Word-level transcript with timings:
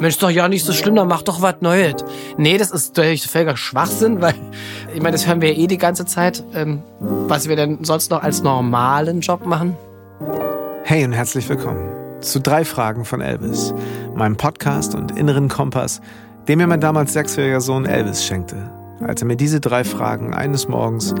Mensch, 0.00 0.18
doch 0.18 0.30
ja 0.30 0.48
nicht 0.48 0.64
so 0.64 0.72
schlimm, 0.72 0.94
dann 0.94 1.08
mach 1.08 1.22
doch 1.22 1.40
was 1.40 1.56
Neues. 1.60 2.04
Nee, 2.36 2.58
das 2.58 2.70
ist 2.70 2.96
natürlich 2.96 3.26
völliger 3.26 3.56
Schwachsinn, 3.56 4.20
weil 4.20 4.34
ich 4.94 5.00
meine, 5.00 5.12
das 5.12 5.26
hören 5.26 5.40
wir 5.40 5.52
ja 5.52 5.58
eh 5.58 5.66
die 5.66 5.78
ganze 5.78 6.04
Zeit, 6.04 6.44
ähm, 6.54 6.82
was 7.00 7.48
wir 7.48 7.56
denn 7.56 7.84
sonst 7.84 8.10
noch 8.10 8.22
als 8.22 8.42
normalen 8.42 9.20
Job 9.20 9.46
machen. 9.46 9.76
Hey 10.84 11.04
und 11.04 11.12
herzlich 11.12 11.48
willkommen 11.48 11.90
zu 12.20 12.40
drei 12.40 12.64
Fragen 12.66 13.06
von 13.06 13.22
Elvis, 13.22 13.72
meinem 14.14 14.36
Podcast 14.36 14.94
und 14.94 15.16
inneren 15.16 15.48
Kompass, 15.48 16.02
den 16.48 16.58
mir 16.58 16.66
mein 16.66 16.80
damals 16.80 17.14
sechsjähriger 17.14 17.62
Sohn 17.62 17.86
Elvis 17.86 18.24
schenkte, 18.24 18.70
als 19.00 19.22
er 19.22 19.26
mir 19.26 19.36
diese 19.36 19.60
drei 19.60 19.84
Fragen 19.84 20.34
eines 20.34 20.68
Morgens 20.68 21.14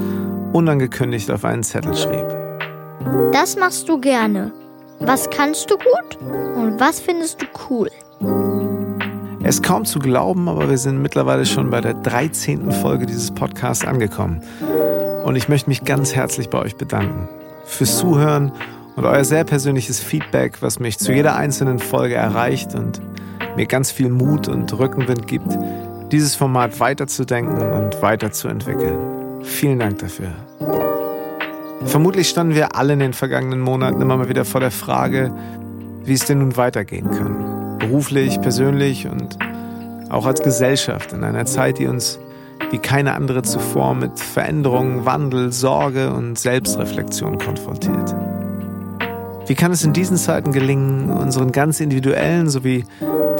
unangekündigt 0.52 1.30
auf 1.30 1.46
einen 1.46 1.62
Zettel 1.62 1.96
schrieb. 1.96 2.26
Das 3.32 3.56
machst 3.56 3.88
du 3.88 3.98
gerne. 3.98 4.52
Was 5.02 5.30
kannst 5.30 5.70
du 5.70 5.76
gut 5.78 6.18
und 6.56 6.78
was 6.78 7.00
findest 7.00 7.40
du 7.40 7.46
cool? 7.70 7.90
Es 9.42 9.56
ist 9.56 9.62
kaum 9.62 9.86
zu 9.86 9.98
glauben, 9.98 10.46
aber 10.46 10.68
wir 10.68 10.76
sind 10.76 11.00
mittlerweile 11.00 11.46
schon 11.46 11.70
bei 11.70 11.80
der 11.80 11.94
13. 11.94 12.70
Folge 12.70 13.06
dieses 13.06 13.30
Podcasts 13.30 13.86
angekommen. 13.86 14.42
Und 15.24 15.36
ich 15.36 15.48
möchte 15.48 15.70
mich 15.70 15.84
ganz 15.84 16.14
herzlich 16.14 16.50
bei 16.50 16.58
euch 16.58 16.76
bedanken. 16.76 17.30
Fürs 17.64 17.96
Zuhören 17.96 18.52
und 18.96 19.06
euer 19.06 19.24
sehr 19.24 19.44
persönliches 19.44 20.00
Feedback, 20.00 20.60
was 20.60 20.78
mich 20.78 20.98
zu 20.98 21.12
jeder 21.12 21.34
einzelnen 21.34 21.78
Folge 21.78 22.16
erreicht 22.16 22.74
und 22.74 23.00
mir 23.56 23.64
ganz 23.64 23.90
viel 23.90 24.10
Mut 24.10 24.48
und 24.48 24.78
Rückenwind 24.78 25.26
gibt, 25.26 25.56
dieses 26.12 26.34
Format 26.34 26.78
weiterzudenken 26.78 27.72
und 27.72 28.02
weiterzuentwickeln. 28.02 28.98
Vielen 29.42 29.78
Dank 29.78 29.98
dafür. 29.98 30.32
Vermutlich 31.84 32.28
standen 32.28 32.54
wir 32.54 32.76
alle 32.76 32.92
in 32.92 32.98
den 32.98 33.12
vergangenen 33.14 33.60
Monaten 33.60 34.00
immer 34.00 34.16
mal 34.16 34.28
wieder 34.28 34.44
vor 34.44 34.60
der 34.60 34.70
Frage, 34.70 35.32
wie 36.04 36.12
es 36.12 36.26
denn 36.26 36.38
nun 36.38 36.56
weitergehen 36.56 37.10
kann. 37.10 37.78
Beruflich, 37.78 38.40
persönlich 38.40 39.08
und 39.08 39.38
auch 40.10 40.26
als 40.26 40.42
Gesellschaft 40.42 41.12
in 41.12 41.24
einer 41.24 41.46
Zeit, 41.46 41.78
die 41.78 41.86
uns 41.86 42.18
wie 42.70 42.78
keine 42.78 43.14
andere 43.14 43.42
zuvor 43.42 43.94
mit 43.94 44.18
Veränderungen, 44.18 45.06
Wandel, 45.06 45.52
Sorge 45.52 46.12
und 46.12 46.38
Selbstreflexion 46.38 47.38
konfrontiert. 47.38 48.14
Wie 49.46 49.54
kann 49.54 49.72
es 49.72 49.82
in 49.82 49.92
diesen 49.92 50.16
Zeiten 50.16 50.52
gelingen, 50.52 51.10
unseren 51.10 51.50
ganz 51.50 51.80
individuellen 51.80 52.48
sowie 52.48 52.84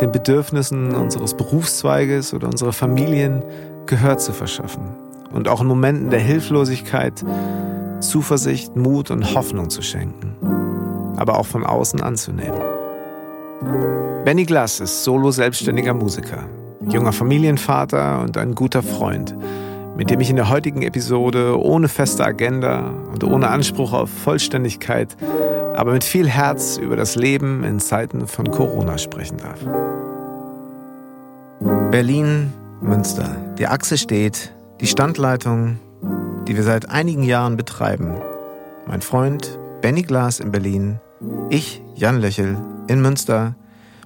den 0.00 0.10
Bedürfnissen 0.10 0.94
unseres 0.94 1.34
Berufszweiges 1.34 2.32
oder 2.32 2.48
unserer 2.48 2.72
Familien 2.72 3.44
Gehör 3.86 4.18
zu 4.18 4.32
verschaffen 4.32 4.96
und 5.32 5.46
auch 5.46 5.60
in 5.60 5.66
Momenten 5.66 6.10
der 6.10 6.20
Hilflosigkeit 6.20 7.24
Zuversicht, 8.00 8.76
Mut 8.76 9.10
und 9.10 9.34
Hoffnung 9.34 9.70
zu 9.70 9.82
schenken, 9.82 10.36
aber 11.16 11.38
auch 11.38 11.46
von 11.46 11.64
außen 11.64 12.02
anzunehmen. 12.02 12.60
Benny 14.24 14.44
Glass 14.44 14.80
ist 14.80 15.04
solo 15.04 15.30
selbstständiger 15.30 15.94
Musiker, 15.94 16.48
junger 16.88 17.12
Familienvater 17.12 18.20
und 18.20 18.36
ein 18.36 18.54
guter 18.54 18.82
Freund, 18.82 19.36
mit 19.96 20.10
dem 20.10 20.20
ich 20.20 20.30
in 20.30 20.36
der 20.36 20.48
heutigen 20.48 20.82
Episode 20.82 21.58
ohne 21.62 21.88
feste 21.88 22.24
Agenda 22.24 22.90
und 23.12 23.24
ohne 23.24 23.48
Anspruch 23.48 23.92
auf 23.92 24.10
Vollständigkeit, 24.10 25.16
aber 25.74 25.92
mit 25.92 26.04
viel 26.04 26.28
Herz 26.28 26.78
über 26.78 26.96
das 26.96 27.16
Leben 27.16 27.64
in 27.64 27.80
Zeiten 27.80 28.26
von 28.26 28.50
Corona 28.50 28.98
sprechen 28.98 29.38
darf. 29.38 29.60
Berlin, 31.90 32.52
Münster. 32.80 33.36
Die 33.58 33.66
Achse 33.66 33.98
steht, 33.98 34.52
die 34.80 34.86
Standleitung 34.86 35.78
die 36.46 36.56
wir 36.56 36.62
seit 36.62 36.88
einigen 36.88 37.22
Jahren 37.22 37.56
betreiben. 37.56 38.20
Mein 38.86 39.02
Freund 39.02 39.58
Benny 39.80 40.02
Glas 40.02 40.40
in 40.40 40.50
Berlin, 40.50 41.00
ich, 41.48 41.82
Jan 41.94 42.20
Löchel, 42.20 42.58
in 42.88 43.00
Münster. 43.00 43.54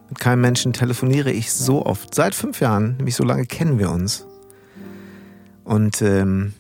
Mit 0.09 0.19
keinem 0.19 0.43
Menschen 0.43 0.73
telefoniere 0.73 1.31
ich 1.31 1.53
so 1.53 1.85
oft. 1.85 2.15
Seit 2.15 2.35
fünf 2.35 2.61
Jahren, 2.61 2.97
nämlich 2.97 3.17
so 3.17 3.25
lange 3.25 3.47
kennen 3.47 3.79
wir 3.79 3.91
uns. 3.91 4.27
Und 5.65 6.03
ähm, 6.03 6.53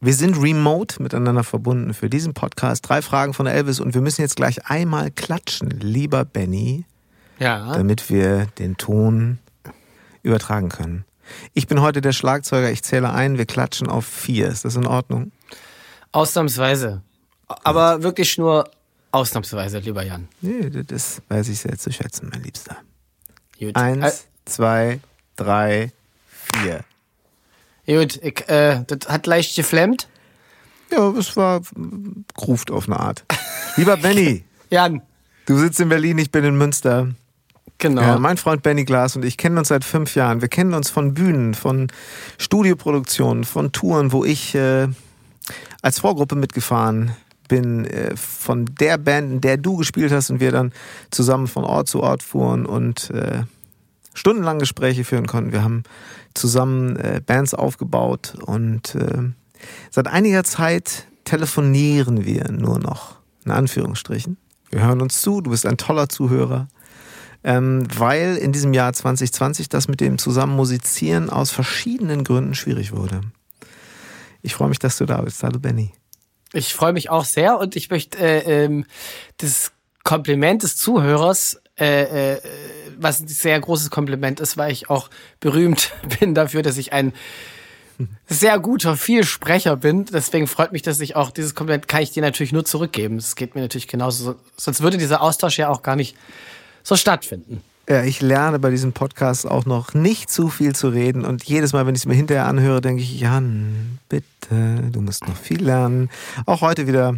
wir 0.00 0.14
sind 0.14 0.40
remote 0.40 1.02
miteinander 1.02 1.42
verbunden 1.42 1.92
für 1.92 2.08
diesen 2.08 2.32
Podcast. 2.32 2.88
Drei 2.88 3.02
Fragen 3.02 3.34
von 3.34 3.46
Elvis 3.46 3.80
und 3.80 3.94
wir 3.94 4.00
müssen 4.00 4.20
jetzt 4.20 4.36
gleich 4.36 4.70
einmal 4.70 5.10
klatschen, 5.10 5.70
lieber 5.80 6.24
Benny. 6.24 6.84
Ja. 7.40 7.72
Damit 7.72 8.08
wir 8.10 8.46
den 8.58 8.76
Ton 8.76 9.38
übertragen 10.22 10.68
können. 10.68 11.04
Ich 11.54 11.66
bin 11.66 11.80
heute 11.80 12.00
der 12.00 12.12
Schlagzeuger, 12.12 12.70
ich 12.70 12.82
zähle 12.82 13.12
ein, 13.12 13.38
wir 13.38 13.46
klatschen 13.46 13.88
auf 13.88 14.06
vier. 14.06 14.48
Ist 14.48 14.64
das 14.64 14.76
in 14.76 14.86
Ordnung? 14.86 15.32
Ausnahmsweise. 16.12 17.02
Aber 17.46 18.02
wirklich 18.02 18.38
nur 18.38 18.70
ausnahmsweise, 19.12 19.78
lieber 19.78 20.04
Jan. 20.04 20.28
Nee, 20.40 20.70
das 20.70 21.22
weiß 21.28 21.48
ich 21.48 21.60
sehr 21.60 21.78
zu 21.78 21.92
schätzen, 21.92 22.28
mein 22.30 22.42
Liebster. 22.42 22.76
Gut. 23.58 23.74
Eins, 23.76 24.04
äh, 24.04 24.12
zwei, 24.44 25.00
drei, 25.36 25.92
vier. 26.54 26.84
Gut, 27.86 28.16
ich, 28.22 28.48
äh, 28.48 28.84
das 28.86 29.08
hat 29.08 29.26
leicht 29.26 29.56
geflemmt. 29.56 30.08
Ja, 30.90 31.10
es 31.10 31.36
war 31.36 31.62
gruft 32.34 32.70
auf 32.70 32.86
eine 32.86 33.00
Art. 33.00 33.24
Lieber 33.76 33.96
Benny. 33.96 34.44
Jan. 34.70 35.02
Du 35.46 35.58
sitzt 35.58 35.80
in 35.80 35.88
Berlin, 35.88 36.18
ich 36.18 36.30
bin 36.30 36.44
in 36.44 36.56
Münster. 36.56 37.08
Genau. 37.78 38.02
Ja, 38.02 38.18
mein 38.18 38.36
Freund 38.36 38.62
Benny 38.62 38.84
Glass 38.84 39.14
und 39.14 39.24
ich 39.24 39.36
kennen 39.36 39.56
uns 39.56 39.68
seit 39.68 39.84
fünf 39.84 40.16
Jahren. 40.16 40.40
Wir 40.40 40.48
kennen 40.48 40.74
uns 40.74 40.90
von 40.90 41.14
Bühnen, 41.14 41.54
von 41.54 41.86
Studioproduktionen, 42.36 43.44
von 43.44 43.70
Touren, 43.70 44.10
wo 44.10 44.24
ich 44.24 44.54
äh, 44.56 44.88
als 45.80 46.00
Vorgruppe 46.00 46.34
mitgefahren 46.34 47.12
bin, 47.48 47.84
äh, 47.84 48.16
von 48.16 48.66
der 48.80 48.98
Band, 48.98 49.32
in 49.32 49.40
der 49.40 49.58
du 49.58 49.76
gespielt 49.76 50.10
hast 50.10 50.30
und 50.30 50.40
wir 50.40 50.50
dann 50.50 50.72
zusammen 51.10 51.46
von 51.46 51.64
Ort 51.64 51.86
zu 51.86 52.02
Ort 52.02 52.24
fuhren 52.24 52.66
und 52.66 53.10
äh, 53.10 53.44
stundenlang 54.12 54.58
Gespräche 54.58 55.04
führen 55.04 55.28
konnten. 55.28 55.52
Wir 55.52 55.62
haben 55.62 55.84
zusammen 56.34 56.96
äh, 56.96 57.20
Bands 57.24 57.54
aufgebaut 57.54 58.34
und 58.44 58.96
äh, 58.96 59.30
seit 59.90 60.08
einiger 60.08 60.42
Zeit 60.42 61.06
telefonieren 61.24 62.24
wir 62.24 62.50
nur 62.50 62.80
noch, 62.80 63.18
in 63.44 63.52
Anführungsstrichen. 63.52 64.36
Wir 64.70 64.84
hören 64.84 65.00
uns 65.00 65.20
zu, 65.20 65.40
du 65.40 65.50
bist 65.50 65.64
ein 65.64 65.76
toller 65.76 66.08
Zuhörer 66.08 66.66
ähm, 67.44 67.86
weil 67.96 68.36
in 68.36 68.52
diesem 68.52 68.74
Jahr 68.74 68.92
2020 68.92 69.68
das 69.68 69.88
mit 69.88 70.00
dem 70.00 70.18
Zusammenmusizieren 70.18 71.30
aus 71.30 71.50
verschiedenen 71.50 72.24
Gründen 72.24 72.54
schwierig 72.54 72.92
wurde. 72.92 73.20
Ich 74.42 74.54
freue 74.54 74.68
mich, 74.68 74.78
dass 74.78 74.98
du 74.98 75.06
da 75.06 75.20
bist. 75.22 75.42
Hallo 75.42 75.58
Benny. 75.58 75.92
Ich 76.52 76.74
freue 76.74 76.92
mich 76.92 77.10
auch 77.10 77.24
sehr 77.24 77.58
und 77.58 77.76
ich 77.76 77.90
möchte 77.90 78.18
äh, 78.18 78.64
ähm, 78.64 78.86
das 79.36 79.72
Kompliment 80.02 80.62
des 80.62 80.76
Zuhörers, 80.76 81.60
äh, 81.78 82.34
äh, 82.34 82.40
was 82.96 83.20
ein 83.20 83.28
sehr 83.28 83.60
großes 83.60 83.90
Kompliment 83.90 84.40
ist, 84.40 84.56
weil 84.56 84.72
ich 84.72 84.88
auch 84.88 85.10
berühmt 85.40 85.92
bin 86.20 86.34
dafür, 86.34 86.62
dass 86.62 86.78
ich 86.78 86.92
ein 86.92 87.12
sehr 88.28 88.58
guter 88.60 88.96
Vielsprecher 88.96 89.76
bin. 89.76 90.04
Deswegen 90.06 90.46
freut 90.46 90.72
mich, 90.72 90.82
dass 90.82 91.00
ich 91.00 91.16
auch 91.16 91.30
dieses 91.30 91.54
Kompliment 91.54 91.88
kann 91.88 92.02
ich 92.02 92.12
dir 92.12 92.22
natürlich 92.22 92.52
nur 92.52 92.64
zurückgeben. 92.64 93.16
Es 93.16 93.36
geht 93.36 93.54
mir 93.54 93.60
natürlich 93.60 93.88
genauso. 93.88 94.36
Sonst 94.56 94.82
würde 94.82 94.98
dieser 94.98 95.20
Austausch 95.20 95.58
ja 95.58 95.68
auch 95.68 95.82
gar 95.82 95.96
nicht 95.96 96.16
so 96.88 96.96
stattfinden. 96.96 97.62
Ja, 97.86 98.02
ich 98.02 98.22
lerne 98.22 98.58
bei 98.58 98.70
diesem 98.70 98.94
Podcast 98.94 99.46
auch 99.46 99.66
noch 99.66 99.92
nicht 99.92 100.30
zu 100.30 100.48
viel 100.48 100.74
zu 100.74 100.88
reden 100.88 101.26
und 101.26 101.44
jedes 101.44 101.74
Mal, 101.74 101.86
wenn 101.86 101.94
ich 101.94 102.02
es 102.02 102.06
mir 102.06 102.14
hinterher 102.14 102.46
anhöre, 102.46 102.80
denke 102.80 103.02
ich, 103.02 103.20
Jan, 103.20 103.98
bitte, 104.08 104.88
du 104.90 105.02
musst 105.02 105.28
noch 105.28 105.36
viel 105.36 105.62
lernen. 105.62 106.08
Auch 106.46 106.62
heute 106.62 106.86
wieder. 106.86 107.16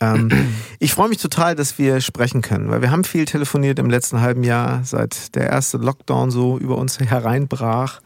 Ähm, 0.00 0.30
ich 0.78 0.92
freue 0.92 1.08
mich 1.08 1.18
total, 1.18 1.56
dass 1.56 1.76
wir 1.76 2.00
sprechen 2.00 2.40
können, 2.40 2.70
weil 2.70 2.80
wir 2.80 2.92
haben 2.92 3.02
viel 3.02 3.24
telefoniert 3.24 3.80
im 3.80 3.90
letzten 3.90 4.20
halben 4.20 4.44
Jahr, 4.44 4.84
seit 4.84 5.34
der 5.34 5.48
erste 5.48 5.78
Lockdown 5.78 6.30
so 6.30 6.56
über 6.56 6.78
uns 6.78 7.00
hereinbrach. 7.00 8.00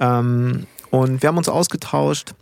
Ähm, 0.00 0.66
und 0.90 1.22
wir 1.22 1.28
haben 1.28 1.36
uns 1.36 1.50
ausgetauscht. 1.50 2.34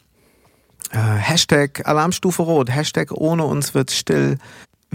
Äh, 0.93 0.99
Hashtag 0.99 1.85
Alarmstufe 1.85 2.43
Rot, 2.43 2.71
Hashtag 2.71 3.11
ohne 3.11 3.45
uns 3.45 3.75
wird 3.75 3.91
still. 3.91 4.39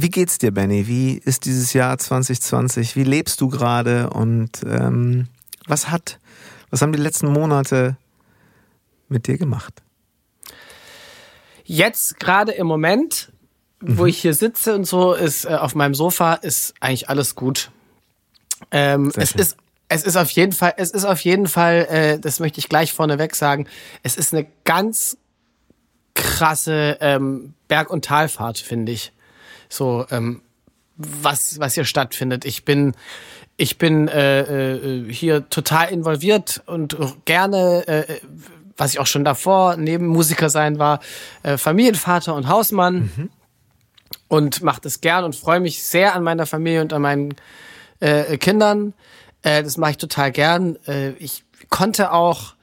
Wie 0.01 0.09
geht's 0.09 0.39
dir, 0.39 0.51
Benny? 0.51 0.87
Wie 0.87 1.19
ist 1.19 1.45
dieses 1.45 1.73
Jahr 1.73 1.95
2020? 1.95 2.95
Wie 2.95 3.03
lebst 3.03 3.39
du 3.39 3.49
gerade? 3.49 4.09
Und 4.09 4.63
ähm, 4.65 5.27
was 5.67 5.91
hat, 5.91 6.19
was 6.71 6.81
haben 6.81 6.91
die 6.91 6.99
letzten 6.99 7.31
Monate 7.31 7.97
mit 9.09 9.27
dir 9.27 9.37
gemacht? 9.37 9.83
Jetzt 11.65 12.19
gerade 12.19 12.51
im 12.51 12.65
Moment, 12.65 13.31
mhm. 13.79 13.99
wo 13.99 14.07
ich 14.07 14.17
hier 14.17 14.33
sitze 14.33 14.73
und 14.73 14.85
so, 14.85 15.13
ist 15.13 15.45
äh, 15.45 15.49
auf 15.49 15.75
meinem 15.75 15.93
Sofa 15.93 16.33
ist 16.33 16.73
eigentlich 16.79 17.07
alles 17.07 17.35
gut. 17.35 17.69
Ähm, 18.71 19.11
es 19.15 19.31
schön. 19.31 19.41
ist 19.41 19.57
es 19.87 20.03
ist 20.03 20.15
auf 20.15 20.31
jeden 20.31 20.53
Fall, 20.53 20.73
es 20.77 20.89
ist 20.89 21.05
auf 21.05 21.19
jeden 21.19 21.47
Fall, 21.47 21.85
äh, 21.89 22.19
das 22.19 22.39
möchte 22.39 22.59
ich 22.59 22.69
gleich 22.69 22.91
vorneweg 22.91 23.35
sagen, 23.35 23.67
es 24.01 24.17
ist 24.17 24.33
eine 24.33 24.47
ganz 24.63 25.17
krasse 26.15 26.97
ähm, 27.01 27.53
Berg- 27.67 27.91
und 27.91 28.05
Talfahrt, 28.05 28.57
finde 28.57 28.93
ich 28.93 29.11
so 29.71 30.05
ähm, 30.11 30.41
was 30.97 31.59
was 31.59 31.73
hier 31.73 31.85
stattfindet. 31.85 32.45
Ich 32.45 32.65
bin 32.65 32.93
ich 33.57 33.77
bin 33.77 34.07
äh, 34.07 34.75
äh, 34.75 35.13
hier 35.13 35.49
total 35.49 35.89
involviert 35.89 36.63
und 36.65 36.97
gerne, 37.25 37.87
äh, 37.87 38.19
was 38.77 38.93
ich 38.93 38.99
auch 38.99 39.07
schon 39.07 39.23
davor 39.23 39.77
neben 39.77 40.07
Musiker 40.07 40.49
sein 40.49 40.79
war, 40.79 40.99
äh, 41.43 41.57
Familienvater 41.57 42.33
und 42.33 42.47
Hausmann 42.47 43.11
mhm. 43.15 43.29
und 44.27 44.63
mache 44.63 44.81
das 44.81 45.01
gern 45.01 45.23
und 45.23 45.35
freue 45.35 45.59
mich 45.59 45.83
sehr 45.83 46.15
an 46.15 46.23
meiner 46.23 46.45
Familie 46.45 46.81
und 46.81 46.91
an 46.93 47.01
meinen 47.01 47.35
äh, 47.99 48.37
Kindern. 48.37 48.93
Äh, 49.43 49.63
das 49.63 49.77
mache 49.77 49.91
ich 49.91 49.97
total 49.97 50.31
gern. 50.31 50.77
Äh, 50.87 51.11
ich 51.19 51.43
konnte 51.69 52.11
auch 52.11 52.55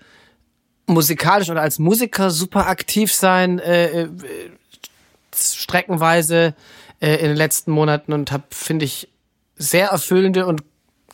musikalisch 0.87 1.51
oder 1.51 1.63
als 1.63 1.79
Musiker 1.79 2.31
super 2.31 2.67
aktiv 2.67 3.13
sein, 3.13 3.59
äh, 3.59 4.03
äh, 4.03 4.09
streckenweise 5.37 6.55
äh, 7.01 7.17
in 7.17 7.29
den 7.29 7.37
letzten 7.37 7.71
Monaten 7.71 8.13
und 8.13 8.33
habe, 8.33 8.45
finde 8.51 8.85
ich, 8.85 9.09
sehr 9.57 9.89
erfüllende 9.89 10.47
und 10.47 10.63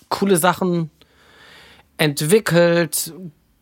coole 0.08 0.36
Sachen 0.36 0.90
entwickelt, 1.96 3.12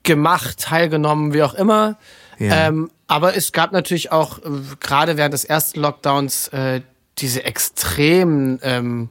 gemacht, 0.03 0.59
teilgenommen, 0.61 1.33
wie 1.33 1.43
auch 1.43 1.55
immer. 1.55 1.99
Ja. 2.39 2.69
Ähm, 2.69 2.91
aber 3.07 3.37
es 3.37 3.53
gab 3.53 3.73
natürlich 3.73 4.11
auch, 4.11 4.39
äh, 4.39 4.43
gerade 4.81 5.17
während 5.17 5.35
des 5.35 5.45
ersten 5.45 5.81
Lockdowns, 5.81 6.49
äh, 6.49 6.83
diese 7.19 7.45
extremen 7.45 8.59
ähm, 8.63 9.11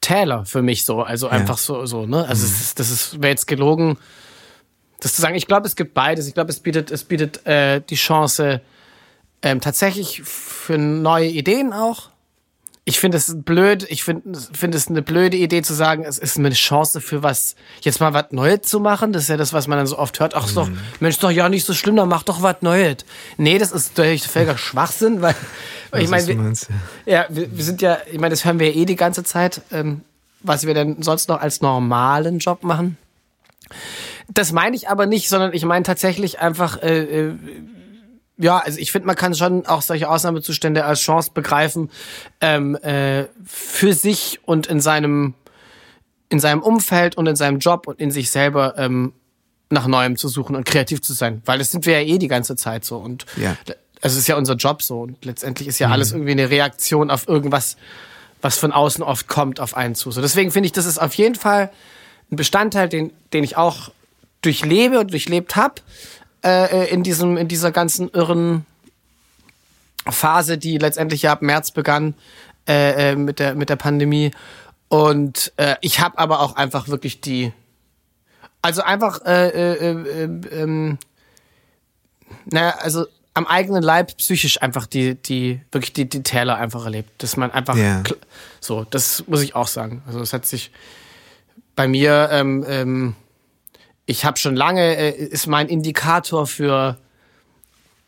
Täler 0.00 0.44
für 0.44 0.62
mich 0.62 0.84
so. 0.84 1.02
Also 1.02 1.26
ja. 1.26 1.32
einfach 1.32 1.58
so, 1.58 1.86
so, 1.86 2.06
ne? 2.06 2.26
Also 2.26 2.46
mhm. 2.46 2.52
ist, 2.52 2.78
das 2.78 2.90
ist, 2.90 3.22
wäre 3.22 3.30
jetzt 3.30 3.46
gelogen, 3.46 3.98
das 5.00 5.14
zu 5.14 5.22
sagen. 5.22 5.34
Ich 5.34 5.46
glaube, 5.46 5.66
es 5.66 5.76
gibt 5.76 5.94
beides. 5.94 6.28
Ich 6.28 6.34
glaube, 6.34 6.50
es 6.50 6.60
bietet, 6.60 6.90
es 6.90 7.04
bietet 7.04 7.44
äh, 7.46 7.80
die 7.80 7.96
Chance 7.96 8.60
ähm, 9.42 9.60
tatsächlich 9.60 10.22
für 10.24 10.78
neue 10.78 11.28
Ideen 11.28 11.72
auch 11.72 12.12
ich 12.84 12.98
finde 12.98 13.16
es 13.16 13.32
blöd, 13.44 13.86
ich 13.88 14.02
finde 14.02 14.38
find 14.52 14.74
es 14.74 14.88
eine 14.88 15.02
blöde 15.02 15.36
Idee 15.36 15.62
zu 15.62 15.72
sagen, 15.72 16.04
es 16.04 16.18
ist 16.18 16.36
eine 16.36 16.50
Chance 16.50 17.00
für 17.00 17.22
was, 17.22 17.54
jetzt 17.82 18.00
mal 18.00 18.12
was 18.12 18.32
Neues 18.32 18.62
zu 18.62 18.80
machen. 18.80 19.12
Das 19.12 19.24
ist 19.24 19.28
ja 19.28 19.36
das, 19.36 19.52
was 19.52 19.68
man 19.68 19.78
dann 19.78 19.86
so 19.86 19.98
oft 19.98 20.18
hört. 20.18 20.34
Ach, 20.34 20.46
ist 20.46 20.56
doch, 20.56 20.68
mhm. 20.68 20.78
Mensch, 20.98 21.18
doch 21.20 21.30
ja 21.30 21.48
nicht 21.48 21.64
so 21.64 21.74
schlimm, 21.74 21.94
dann 21.94 22.08
mach 22.08 22.24
doch 22.24 22.42
was 22.42 22.56
Neues. 22.60 22.98
Nee, 23.36 23.58
das 23.58 23.70
ist 23.70 23.96
durch 23.98 24.26
völliger 24.26 24.58
Schwachsinn, 24.58 25.22
weil, 25.22 25.36
weil 25.92 26.02
ich 26.02 26.10
meine, 26.10 26.26
wir, 26.26 26.54
ja, 27.06 27.26
wir, 27.28 27.56
wir, 27.56 27.64
sind 27.64 27.82
ja, 27.82 27.98
ich 28.10 28.18
meine, 28.18 28.30
das 28.30 28.44
hören 28.44 28.58
wir 28.58 28.68
ja 28.68 28.74
eh 28.74 28.84
die 28.84 28.96
ganze 28.96 29.22
Zeit, 29.22 29.62
ähm, 29.70 30.00
was 30.40 30.66
wir 30.66 30.74
denn 30.74 31.02
sonst 31.02 31.28
noch 31.28 31.40
als 31.40 31.60
normalen 31.60 32.40
Job 32.40 32.64
machen. 32.64 32.98
Das 34.28 34.50
meine 34.50 34.74
ich 34.74 34.88
aber 34.88 35.06
nicht, 35.06 35.28
sondern 35.28 35.52
ich 35.52 35.64
meine 35.64 35.84
tatsächlich 35.84 36.40
einfach, 36.40 36.82
äh, 36.82 37.28
äh 37.28 37.34
ja, 38.38 38.58
also 38.58 38.78
ich 38.78 38.92
finde, 38.92 39.06
man 39.06 39.16
kann 39.16 39.34
schon 39.34 39.66
auch 39.66 39.82
solche 39.82 40.08
Ausnahmezustände 40.08 40.84
als 40.84 41.00
Chance 41.00 41.30
begreifen, 41.34 41.90
ähm, 42.40 42.76
äh, 42.76 43.26
für 43.44 43.92
sich 43.92 44.40
und 44.44 44.66
in 44.66 44.80
seinem, 44.80 45.34
in 46.28 46.40
seinem 46.40 46.62
Umfeld 46.62 47.16
und 47.16 47.26
in 47.26 47.36
seinem 47.36 47.58
Job 47.58 47.86
und 47.86 48.00
in 48.00 48.10
sich 48.10 48.30
selber 48.30 48.76
ähm, 48.78 49.12
nach 49.70 49.86
Neuem 49.86 50.16
zu 50.16 50.28
suchen 50.28 50.56
und 50.56 50.64
kreativ 50.64 51.02
zu 51.02 51.12
sein. 51.12 51.42
Weil 51.44 51.58
das 51.58 51.70
sind 51.70 51.86
wir 51.86 52.00
ja 52.00 52.06
eh 52.06 52.18
die 52.18 52.28
ganze 52.28 52.56
Zeit 52.56 52.84
so. 52.84 52.96
Und 52.96 53.26
ja. 53.36 53.56
also 54.00 54.14
es 54.14 54.16
ist 54.16 54.28
ja 54.28 54.36
unser 54.36 54.54
Job 54.54 54.82
so. 54.82 55.00
Und 55.00 55.24
letztendlich 55.24 55.68
ist 55.68 55.78
ja 55.78 55.88
mhm. 55.88 55.92
alles 55.94 56.12
irgendwie 56.12 56.32
eine 56.32 56.50
Reaktion 56.50 57.10
auf 57.10 57.28
irgendwas, 57.28 57.76
was 58.40 58.58
von 58.58 58.72
außen 58.72 59.04
oft 59.04 59.28
kommt 59.28 59.60
auf 59.60 59.76
einen 59.76 59.94
zu. 59.94 60.10
So, 60.10 60.20
deswegen 60.20 60.50
finde 60.50 60.66
ich, 60.66 60.72
das 60.72 60.86
ist 60.86 60.98
auf 60.98 61.14
jeden 61.14 61.36
Fall 61.36 61.70
ein 62.30 62.36
Bestandteil, 62.36 62.88
den, 62.88 63.12
den 63.32 63.44
ich 63.44 63.56
auch 63.56 63.90
durchlebe 64.42 64.98
und 64.98 65.12
durchlebt 65.12 65.54
habe 65.56 65.76
äh, 66.44 66.90
in 66.90 67.02
diesem, 67.02 67.36
in 67.36 67.48
dieser 67.48 67.70
ganzen 67.72 68.10
irren 68.10 68.66
Phase, 70.08 70.58
die 70.58 70.78
letztendlich 70.78 71.22
ja 71.22 71.32
ab 71.32 71.42
März 71.42 71.70
begann 71.70 72.14
äh, 72.68 73.12
äh 73.12 73.16
mit 73.16 73.38
der 73.38 73.54
mit 73.54 73.68
der 73.68 73.76
Pandemie. 73.76 74.32
Und 74.88 75.52
äh, 75.56 75.76
ich 75.80 76.00
habe 76.00 76.18
aber 76.18 76.40
auch 76.40 76.56
einfach 76.56 76.88
wirklich 76.88 77.22
die, 77.22 77.50
also 78.60 78.82
einfach, 78.82 79.24
äh, 79.24 79.48
äh, 79.48 80.24
äh, 80.24 80.24
äh, 80.24 80.96
naja, 82.44 82.74
also 82.78 83.06
am 83.32 83.46
eigenen 83.46 83.82
Leib 83.82 84.16
psychisch 84.18 84.60
einfach 84.60 84.86
die, 84.86 85.14
die, 85.14 85.62
wirklich 85.70 85.94
die, 85.94 86.08
die 86.08 86.22
Täler 86.22 86.56
einfach 86.56 86.84
erlebt. 86.84 87.22
Dass 87.22 87.38
man 87.38 87.50
einfach, 87.50 87.74
yeah. 87.74 88.02
so, 88.60 88.84
das 88.84 89.24
muss 89.26 89.40
ich 89.40 89.54
auch 89.54 89.66
sagen. 89.66 90.02
Also 90.06 90.20
es 90.20 90.34
hat 90.34 90.44
sich 90.44 90.70
bei 91.74 91.88
mir 91.88 92.28
ähm, 92.30 92.62
ähm, 92.68 93.14
ich 94.12 94.26
habe 94.26 94.38
schon 94.38 94.54
lange, 94.54 94.96
äh, 94.96 95.10
ist 95.10 95.46
mein 95.46 95.68
Indikator 95.68 96.46
für 96.46 96.98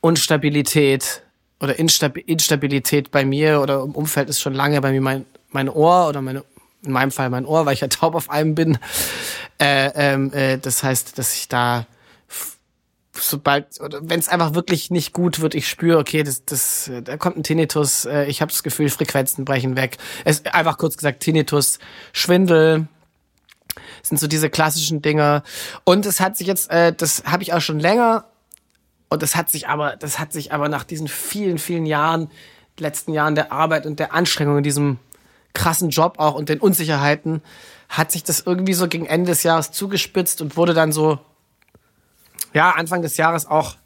Unstabilität 0.00 1.22
oder 1.60 1.78
Instab 1.78 2.18
Instabilität 2.18 3.10
bei 3.10 3.24
mir 3.24 3.62
oder 3.62 3.82
im 3.82 3.92
Umfeld 3.92 4.28
ist 4.28 4.40
schon 4.40 4.52
lange 4.52 4.80
bei 4.82 4.92
mir 4.92 5.00
mein, 5.00 5.24
mein 5.50 5.70
Ohr 5.70 6.08
oder 6.08 6.20
meine, 6.20 6.44
in 6.84 6.92
meinem 6.92 7.10
Fall 7.10 7.30
mein 7.30 7.46
Ohr, 7.46 7.64
weil 7.64 7.72
ich 7.72 7.80
ja 7.80 7.88
taub 8.00 8.14
auf 8.14 8.28
einem 8.28 8.54
bin. 8.54 8.78
Äh, 9.58 9.90
ähm, 9.94 10.32
äh, 10.34 10.58
das 10.58 10.82
heißt, 10.82 11.18
dass 11.18 11.34
ich 11.34 11.48
da 11.48 11.86
sobald 13.16 13.80
oder 13.80 14.00
wenn 14.02 14.18
es 14.18 14.28
einfach 14.28 14.54
wirklich 14.54 14.90
nicht 14.90 15.12
gut 15.12 15.40
wird, 15.40 15.54
ich 15.54 15.68
spüre, 15.68 15.98
okay, 15.98 16.22
das, 16.22 16.44
das, 16.44 16.90
da 17.04 17.16
kommt 17.16 17.36
ein 17.36 17.44
Tinnitus, 17.44 18.04
äh, 18.04 18.24
ich 18.24 18.42
habe 18.42 18.50
das 18.50 18.62
Gefühl, 18.62 18.90
Frequenzen 18.90 19.44
brechen 19.44 19.76
weg. 19.76 19.96
Es 20.24 20.44
einfach 20.46 20.76
kurz 20.76 20.96
gesagt 20.96 21.20
Tinnitus, 21.20 21.78
Schwindel, 22.12 22.88
sind 24.02 24.18
so 24.18 24.26
diese 24.26 24.50
klassischen 24.50 25.02
Dinge. 25.02 25.42
Und 25.84 26.06
es 26.06 26.20
hat 26.20 26.36
sich 26.36 26.46
jetzt, 26.46 26.70
äh, 26.70 26.92
das 26.92 27.24
habe 27.26 27.42
ich 27.42 27.52
auch 27.52 27.60
schon 27.60 27.80
länger. 27.80 28.26
Und 29.08 29.22
das 29.22 29.36
hat 29.36 29.50
sich 29.50 29.68
aber, 29.68 29.96
das 29.96 30.18
hat 30.18 30.32
sich 30.32 30.52
aber 30.52 30.68
nach 30.68 30.84
diesen 30.84 31.08
vielen, 31.08 31.58
vielen 31.58 31.86
Jahren, 31.86 32.30
letzten 32.78 33.12
Jahren 33.12 33.34
der 33.34 33.52
Arbeit 33.52 33.86
und 33.86 34.00
der 34.00 34.12
Anstrengung 34.12 34.58
in 34.58 34.64
diesem 34.64 34.98
krassen 35.52 35.90
Job 35.90 36.18
auch 36.18 36.34
und 36.34 36.48
den 36.48 36.58
Unsicherheiten, 36.58 37.40
hat 37.88 38.10
sich 38.10 38.24
das 38.24 38.40
irgendwie 38.40 38.74
so 38.74 38.88
gegen 38.88 39.06
Ende 39.06 39.30
des 39.30 39.44
Jahres 39.44 39.70
zugespitzt 39.70 40.42
und 40.42 40.56
wurde 40.56 40.74
dann 40.74 40.90
so, 40.90 41.20
ja, 42.52 42.72
Anfang 42.72 43.02
des 43.02 43.16
Jahres 43.16 43.46
auch 43.46 43.76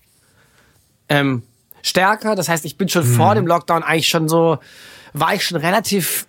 ähm, 1.09 1.43
stärker. 1.83 2.35
Das 2.35 2.49
heißt, 2.49 2.65
ich 2.65 2.79
bin 2.79 2.89
schon 2.89 3.07
mhm. 3.07 3.15
vor 3.15 3.35
dem 3.35 3.47
Lockdown 3.47 3.83
eigentlich 3.83 4.09
schon 4.09 4.29
so, 4.29 4.59
war 5.13 5.35
ich 5.35 5.45
schon 5.45 5.59
relativ 5.59 6.27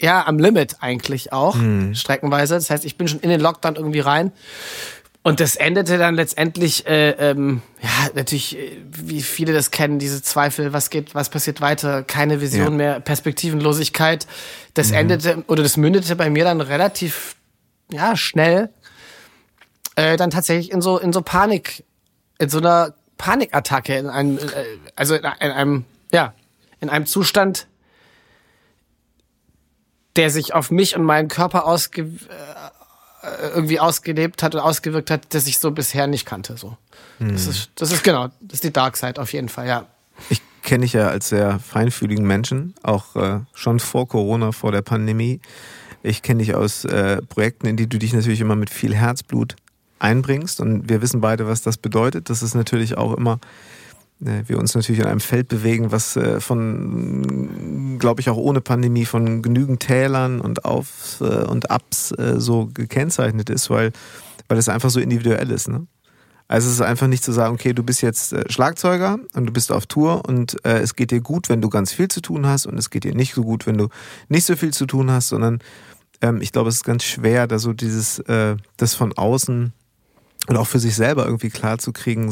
ja, 0.00 0.26
am 0.26 0.38
Limit 0.38 0.76
eigentlich 0.80 1.32
auch, 1.32 1.54
mhm. 1.54 1.94
streckenweise. 1.94 2.54
Das 2.54 2.70
heißt, 2.70 2.84
ich 2.84 2.96
bin 2.96 3.08
schon 3.08 3.20
in 3.20 3.30
den 3.30 3.40
Lockdown 3.40 3.76
irgendwie 3.76 4.00
rein. 4.00 4.32
Und 5.26 5.40
das 5.40 5.56
endete 5.56 5.96
dann 5.96 6.16
letztendlich, 6.16 6.86
äh, 6.86 7.12
ähm, 7.12 7.62
ja, 7.80 8.10
natürlich, 8.14 8.58
äh, 8.58 8.76
wie 8.90 9.22
viele 9.22 9.54
das 9.54 9.70
kennen, 9.70 9.98
diese 9.98 10.20
Zweifel, 10.20 10.74
was 10.74 10.90
geht, 10.90 11.14
was 11.14 11.30
passiert 11.30 11.62
weiter, 11.62 12.02
keine 12.02 12.42
Vision 12.42 12.72
ja. 12.72 12.76
mehr, 12.76 13.00
Perspektivenlosigkeit. 13.00 14.26
Das 14.74 14.88
mhm. 14.90 14.94
endete, 14.94 15.44
oder 15.46 15.62
das 15.62 15.78
mündete 15.78 16.14
bei 16.14 16.28
mir 16.28 16.44
dann 16.44 16.60
relativ, 16.60 17.36
ja, 17.90 18.16
schnell, 18.16 18.68
äh, 19.96 20.18
dann 20.18 20.28
tatsächlich 20.28 20.70
in 20.70 20.82
so, 20.82 20.98
in 20.98 21.14
so 21.14 21.22
Panik, 21.22 21.84
in 22.38 22.50
so 22.50 22.58
einer 22.58 22.92
Panikattacke, 23.16 23.96
in 23.96 24.08
einem, 24.08 24.36
äh, 24.36 24.42
also 24.94 25.14
in, 25.14 25.22
in 25.22 25.50
einem, 25.50 25.84
ja, 26.12 26.34
in 26.80 26.90
einem 26.90 27.06
Zustand, 27.06 27.66
der 30.16 30.30
sich 30.30 30.54
auf 30.54 30.70
mich 30.70 30.96
und 30.96 31.04
meinen 31.04 31.28
Körper 31.28 31.66
ausge 31.66 32.02
äh, 32.02 33.48
irgendwie 33.54 33.80
ausgelebt 33.80 34.42
hat 34.42 34.54
und 34.54 34.60
ausgewirkt 34.60 35.10
hat, 35.10 35.34
das 35.34 35.46
ich 35.46 35.58
so 35.58 35.70
bisher 35.70 36.06
nicht 36.06 36.26
kannte. 36.26 36.56
So. 36.56 36.76
Hm. 37.18 37.32
Das, 37.32 37.46
ist, 37.46 37.70
das 37.76 37.90
ist 37.90 38.04
genau, 38.04 38.28
das 38.40 38.54
ist 38.54 38.64
die 38.64 38.72
Dark 38.72 38.96
Side 38.96 39.20
auf 39.20 39.32
jeden 39.32 39.48
Fall, 39.48 39.66
ja. 39.66 39.86
Ich 40.28 40.42
kenne 40.62 40.82
dich 40.82 40.92
ja 40.92 41.08
als 41.08 41.28
sehr 41.28 41.58
feinfühligen 41.58 42.26
Menschen, 42.26 42.74
auch 42.82 43.16
äh, 43.16 43.40
schon 43.52 43.80
vor 43.80 44.08
Corona, 44.08 44.52
vor 44.52 44.72
der 44.72 44.82
Pandemie. 44.82 45.40
Ich 46.02 46.22
kenne 46.22 46.40
dich 46.40 46.54
aus 46.54 46.84
äh, 46.84 47.20
Projekten, 47.22 47.66
in 47.66 47.76
die 47.76 47.88
du 47.88 47.98
dich 47.98 48.12
natürlich 48.12 48.40
immer 48.40 48.56
mit 48.56 48.70
viel 48.70 48.94
Herzblut 48.94 49.56
einbringst 49.98 50.60
und 50.60 50.88
wir 50.88 51.02
wissen 51.02 51.20
beide, 51.20 51.46
was 51.46 51.62
das 51.62 51.78
bedeutet. 51.78 52.30
Das 52.30 52.42
ist 52.42 52.54
natürlich 52.54 52.96
auch 52.96 53.14
immer 53.14 53.34
äh, 53.34 53.73
wir 54.20 54.58
uns 54.58 54.74
natürlich 54.74 55.00
in 55.00 55.06
einem 55.06 55.20
Feld 55.20 55.48
bewegen, 55.48 55.92
was 55.92 56.16
äh, 56.16 56.40
von, 56.40 57.98
glaube 57.98 58.20
ich, 58.20 58.30
auch 58.30 58.36
ohne 58.36 58.60
Pandemie 58.60 59.04
von 59.04 59.42
genügend 59.42 59.80
Tälern 59.80 60.40
und 60.40 60.64
Aufs 60.64 61.20
äh, 61.20 61.44
und 61.44 61.70
Ups 61.70 62.14
so 62.36 62.70
gekennzeichnet 62.72 63.50
ist, 63.50 63.70
weil, 63.70 63.92
weil 64.48 64.58
es 64.58 64.68
einfach 64.68 64.90
so 64.90 65.00
individuell 65.00 65.50
ist. 65.50 65.68
Ne? 65.68 65.86
Also 66.48 66.68
es 66.68 66.74
ist 66.74 66.80
einfach 66.80 67.06
nicht 67.06 67.24
zu 67.24 67.32
sagen, 67.32 67.54
okay, 67.54 67.72
du 67.72 67.82
bist 67.82 68.02
jetzt 68.02 68.34
Schlagzeuger 68.50 69.18
und 69.34 69.46
du 69.46 69.52
bist 69.52 69.72
auf 69.72 69.86
Tour 69.86 70.26
und 70.28 70.64
äh, 70.64 70.78
es 70.78 70.94
geht 70.94 71.10
dir 71.10 71.20
gut, 71.20 71.48
wenn 71.48 71.62
du 71.62 71.68
ganz 71.70 71.92
viel 71.92 72.08
zu 72.08 72.20
tun 72.20 72.46
hast 72.46 72.66
und 72.66 72.78
es 72.78 72.90
geht 72.90 73.04
dir 73.04 73.14
nicht 73.14 73.34
so 73.34 73.42
gut, 73.42 73.66
wenn 73.66 73.78
du 73.78 73.88
nicht 74.28 74.44
so 74.44 74.54
viel 74.54 74.72
zu 74.72 74.86
tun 74.86 75.10
hast, 75.10 75.28
sondern 75.28 75.60
ähm, 76.20 76.40
ich 76.40 76.52
glaube, 76.52 76.68
es 76.68 76.76
ist 76.76 76.84
ganz 76.84 77.04
schwer, 77.04 77.46
da 77.46 77.58
so 77.58 77.72
dieses, 77.72 78.18
äh, 78.20 78.56
das 78.76 78.94
von 78.94 79.12
außen 79.14 79.72
und 80.46 80.56
auch 80.56 80.66
für 80.66 80.78
sich 80.78 80.94
selber 80.94 81.24
irgendwie 81.24 81.50
klar 81.50 81.78
zu 81.78 81.92
kriegen, 81.92 82.30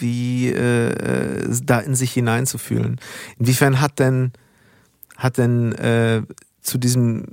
wie 0.00 0.48
äh, 0.48 1.46
da 1.64 1.80
in 1.80 1.94
sich 1.94 2.12
hineinzufühlen. 2.12 3.00
Inwiefern 3.38 3.80
hat 3.80 3.98
denn 3.98 4.32
hat 5.16 5.38
denn 5.38 5.72
äh, 5.72 6.22
zu 6.62 6.78
diesem 6.78 7.24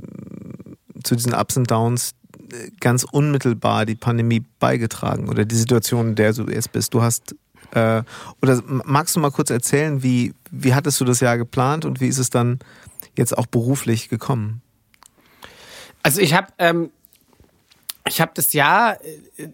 zu 1.03 1.15
diesen 1.15 1.33
Ups 1.33 1.57
und 1.57 1.71
Downs 1.71 2.11
äh, 2.51 2.69
ganz 2.79 3.03
unmittelbar 3.03 3.85
die 3.85 3.95
Pandemie 3.95 4.43
beigetragen 4.59 5.29
oder 5.29 5.45
die 5.45 5.55
Situation, 5.55 6.09
in 6.09 6.15
der 6.15 6.33
du 6.33 6.43
jetzt 6.43 6.71
bist? 6.71 6.93
Du 6.93 7.01
hast 7.01 7.35
äh, 7.71 8.03
oder 8.41 8.61
magst 8.65 9.15
du 9.15 9.19
mal 9.19 9.31
kurz 9.31 9.49
erzählen, 9.49 10.03
wie 10.03 10.33
wie 10.51 10.73
hattest 10.73 10.99
du 10.99 11.05
das 11.05 11.19
Jahr 11.19 11.37
geplant 11.37 11.85
und 11.85 11.99
wie 12.01 12.07
ist 12.07 12.17
es 12.19 12.29
dann 12.29 12.59
jetzt 13.17 13.37
auch 13.37 13.47
beruflich 13.47 14.09
gekommen? 14.09 14.61
Also 16.03 16.21
ich 16.21 16.33
habe 16.33 16.47
ähm, 16.57 16.91
ich 18.07 18.21
habe 18.21 18.31
das 18.33 18.53
Jahr 18.53 18.97
äh, 19.37 19.49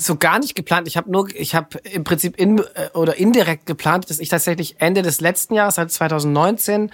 so 0.00 0.16
gar 0.16 0.38
nicht 0.38 0.54
geplant. 0.54 0.86
Ich 0.86 0.96
habe 0.96 1.10
nur, 1.10 1.28
ich 1.34 1.54
habe 1.54 1.78
im 1.78 2.04
Prinzip 2.04 2.38
in, 2.38 2.58
äh, 2.58 2.90
oder 2.94 3.16
indirekt 3.16 3.66
geplant, 3.66 4.08
dass 4.08 4.20
ich 4.20 4.28
tatsächlich 4.28 4.76
Ende 4.80 5.02
des 5.02 5.20
letzten 5.20 5.54
Jahres, 5.54 5.78
also 5.78 5.92
2019, 5.92 6.90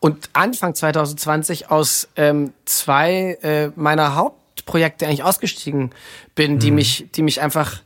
und 0.00 0.30
Anfang 0.32 0.74
2020 0.74 1.70
aus 1.70 2.08
ähm, 2.16 2.52
zwei 2.64 3.38
äh, 3.42 3.70
meiner 3.76 4.14
Hauptprojekte 4.14 5.06
eigentlich 5.06 5.24
ausgestiegen 5.24 5.90
bin, 6.34 6.54
mhm. 6.54 6.58
die 6.60 6.70
mich, 6.70 7.06
die 7.14 7.22
mich 7.22 7.40
einfach 7.40 7.82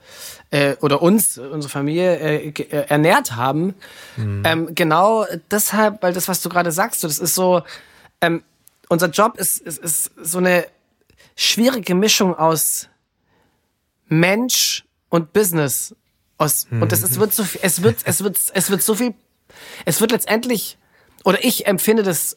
äh, 0.50 0.76
oder 0.81 1.02
uns, 1.02 1.38
unsere 1.38 1.71
Familie 1.71 2.19
äh, 2.19 2.49
äh, 2.49 2.87
ernährt 2.88 3.35
haben. 3.35 3.75
Mhm. 4.16 4.42
Ähm, 4.45 4.75
genau 4.75 5.26
deshalb, 5.50 6.02
weil 6.02 6.12
das, 6.12 6.28
was 6.28 6.42
du 6.42 6.49
gerade 6.49 6.71
sagst, 6.71 7.00
so, 7.00 7.09
das 7.09 7.19
ist 7.19 7.35
so, 7.35 7.62
ähm, 8.21 8.42
unser 8.88 9.09
Job 9.09 9.38
ist, 9.38 9.59
ist, 9.59 9.78
ist 9.78 10.11
so 10.21 10.38
eine 10.38 10.66
schwierige 11.35 11.95
Mischung 11.95 12.37
aus 12.37 12.88
Mensch 14.21 14.85
und 15.09 15.33
Business. 15.33 15.95
Aus. 16.38 16.66
Und 16.71 16.90
das 16.90 17.02
ist, 17.02 17.21
wird 17.21 17.33
so 17.33 17.45
viel, 17.45 17.61
es 17.62 17.83
wird, 17.83 17.99
es 18.04 18.25
wird, 18.25 18.37
es 18.52 18.71
wird 18.71 18.83
so 18.83 18.95
viel, 18.95 19.14
es 19.85 20.00
wird 20.00 20.11
letztendlich, 20.11 20.76
oder 21.25 21.45
ich 21.45 21.66
empfinde 21.66 22.02
das 22.02 22.37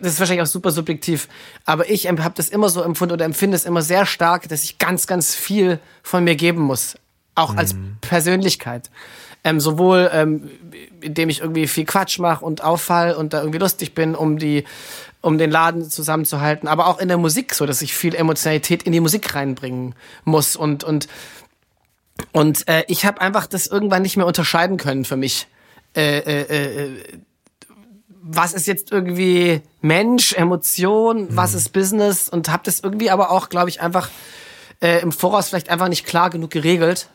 das 0.00 0.12
ist 0.12 0.20
wahrscheinlich 0.20 0.42
auch 0.42 0.50
super 0.50 0.70
subjektiv, 0.70 1.26
aber 1.64 1.90
ich 1.90 2.06
habe 2.06 2.32
das 2.36 2.48
immer 2.48 2.68
so 2.68 2.82
empfunden 2.82 3.14
oder 3.14 3.24
empfinde 3.24 3.56
es 3.56 3.64
immer 3.64 3.82
sehr 3.82 4.06
stark, 4.06 4.48
dass 4.48 4.62
ich 4.62 4.78
ganz, 4.78 5.08
ganz 5.08 5.34
viel 5.34 5.80
von 6.02 6.22
mir 6.22 6.36
geben 6.36 6.60
muss 6.60 6.94
auch 7.34 7.56
als 7.56 7.74
mhm. 7.74 7.96
Persönlichkeit. 8.00 8.90
Ähm, 9.42 9.58
sowohl 9.58 10.10
ähm, 10.12 10.50
indem 11.00 11.30
ich 11.30 11.40
irgendwie 11.40 11.66
viel 11.66 11.86
Quatsch 11.86 12.18
mache 12.18 12.44
und 12.44 12.62
auffall 12.62 13.14
und 13.14 13.32
da 13.32 13.40
irgendwie 13.40 13.58
lustig 13.58 13.94
bin, 13.94 14.14
um 14.14 14.38
die, 14.38 14.64
um 15.22 15.38
den 15.38 15.50
Laden 15.50 15.88
zusammenzuhalten, 15.90 16.68
aber 16.68 16.86
auch 16.86 16.98
in 16.98 17.08
der 17.08 17.18
Musik, 17.18 17.54
so 17.54 17.66
dass 17.66 17.82
ich 17.82 17.94
viel 17.94 18.14
Emotionalität 18.14 18.82
in 18.84 18.92
die 18.92 19.00
Musik 19.00 19.34
reinbringen 19.34 19.94
muss 20.24 20.56
und 20.56 20.84
und 20.84 21.08
und 22.32 22.68
äh, 22.68 22.84
ich 22.88 23.04
habe 23.04 23.20
einfach 23.20 23.46
das 23.46 23.66
irgendwann 23.66 24.02
nicht 24.02 24.16
mehr 24.16 24.26
unterscheiden 24.26 24.76
können 24.76 25.04
für 25.04 25.16
mich. 25.16 25.46
Äh, 25.96 26.18
äh, 26.18 26.84
äh, 26.84 27.18
was 28.22 28.52
ist 28.52 28.66
jetzt 28.66 28.92
irgendwie 28.92 29.62
Mensch, 29.80 30.34
Emotion, 30.34 31.22
mhm. 31.22 31.36
was 31.36 31.54
ist 31.54 31.72
Business 31.72 32.28
und 32.28 32.50
habe 32.50 32.62
das 32.64 32.80
irgendwie 32.80 33.10
aber 33.10 33.30
auch, 33.30 33.48
glaube 33.48 33.70
ich, 33.70 33.80
einfach 33.80 34.10
äh, 34.82 35.00
im 35.00 35.12
Voraus 35.12 35.48
vielleicht 35.48 35.70
einfach 35.70 35.88
nicht 35.88 36.06
klar 36.06 36.30
genug 36.30 36.50
geregelt 36.50 37.08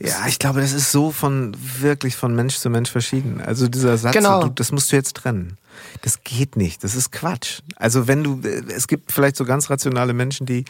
ja, 0.00 0.26
ich 0.26 0.38
glaube, 0.38 0.60
das 0.60 0.72
ist 0.72 0.90
so 0.90 1.10
von 1.10 1.54
wirklich 1.78 2.16
von 2.16 2.34
Mensch 2.34 2.56
zu 2.56 2.70
Mensch 2.70 2.90
verschieden. 2.90 3.40
Also 3.40 3.68
dieser 3.68 3.96
Satz, 3.98 4.14
genau. 4.14 4.44
du, 4.44 4.48
das 4.50 4.72
musst 4.72 4.90
du 4.92 4.96
jetzt 4.96 5.16
trennen. 5.16 5.58
Das 6.02 6.22
geht 6.24 6.56
nicht. 6.56 6.84
Das 6.84 6.94
ist 6.94 7.12
Quatsch. 7.12 7.60
Also 7.76 8.08
wenn 8.08 8.24
du, 8.24 8.40
es 8.74 8.86
gibt 8.86 9.12
vielleicht 9.12 9.36
so 9.36 9.44
ganz 9.44 9.70
rationale 9.70 10.12
Menschen, 10.12 10.46
die, 10.46 10.64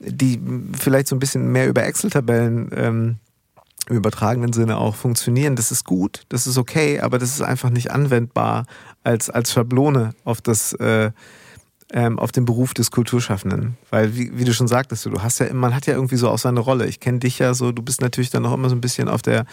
die 0.00 0.40
vielleicht 0.78 1.08
so 1.08 1.16
ein 1.16 1.20
bisschen 1.20 1.50
mehr 1.52 1.68
über 1.68 1.84
Excel-Tabellen 1.84 2.70
ähm, 2.74 3.16
im 3.88 3.96
übertragenen 3.96 4.52
Sinne 4.52 4.78
auch 4.78 4.94
funktionieren. 4.94 5.56
Das 5.56 5.72
ist 5.72 5.84
gut, 5.84 6.22
das 6.28 6.46
ist 6.46 6.56
okay, 6.56 7.00
aber 7.00 7.18
das 7.18 7.30
ist 7.30 7.42
einfach 7.42 7.70
nicht 7.70 7.90
anwendbar 7.90 8.66
als 9.02 9.28
als 9.28 9.52
Schablone 9.52 10.14
auf 10.24 10.40
das 10.40 10.72
äh, 10.74 11.10
ähm, 11.92 12.18
auf 12.18 12.32
den 12.32 12.44
Beruf 12.44 12.74
des 12.74 12.90
Kulturschaffenden. 12.90 13.76
Weil, 13.90 14.16
wie, 14.16 14.36
wie 14.36 14.44
du 14.44 14.54
schon 14.54 14.66
sagtest, 14.68 15.04
du 15.06 15.22
hast 15.22 15.40
ja, 15.40 15.52
man 15.52 15.74
hat 15.74 15.86
ja 15.86 15.94
irgendwie 15.94 16.16
so 16.16 16.28
auch 16.30 16.38
seine 16.38 16.60
Rolle. 16.60 16.86
Ich 16.86 17.00
kenne 17.00 17.18
dich 17.18 17.38
ja 17.38 17.54
so, 17.54 17.70
du 17.70 17.82
bist 17.82 18.00
natürlich 18.00 18.30
dann 18.30 18.46
auch 18.46 18.54
immer 18.54 18.70
so 18.70 18.74
ein 18.74 18.80
bisschen 18.80 19.08
auf 19.08 19.20
der, 19.20 19.44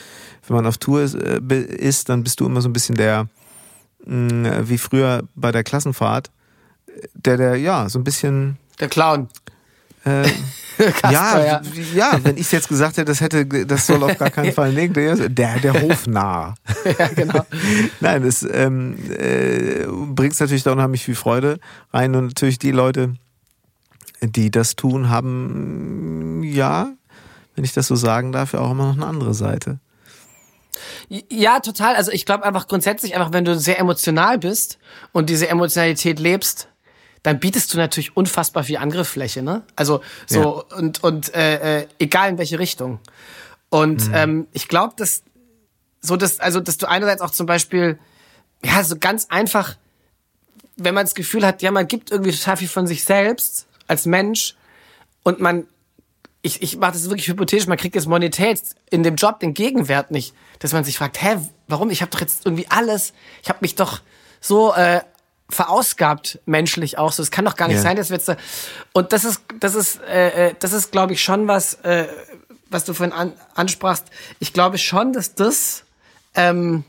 wenn 0.47 0.55
man 0.55 0.65
auf 0.65 0.77
Tour 0.77 1.01
ist, 1.01 1.15
äh, 1.15 1.39
ist 1.59 2.07
dann 2.09 2.23
bist 2.23 2.39
du 2.39 2.45
immer 2.45 2.61
so 2.61 2.69
ein 2.69 2.73
bisschen 2.73 2.95
der, 2.95 3.27
wie 4.05 4.77
früher 4.77 5.23
bei 5.35 5.51
der 5.51 5.63
Klassenfahrt, 5.63 6.31
der, 7.13 7.37
der, 7.37 7.55
ja, 7.57 7.89
so 7.89 7.99
ein 7.99 8.03
bisschen. 8.03 8.57
Der 8.79 8.87
Clown. 8.87 9.27
Äh, 10.05 10.29
Kasper, 10.77 11.11
ja, 11.11 11.43
ja, 11.43 11.61
ja, 11.93 12.19
wenn 12.23 12.37
ich 12.37 12.51
jetzt 12.53 12.69
gesagt 12.69 12.95
hätte, 12.95 13.05
das 13.05 13.19
hätte, 13.19 13.45
das 13.45 13.85
soll 13.85 14.01
auf 14.01 14.17
gar 14.17 14.29
keinen 14.29 14.53
Fall 14.53 14.71
nehmen, 14.71 14.93
der, 14.93 15.59
der 15.59 15.81
Hofnarr. 15.81 16.55
ja, 16.97 17.07
genau. 17.09 17.45
Nein, 17.99 18.23
das 18.23 18.47
ähm, 18.49 18.95
äh, 19.09 19.85
bringt 19.87 20.39
natürlich 20.39 20.63
da 20.63 20.71
unheimlich 20.71 21.03
viel 21.03 21.15
Freude 21.15 21.59
rein 21.91 22.15
und 22.15 22.27
natürlich 22.27 22.59
die 22.59 22.71
Leute, 22.71 23.15
die 24.21 24.51
das 24.51 24.77
tun, 24.77 25.09
haben, 25.09 26.43
ja, 26.43 26.93
wenn 27.55 27.65
ich 27.65 27.73
das 27.73 27.87
so 27.87 27.95
sagen 27.95 28.31
darf, 28.31 28.53
ja 28.53 28.59
auch 28.59 28.71
immer 28.71 28.87
noch 28.87 28.95
eine 28.95 29.05
andere 29.05 29.33
Seite. 29.33 29.79
Ja, 31.09 31.59
total. 31.59 31.95
Also 31.95 32.11
ich 32.11 32.25
glaube 32.25 32.43
einfach 32.45 32.67
grundsätzlich 32.67 33.15
einfach, 33.15 33.33
wenn 33.33 33.43
du 33.43 33.57
sehr 33.57 33.79
emotional 33.79 34.37
bist 34.37 34.77
und 35.11 35.29
diese 35.29 35.49
Emotionalität 35.49 36.19
lebst, 36.19 36.67
dann 37.23 37.39
bietest 37.39 37.73
du 37.73 37.77
natürlich 37.77 38.15
unfassbar 38.15 38.63
viel 38.63 38.77
Angriffsfläche, 38.77 39.41
ne? 39.41 39.63
Also 39.75 40.01
so 40.27 40.65
ja. 40.69 40.77
und 40.77 41.03
und 41.03 41.33
äh, 41.33 41.81
äh, 41.81 41.87
egal 41.97 42.29
in 42.29 42.37
welche 42.37 42.59
Richtung. 42.59 42.99
Und 43.69 44.07
mhm. 44.07 44.13
ähm, 44.13 44.47
ich 44.53 44.67
glaube, 44.67 44.93
dass 44.97 45.23
so 45.99 46.15
dass 46.15 46.39
also 46.39 46.59
dass 46.59 46.77
du 46.77 46.87
einerseits 46.87 47.21
auch 47.21 47.31
zum 47.31 47.47
Beispiel 47.47 47.99
ja 48.63 48.83
so 48.83 48.95
ganz 48.97 49.27
einfach, 49.29 49.77
wenn 50.77 50.93
man 50.93 51.05
das 51.05 51.15
Gefühl 51.15 51.45
hat, 51.45 51.61
ja 51.63 51.71
man 51.71 51.87
gibt 51.87 52.11
irgendwie 52.11 52.31
total 52.31 52.57
viel 52.57 52.69
von 52.69 52.85
sich 52.85 53.03
selbst 53.03 53.67
als 53.87 54.05
Mensch 54.05 54.55
und 55.23 55.39
man 55.39 55.65
ich, 56.41 56.61
ich 56.61 56.77
mache 56.77 56.93
das 56.93 57.09
wirklich 57.09 57.27
hypothetisch, 57.27 57.67
man 57.67 57.77
kriegt 57.77 57.95
jetzt 57.95 58.07
Monetät 58.07 58.61
in 58.89 59.03
dem 59.03 59.15
Job 59.15 59.39
den 59.39 59.53
Gegenwert 59.53 60.11
nicht, 60.11 60.33
dass 60.59 60.71
man 60.71 60.83
sich 60.83 60.97
fragt, 60.97 61.21
hä, 61.21 61.37
warum? 61.67 61.89
Ich 61.89 62.01
habe 62.01 62.11
doch 62.11 62.21
jetzt 62.21 62.45
irgendwie 62.45 62.67
alles, 62.69 63.13
ich 63.43 63.49
habe 63.49 63.59
mich 63.61 63.75
doch 63.75 64.01
so 64.39 64.73
äh, 64.73 65.01
verausgabt 65.49 66.39
menschlich 66.45 66.97
auch 66.97 67.11
so. 67.11 67.23
Es 67.23 67.31
kann 67.31 67.45
doch 67.45 67.55
gar 67.55 67.67
nicht 67.67 67.77
yeah. 67.77 67.83
sein, 67.83 67.97
dass 67.97 68.09
wir 68.09 68.17
jetzt 68.17 68.29
da 68.29 68.37
und 68.93 69.11
das 69.11 69.25
ist 69.25 69.41
das 69.59 69.75
ist 69.75 69.99
äh, 70.03 70.49
äh 70.49 70.55
das 70.59 70.73
ist 70.73 70.91
glaube 70.91 71.13
ich 71.13 71.23
schon 71.23 71.47
was 71.47 71.73
äh, 71.83 72.07
was 72.69 72.85
du 72.85 72.93
vorhin 72.93 73.13
an, 73.13 73.33
ansprachst. 73.55 74.05
Ich 74.39 74.53
glaube 74.53 74.77
schon, 74.77 75.11
dass 75.11 75.33
das 75.33 75.83
ähm, 76.35 76.83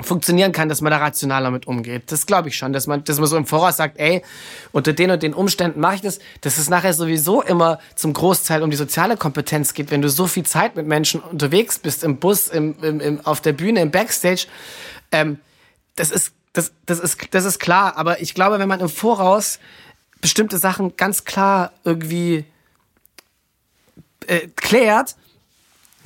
funktionieren 0.00 0.52
kann, 0.52 0.68
dass 0.68 0.82
man 0.82 0.90
da 0.90 0.98
rational 0.98 1.42
damit 1.42 1.66
umgeht. 1.66 2.12
Das 2.12 2.26
glaube 2.26 2.48
ich 2.48 2.56
schon, 2.56 2.72
dass 2.72 2.86
man, 2.86 3.02
dass 3.04 3.18
man 3.18 3.26
so 3.26 3.36
im 3.36 3.46
Voraus 3.46 3.78
sagt, 3.78 3.98
ey, 3.98 4.22
unter 4.72 4.92
den 4.92 5.10
und 5.10 5.22
den 5.22 5.32
Umständen 5.32 5.80
mache 5.80 5.96
ich 5.96 6.00
das, 6.02 6.18
dass 6.42 6.58
es 6.58 6.68
nachher 6.68 6.92
sowieso 6.92 7.42
immer 7.42 7.78
zum 7.94 8.12
Großteil 8.12 8.62
um 8.62 8.70
die 8.70 8.76
soziale 8.76 9.16
Kompetenz 9.16 9.72
geht, 9.72 9.90
wenn 9.90 10.02
du 10.02 10.10
so 10.10 10.26
viel 10.26 10.44
Zeit 10.44 10.76
mit 10.76 10.86
Menschen 10.86 11.20
unterwegs 11.20 11.78
bist, 11.78 12.04
im 12.04 12.18
Bus, 12.18 12.48
im, 12.48 12.76
im, 12.82 13.00
im 13.00 13.20
auf 13.24 13.40
der 13.40 13.54
Bühne, 13.54 13.80
im 13.80 13.90
Backstage. 13.90 14.46
Ähm, 15.12 15.38
das 15.94 16.10
ist 16.10 16.32
das, 16.52 16.72
das, 16.86 17.00
ist, 17.00 17.34
das 17.34 17.44
ist 17.44 17.58
klar, 17.58 17.96
aber 17.96 18.22
ich 18.22 18.32
glaube, 18.32 18.58
wenn 18.58 18.68
man 18.68 18.80
im 18.80 18.88
Voraus 18.88 19.58
bestimmte 20.22 20.56
Sachen 20.56 20.96
ganz 20.96 21.24
klar 21.24 21.72
irgendwie 21.84 22.46
äh, 24.26 24.48
klärt, 24.56 25.16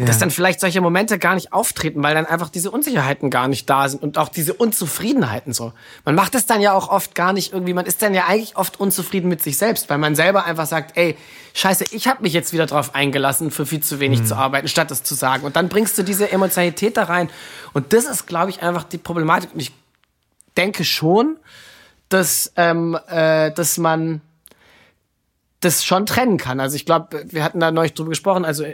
ja. 0.00 0.07
dass 0.07 0.19
dann 0.19 0.30
vielleicht 0.30 0.61
solche 0.61 0.80
Momente 0.80 1.19
gar 1.19 1.35
nicht 1.35 1.52
auftreten, 1.52 2.02
weil 2.02 2.14
dann 2.14 2.25
einfach 2.25 2.49
diese 2.49 2.71
Unsicherheiten 2.71 3.28
gar 3.28 3.49
nicht 3.49 3.69
da 3.69 3.88
sind 3.88 4.02
und 4.02 4.16
auch 4.16 4.30
diese 4.30 4.54
Unzufriedenheiten 4.54 5.52
so. 5.52 5.73
Man 6.04 6.14
macht 6.14 6.35
es 6.35 6.47
dann 6.47 6.61
ja 6.61 6.73
auch 6.73 6.88
oft 6.88 7.14
gar 7.14 7.33
nicht 7.33 7.52
irgendwie, 7.52 7.75
man 7.75 7.85
ist 7.85 8.00
dann 8.00 8.14
ja 8.14 8.25
eigentlich 8.26 8.57
oft 8.57 8.80
unzufrieden 8.80 9.28
mit 9.28 9.42
sich 9.42 9.59
selbst, 9.59 9.90
weil 9.90 9.99
man 9.99 10.14
selber 10.14 10.47
einfach 10.47 10.66
sagt, 10.66 10.97
ey, 10.97 11.16
scheiße, 11.52 11.85
ich 11.90 12.09
habe 12.09 12.23
mich 12.23 12.33
jetzt 12.33 12.52
wieder 12.52 12.66
drauf 12.66 12.95
eingelassen, 12.95 13.50
für 13.50 13.66
viel 13.66 13.83
zu 13.83 14.00
wenig 14.00 14.21
mhm. 14.21 14.26
zu 14.26 14.37
arbeiten, 14.37 14.69
statt 14.69 14.90
es 14.90 15.02
zu 15.02 15.14
sagen. 15.14 15.45
Und 15.45 15.57
dann 15.57 15.69
bringst 15.69 15.99
du 15.99 16.02
diese 16.02 16.33
Emotionalität 16.33 16.97
da 16.97 17.04
rein. 17.04 17.28
Und 17.73 17.92
das 17.92 18.07
ist, 18.07 18.26
glaube 18.26 18.50
ich, 18.50 18.62
einfach 18.62 18.85
die 18.85 18.99
Problematik. 18.99 19.52
Und 19.52 19.61
ich 19.61 19.73
denke 20.57 20.85
schon, 20.85 21.37
dass, 22.09 22.52
ähm, 22.57 22.99
äh, 23.09 23.52
dass 23.52 23.76
man 23.76 24.23
das 25.61 25.85
schon 25.85 26.07
trennen 26.07 26.38
kann. 26.38 26.59
Also 26.59 26.76
ich 26.76 26.87
glaube, 26.87 27.25
wir 27.26 27.45
hatten 27.45 27.61
da 27.61 27.71
neulich 27.71 27.92
drüber 27.92 28.11
gesprochen, 28.11 28.47
also 28.47 28.64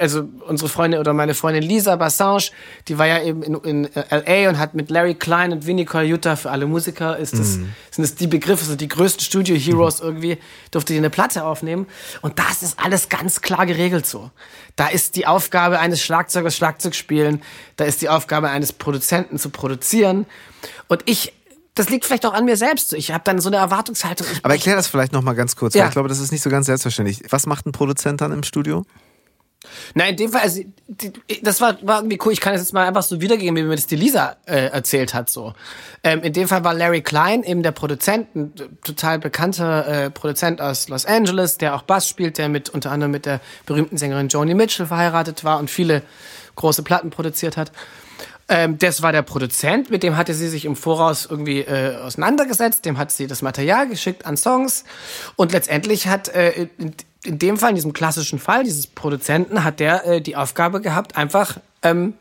also 0.00 0.28
unsere 0.46 0.68
Freundin 0.68 0.98
oder 0.98 1.12
meine 1.12 1.34
Freundin 1.34 1.62
Lisa 1.62 1.94
Bassange, 1.96 2.50
die 2.88 2.98
war 2.98 3.06
ja 3.06 3.22
eben 3.22 3.42
in, 3.42 3.54
in 3.54 3.84
äh, 3.94 4.42
LA 4.44 4.48
und 4.48 4.58
hat 4.58 4.74
mit 4.74 4.90
Larry 4.90 5.14
Klein 5.14 5.52
und 5.52 5.66
Vinnie 5.66 5.84
Colaiuta 5.84 6.34
für 6.34 6.50
alle 6.50 6.66
Musiker 6.66 7.16
ist 7.16 7.34
das, 7.34 7.58
mm. 7.58 7.68
sind 7.92 8.04
das 8.04 8.14
die 8.16 8.26
Begriffe, 8.26 8.64
so 8.64 8.74
die 8.74 8.88
größten 8.88 9.22
Studio 9.22 9.54
Heroes 9.54 10.00
mm. 10.00 10.04
irgendwie, 10.04 10.38
durfte 10.72 10.92
die 10.92 10.98
eine 10.98 11.10
Platte 11.10 11.44
aufnehmen. 11.44 11.86
Und 12.20 12.38
das 12.38 12.62
ist 12.62 12.78
alles 12.82 13.08
ganz 13.08 13.40
klar 13.42 13.64
geregelt 13.64 14.06
so. 14.06 14.30
Da 14.74 14.88
ist 14.88 15.14
die 15.14 15.26
Aufgabe 15.26 15.78
eines 15.78 16.02
Schlagzeugers 16.02 16.56
Schlagzeug 16.56 16.94
spielen, 16.94 17.42
da 17.76 17.84
ist 17.84 18.02
die 18.02 18.08
Aufgabe 18.08 18.50
eines 18.50 18.72
Produzenten 18.72 19.38
zu 19.38 19.50
produzieren. 19.50 20.26
Und 20.88 21.02
ich 21.06 21.32
das 21.76 21.90
liegt 21.90 22.06
vielleicht 22.06 22.24
auch 22.24 22.32
an 22.32 22.46
mir 22.46 22.56
selbst. 22.56 22.94
Ich 22.94 23.12
habe 23.12 23.22
dann 23.24 23.38
so 23.38 23.50
eine 23.50 23.56
Erwartungshaltung. 23.58 24.26
Aber 24.42 24.54
erklär 24.54 24.76
das 24.76 24.86
vielleicht 24.86 25.12
noch 25.12 25.20
mal 25.20 25.34
ganz 25.34 25.56
kurz, 25.56 25.74
ja. 25.74 25.82
weil 25.82 25.88
ich 25.88 25.92
glaube, 25.92 26.08
das 26.08 26.20
ist 26.20 26.32
nicht 26.32 26.42
so 26.42 26.48
ganz 26.48 26.64
selbstverständlich. 26.66 27.22
Was 27.28 27.44
macht 27.44 27.66
ein 27.66 27.72
Produzent 27.72 28.22
dann 28.22 28.32
im 28.32 28.44
Studio? 28.44 28.86
Na, 29.94 30.06
in 30.06 30.16
dem 30.16 30.30
Fall, 30.30 30.42
also, 30.42 30.62
das 31.42 31.60
war, 31.60 31.76
war 31.82 31.98
irgendwie 31.98 32.18
cool. 32.24 32.32
Ich 32.32 32.40
kann 32.40 32.52
das 32.52 32.62
jetzt 32.62 32.72
mal 32.72 32.86
einfach 32.86 33.02
so 33.02 33.20
wiedergeben, 33.20 33.56
wie 33.56 33.62
mir 33.62 33.76
das 33.76 33.86
die 33.86 33.96
Lisa 33.96 34.36
äh, 34.46 34.66
erzählt 34.66 35.14
hat. 35.14 35.30
So. 35.30 35.54
Ähm, 36.02 36.22
in 36.22 36.32
dem 36.32 36.48
Fall 36.48 36.64
war 36.64 36.74
Larry 36.74 37.02
Klein 37.02 37.42
eben 37.42 37.62
der 37.62 37.72
Produzent, 37.72 38.34
ein 38.34 38.52
total 38.84 39.18
bekannter 39.18 39.86
äh, 39.86 40.10
Produzent 40.10 40.60
aus 40.60 40.88
Los 40.88 41.06
Angeles, 41.06 41.58
der 41.58 41.74
auch 41.74 41.82
Bass 41.82 42.08
spielt, 42.08 42.38
der 42.38 42.48
mit 42.48 42.70
unter 42.70 42.90
anderem 42.90 43.12
mit 43.12 43.26
der 43.26 43.40
berühmten 43.66 43.96
Sängerin 43.96 44.28
Joni 44.28 44.54
Mitchell 44.54 44.86
verheiratet 44.86 45.44
war 45.44 45.58
und 45.58 45.70
viele 45.70 46.02
große 46.56 46.82
Platten 46.82 47.10
produziert 47.10 47.56
hat. 47.56 47.72
Ähm, 48.48 48.78
das 48.78 49.02
war 49.02 49.10
der 49.10 49.22
Produzent, 49.22 49.90
mit 49.90 50.02
dem 50.04 50.16
hatte 50.16 50.32
sie 50.32 50.48
sich 50.48 50.64
im 50.66 50.76
Voraus 50.76 51.26
irgendwie 51.28 51.60
äh, 51.60 51.96
auseinandergesetzt, 51.96 52.84
dem 52.84 52.96
hat 52.96 53.10
sie 53.10 53.26
das 53.26 53.42
Material 53.42 53.88
geschickt 53.88 54.24
an 54.24 54.36
Songs 54.36 54.84
und 55.34 55.52
letztendlich 55.52 56.06
hat 56.06 56.28
äh, 56.28 56.68
in, 57.26 57.38
dem 57.38 57.56
Fall, 57.58 57.70
in 57.70 57.76
diesem 57.76 57.92
klassischen 57.92 58.38
Fall 58.38 58.64
dieses 58.64 58.86
Produzenten, 58.86 59.64
hat 59.64 59.80
der 59.80 60.06
äh, 60.06 60.20
die 60.20 60.36
Aufgabe 60.36 60.80
gehabt, 60.80 61.16
einfach 61.16 61.58
ähm, 61.82 62.14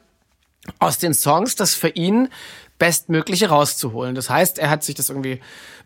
aus 0.80 0.98
den 0.98 1.14
Songs 1.14 1.56
das 1.56 1.74
für 1.74 1.90
ihn 1.90 2.30
Bestmögliche 2.78 3.48
rauszuholen. 3.48 4.16
Das 4.16 4.30
heißt, 4.30 4.60
er 4.60 4.70
hat 4.70 4.84
sich 4.84 4.96
das 4.96 5.10
irgendwie 5.10 5.40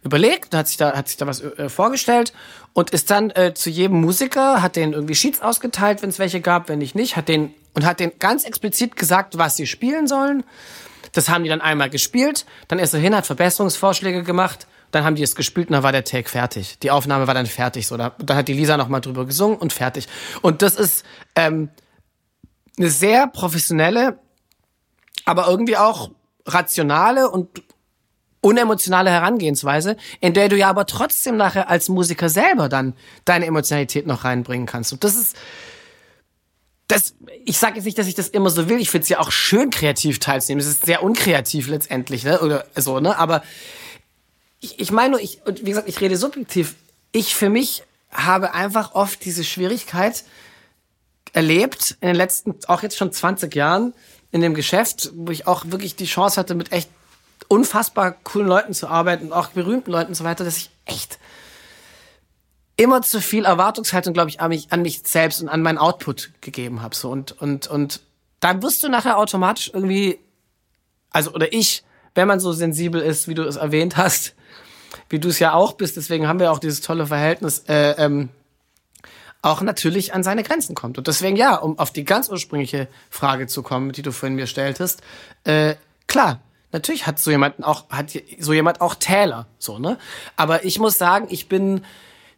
überlegt, 0.03 0.55
hat 0.55 0.67
sich 0.67 0.77
da, 0.77 0.93
hat 0.95 1.07
sich 1.07 1.17
da 1.17 1.27
was 1.27 1.41
äh, 1.41 1.69
vorgestellt 1.69 2.33
und 2.73 2.89
ist 2.91 3.11
dann 3.11 3.29
äh, 3.31 3.53
zu 3.53 3.69
jedem 3.69 4.01
Musiker, 4.01 4.61
hat 4.61 4.75
den 4.75 4.93
irgendwie 4.93 5.13
Sheets 5.13 5.41
ausgeteilt, 5.41 6.01
wenn 6.01 6.09
es 6.09 6.17
welche 6.17 6.41
gab, 6.41 6.67
wenn 6.67 6.79
nicht 6.79 6.95
nicht, 6.95 7.15
hat 7.15 7.27
den 7.27 7.53
und 7.75 7.85
hat 7.85 7.99
den 7.99 8.13
ganz 8.17 8.43
explizit 8.43 8.95
gesagt, 8.95 9.37
was 9.37 9.55
sie 9.55 9.67
spielen 9.67 10.07
sollen. 10.07 10.43
Das 11.13 11.29
haben 11.29 11.43
die 11.43 11.49
dann 11.49 11.61
einmal 11.61 11.89
gespielt, 11.89 12.45
dann 12.67 12.79
ist 12.79 12.93
er 12.93 12.99
hin, 12.99 13.15
hat 13.15 13.25
Verbesserungsvorschläge 13.25 14.23
gemacht, 14.23 14.65
dann 14.91 15.03
haben 15.03 15.15
die 15.15 15.23
es 15.23 15.35
gespielt 15.35 15.69
und 15.69 15.73
dann 15.73 15.83
war 15.83 15.91
der 15.91 16.03
Take 16.03 16.29
fertig. 16.29 16.79
Die 16.79 16.91
Aufnahme 16.91 17.27
war 17.27 17.33
dann 17.33 17.45
fertig. 17.45 17.87
So, 17.87 17.97
da, 17.97 18.13
dann 18.17 18.37
hat 18.37 18.47
die 18.47 18.53
Lisa 18.53 18.77
nochmal 18.77 19.01
drüber 19.01 19.25
gesungen 19.25 19.57
und 19.57 19.73
fertig. 19.73 20.07
Und 20.41 20.61
das 20.61 20.75
ist 20.75 21.05
ähm, 21.35 21.69
eine 22.77 22.89
sehr 22.89 23.27
professionelle, 23.27 24.19
aber 25.25 25.47
irgendwie 25.47 25.77
auch 25.77 26.11
rationale 26.45 27.29
und 27.29 27.61
unemotionale 28.41 29.09
Herangehensweise, 29.09 29.97
in 30.21 30.33
der 30.33 30.49
du 30.49 30.57
ja 30.57 30.69
aber 30.69 30.85
trotzdem 30.85 31.37
nachher 31.37 31.69
als 31.69 31.89
Musiker 31.89 32.29
selber 32.29 32.69
dann 32.69 32.93
deine 33.25 33.45
Emotionalität 33.45 34.07
noch 34.07 34.23
reinbringen 34.23 34.65
kannst. 34.65 34.93
Und 34.93 35.03
das 35.03 35.15
ist, 35.15 35.35
das, 36.87 37.15
ich 37.45 37.57
sage 37.57 37.75
jetzt 37.75 37.85
nicht, 37.85 37.97
dass 37.97 38.07
ich 38.07 38.15
das 38.15 38.29
immer 38.29 38.49
so 38.49 38.69
will. 38.69 38.79
Ich 38.79 38.89
finde 38.89 39.03
es 39.03 39.09
ja 39.09 39.19
auch 39.19 39.31
schön, 39.31 39.69
kreativ 39.69 40.19
teilzunehmen. 40.19 40.61
Es 40.61 40.67
ist 40.67 40.85
sehr 40.85 41.03
unkreativ 41.03 41.67
letztendlich, 41.67 42.23
ne? 42.23 42.39
Oder 42.39 42.65
so, 42.75 42.99
ne? 42.99 43.17
Aber 43.17 43.43
ich, 44.59 44.79
ich 44.79 44.91
meine 44.91 45.11
nur, 45.11 45.21
ich, 45.21 45.41
und 45.45 45.61
wie 45.65 45.69
gesagt, 45.69 45.87
ich 45.87 46.01
rede 46.01 46.17
subjektiv. 46.17 46.75
Ich 47.11 47.35
für 47.35 47.49
mich 47.49 47.83
habe 48.11 48.53
einfach 48.53 48.93
oft 48.93 49.23
diese 49.23 49.43
Schwierigkeit 49.43 50.23
erlebt 51.33 51.97
in 52.01 52.07
den 52.07 52.15
letzten, 52.15 52.55
auch 52.67 52.81
jetzt 52.81 52.97
schon 52.97 53.11
20 53.11 53.53
Jahren 53.55 53.93
in 54.31 54.41
dem 54.41 54.53
Geschäft, 54.53 55.11
wo 55.15 55.31
ich 55.31 55.47
auch 55.47 55.65
wirklich 55.67 55.95
die 55.95 56.05
Chance 56.05 56.39
hatte, 56.39 56.55
mit 56.55 56.71
echt 56.71 56.89
unfassbar 57.47 58.11
coolen 58.11 58.47
Leuten 58.47 58.73
zu 58.73 58.87
arbeiten, 58.87 59.31
auch 59.31 59.49
berühmten 59.49 59.91
Leuten 59.91 60.09
und 60.09 60.15
so 60.15 60.23
weiter, 60.23 60.43
dass 60.43 60.57
ich 60.57 60.69
echt 60.85 61.19
immer 62.75 63.01
zu 63.01 63.21
viel 63.21 63.45
Erwartungshaltung, 63.45 64.13
glaube 64.13 64.29
ich, 64.29 64.39
an 64.39 64.49
mich, 64.49 64.71
an 64.71 64.81
mich 64.81 65.01
selbst 65.05 65.41
und 65.41 65.49
an 65.49 65.61
meinen 65.61 65.77
Output 65.77 66.31
gegeben 66.41 66.81
habe. 66.81 66.95
So 66.95 67.09
und 67.09 67.31
und 67.41 67.67
und 67.67 68.01
dann 68.39 68.61
wirst 68.63 68.83
du 68.83 68.89
nachher 68.89 69.17
automatisch 69.17 69.71
irgendwie, 69.73 70.19
also 71.09 71.33
oder 71.33 71.51
ich, 71.51 71.83
wenn 72.15 72.27
man 72.27 72.39
so 72.39 72.53
sensibel 72.53 73.01
ist, 73.01 73.27
wie 73.27 73.33
du 73.33 73.43
es 73.43 73.57
erwähnt 73.57 73.97
hast, 73.97 74.33
wie 75.09 75.19
du 75.19 75.29
es 75.29 75.39
ja 75.39 75.53
auch 75.53 75.73
bist, 75.73 75.97
deswegen 75.97 76.27
haben 76.27 76.39
wir 76.39 76.51
auch 76.51 76.59
dieses 76.59 76.81
tolle 76.81 77.07
Verhältnis, 77.07 77.63
äh, 77.67 77.91
ähm, 77.97 78.29
auch 79.41 79.61
natürlich 79.61 80.13
an 80.13 80.23
seine 80.23 80.43
Grenzen 80.43 80.75
kommt. 80.75 80.97
Und 80.97 81.07
deswegen 81.07 81.35
ja, 81.35 81.55
um 81.55 81.79
auf 81.79 81.91
die 81.91 82.03
ganz 82.03 82.29
ursprüngliche 82.29 82.87
Frage 83.09 83.47
zu 83.47 83.63
kommen, 83.63 83.91
die 83.91 84.01
du 84.01 84.11
vorhin 84.11 84.35
mir 84.35 84.47
stelltest, 84.47 85.01
äh, 85.43 85.75
klar, 86.07 86.41
Natürlich 86.71 87.07
hat 87.07 87.19
so 87.19 87.31
jemand 87.31 87.63
auch, 87.63 87.89
hat 87.89 88.11
so 88.39 88.53
jemand 88.53 88.79
auch 88.81 88.93
Täler, 88.93 89.47
so, 89.57 89.79
ne? 89.79 89.97
Aber 90.35 90.65
ich 90.65 90.77
muss 90.77 90.99
sagen, 90.99 91.27
ich 91.31 91.49
bin, 91.49 91.83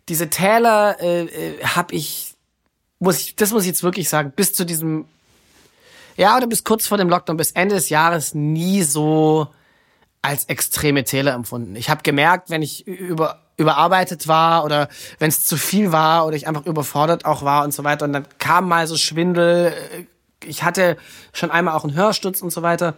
diese 0.07 0.29
Täler, 0.29 0.97
äh, 1.01 1.23
äh, 1.23 1.63
hab 1.63 1.91
ich, 1.91 2.33
muss 2.99 3.19
ich, 3.19 3.35
das 3.35 3.51
muss 3.51 3.63
ich 3.63 3.69
jetzt 3.69 3.83
wirklich 3.83 4.07
sagen, 4.07 4.31
bis 4.33 4.53
zu 4.53 4.65
diesem, 4.65 5.05
ja, 6.15 6.37
oder 6.37 6.47
bis 6.47 6.63
kurz 6.63 6.87
vor 6.87 6.97
dem 6.97 7.09
Lockdown, 7.09 7.35
bis 7.35 7.51
Ende 7.51 7.75
des 7.75 7.89
Jahres 7.89 8.33
nie 8.33 8.83
so 8.83 9.47
als 10.21 10.45
extreme 10.45 11.03
Täler 11.03 11.33
empfunden. 11.33 11.75
Ich 11.75 11.89
habe 11.89 12.03
gemerkt, 12.03 12.49
wenn 12.49 12.61
ich 12.61 12.87
über, 12.87 13.39
überarbeitet 13.57 14.27
war 14.27 14.63
oder 14.63 14.87
wenn 15.19 15.29
es 15.29 15.45
zu 15.45 15.57
viel 15.57 15.91
war 15.91 16.25
oder 16.27 16.35
ich 16.35 16.47
einfach 16.47 16.65
überfordert 16.65 17.25
auch 17.25 17.43
war 17.43 17.63
und 17.63 17.73
so 17.73 17.83
weiter 17.83 18.05
und 18.05 18.13
dann 18.13 18.27
kam 18.37 18.67
mal 18.67 18.85
so 18.87 18.97
Schwindel, 18.97 19.73
äh, 19.73 20.05
ich 20.45 20.63
hatte 20.63 20.97
schon 21.33 21.51
einmal 21.51 21.75
auch 21.75 21.83
einen 21.83 21.95
Hörsturz 21.95 22.41
und 22.41 22.51
so 22.51 22.61
weiter 22.61 22.95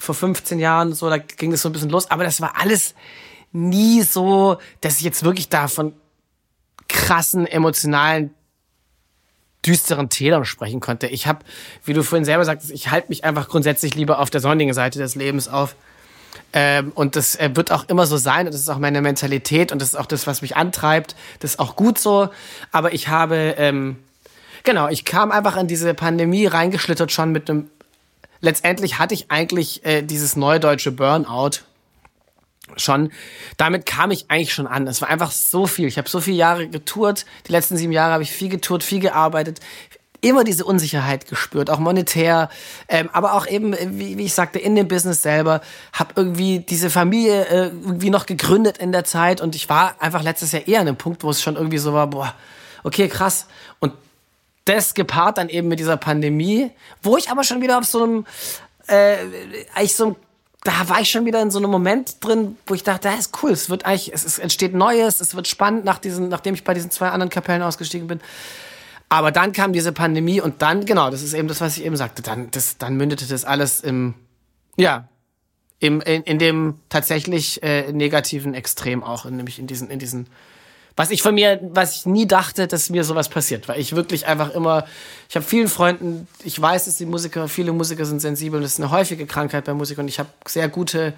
vor 0.00 0.14
15 0.14 0.58
Jahren, 0.58 0.92
so, 0.94 1.08
da 1.08 1.18
ging 1.18 1.50
das 1.50 1.62
so 1.62 1.68
ein 1.68 1.72
bisschen 1.72 1.90
los. 1.90 2.10
Aber 2.10 2.24
das 2.24 2.40
war 2.40 2.54
alles 2.58 2.94
nie 3.52 4.02
so, 4.02 4.58
dass 4.80 4.96
ich 4.96 5.02
jetzt 5.02 5.24
wirklich 5.24 5.48
da 5.48 5.68
von 5.68 5.94
krassen, 6.88 7.46
emotionalen, 7.46 8.34
düsteren 9.64 10.08
Tälern 10.08 10.46
sprechen 10.46 10.80
konnte. 10.80 11.06
Ich 11.06 11.26
habe, 11.26 11.44
wie 11.84 11.92
du 11.92 12.02
vorhin 12.02 12.24
selber 12.24 12.46
sagtest, 12.46 12.70
ich 12.70 12.90
halte 12.90 13.08
mich 13.10 13.24
einfach 13.24 13.48
grundsätzlich 13.48 13.94
lieber 13.94 14.18
auf 14.18 14.30
der 14.30 14.40
sonnigen 14.40 14.72
Seite 14.72 14.98
des 14.98 15.14
Lebens 15.16 15.48
auf. 15.48 15.76
Ähm, 16.52 16.92
und 16.94 17.16
das 17.16 17.36
äh, 17.36 17.50
wird 17.54 17.70
auch 17.70 17.88
immer 17.88 18.06
so 18.06 18.16
sein. 18.16 18.46
Und 18.46 18.54
das 18.54 18.60
ist 18.60 18.68
auch 18.68 18.78
meine 18.78 19.00
Mentalität 19.02 19.72
und 19.72 19.80
das 19.80 19.90
ist 19.90 19.96
auch 19.96 20.06
das, 20.06 20.26
was 20.26 20.42
mich 20.42 20.56
antreibt. 20.56 21.14
Das 21.38 21.52
ist 21.52 21.58
auch 21.60 21.76
gut 21.76 21.98
so. 21.98 22.28
Aber 22.72 22.92
ich 22.92 23.08
habe, 23.08 23.54
ähm, 23.56 23.96
genau, 24.64 24.88
ich 24.88 25.04
kam 25.04 25.30
einfach 25.30 25.56
in 25.56 25.68
diese 25.68 25.94
Pandemie 25.94 26.46
reingeschlittert 26.46 27.12
schon 27.12 27.32
mit 27.32 27.48
einem 27.48 27.70
letztendlich 28.40 28.98
hatte 28.98 29.14
ich 29.14 29.30
eigentlich 29.30 29.84
äh, 29.84 30.02
dieses 30.02 30.36
neudeutsche 30.36 30.92
Burnout 30.92 31.62
schon. 32.76 33.12
Damit 33.56 33.86
kam 33.86 34.10
ich 34.10 34.30
eigentlich 34.30 34.52
schon 34.52 34.66
an. 34.66 34.86
Es 34.86 35.02
war 35.02 35.08
einfach 35.08 35.30
so 35.30 35.66
viel. 35.66 35.88
Ich 35.88 35.98
habe 35.98 36.08
so 36.08 36.20
viele 36.20 36.36
Jahre 36.36 36.68
getourt. 36.68 37.26
Die 37.46 37.52
letzten 37.52 37.76
sieben 37.76 37.92
Jahre 37.92 38.12
habe 38.12 38.22
ich 38.22 38.30
viel 38.30 38.48
getourt, 38.48 38.82
viel 38.82 39.00
gearbeitet. 39.00 39.60
Immer 40.22 40.44
diese 40.44 40.64
Unsicherheit 40.64 41.28
gespürt, 41.28 41.70
auch 41.70 41.78
monetär, 41.78 42.50
ähm, 42.88 43.08
aber 43.12 43.34
auch 43.34 43.46
eben, 43.46 43.72
äh, 43.72 43.88
wie, 43.90 44.18
wie 44.18 44.24
ich 44.24 44.34
sagte, 44.34 44.58
in 44.58 44.74
dem 44.74 44.88
Business 44.88 45.22
selber. 45.22 45.60
Habe 45.92 46.12
irgendwie 46.16 46.60
diese 46.60 46.90
Familie 46.90 47.46
äh, 47.46 47.66
irgendwie 47.68 48.10
noch 48.10 48.26
gegründet 48.26 48.78
in 48.78 48.92
der 48.92 49.04
Zeit 49.04 49.40
und 49.40 49.54
ich 49.54 49.68
war 49.68 49.94
einfach 49.98 50.22
letztes 50.22 50.52
Jahr 50.52 50.66
eher 50.68 50.80
an 50.80 50.88
einem 50.88 50.96
Punkt, 50.96 51.22
wo 51.22 51.30
es 51.30 51.42
schon 51.42 51.56
irgendwie 51.56 51.78
so 51.78 51.92
war, 51.94 52.06
boah, 52.08 52.34
okay, 52.84 53.08
krass. 53.08 53.46
Und 53.78 53.92
das 54.64 54.94
gepaart 54.94 55.38
dann 55.38 55.48
eben 55.48 55.68
mit 55.68 55.78
dieser 55.78 55.96
Pandemie, 55.96 56.70
wo 57.02 57.16
ich 57.16 57.30
aber 57.30 57.44
schon 57.44 57.62
wieder 57.62 57.78
auf 57.78 57.84
so 57.84 58.02
einem, 58.02 58.26
äh, 58.88 59.16
eigentlich 59.74 59.96
so 59.96 60.16
da 60.62 60.88
war 60.88 61.00
ich 61.00 61.10
schon 61.10 61.24
wieder 61.24 61.40
in 61.40 61.50
so 61.50 61.58
einem 61.58 61.70
Moment 61.70 62.16
drin, 62.20 62.58
wo 62.66 62.74
ich 62.74 62.82
dachte, 62.82 63.08
das 63.08 63.20
ist 63.20 63.42
cool, 63.42 63.50
es 63.50 63.70
wird 63.70 63.86
eigentlich, 63.86 64.12
es, 64.12 64.24
es 64.24 64.38
entsteht 64.38 64.74
Neues, 64.74 65.20
es 65.20 65.34
wird 65.34 65.48
spannend, 65.48 65.84
nach 65.84 65.98
diesen, 65.98 66.28
nachdem 66.28 66.54
ich 66.54 66.64
bei 66.64 66.74
diesen 66.74 66.90
zwei 66.90 67.08
anderen 67.08 67.30
Kapellen 67.30 67.62
ausgestiegen 67.62 68.06
bin. 68.08 68.20
Aber 69.10 69.32
dann 69.32 69.52
kam 69.52 69.72
diese 69.72 69.92
Pandemie 69.92 70.40
und 70.40 70.62
dann, 70.62 70.86
genau, 70.86 71.10
das 71.10 71.22
ist 71.22 71.34
eben 71.34 71.48
das, 71.48 71.60
was 71.60 71.76
ich 71.76 71.84
eben 71.84 71.96
sagte, 71.96 72.22
dann, 72.22 72.50
das, 72.52 72.78
dann 72.78 72.96
mündete 72.96 73.26
das 73.26 73.44
alles 73.44 73.80
im, 73.80 74.14
ja, 74.76 75.08
im, 75.80 76.00
in, 76.00 76.22
in 76.22 76.38
dem 76.38 76.78
tatsächlich 76.88 77.62
äh, 77.62 77.92
negativen 77.92 78.54
Extrem 78.54 79.02
auch, 79.02 79.24
nämlich 79.24 79.58
in 79.58 79.66
diesen, 79.66 79.90
in 79.90 79.98
diesen 79.98 80.28
was 80.96 81.10
ich 81.10 81.22
von 81.22 81.34
mir, 81.34 81.58
was 81.72 81.96
ich 81.96 82.06
nie 82.06 82.26
dachte, 82.26 82.66
dass 82.66 82.90
mir 82.90 83.04
sowas 83.04 83.28
passiert, 83.28 83.68
weil 83.68 83.80
ich 83.80 83.96
wirklich 83.96 84.26
einfach 84.26 84.50
immer, 84.50 84.84
ich 85.28 85.36
habe 85.36 85.46
vielen 85.46 85.68
Freunden, 85.68 86.28
ich 86.44 86.60
weiß, 86.60 86.84
dass 86.84 86.98
die 86.98 87.06
Musiker, 87.06 87.48
viele 87.48 87.72
Musiker 87.72 88.04
sind 88.04 88.20
sensibel 88.20 88.58
und 88.58 88.64
das 88.64 88.72
ist 88.72 88.80
eine 88.80 88.90
häufige 88.90 89.24
Krankheit 89.26 89.64
bei 89.64 89.72
Musikern 89.72 90.04
und 90.04 90.08
ich 90.08 90.18
habe 90.18 90.28
sehr 90.46 90.68
gute, 90.68 91.14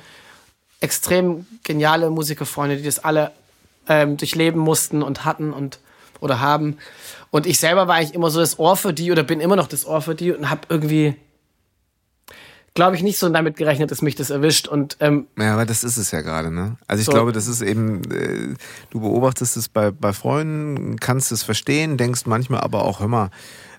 extrem 0.81 1.46
geniale 1.64 2.11
Musikerfreunde, 2.11 2.76
die 2.76 2.85
das 2.85 3.00
alle 3.00 3.33
ähm, 3.88 4.16
durchleben 4.16 4.61
mussten 4.61 5.02
und 5.02 5.24
hatten 5.24 5.52
und 5.52 5.78
oder 6.20 6.40
haben. 6.40 6.78
Und 7.33 7.47
ich 7.47 7.59
selber 7.59 7.88
war 7.88 7.97
eigentlich 7.97 8.14
immer 8.14 8.31
so 8.31 8.40
das 8.40 8.59
Ohr 8.59 8.77
für 8.77 8.92
die 8.92 9.11
oder 9.11 9.23
bin 9.23 9.40
immer 9.40 9.57
noch 9.57 9.66
das 9.66 9.87
Ohr 9.87 10.03
für 10.03 10.14
die 10.14 10.33
und 10.33 10.51
habe 10.51 10.61
irgendwie 10.68 11.16
glaube 12.75 12.97
ich, 12.97 13.03
nicht 13.03 13.18
so 13.18 13.29
damit 13.29 13.57
gerechnet, 13.57 13.90
dass 13.90 14.03
mich 14.03 14.14
das 14.14 14.31
erwischt. 14.31 14.66
Und, 14.68 14.97
ähm, 15.01 15.27
ja, 15.38 15.55
aber 15.55 15.66
das 15.66 15.85
ist 15.85 15.99
es 15.99 16.11
ja 16.11 16.23
gerade, 16.23 16.51
ne? 16.51 16.79
Also 16.87 17.01
ich 17.01 17.07
so. 17.07 17.12
glaube, 17.12 17.33
das 17.33 17.47
ist 17.47 17.61
eben, 17.61 18.03
äh, 18.11 18.55
du 18.90 19.01
beobachtest 19.01 19.57
es 19.57 19.68
bei, 19.68 19.90
bei 19.90 20.12
Freunden, 20.12 20.99
kannst 20.99 21.33
es 21.33 21.42
verstehen, 21.42 21.99
denkst 21.99 22.23
manchmal 22.25 22.61
aber 22.61 22.85
auch, 22.85 23.01
hör 23.01 23.09
mal, 23.09 23.31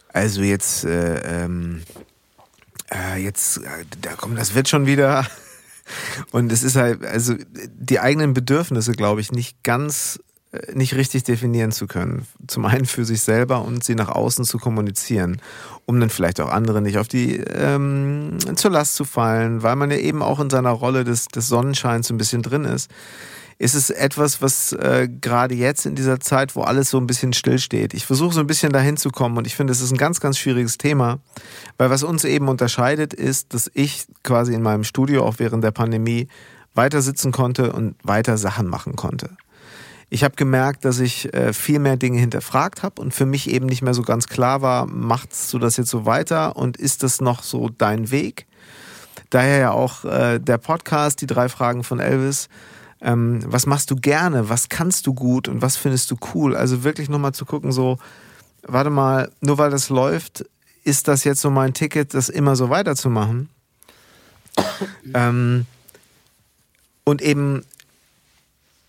also 0.09 0.41
jetzt, 0.41 0.85
äh, 0.85 1.45
ähm, 1.45 1.81
äh, 2.91 3.17
jetzt, 3.17 3.57
äh, 3.57 3.85
da 4.01 4.11
komm, 4.15 4.35
das 4.35 4.53
wird 4.53 4.69
schon 4.69 4.85
wieder. 4.85 5.25
Und 6.31 6.51
es 6.51 6.63
ist 6.63 6.75
halt, 6.75 7.03
also 7.03 7.33
die 7.73 7.99
eigenen 7.99 8.33
Bedürfnisse, 8.33 8.91
glaube 8.91 9.21
ich, 9.21 9.31
nicht 9.31 9.63
ganz 9.63 10.19
äh, 10.19 10.32
nicht 10.73 10.95
richtig 10.95 11.23
definieren 11.23 11.71
zu 11.71 11.87
können. 11.87 12.27
Zum 12.47 12.65
einen 12.65 12.85
für 12.85 13.05
sich 13.05 13.21
selber 13.21 13.63
und 13.63 13.83
sie 13.83 13.95
nach 13.95 14.09
außen 14.09 14.45
zu 14.45 14.59
kommunizieren, 14.59 15.41
um 15.85 15.99
dann 15.99 16.09
vielleicht 16.09 16.39
auch 16.39 16.49
andere 16.49 16.81
nicht 16.81 16.97
auf 16.97 17.07
die 17.07 17.37
ähm, 17.37 18.37
zur 18.55 18.71
Last 18.71 18.95
zu 18.95 19.03
fallen, 19.03 19.63
weil 19.63 19.75
man 19.75 19.89
ja 19.89 19.97
eben 19.97 20.21
auch 20.21 20.39
in 20.39 20.49
seiner 20.49 20.71
Rolle 20.71 21.03
des, 21.03 21.27
des 21.27 21.47
Sonnenscheins 21.47 22.09
ein 22.11 22.17
bisschen 22.17 22.43
drin 22.43 22.65
ist. 22.65 22.91
Ist 23.57 23.75
es 23.75 23.89
etwas, 23.89 24.41
was 24.41 24.73
äh, 24.73 25.07
gerade 25.21 25.55
jetzt 25.55 25.85
in 25.85 25.95
dieser 25.95 26.19
Zeit, 26.19 26.55
wo 26.55 26.61
alles 26.61 26.89
so 26.89 26.97
ein 26.97 27.07
bisschen 27.07 27.33
stillsteht, 27.33 27.93
ich 27.93 28.05
versuche 28.05 28.33
so 28.33 28.39
ein 28.39 28.47
bisschen 28.47 28.73
dahin 28.73 28.97
zu 28.97 29.09
kommen 29.09 29.37
und 29.37 29.47
ich 29.47 29.55
finde, 29.55 29.71
es 29.71 29.81
ist 29.81 29.91
ein 29.91 29.97
ganz, 29.97 30.19
ganz 30.19 30.37
schwieriges 30.37 30.77
Thema, 30.77 31.19
weil 31.77 31.89
was 31.89 32.03
uns 32.03 32.25
eben 32.25 32.47
unterscheidet, 32.47 33.13
ist, 33.13 33.53
dass 33.53 33.71
ich 33.73 34.05
quasi 34.23 34.53
in 34.53 34.61
meinem 34.61 34.83
Studio 34.83 35.23
auch 35.23 35.35
während 35.37 35.63
der 35.63 35.71
Pandemie 35.71 36.27
weiter 36.75 37.01
sitzen 37.01 37.31
konnte 37.31 37.71
und 37.71 37.95
weiter 38.03 38.37
Sachen 38.37 38.67
machen 38.67 38.95
konnte. 38.95 39.29
Ich 40.13 40.23
habe 40.23 40.35
gemerkt, 40.35 40.85
dass 40.85 40.99
ich 40.99 41.33
äh, 41.33 41.53
viel 41.53 41.79
mehr 41.79 41.97
Dinge 41.97 42.19
hinterfragt 42.19 42.83
habe 42.83 43.01
und 43.01 43.15
für 43.15 43.25
mich 43.25 43.49
eben 43.49 43.65
nicht 43.65 43.81
mehr 43.81 43.95
so 43.95 44.03
ganz 44.03 44.27
klar 44.27 44.61
war, 44.61 44.85
machst 44.85 45.51
du 45.51 45.57
das 45.57 45.75
jetzt 45.77 45.89
so 45.89 46.05
weiter 46.05 46.55
und 46.55 46.77
ist 46.77 47.01
das 47.01 47.19
noch 47.19 47.41
so 47.41 47.69
dein 47.69 48.11
Weg? 48.11 48.45
Daher 49.31 49.57
ja 49.57 49.71
auch 49.71 50.05
äh, 50.05 50.37
der 50.37 50.59
Podcast, 50.59 51.19
die 51.21 51.25
drei 51.25 51.49
Fragen 51.49 51.83
von 51.83 51.99
Elvis. 51.99 52.47
Ähm, 53.01 53.39
was 53.47 53.65
machst 53.65 53.89
du 53.89 53.95
gerne? 53.95 54.49
Was 54.49 54.69
kannst 54.69 55.07
du 55.07 55.15
gut 55.15 55.47
und 55.47 55.63
was 55.63 55.77
findest 55.77 56.11
du 56.11 56.17
cool? 56.35 56.55
Also 56.55 56.83
wirklich 56.83 57.09
nochmal 57.09 57.33
zu 57.33 57.45
gucken, 57.45 57.71
so, 57.71 57.97
warte 58.61 58.91
mal, 58.91 59.31
nur 59.41 59.57
weil 59.57 59.71
das 59.71 59.89
läuft, 59.89 60.45
ist 60.83 61.07
das 61.07 61.23
jetzt 61.23 61.41
so 61.41 61.49
mein 61.49 61.73
Ticket, 61.73 62.13
das 62.13 62.29
immer 62.29 62.55
so 62.55 62.69
weiterzumachen? 62.69 63.49
ähm, 65.15 65.65
und 67.03 67.23
eben 67.23 67.63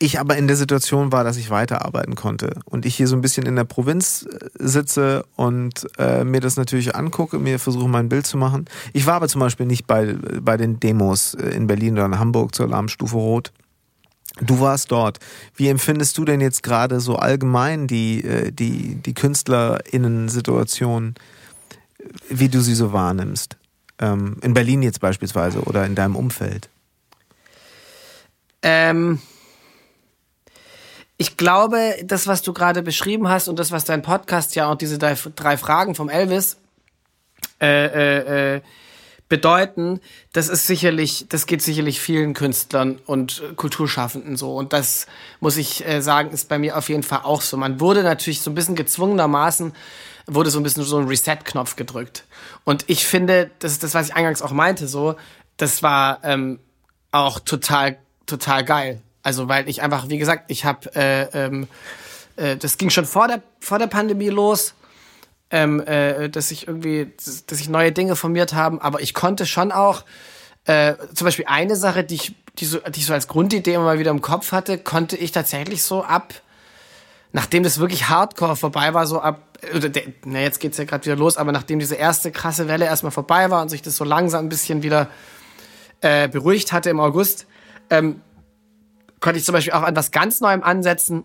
ich 0.04 0.20
aber 0.20 0.36
in 0.36 0.46
der 0.46 0.56
Situation 0.56 1.12
war, 1.12 1.24
dass 1.24 1.36
ich 1.36 1.50
weiterarbeiten 1.50 2.14
konnte 2.14 2.60
und 2.66 2.84
ich 2.84 2.94
hier 2.94 3.08
so 3.08 3.16
ein 3.16 3.22
bisschen 3.22 3.46
in 3.46 3.56
der 3.56 3.64
Provinz 3.64 4.26
äh, 4.30 4.48
sitze 4.58 5.24
und 5.36 5.86
äh, 5.98 6.24
mir 6.24 6.40
das 6.40 6.56
natürlich 6.56 6.94
angucke, 6.94 7.38
mir 7.38 7.58
versuche 7.58 7.88
mein 7.88 8.08
Bild 8.08 8.26
zu 8.26 8.36
machen. 8.36 8.66
Ich 8.92 9.06
war 9.06 9.14
aber 9.14 9.28
zum 9.28 9.40
Beispiel 9.40 9.66
nicht 9.66 9.86
bei, 9.86 10.14
bei 10.40 10.56
den 10.56 10.80
Demos 10.80 11.34
äh, 11.34 11.50
in 11.50 11.66
Berlin 11.66 11.94
oder 11.94 12.06
in 12.06 12.18
Hamburg 12.18 12.54
zur 12.54 12.66
Alarmstufe 12.66 13.16
Rot. 13.16 13.52
Du 14.40 14.60
warst 14.60 14.90
dort. 14.90 15.20
Wie 15.54 15.68
empfindest 15.68 16.18
du 16.18 16.24
denn 16.24 16.40
jetzt 16.40 16.62
gerade 16.62 17.00
so 17.00 17.16
allgemein 17.16 17.86
die, 17.86 18.24
äh, 18.24 18.50
die, 18.50 18.96
die 18.96 19.14
KünstlerInnen-Situation, 19.14 21.14
wie 22.28 22.48
du 22.48 22.60
sie 22.60 22.74
so 22.74 22.92
wahrnimmst? 22.92 23.56
Ähm, 24.00 24.36
in 24.42 24.54
Berlin 24.54 24.82
jetzt 24.82 25.00
beispielsweise 25.00 25.60
oder 25.60 25.86
in 25.86 25.94
deinem 25.94 26.16
Umfeld? 26.16 26.68
Ähm, 28.62 29.20
ich 31.16 31.36
glaube, 31.36 31.94
das, 32.04 32.26
was 32.26 32.42
du 32.42 32.52
gerade 32.52 32.82
beschrieben 32.82 33.28
hast 33.28 33.48
und 33.48 33.58
das, 33.58 33.70
was 33.70 33.84
dein 33.84 34.02
Podcast 34.02 34.56
ja 34.56 34.70
auch 34.70 34.74
diese 34.74 34.98
drei, 34.98 35.16
drei 35.36 35.56
Fragen 35.56 35.94
vom 35.94 36.08
Elvis 36.08 36.56
äh, 37.60 37.86
äh, 37.86 38.56
äh, 38.56 38.60
bedeuten, 39.28 40.00
das 40.32 40.48
ist 40.48 40.66
sicherlich, 40.66 41.26
das 41.28 41.46
geht 41.46 41.62
sicherlich 41.62 42.00
vielen 42.00 42.34
Künstlern 42.34 42.98
und 43.06 43.42
Kulturschaffenden 43.56 44.36
so. 44.36 44.54
Und 44.56 44.72
das 44.72 45.06
muss 45.40 45.56
ich 45.56 45.86
äh, 45.86 46.02
sagen, 46.02 46.30
ist 46.30 46.48
bei 46.48 46.58
mir 46.58 46.76
auf 46.76 46.88
jeden 46.88 47.02
Fall 47.02 47.20
auch 47.22 47.40
so. 47.40 47.56
Man 47.56 47.80
wurde 47.80 48.02
natürlich 48.02 48.40
so 48.40 48.50
ein 48.50 48.54
bisschen 48.54 48.74
gezwungenermaßen, 48.74 49.72
wurde 50.26 50.50
so 50.50 50.58
ein 50.58 50.62
bisschen 50.62 50.84
so 50.84 50.98
ein 50.98 51.06
Reset-Knopf 51.06 51.76
gedrückt. 51.76 52.24
Und 52.64 52.84
ich 52.88 53.06
finde, 53.06 53.50
das 53.60 53.72
ist 53.72 53.82
das, 53.82 53.94
was 53.94 54.08
ich 54.08 54.16
eingangs 54.16 54.42
auch 54.42 54.52
meinte, 54.52 54.88
so, 54.88 55.14
das 55.56 55.82
war 55.82 56.18
ähm, 56.24 56.58
auch 57.12 57.38
total, 57.38 57.98
total 58.26 58.64
geil. 58.64 59.00
Also 59.24 59.48
weil 59.48 59.68
ich 59.68 59.82
einfach, 59.82 60.08
wie 60.08 60.18
gesagt, 60.18 60.44
ich 60.48 60.64
habe, 60.64 60.94
äh, 60.94 61.22
ähm, 61.32 61.66
äh, 62.36 62.56
das 62.56 62.78
ging 62.78 62.90
schon 62.90 63.06
vor 63.06 63.26
der 63.26 63.42
vor 63.58 63.78
der 63.78 63.86
Pandemie 63.86 64.28
los, 64.28 64.74
ähm, 65.50 65.80
äh, 65.80 66.28
dass 66.28 66.50
ich 66.50 66.68
irgendwie, 66.68 67.10
dass 67.46 67.58
ich 67.58 67.68
neue 67.68 67.90
Dinge 67.90 68.16
formiert 68.16 68.52
haben, 68.52 68.80
aber 68.80 69.00
ich 69.00 69.14
konnte 69.14 69.46
schon 69.46 69.72
auch 69.72 70.04
äh, 70.66 70.94
zum 71.14 71.24
Beispiel 71.24 71.46
eine 71.48 71.74
Sache, 71.74 72.04
die 72.04 72.16
ich, 72.16 72.34
die 72.58 72.66
so, 72.66 72.78
die 72.80 73.00
ich 73.00 73.06
so 73.06 73.14
als 73.14 73.26
Grundidee 73.26 73.74
immer 73.74 73.84
mal 73.84 73.98
wieder 73.98 74.10
im 74.10 74.20
Kopf 74.20 74.52
hatte, 74.52 74.76
konnte 74.78 75.16
ich 75.16 75.32
tatsächlich 75.32 75.82
so 75.82 76.04
ab, 76.04 76.34
nachdem 77.32 77.62
das 77.62 77.78
wirklich 77.78 78.08
Hardcore 78.08 78.56
vorbei 78.56 78.92
war, 78.92 79.06
so 79.06 79.20
ab, 79.20 79.58
oder 79.74 79.88
der, 79.88 80.04
na 80.26 80.40
jetzt 80.40 80.60
geht's 80.60 80.76
ja 80.76 80.84
gerade 80.84 81.06
wieder 81.06 81.16
los, 81.16 81.38
aber 81.38 81.50
nachdem 81.50 81.78
diese 81.78 81.94
erste 81.94 82.30
krasse 82.30 82.68
Welle 82.68 82.84
erstmal 82.84 83.12
vorbei 83.12 83.50
war 83.50 83.62
und 83.62 83.70
sich 83.70 83.80
das 83.80 83.96
so 83.96 84.04
langsam 84.04 84.44
ein 84.44 84.48
bisschen 84.50 84.82
wieder 84.82 85.08
äh, 86.02 86.28
beruhigt 86.28 86.72
hatte 86.72 86.90
im 86.90 87.00
August, 87.00 87.46
ähm, 87.88 88.20
konnte 89.24 89.38
ich 89.38 89.46
zum 89.46 89.54
Beispiel 89.54 89.72
auch 89.72 89.82
an 89.82 89.96
was 89.96 90.10
ganz 90.10 90.42
Neuem 90.42 90.62
ansetzen, 90.62 91.24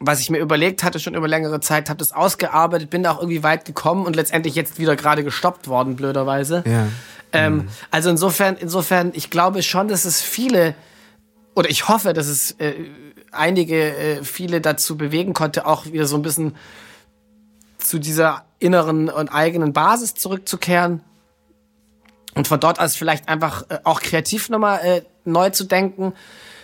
was 0.00 0.20
ich 0.20 0.30
mir 0.30 0.38
überlegt 0.38 0.82
hatte 0.82 0.98
schon 0.98 1.14
über 1.14 1.28
längere 1.28 1.60
Zeit, 1.60 1.90
habe 1.90 1.98
das 1.98 2.12
ausgearbeitet, 2.12 2.88
bin 2.88 3.02
da 3.02 3.10
auch 3.12 3.18
irgendwie 3.18 3.42
weit 3.42 3.66
gekommen 3.66 4.06
und 4.06 4.16
letztendlich 4.16 4.54
jetzt 4.54 4.78
wieder 4.78 4.96
gerade 4.96 5.22
gestoppt 5.22 5.68
worden, 5.68 5.96
blöderweise. 5.96 6.64
Ja. 6.66 6.86
Ähm, 7.32 7.56
mhm. 7.56 7.68
Also 7.90 8.08
insofern, 8.08 8.56
insofern, 8.56 9.12
ich 9.12 9.28
glaube 9.28 9.62
schon, 9.62 9.88
dass 9.88 10.06
es 10.06 10.22
viele, 10.22 10.74
oder 11.54 11.68
ich 11.68 11.88
hoffe, 11.88 12.14
dass 12.14 12.26
es 12.26 12.52
äh, 12.52 12.72
einige, 13.32 13.94
äh, 13.94 14.24
viele 14.24 14.62
dazu 14.62 14.96
bewegen 14.96 15.34
konnte, 15.34 15.66
auch 15.66 15.84
wieder 15.84 16.06
so 16.06 16.16
ein 16.16 16.22
bisschen 16.22 16.56
zu 17.76 17.98
dieser 17.98 18.46
inneren 18.60 19.10
und 19.10 19.28
eigenen 19.28 19.74
Basis 19.74 20.14
zurückzukehren 20.14 21.02
und 22.34 22.48
von 22.48 22.60
dort 22.60 22.80
aus 22.80 22.96
vielleicht 22.96 23.28
einfach 23.28 23.68
äh, 23.68 23.80
auch 23.84 24.00
kreativ 24.00 24.48
nochmal 24.48 24.80
äh, 24.82 25.02
neu 25.26 25.50
zu 25.50 25.64
denken 25.64 26.14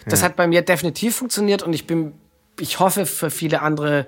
das 0.06 0.20
ja. 0.20 0.26
hat 0.26 0.36
bei 0.36 0.46
mir 0.46 0.62
definitiv 0.62 1.16
funktioniert 1.16 1.62
und 1.62 1.72
ich 1.72 1.86
bin, 1.86 2.14
ich 2.58 2.80
hoffe, 2.80 3.06
für 3.06 3.30
viele 3.30 3.62
andere 3.62 4.06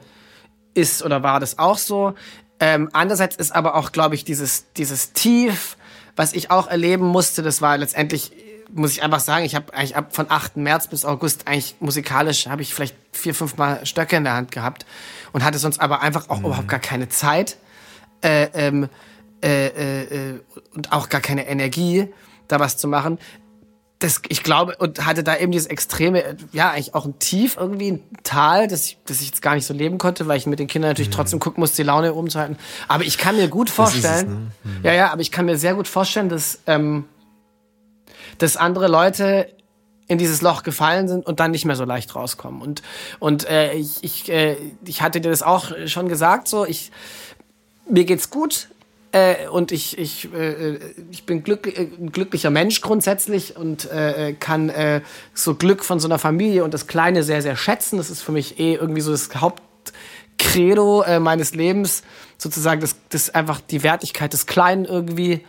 ist 0.74 1.02
oder 1.02 1.22
war 1.22 1.40
das 1.40 1.58
auch 1.58 1.78
so. 1.78 2.14
Ähm, 2.60 2.88
andererseits 2.92 3.36
ist 3.36 3.54
aber 3.54 3.74
auch, 3.74 3.92
glaube 3.92 4.14
ich, 4.14 4.24
dieses, 4.24 4.72
dieses 4.74 5.12
Tief, 5.12 5.76
was 6.16 6.32
ich 6.32 6.50
auch 6.50 6.68
erleben 6.68 7.06
musste, 7.06 7.42
das 7.42 7.60
war 7.60 7.76
letztendlich, 7.76 8.32
muss 8.72 8.92
ich 8.92 9.02
einfach 9.02 9.20
sagen, 9.20 9.44
ich 9.44 9.54
habe 9.54 9.74
eigentlich 9.74 9.96
ab 9.96 10.14
von 10.14 10.30
8. 10.30 10.56
März 10.56 10.86
bis 10.86 11.04
August 11.04 11.46
eigentlich 11.46 11.76
musikalisch 11.80 12.46
habe 12.46 12.62
ich 12.62 12.74
vielleicht 12.74 12.96
vier, 13.12 13.34
fünf 13.34 13.56
Mal 13.56 13.84
Stöcke 13.84 14.16
in 14.16 14.24
der 14.24 14.34
Hand 14.34 14.52
gehabt 14.52 14.86
und 15.32 15.44
hatte 15.44 15.58
sonst 15.58 15.80
aber 15.80 16.00
einfach 16.00 16.30
auch 16.30 16.38
mhm. 16.38 16.46
überhaupt 16.46 16.68
gar 16.68 16.80
keine 16.80 17.08
Zeit 17.08 17.56
äh, 18.22 18.48
ähm, 18.54 18.88
äh, 19.42 19.66
äh, 19.66 20.02
äh 20.02 20.40
und 20.74 20.92
auch 20.92 21.08
gar 21.08 21.20
keine 21.20 21.46
Energie, 21.46 22.08
da 22.48 22.60
was 22.60 22.76
zu 22.76 22.88
machen 22.88 23.18
das, 24.02 24.20
ich 24.28 24.42
glaube, 24.42 24.76
und 24.78 25.06
hatte 25.06 25.22
da 25.22 25.36
eben 25.36 25.52
dieses 25.52 25.68
extreme, 25.68 26.36
ja, 26.52 26.70
eigentlich 26.70 26.94
auch 26.94 27.04
ein 27.04 27.18
Tief, 27.18 27.56
irgendwie 27.56 27.92
ein 27.92 28.02
Tal, 28.24 28.66
das 28.66 28.86
ich, 28.86 28.98
das 29.06 29.20
ich 29.20 29.28
jetzt 29.28 29.42
gar 29.42 29.54
nicht 29.54 29.64
so 29.64 29.74
leben 29.74 29.98
konnte, 29.98 30.26
weil 30.26 30.38
ich 30.38 30.46
mit 30.46 30.58
den 30.58 30.66
Kindern 30.66 30.90
natürlich 30.90 31.10
mhm. 31.10 31.14
trotzdem 31.14 31.38
gucken 31.38 31.60
musste, 31.60 31.76
die 31.76 31.86
Laune 31.86 32.12
oben 32.14 32.28
zu 32.28 32.40
halten. 32.40 32.56
Aber 32.88 33.04
ich 33.04 33.16
kann 33.16 33.36
mir 33.36 33.48
gut 33.48 33.70
vorstellen, 33.70 34.50
es, 34.64 34.70
ne? 34.70 34.78
mhm. 34.78 34.84
ja, 34.84 34.92
ja, 34.92 35.12
aber 35.12 35.20
ich 35.20 35.30
kann 35.30 35.44
mir 35.44 35.56
sehr 35.56 35.74
gut 35.74 35.86
vorstellen, 35.86 36.28
dass, 36.28 36.58
ähm, 36.66 37.04
dass 38.38 38.56
andere 38.56 38.88
Leute 38.88 39.46
in 40.08 40.18
dieses 40.18 40.42
Loch 40.42 40.64
gefallen 40.64 41.06
sind 41.06 41.24
und 41.24 41.38
dann 41.38 41.52
nicht 41.52 41.64
mehr 41.64 41.76
so 41.76 41.84
leicht 41.84 42.14
rauskommen. 42.16 42.60
Und, 42.60 42.82
und 43.20 43.48
äh, 43.48 43.74
ich, 43.74 44.02
ich, 44.02 44.30
äh, 44.30 44.56
ich 44.84 45.00
hatte 45.00 45.20
dir 45.20 45.30
das 45.30 45.42
auch 45.42 45.70
schon 45.86 46.08
gesagt, 46.08 46.48
so, 46.48 46.66
ich, 46.66 46.90
mir 47.88 48.04
geht's 48.04 48.30
gut, 48.30 48.68
äh, 49.12 49.46
und 49.48 49.72
ich, 49.72 49.98
ich, 49.98 50.32
äh, 50.32 50.78
ich 51.10 51.24
bin 51.26 51.44
glück, 51.44 51.66
äh, 51.66 51.82
ein 51.82 52.12
glücklicher 52.12 52.48
Mensch 52.48 52.80
grundsätzlich 52.80 53.56
und 53.56 53.90
äh, 53.90 54.34
kann 54.38 54.70
äh, 54.70 55.02
so 55.34 55.54
Glück 55.54 55.84
von 55.84 56.00
so 56.00 56.08
einer 56.08 56.18
Familie 56.18 56.64
und 56.64 56.72
das 56.72 56.86
Kleine 56.86 57.22
sehr, 57.22 57.42
sehr 57.42 57.56
schätzen. 57.56 57.98
Das 57.98 58.08
ist 58.08 58.22
für 58.22 58.32
mich 58.32 58.58
eh 58.58 58.74
irgendwie 58.74 59.02
so 59.02 59.12
das 59.12 59.28
Hauptcredo 59.34 61.04
meines 61.20 61.54
Lebens, 61.54 62.02
sozusagen 62.38 62.80
das, 62.80 62.96
das 63.10 63.30
einfach 63.30 63.60
die 63.60 63.82
Wertigkeit 63.82 64.32
des 64.32 64.46
Kleinen 64.46 64.86
irgendwie 64.86 65.44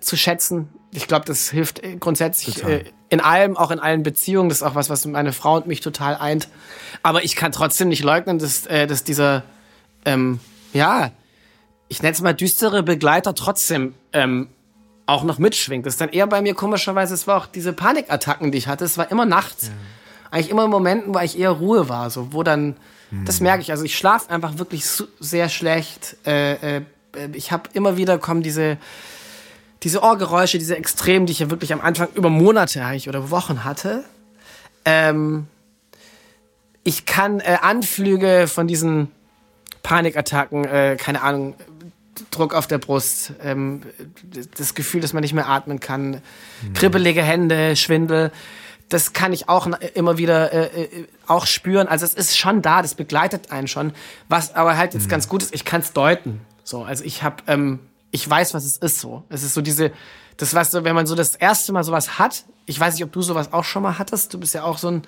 zu 0.00 0.16
schätzen. 0.16 0.68
Ich 0.94 1.06
glaube, 1.06 1.26
das 1.26 1.50
hilft 1.50 1.82
grundsätzlich 2.00 2.62
in 3.10 3.20
allem, 3.20 3.56
auch 3.56 3.70
in 3.70 3.80
allen 3.80 4.02
Beziehungen. 4.02 4.48
Das 4.48 4.58
ist 4.58 4.62
auch 4.62 4.74
was, 4.74 4.88
was 4.88 5.04
meine 5.04 5.34
Frau 5.34 5.56
und 5.56 5.66
mich 5.66 5.80
total 5.80 6.16
eint. 6.16 6.48
Aber 7.02 7.22
ich 7.22 7.36
kann 7.36 7.52
trotzdem 7.52 7.88
nicht 7.88 8.02
leugnen, 8.02 8.38
dass, 8.38 8.62
dass 8.62 9.04
dieser, 9.04 9.42
ähm, 10.06 10.40
ja, 10.72 11.10
ich 11.88 12.02
nenne 12.02 12.12
es 12.12 12.20
mal 12.20 12.34
düstere 12.34 12.82
Begleiter 12.82 13.34
trotzdem 13.34 13.94
ähm, 14.12 14.48
auch 15.06 15.24
noch 15.24 15.38
mitschwingt. 15.38 15.86
Das 15.86 15.94
ist 15.94 16.00
dann 16.00 16.10
eher 16.10 16.26
bei 16.26 16.42
mir 16.42 16.54
komischerweise, 16.54 17.14
es 17.14 17.26
war 17.26 17.38
auch 17.38 17.46
diese 17.46 17.72
Panikattacken, 17.72 18.52
die 18.52 18.58
ich 18.58 18.68
hatte, 18.68 18.84
es 18.84 18.98
war 18.98 19.10
immer 19.10 19.24
nachts. 19.24 19.68
Ja. 19.68 19.72
Eigentlich 20.30 20.50
immer 20.50 20.64
in 20.64 20.70
Momenten, 20.70 21.14
wo 21.14 21.18
ich 21.20 21.38
eher 21.38 21.50
Ruhe 21.50 21.88
war, 21.88 22.10
so 22.10 22.34
wo 22.34 22.42
dann, 22.42 22.76
hm. 23.08 23.24
das 23.24 23.40
merke 23.40 23.62
ich, 23.62 23.70
also 23.70 23.84
ich 23.84 23.96
schlafe 23.96 24.30
einfach 24.30 24.58
wirklich 24.58 24.84
sehr 25.18 25.48
schlecht. 25.48 26.16
Äh, 26.26 26.76
äh, 26.76 26.82
ich 27.32 27.50
habe 27.52 27.70
immer 27.72 27.96
wieder 27.96 28.18
kommen 28.18 28.42
diese, 28.42 28.76
diese 29.82 30.02
Ohrgeräusche, 30.02 30.58
diese 30.58 30.76
Extremen, 30.76 31.24
die 31.24 31.32
ich 31.32 31.38
ja 31.38 31.50
wirklich 31.50 31.72
am 31.72 31.80
Anfang 31.80 32.08
über 32.14 32.28
Monate 32.28 32.84
eigentlich 32.84 33.08
oder 33.08 33.30
Wochen 33.30 33.64
hatte. 33.64 34.04
Ähm, 34.84 35.46
ich 36.84 37.06
kann 37.06 37.40
äh, 37.40 37.58
Anflüge 37.62 38.46
von 38.46 38.66
diesen 38.66 39.10
Panikattacken, 39.82 40.64
äh, 40.66 40.96
keine 40.98 41.22
Ahnung, 41.22 41.54
Druck 42.30 42.54
auf 42.54 42.66
der 42.66 42.78
Brust, 42.78 43.32
ähm, 43.42 43.82
das 44.56 44.74
Gefühl, 44.74 45.00
dass 45.00 45.12
man 45.12 45.22
nicht 45.22 45.34
mehr 45.34 45.48
atmen 45.48 45.80
kann, 45.80 46.10
mhm. 46.62 46.72
kribbelige 46.74 47.22
Hände, 47.22 47.76
Schwindel. 47.76 48.32
Das 48.88 49.12
kann 49.12 49.32
ich 49.32 49.48
auch 49.48 49.68
immer 49.94 50.16
wieder 50.16 50.52
äh, 50.52 50.84
äh, 50.84 51.06
auch 51.26 51.46
spüren. 51.46 51.88
Also 51.88 52.06
es 52.06 52.14
ist 52.14 52.38
schon 52.38 52.62
da, 52.62 52.80
das 52.80 52.94
begleitet 52.94 53.50
einen 53.50 53.68
schon. 53.68 53.92
Was 54.28 54.54
aber 54.54 54.76
halt 54.76 54.94
jetzt 54.94 55.06
mhm. 55.06 55.10
ganz 55.10 55.28
gut 55.28 55.42
ist, 55.42 55.54
ich 55.54 55.64
kann 55.64 55.82
es 55.82 55.92
deuten. 55.92 56.40
So, 56.64 56.84
also 56.84 57.04
ich 57.04 57.22
habe, 57.22 57.36
ähm, 57.46 57.80
ich 58.10 58.28
weiß, 58.28 58.54
was 58.54 58.64
es 58.64 58.78
ist. 58.78 59.00
So, 59.00 59.24
es 59.28 59.42
ist 59.42 59.54
so 59.54 59.60
diese, 59.60 59.92
das 60.38 60.70
du, 60.70 60.84
wenn 60.84 60.94
man 60.94 61.06
so 61.06 61.14
das 61.14 61.34
erste 61.34 61.72
Mal 61.72 61.84
sowas 61.84 62.18
hat. 62.18 62.44
Ich 62.66 62.78
weiß 62.78 62.94
nicht, 62.94 63.04
ob 63.04 63.12
du 63.12 63.22
sowas 63.22 63.52
auch 63.52 63.64
schon 63.64 63.82
mal 63.82 63.98
hattest. 63.98 64.32
Du 64.32 64.38
bist 64.38 64.54
ja 64.54 64.62
auch 64.64 64.78
so 64.78 64.88
ein 64.88 65.02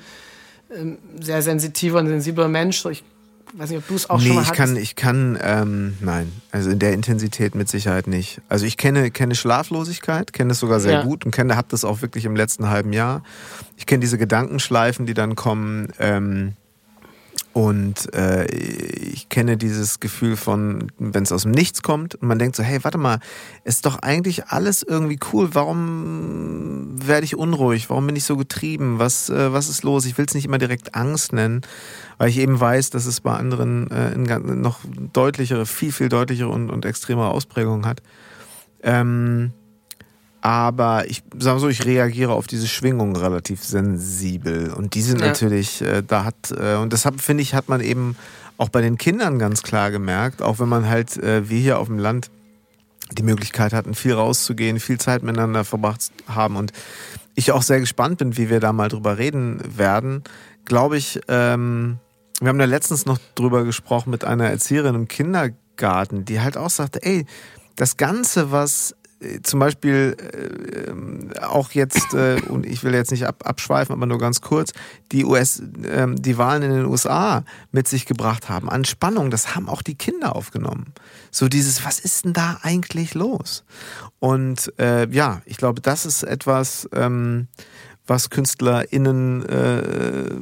ähm, 0.75 0.99
sehr 1.21 1.43
sensitiver 1.43 1.99
und 1.99 2.07
sensibler 2.07 2.49
Mensch. 2.49 2.81
So, 2.81 2.91
ich 2.91 3.05
weiß 3.55 3.71
nicht, 3.71 3.79
ob 3.79 3.89
du 3.89 3.95
es 3.95 4.09
auch 4.09 4.19
nee, 4.19 4.27
schon 4.27 4.37
mal 4.37 4.43
ich 4.43 4.53
kann, 4.53 4.77
ich 4.77 4.97
kann, 4.97 5.39
ähm, 5.43 5.97
nein, 6.01 6.33
also 6.53 6.71
in 6.71 6.79
der 6.79 6.93
Intensität 6.93 7.55
mit 7.55 7.69
Sicherheit 7.69 8.07
nicht. 8.07 8.41
Also 8.49 8.67
ich 8.67 8.77
kenne, 8.77 9.11
kenne 9.11 9.35
Schlaflosigkeit, 9.35 10.33
kenne 10.33 10.53
es 10.53 10.61
sogar 10.61 10.81
sehr 10.81 10.93
ja. 10.93 11.03
gut 11.03 11.25
und 11.25 11.31
kenne, 11.31 11.57
habe 11.57 11.69
das 11.71 11.85
auch 11.85 12.03
wirklich 12.03 12.25
im 12.25 12.37
letzten 12.37 12.69
halben 12.69 12.93
Jahr. 12.93 13.23
Ich 13.77 13.87
kenne 13.87 14.01
diese 14.01 14.19
Gedankenschleifen, 14.19 15.07
die 15.07 15.15
dann 15.15 15.35
kommen. 15.35 15.89
Ähm, 15.99 16.55
und 17.53 18.15
äh, 18.15 18.47
ich 18.47 19.29
kenne 19.29 19.57
dieses 19.57 19.99
Gefühl 19.99 20.37
von, 20.37 20.93
wenn 20.99 21.25
es 21.25 21.33
aus 21.33 21.43
dem 21.43 21.51
Nichts 21.51 21.83
kommt 21.83 22.15
und 22.15 22.29
man 22.29 22.39
denkt 22.39 22.55
so, 22.55 22.63
hey, 22.63 22.79
warte 22.83 22.99
mal, 22.99 23.19
ist 23.65 23.87
doch 23.87 23.99
eigentlich 23.99 24.47
alles 24.47 24.85
irgendwie 24.85 25.19
cool. 25.33 25.49
Warum 25.53 26.95
werde 26.95 27.25
ich 27.25 27.37
unruhig? 27.37 27.91
Warum 27.91 28.07
bin 28.07 28.15
ich 28.15 28.25
so 28.25 28.37
getrieben? 28.37 29.01
Was, 29.01 29.31
äh, 29.31 29.53
was 29.53 29.69
ist 29.69 29.83
los? 29.83 30.07
Ich 30.07 30.17
will 30.17 30.27
es 30.27 30.35
nicht 30.35 30.45
immer 30.45 30.59
direkt 30.59 30.95
Angst 30.95 31.33
nennen, 31.33 31.63
weil 32.19 32.29
ich 32.29 32.39
eben 32.39 32.61
weiß, 32.61 32.91
dass 32.91 33.07
es 33.07 33.21
bei 33.21 33.33
anderen 33.33 33.91
äh, 33.91 34.17
noch 34.17 34.79
deutlichere, 35.13 35.67
viel, 35.67 35.91
viel 35.91 36.09
deutlichere 36.09 36.51
und, 36.51 36.71
und 36.71 36.85
extremere 36.85 37.31
Ausprägungen 37.31 37.85
hat. 37.85 38.01
Ähm, 38.83 39.53
aber 40.41 41.09
ich 41.09 41.23
sage 41.39 41.61
so, 41.61 41.69
ich 41.69 41.85
reagiere 41.85 42.33
auf 42.33 42.47
diese 42.47 42.67
Schwingungen 42.67 43.17
relativ 43.17 43.63
sensibel 43.63 44.73
und 44.73 44.95
die 44.95 45.03
sind 45.03 45.21
ja. 45.21 45.29
natürlich, 45.29 45.83
äh, 45.83 46.03
da 46.07 46.25
hat 46.25 46.51
äh, 46.51 46.77
und 46.77 46.93
deshalb 46.93 47.21
finde 47.21 47.43
ich, 47.43 47.55
hat 47.55 47.69
man 47.69 47.81
eben 47.81 48.17
auch 48.57 48.69
bei 48.69 48.81
den 48.81 48.99
Kindern 48.99 49.39
ganz 49.39 49.63
klar 49.63 49.91
gemerkt, 49.91 50.43
auch 50.43 50.59
wenn 50.59 50.69
man 50.69 50.89
halt 50.89 51.17
äh, 51.17 51.49
wie 51.49 51.61
hier 51.61 51.79
auf 51.79 51.89
dem 51.89 51.99
Land 51.99 52.31
die 53.13 53.23
Möglichkeit 53.23 53.73
hatten, 53.73 53.95
viel 53.95 54.15
rauszugehen, 54.15 54.81
viel 54.81 54.99
Zeit 54.99 55.23
miteinander 55.23 55.65
verbracht 55.65 56.13
haben 56.29 56.57
und 56.57 56.73
ich 57.35 57.53
auch 57.53 57.63
sehr 57.63 57.81
gespannt 57.81 58.19
bin, 58.19 58.37
wie 58.37 58.51
wir 58.51 58.61
da 58.61 58.73
mal 58.73 58.89
drüber 58.89 59.19
reden 59.19 59.61
werden, 59.77 60.23
glaube 60.65 60.97
ich, 60.97 61.21
ähm, 61.29 61.99
wir 62.41 62.49
haben 62.49 62.59
da 62.59 62.65
letztens 62.65 63.05
noch 63.05 63.19
drüber 63.35 63.65
gesprochen 63.65 64.11
mit 64.11 64.25
einer 64.25 64.49
Erzieherin 64.49 64.95
im 64.95 65.09
Kindergarten, 65.09 66.25
die 66.25 66.41
halt 66.41 66.57
auch 66.57 66.71
sagte, 66.71 67.03
ey, 67.03 67.27
das 67.77 67.97
Ganze, 67.97 68.51
was 68.51 68.95
zum 69.43 69.61
Beispiel 69.61 70.17
äh, 70.19 70.91
ähm, 70.91 71.31
auch 71.43 71.73
jetzt, 71.73 72.15
äh, 72.15 72.41
und 72.49 72.65
ich 72.65 72.83
will 72.85 72.95
jetzt 72.95 73.11
nicht 73.11 73.27
ab, 73.27 73.43
abschweifen, 73.45 73.95
aber 73.95 74.07
nur 74.07 74.19
ganz 74.19 74.41
kurz, 74.41 74.73
die 75.13 75.25
US, 75.25 75.61
äh, 75.61 76.07
die 76.15 76.39
Wahlen 76.39 76.63
in 76.63 76.71
den 76.71 76.87
USA 76.87 77.45
mit 77.71 77.87
sich 77.87 78.07
gebracht 78.07 78.49
haben, 78.49 78.71
an 78.71 78.85
Spannung, 78.85 79.31
das 79.31 79.55
haben 79.55 79.69
auch 79.69 79.83
die 79.83 79.95
Kinder 79.95 80.35
aufgenommen. 80.35 80.95
So 81.31 81.49
dieses, 81.49 81.85
was 81.85 82.01
ist 82.01 82.25
denn 82.25 82.33
da 82.33 82.61
eigentlich 82.63 83.15
los? 83.15 83.65
Und 84.21 84.73
äh, 84.79 85.09
ja, 85.11 85.43
ich 85.45 85.59
glaube, 85.59 85.81
das 85.81 86.07
ist 86.07 86.23
etwas, 86.23 86.89
ähm, 86.95 87.49
was 88.11 88.29
KünstlerInnen 88.29 89.47
äh, 89.47 90.35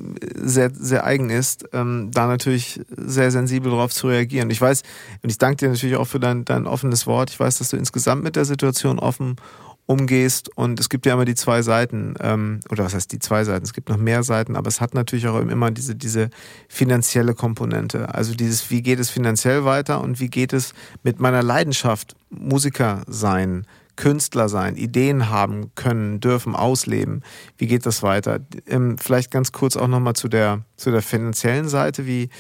sehr, 0.43 0.71
sehr 0.75 1.05
eigen 1.05 1.29
ist, 1.29 1.67
ähm, 1.75 2.11
da 2.13 2.27
natürlich 2.27 2.81
sehr 2.97 3.31
sensibel 3.31 3.71
darauf 3.71 3.93
zu 3.93 4.09
reagieren. 4.09 4.49
Ich 4.49 4.61
weiß, 4.61 4.83
und 5.23 5.29
ich 5.29 5.37
danke 5.37 5.57
dir 5.57 5.69
natürlich 5.69 5.97
auch 5.97 6.07
für 6.07 6.19
dein, 6.19 6.47
dein 6.47 6.67
offenes 6.67 7.07
Wort. 7.07 7.29
Ich 7.29 7.39
weiß, 7.39 7.59
dass 7.59 7.69
du 7.69 7.77
insgesamt 7.77 8.25
mit 8.25 8.37
der 8.37 8.47
Situation 8.47 8.99
offen 8.99 9.37
umgehst 9.85 10.55
und 10.57 10.81
es 10.81 10.89
gibt 10.89 11.05
ja 11.05 11.13
immer 11.13 11.27
die 11.27 11.35
zwei 11.35 11.61
Seiten, 11.61 12.15
ähm, 12.21 12.61
oder 12.71 12.85
was 12.85 12.95
heißt 12.95 13.13
die 13.13 13.19
zwei 13.19 13.45
Seiten? 13.45 13.65
Es 13.65 13.75
gibt 13.75 13.91
noch 13.91 13.99
mehr 13.99 14.23
Seiten, 14.23 14.57
aber 14.57 14.69
es 14.69 14.81
hat 14.81 14.95
natürlich 14.95 15.29
auch 15.29 15.39
immer 15.39 15.71
diese, 15.71 15.95
diese 15.95 16.31
finanzielle 16.69 17.35
Komponente. 17.35 18.15
Also 18.15 18.35
dieses, 18.35 18.71
wie 18.71 18.81
geht 18.81 18.99
es 18.99 19.11
finanziell 19.11 19.67
weiter 19.67 20.01
und 20.01 20.21
wie 20.21 20.29
geht 20.29 20.55
es 20.55 20.73
mit 21.03 21.21
meiner 21.21 21.43
Leidenschaft, 21.43 22.17
Musiker 22.31 23.03
sein, 23.07 23.67
Künstler 23.99 24.49
sein, 24.49 24.77
Ideen 24.77 25.29
haben 25.29 25.73
können, 25.75 26.21
dürfen, 26.21 26.55
ausleben. 26.55 27.25
Wie 27.57 27.67
geht 27.67 27.85
das 27.85 28.05
weiter? 28.05 28.39
Ähm, 28.69 28.97
vielleicht 28.97 29.33
ganz 29.33 29.51
kurz 29.51 29.77
auch 29.77 29.89
nochmal 29.89 30.15
zu 30.15 30.29
der, 30.29 30.61
zu 30.77 30.93
der 30.93 31.03
finanziellen 31.03 31.69
Seite. 31.69 32.07
Wie, 32.07 32.31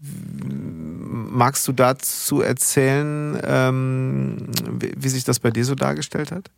magst 0.00 1.66
du 1.66 1.72
dazu 1.72 2.42
erzählen, 2.42 3.40
ähm, 3.44 4.50
wie, 4.70 5.08
sich 5.08 5.24
das 5.24 5.40
bei 5.40 5.50
dir 5.50 5.64
so 5.64 5.74
dargestellt 5.74 6.30
hat? 6.30 6.48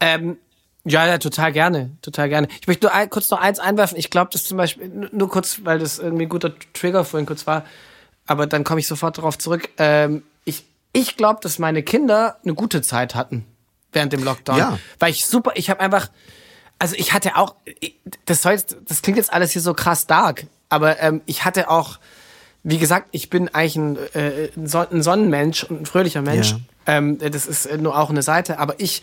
Ähm, 0.00 0.38
ja, 0.84 1.06
ja, 1.06 1.18
total 1.18 1.52
gerne, 1.52 1.92
total 2.02 2.28
gerne. 2.28 2.48
Ich 2.60 2.66
möchte 2.66 2.86
nur 2.86 2.94
ein, 2.94 3.10
kurz 3.10 3.30
noch 3.30 3.40
eins 3.40 3.60
einwerfen. 3.60 3.96
Ich 3.96 4.10
glaube, 4.10 4.30
das 4.32 4.42
zum 4.42 4.58
Beispiel, 4.58 5.08
nur 5.12 5.28
kurz, 5.28 5.60
weil 5.62 5.78
das 5.78 6.00
irgendwie 6.00 6.24
ein 6.24 6.28
guter 6.28 6.52
Trigger 6.72 7.04
vorhin 7.04 7.26
kurz 7.26 7.46
war, 7.46 7.64
aber 8.26 8.48
dann 8.48 8.64
komme 8.64 8.80
ich 8.80 8.88
sofort 8.88 9.18
darauf 9.18 9.38
zurück. 9.38 9.68
Ähm, 9.78 10.24
ich 10.92 11.16
glaube, 11.16 11.40
dass 11.42 11.58
meine 11.58 11.82
Kinder 11.82 12.38
eine 12.42 12.54
gute 12.54 12.82
Zeit 12.82 13.14
hatten 13.14 13.46
während 13.92 14.12
dem 14.12 14.24
Lockdown. 14.24 14.58
Ja. 14.58 14.78
Weil 14.98 15.10
ich 15.10 15.26
super, 15.26 15.52
ich 15.54 15.70
habe 15.70 15.80
einfach, 15.80 16.10
also 16.78 16.94
ich 16.96 17.12
hatte 17.12 17.36
auch, 17.36 17.56
das 18.24 18.42
soll 18.42 18.52
jetzt, 18.52 18.76
das 18.86 19.02
klingt 19.02 19.18
jetzt 19.18 19.32
alles 19.32 19.52
hier 19.52 19.62
so 19.62 19.74
krass 19.74 20.06
dark, 20.06 20.46
aber 20.68 21.00
ähm, 21.00 21.22
ich 21.26 21.44
hatte 21.44 21.70
auch, 21.70 21.98
wie 22.62 22.78
gesagt, 22.78 23.08
ich 23.10 23.28
bin 23.28 23.48
eigentlich 23.48 23.76
ein, 23.76 23.96
äh, 24.14 24.48
ein 24.56 25.02
Sonnenmensch 25.02 25.64
und 25.64 25.82
ein 25.82 25.86
fröhlicher 25.86 26.22
Mensch. 26.22 26.52
Ja. 26.52 26.58
Ähm, 26.86 27.18
das 27.18 27.46
ist 27.46 27.70
nur 27.78 27.98
auch 27.98 28.10
eine 28.10 28.22
Seite, 28.22 28.58
aber 28.58 28.78
ich, 28.78 29.02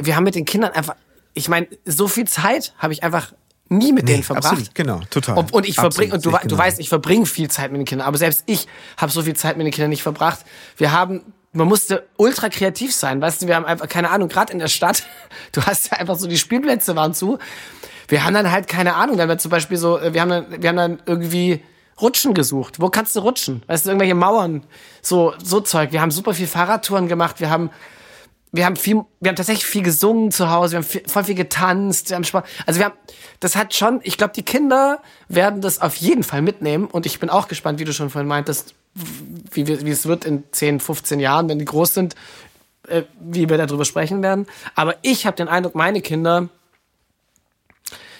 wir 0.00 0.16
haben 0.16 0.24
mit 0.24 0.34
den 0.34 0.44
Kindern 0.44 0.72
einfach, 0.72 0.96
ich 1.34 1.48
meine, 1.48 1.68
so 1.84 2.08
viel 2.08 2.26
Zeit 2.26 2.74
habe 2.78 2.92
ich 2.92 3.02
einfach 3.02 3.32
nie 3.68 3.92
mit 3.92 4.04
nee, 4.04 4.12
denen 4.12 4.22
verbracht. 4.22 4.52
Absolut, 4.52 4.74
genau, 4.74 5.00
total. 5.10 5.38
Und, 5.38 5.52
und 5.52 5.66
ich 5.66 5.74
verbringe, 5.74 6.14
und 6.14 6.24
du, 6.24 6.30
genau. 6.30 6.42
du 6.44 6.58
weißt, 6.58 6.78
ich 6.80 6.88
verbringe 6.88 7.26
viel 7.26 7.50
Zeit 7.50 7.72
mit 7.72 7.80
den 7.80 7.84
Kindern, 7.84 8.06
aber 8.06 8.18
selbst 8.18 8.44
ich 8.46 8.66
habe 8.96 9.10
so 9.10 9.22
viel 9.22 9.34
Zeit 9.34 9.56
mit 9.56 9.66
den 9.66 9.72
Kindern 9.72 9.90
nicht 9.90 10.02
verbracht. 10.02 10.40
Wir 10.76 10.92
haben 10.92 11.22
man 11.56 11.68
musste 11.68 12.06
ultra 12.16 12.48
kreativ 12.50 12.94
sein. 12.94 13.20
Weißt 13.20 13.42
du, 13.42 13.46
wir 13.46 13.56
haben 13.56 13.64
einfach, 13.64 13.88
keine 13.88 14.10
Ahnung, 14.10 14.28
gerade 14.28 14.52
in 14.52 14.58
der 14.58 14.68
Stadt, 14.68 15.04
du 15.52 15.62
hast 15.62 15.90
ja 15.90 15.98
einfach 15.98 16.16
so, 16.16 16.28
die 16.28 16.36
Spielplätze 16.36 16.94
waren 16.96 17.14
zu. 17.14 17.38
Wir 18.08 18.24
haben 18.24 18.34
dann 18.34 18.50
halt, 18.50 18.68
keine 18.68 18.94
Ahnung, 18.94 19.18
wenn 19.18 19.28
wir 19.28 19.38
zum 19.38 19.50
Beispiel 19.50 19.78
so, 19.78 19.98
wir 20.00 20.20
haben 20.20 20.28
dann, 20.28 20.62
wir 20.62 20.68
haben 20.68 20.76
dann 20.76 21.02
irgendwie 21.06 21.62
Rutschen 22.00 22.34
gesucht. 22.34 22.80
Wo 22.80 22.90
kannst 22.90 23.16
du 23.16 23.20
rutschen? 23.20 23.62
Weißt 23.66 23.86
du, 23.86 23.90
irgendwelche 23.90 24.14
Mauern, 24.14 24.64
so, 25.02 25.34
so 25.42 25.60
Zeug. 25.60 25.92
Wir 25.92 26.02
haben 26.02 26.10
super 26.10 26.34
viel 26.34 26.46
Fahrradtouren 26.46 27.08
gemacht. 27.08 27.40
Wir 27.40 27.50
haben, 27.50 27.70
wir 28.56 28.66
haben 28.66 28.76
viel, 28.76 29.02
wir 29.20 29.28
haben 29.28 29.36
tatsächlich 29.36 29.66
viel 29.66 29.82
gesungen 29.82 30.30
zu 30.30 30.50
Hause. 30.50 30.72
Wir 30.72 30.76
haben 30.78 30.84
viel, 30.84 31.02
voll 31.06 31.24
viel 31.24 31.34
getanzt. 31.34 32.10
Wir 32.10 32.16
haben 32.16 32.24
Spaß. 32.24 32.44
Also 32.66 32.80
wir 32.80 32.86
haben, 32.86 32.96
das 33.40 33.56
hat 33.56 33.74
schon, 33.74 34.00
ich 34.02 34.18
glaube, 34.18 34.32
die 34.34 34.42
Kinder 34.42 35.00
werden 35.28 35.60
das 35.60 35.80
auf 35.80 35.96
jeden 35.96 36.22
Fall 36.22 36.42
mitnehmen. 36.42 36.86
Und 36.86 37.06
ich 37.06 37.20
bin 37.20 37.30
auch 37.30 37.48
gespannt, 37.48 37.78
wie 37.78 37.84
du 37.84 37.92
schon 37.92 38.10
vorhin 38.10 38.28
meintest, 38.28 38.74
wie, 38.94 39.66
wie 39.66 39.90
es 39.90 40.06
wird 40.06 40.24
in 40.24 40.44
10, 40.50 40.80
15 40.80 41.20
Jahren, 41.20 41.48
wenn 41.48 41.58
die 41.58 41.64
groß 41.64 41.94
sind, 41.94 42.14
äh, 42.88 43.02
wie 43.20 43.48
wir 43.48 43.58
darüber 43.58 43.84
sprechen 43.84 44.22
werden. 44.22 44.46
Aber 44.74 44.96
ich 45.02 45.26
habe 45.26 45.36
den 45.36 45.48
Eindruck, 45.48 45.74
meine 45.74 46.00
Kinder, 46.00 46.48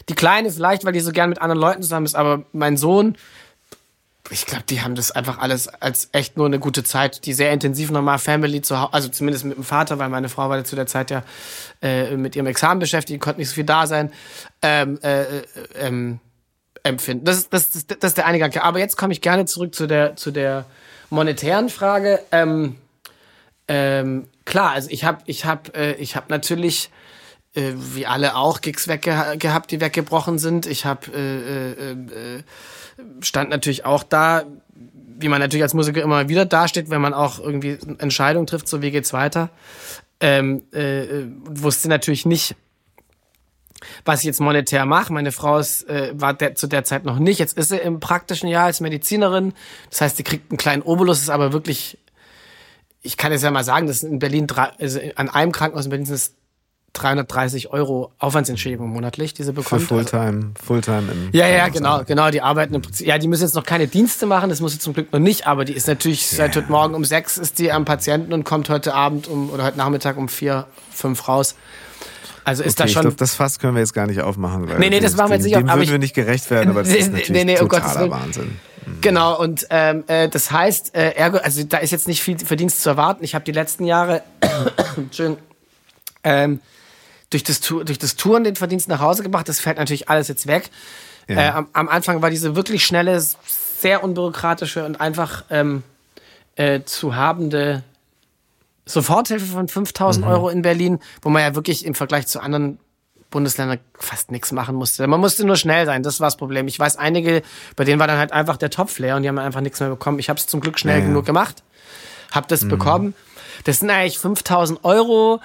die 0.09 0.15
Kleine 0.15 0.51
vielleicht, 0.51 0.85
weil 0.85 0.93
die 0.93 1.01
so 1.01 1.13
gern 1.13 1.31
mit 1.31 1.41
anderen 1.41 1.61
Leuten 1.61 1.83
zusammen 1.83 2.07
ist, 2.07 2.15
aber 2.15 2.45
mein 2.53 2.77
Sohn, 2.77 3.17
ich 4.31 4.47
glaube, 4.47 4.65
die 4.69 4.83
haben 4.83 4.95
das 4.95 5.11
einfach 5.11 5.39
alles 5.39 5.69
als 5.69 6.09
echt 6.13 6.37
nur 6.37 6.47
eine 6.47 6.59
gute 6.59 6.85
Zeit, 6.85 7.27
die 7.27 7.33
sehr 7.33 7.53
intensiv 7.53 7.91
nochmal 7.91 8.19
Family 8.19 8.63
zu 8.63 8.81
Hause, 8.81 8.93
also 8.93 9.09
zumindest 9.09 9.45
mit 9.45 9.57
dem 9.57 9.65
Vater, 9.65 9.99
weil 9.99 10.09
meine 10.09 10.29
Frau 10.29 10.49
war 10.49 10.65
zu 10.65 10.77
der 10.77 10.87
Zeit 10.87 11.11
ja 11.11 11.23
äh, 11.83 12.17
mit 12.17 12.37
ihrem 12.37 12.47
Examen 12.47 12.81
beschäftigt, 12.81 13.21
konnte 13.21 13.41
nicht 13.41 13.49
so 13.49 13.55
viel 13.55 13.65
da 13.65 13.87
sein. 13.87 14.13
Ähm, 14.63 14.99
äh, 15.03 15.23
äh, 15.23 15.43
ähm, 15.79 16.21
empfinden. 16.87 17.25
Das 17.25 17.37
ist, 17.37 17.53
das, 17.53 17.71
das, 17.71 17.87
das 17.87 18.11
ist 18.11 18.17
der 18.17 18.27
eine 18.27 18.39
Gedanke. 18.39 18.63
Aber 18.63 18.79
jetzt 18.79 18.97
komme 18.97 19.13
ich 19.13 19.21
gerne 19.21 19.45
zurück 19.45 19.75
zu 19.75 19.87
der, 19.87 20.17
zu 20.17 20.31
der 20.31 20.65
monetären 21.11 21.69
Frage. 21.69 22.21
Ähm, 22.33 22.77
ähm, 23.69 24.29
klar, 24.45 24.73
also 24.73 24.89
ich 24.91 25.05
habe 25.05 25.19
ich 25.27 25.45
hab, 25.45 25.77
äh, 25.77 25.95
ich 25.95 26.17
hab 26.17 26.31
natürlich, 26.31 26.91
äh, 27.57 27.73
wie 27.95 28.07
alle 28.07 28.37
auch, 28.37 28.61
Gigs 28.61 28.87
wegge 28.87 29.37
gehabt, 29.39 29.71
die 29.71 29.81
weggebrochen 29.81 30.39
sind. 30.39 30.67
Ich 30.67 30.85
habe 30.85 31.11
äh, 31.13 31.73
äh, 31.73 31.93
äh, 31.93 32.43
stand 33.21 33.51
natürlich 33.51 33.85
auch 33.85 34.03
da, 34.03 34.45
wie 35.19 35.29
man 35.29 35.41
natürlich 35.41 35.63
als 35.63 35.75
Musiker 35.75 36.03
immer 36.03 36.29
wieder 36.29 36.45
dasteht, 36.45 36.91
wenn 36.91 37.01
man 37.01 37.15
auch 37.15 37.39
irgendwie 37.39 37.79
Entscheidungen 37.99 38.47
trifft, 38.47 38.69
so 38.69 38.83
wie 38.83 38.91
geht's 38.91 39.13
weiter. 39.13 39.49
Ähm, 40.21 40.63
äh, 40.73 41.05
äh 41.05 41.27
wusste 41.49 41.89
natürlich 41.89 42.27
nicht, 42.27 42.57
was 44.05 44.21
ich 44.21 44.27
jetzt 44.27 44.41
monetär 44.41 44.85
mache. 44.85 45.13
Meine 45.13 45.33
Frau 45.33 45.59
ist, 45.59 45.89
äh, 45.89 46.13
war 46.15 46.35
der, 46.35 46.55
zu 46.55 46.67
der 46.67 46.85
Zeit 46.85 47.05
noch 47.05 47.19
nicht. 47.19 47.39
Jetzt 47.39 47.57
ist 47.57 47.71
sie 47.71 47.79
im 47.79 48.01
praktischen 48.01 48.49
Jahr 48.49 48.67
als 48.67 48.81
Medizinerin. 48.81 49.55
Das 49.91 50.01
heißt, 50.03 50.17
sie 50.17 50.23
kriegt 50.23 50.51
einen 50.51 50.59
kleinen 50.59 50.83
Obolus, 50.83 51.21
ist 51.21 51.31
aber 51.31 51.53
wirklich, 51.53 51.99
ich 53.03 53.17
kann 53.17 53.33
jetzt 53.33 53.45
ja 53.45 53.51
mal 53.51 53.65
sagen, 53.65 53.87
dass 53.87 54.03
in 54.03 54.19
Berlin, 54.19 54.47
also 54.79 55.01
an 55.17 55.31
einem 55.31 55.53
Krankenhaus 55.53 55.87
in 55.87 55.91
Berlin 55.91 56.07
sind 56.07 56.17
es 56.17 56.35
330 56.97 57.71
Euro 57.71 58.13
Aufwandsentschädigung 58.19 58.89
monatlich, 58.89 59.35
die 59.35 59.43
sie 59.43 59.53
bekommt. 59.53 59.83
Für 59.83 59.87
Fulltime, 59.87 60.53
Fulltime 60.65 61.13
im 61.13 61.29
Ja, 61.33 61.47
ja, 61.47 61.69
genau, 61.69 62.03
genau. 62.05 62.31
Die 62.31 62.41
arbeiten 62.41 62.75
im 62.75 62.83
Prinzip, 62.83 63.07
ja, 63.07 63.19
die 63.19 63.29
müssen 63.29 63.43
jetzt 63.43 63.55
noch 63.55 63.65
keine 63.65 63.87
Dienste 63.87 64.27
machen, 64.27 64.51
das 64.51 64.61
muss 64.61 64.73
sie 64.73 64.79
zum 64.79 64.95
Glück 64.95 65.13
noch 65.13 65.21
nicht, 65.21 65.47
aber 65.47 65.65
die 65.65 65.75
ist 65.75 65.87
natürlich 65.87 66.33
yeah. 66.33 66.47
seit 66.47 66.57
heute 66.57 66.71
Morgen 66.71 66.95
um 66.95 67.05
sechs 67.05 67.39
ist 67.39 67.59
die 67.59 67.73
am 67.73 67.85
Patienten 67.85 68.33
und 68.33 68.45
kommt 68.45 68.69
heute 68.69 68.95
Abend 68.95 69.29
um, 69.29 69.51
oder 69.51 69.65
heute 69.65 69.79
Nachmittag 69.79 70.17
um 70.17 70.29
vier, 70.29 70.67
fünf 70.91 71.29
raus. 71.29 71.55
Also 72.45 72.63
ist 72.63 72.81
okay, 72.81 72.87
da 72.87 72.89
schon. 72.89 73.01
Ich 73.01 73.03
glaube, 73.03 73.17
das 73.17 73.35
Fass 73.35 73.59
können 73.59 73.75
wir 73.75 73.81
jetzt 73.81 73.93
gar 73.93 74.07
nicht 74.07 74.21
aufmachen. 74.21 74.69
Weil 74.69 74.79
nee, 74.79 74.89
nee, 74.89 75.01
das 75.01 75.17
machen 75.17 75.31
wir 75.31 75.37
jetzt 75.37 75.45
nicht 75.45 75.57
auf. 75.57 75.63
Dem 75.63 75.69
würden 75.69 75.91
wir 75.91 75.99
nicht 75.99 76.15
gerecht 76.15 76.49
werden, 76.51 76.71
aber 76.71 76.85
das 76.85 76.93
ist 76.95 77.11
natürlich 77.11 77.31
nee, 77.31 77.45
nee, 77.45 77.59
oh 77.61 77.67
totaler 77.67 78.09
Wahnsinn. 78.09 78.57
Mhm. 78.87 79.01
Genau, 79.01 79.37
und 79.41 79.67
ähm, 79.71 80.05
äh, 80.07 80.29
das 80.29 80.53
heißt, 80.53 80.95
äh, 80.95 81.11
ergo, 81.11 81.39
also 81.39 81.65
da 81.65 81.79
ist 81.79 81.91
jetzt 81.91 82.07
nicht 82.07 82.23
viel 82.23 82.39
Verdienst 82.39 82.83
zu 82.83 82.89
erwarten. 82.89 83.25
Ich 83.25 83.35
habe 83.35 83.45
die 83.45 83.51
letzten 83.51 83.85
Jahre 83.85 84.23
schön, 85.11 85.39
ähm, 86.23 86.61
durch, 87.31 87.43
das, 87.43 87.61
durch 87.61 87.99
das 87.99 88.17
Touren 88.17 88.45
den 88.45 88.57
Verdienst 88.57 88.89
nach 88.89 89.01
Hause 89.01 89.23
gebracht. 89.23 89.49
Das 89.49 89.61
fällt 89.61 89.79
natürlich 89.79 90.09
alles 90.09 90.29
jetzt 90.29 90.47
weg. 90.47 90.71
Ja. 91.29 91.37
Äh, 91.37 91.49
am, 91.51 91.69
am, 91.73 91.89
Anfang 91.89 92.23
war 92.23 92.31
diese 92.31 92.55
wirklich 92.55 92.87
schnelle, 92.87 93.21
sehr 93.21 94.05
unbürokratische 94.05 94.85
und 94.85 95.01
einfach 95.01 95.45
ähm, 95.51 95.83
äh, 96.55 96.83
zu 96.85 97.17
habende 97.17 97.83
Soforthilfe 98.87 99.47
von 99.47 99.69
5000 99.69 100.25
mhm. 100.25 100.31
Euro 100.31 100.49
in 100.49 100.63
Berlin, 100.63 101.01
wo 101.23 101.29
man 101.29 101.43
ja 101.43 101.55
wirklich 101.55 101.85
im 101.85 101.95
Vergleich 101.95 102.29
zu 102.29 102.41
anderen 102.41 102.79
Bundesländern 103.31 103.81
fast 103.99 104.31
nichts 104.31 104.53
machen 104.53 104.77
musste. 104.77 105.07
Man 105.07 105.21
musste 105.21 105.45
nur 105.45 105.57
schnell 105.57 105.85
sein, 105.85 106.05
das 106.05 106.21
war 106.21 106.29
das 106.29 106.37
Problem. 106.37 106.69
Ich 106.69 106.79
weiß, 106.79 106.97
einige, 106.97 107.43
bei 107.75 107.85
denen 107.85 107.99
war 107.99 108.07
dann 108.07 108.19
halt 108.19 108.33
einfach 108.33 108.57
der 108.57 108.71
Topf 108.71 108.99
leer 108.99 109.17
und 109.17 109.23
die 109.23 109.29
haben 109.29 109.39
einfach 109.39 109.61
nichts 109.61 109.81
mehr 109.81 109.91
bekommen. 109.91 110.21
Ich 110.21 110.29
habe 110.29 110.39
es 110.39 110.47
zum 110.47 110.61
Glück 110.61 110.79
schnell 110.79 111.01
ja, 111.01 111.05
genug 111.05 111.25
ja. 111.25 111.27
gemacht, 111.27 111.65
habe 112.31 112.47
das 112.49 112.63
mhm. 112.63 112.69
bekommen. 112.69 113.15
Das 113.65 113.81
sind 113.81 113.91
eigentlich 113.91 114.19
5000 114.19 114.85
Euro, 114.85 115.41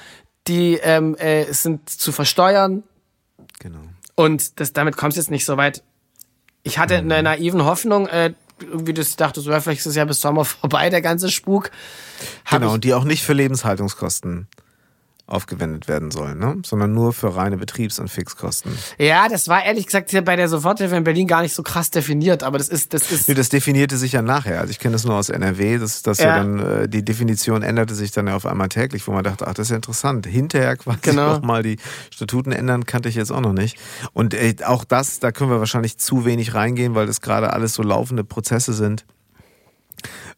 die 0.47 0.75
ähm, 0.75 1.15
äh, 1.15 1.51
sind 1.51 1.89
zu 1.89 2.11
versteuern. 2.11 2.83
Genau. 3.59 3.79
Und 4.15 4.59
das, 4.59 4.73
damit 4.73 4.97
kommst 4.97 5.17
du 5.17 5.21
jetzt 5.21 5.31
nicht 5.31 5.45
so 5.45 5.57
weit. 5.57 5.83
Ich 6.63 6.77
hatte 6.77 7.01
mhm. 7.01 7.11
eine 7.11 7.23
naiven 7.23 7.65
Hoffnung, 7.65 8.07
äh, 8.07 8.33
irgendwie 8.59 8.93
das 8.93 9.15
dachte 9.15 9.41
so, 9.41 9.51
ja, 9.51 9.59
vielleicht 9.59 9.81
ist 9.81 9.87
es 9.87 9.95
ja 9.95 10.05
bis 10.05 10.21
Sommer 10.21 10.45
vorbei, 10.45 10.89
der 10.89 11.01
ganze 11.01 11.29
Spuk. 11.29 11.71
Hab 12.45 12.61
genau, 12.61 12.73
und 12.73 12.83
die 12.83 12.93
auch 12.93 13.03
nicht 13.03 13.23
für 13.23 13.33
Lebenshaltungskosten 13.33 14.47
aufgewendet 15.31 15.87
werden 15.87 16.11
sollen, 16.11 16.37
ne? 16.39 16.57
sondern 16.65 16.93
nur 16.93 17.13
für 17.13 17.35
reine 17.35 17.57
Betriebs- 17.57 17.99
und 17.99 18.09
Fixkosten. 18.09 18.71
Ja, 18.97 19.27
das 19.29 19.47
war 19.47 19.63
ehrlich 19.63 19.85
gesagt 19.85 20.11
hier 20.11 20.23
bei 20.23 20.35
der 20.35 20.49
Soforthilfe 20.49 20.95
in 20.95 21.03
Berlin 21.03 21.27
gar 21.27 21.41
nicht 21.41 21.53
so 21.53 21.63
krass 21.63 21.89
definiert, 21.89 22.43
aber 22.43 22.57
das 22.57 22.69
ist, 22.69 22.93
das 22.93 23.11
ist. 23.11 23.27
Nee, 23.27 23.33
das 23.33 23.49
definierte 23.49 23.97
sich 23.97 24.11
ja 24.11 24.21
nachher. 24.21 24.59
Also 24.59 24.71
ich 24.71 24.79
kenne 24.79 24.93
das 24.93 25.05
nur 25.05 25.15
aus 25.15 25.29
NRW, 25.29 25.77
dass, 25.77 26.01
dass 26.03 26.19
ja. 26.19 26.27
ja 26.27 26.37
dann 26.37 26.59
äh, 26.59 26.89
die 26.89 27.03
Definition 27.03 27.63
änderte 27.63 27.95
sich 27.95 28.11
dann 28.11 28.27
ja 28.27 28.35
auf 28.35 28.45
einmal 28.45 28.69
täglich, 28.69 29.07
wo 29.07 29.11
man 29.11 29.23
dachte, 29.23 29.47
ach, 29.47 29.53
das 29.53 29.67
ist 29.67 29.71
ja 29.71 29.77
interessant. 29.77 30.25
Hinterher 30.25 30.75
quasi 30.77 30.99
genau. 31.01 31.35
auch 31.35 31.41
mal 31.41 31.63
die 31.63 31.77
Statuten 32.11 32.51
ändern, 32.51 32.85
kannte 32.85 33.09
ich 33.09 33.15
jetzt 33.15 33.31
auch 33.31 33.41
noch 33.41 33.53
nicht. 33.53 33.77
Und 34.13 34.33
äh, 34.33 34.55
auch 34.65 34.83
das, 34.83 35.19
da 35.19 35.31
können 35.31 35.49
wir 35.49 35.59
wahrscheinlich 35.59 35.97
zu 35.97 36.25
wenig 36.25 36.53
reingehen, 36.53 36.95
weil 36.95 37.07
das 37.07 37.21
gerade 37.21 37.53
alles 37.53 37.73
so 37.73 37.83
laufende 37.83 38.23
Prozesse 38.23 38.73
sind 38.73 39.05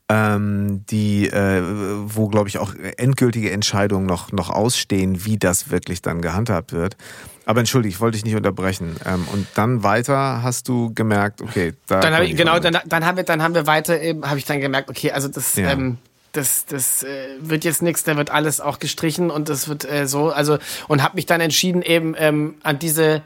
ähm, 0.09 0.85
die, 0.89 1.27
äh, 1.29 1.61
wo 2.05 2.27
glaube 2.27 2.49
ich 2.49 2.57
auch 2.57 2.73
endgültige 2.97 3.51
Entscheidungen 3.51 4.05
noch, 4.05 4.31
noch 4.31 4.49
ausstehen, 4.49 5.25
wie 5.25 5.37
das 5.37 5.71
wirklich 5.71 6.01
dann 6.01 6.21
gehandhabt 6.21 6.73
wird. 6.73 6.97
Aber 7.45 7.59
entschuldige, 7.59 7.93
ich 7.93 7.99
wollte 7.99 8.15
dich 8.15 8.25
nicht 8.25 8.35
unterbrechen. 8.35 8.95
Ähm, 9.05 9.27
und 9.31 9.47
dann 9.55 9.83
weiter 9.83 10.43
hast 10.43 10.67
du 10.67 10.93
gemerkt, 10.93 11.41
okay, 11.41 11.73
da. 11.87 11.99
Dann 11.99 12.13
habe 12.13 12.25
ich, 12.25 12.35
genau, 12.35 12.59
dann, 12.59 12.77
dann 12.85 13.05
haben 13.05 13.17
wir, 13.17 13.23
dann 13.23 13.41
haben 13.41 13.55
wir 13.55 13.67
weiter 13.67 13.99
eben, 14.01 14.29
habe 14.29 14.39
ich 14.39 14.45
dann 14.45 14.61
gemerkt, 14.61 14.89
okay, 14.89 15.11
also 15.11 15.27
das, 15.27 15.55
ja. 15.55 15.71
ähm, 15.71 15.97
das, 16.31 16.65
das 16.65 17.03
äh, 17.03 17.27
wird 17.39 17.63
jetzt 17.63 17.81
nichts, 17.81 18.03
da 18.03 18.17
wird 18.17 18.29
alles 18.29 18.61
auch 18.61 18.79
gestrichen 18.79 19.29
und 19.29 19.49
das 19.49 19.67
wird 19.67 19.89
äh, 19.89 20.07
so, 20.07 20.31
also 20.31 20.57
und 20.87 21.03
habe 21.03 21.15
mich 21.15 21.25
dann 21.25 21.41
entschieden, 21.41 21.81
eben 21.81 22.15
ähm, 22.17 22.55
an 22.63 22.79
diese 22.79 23.21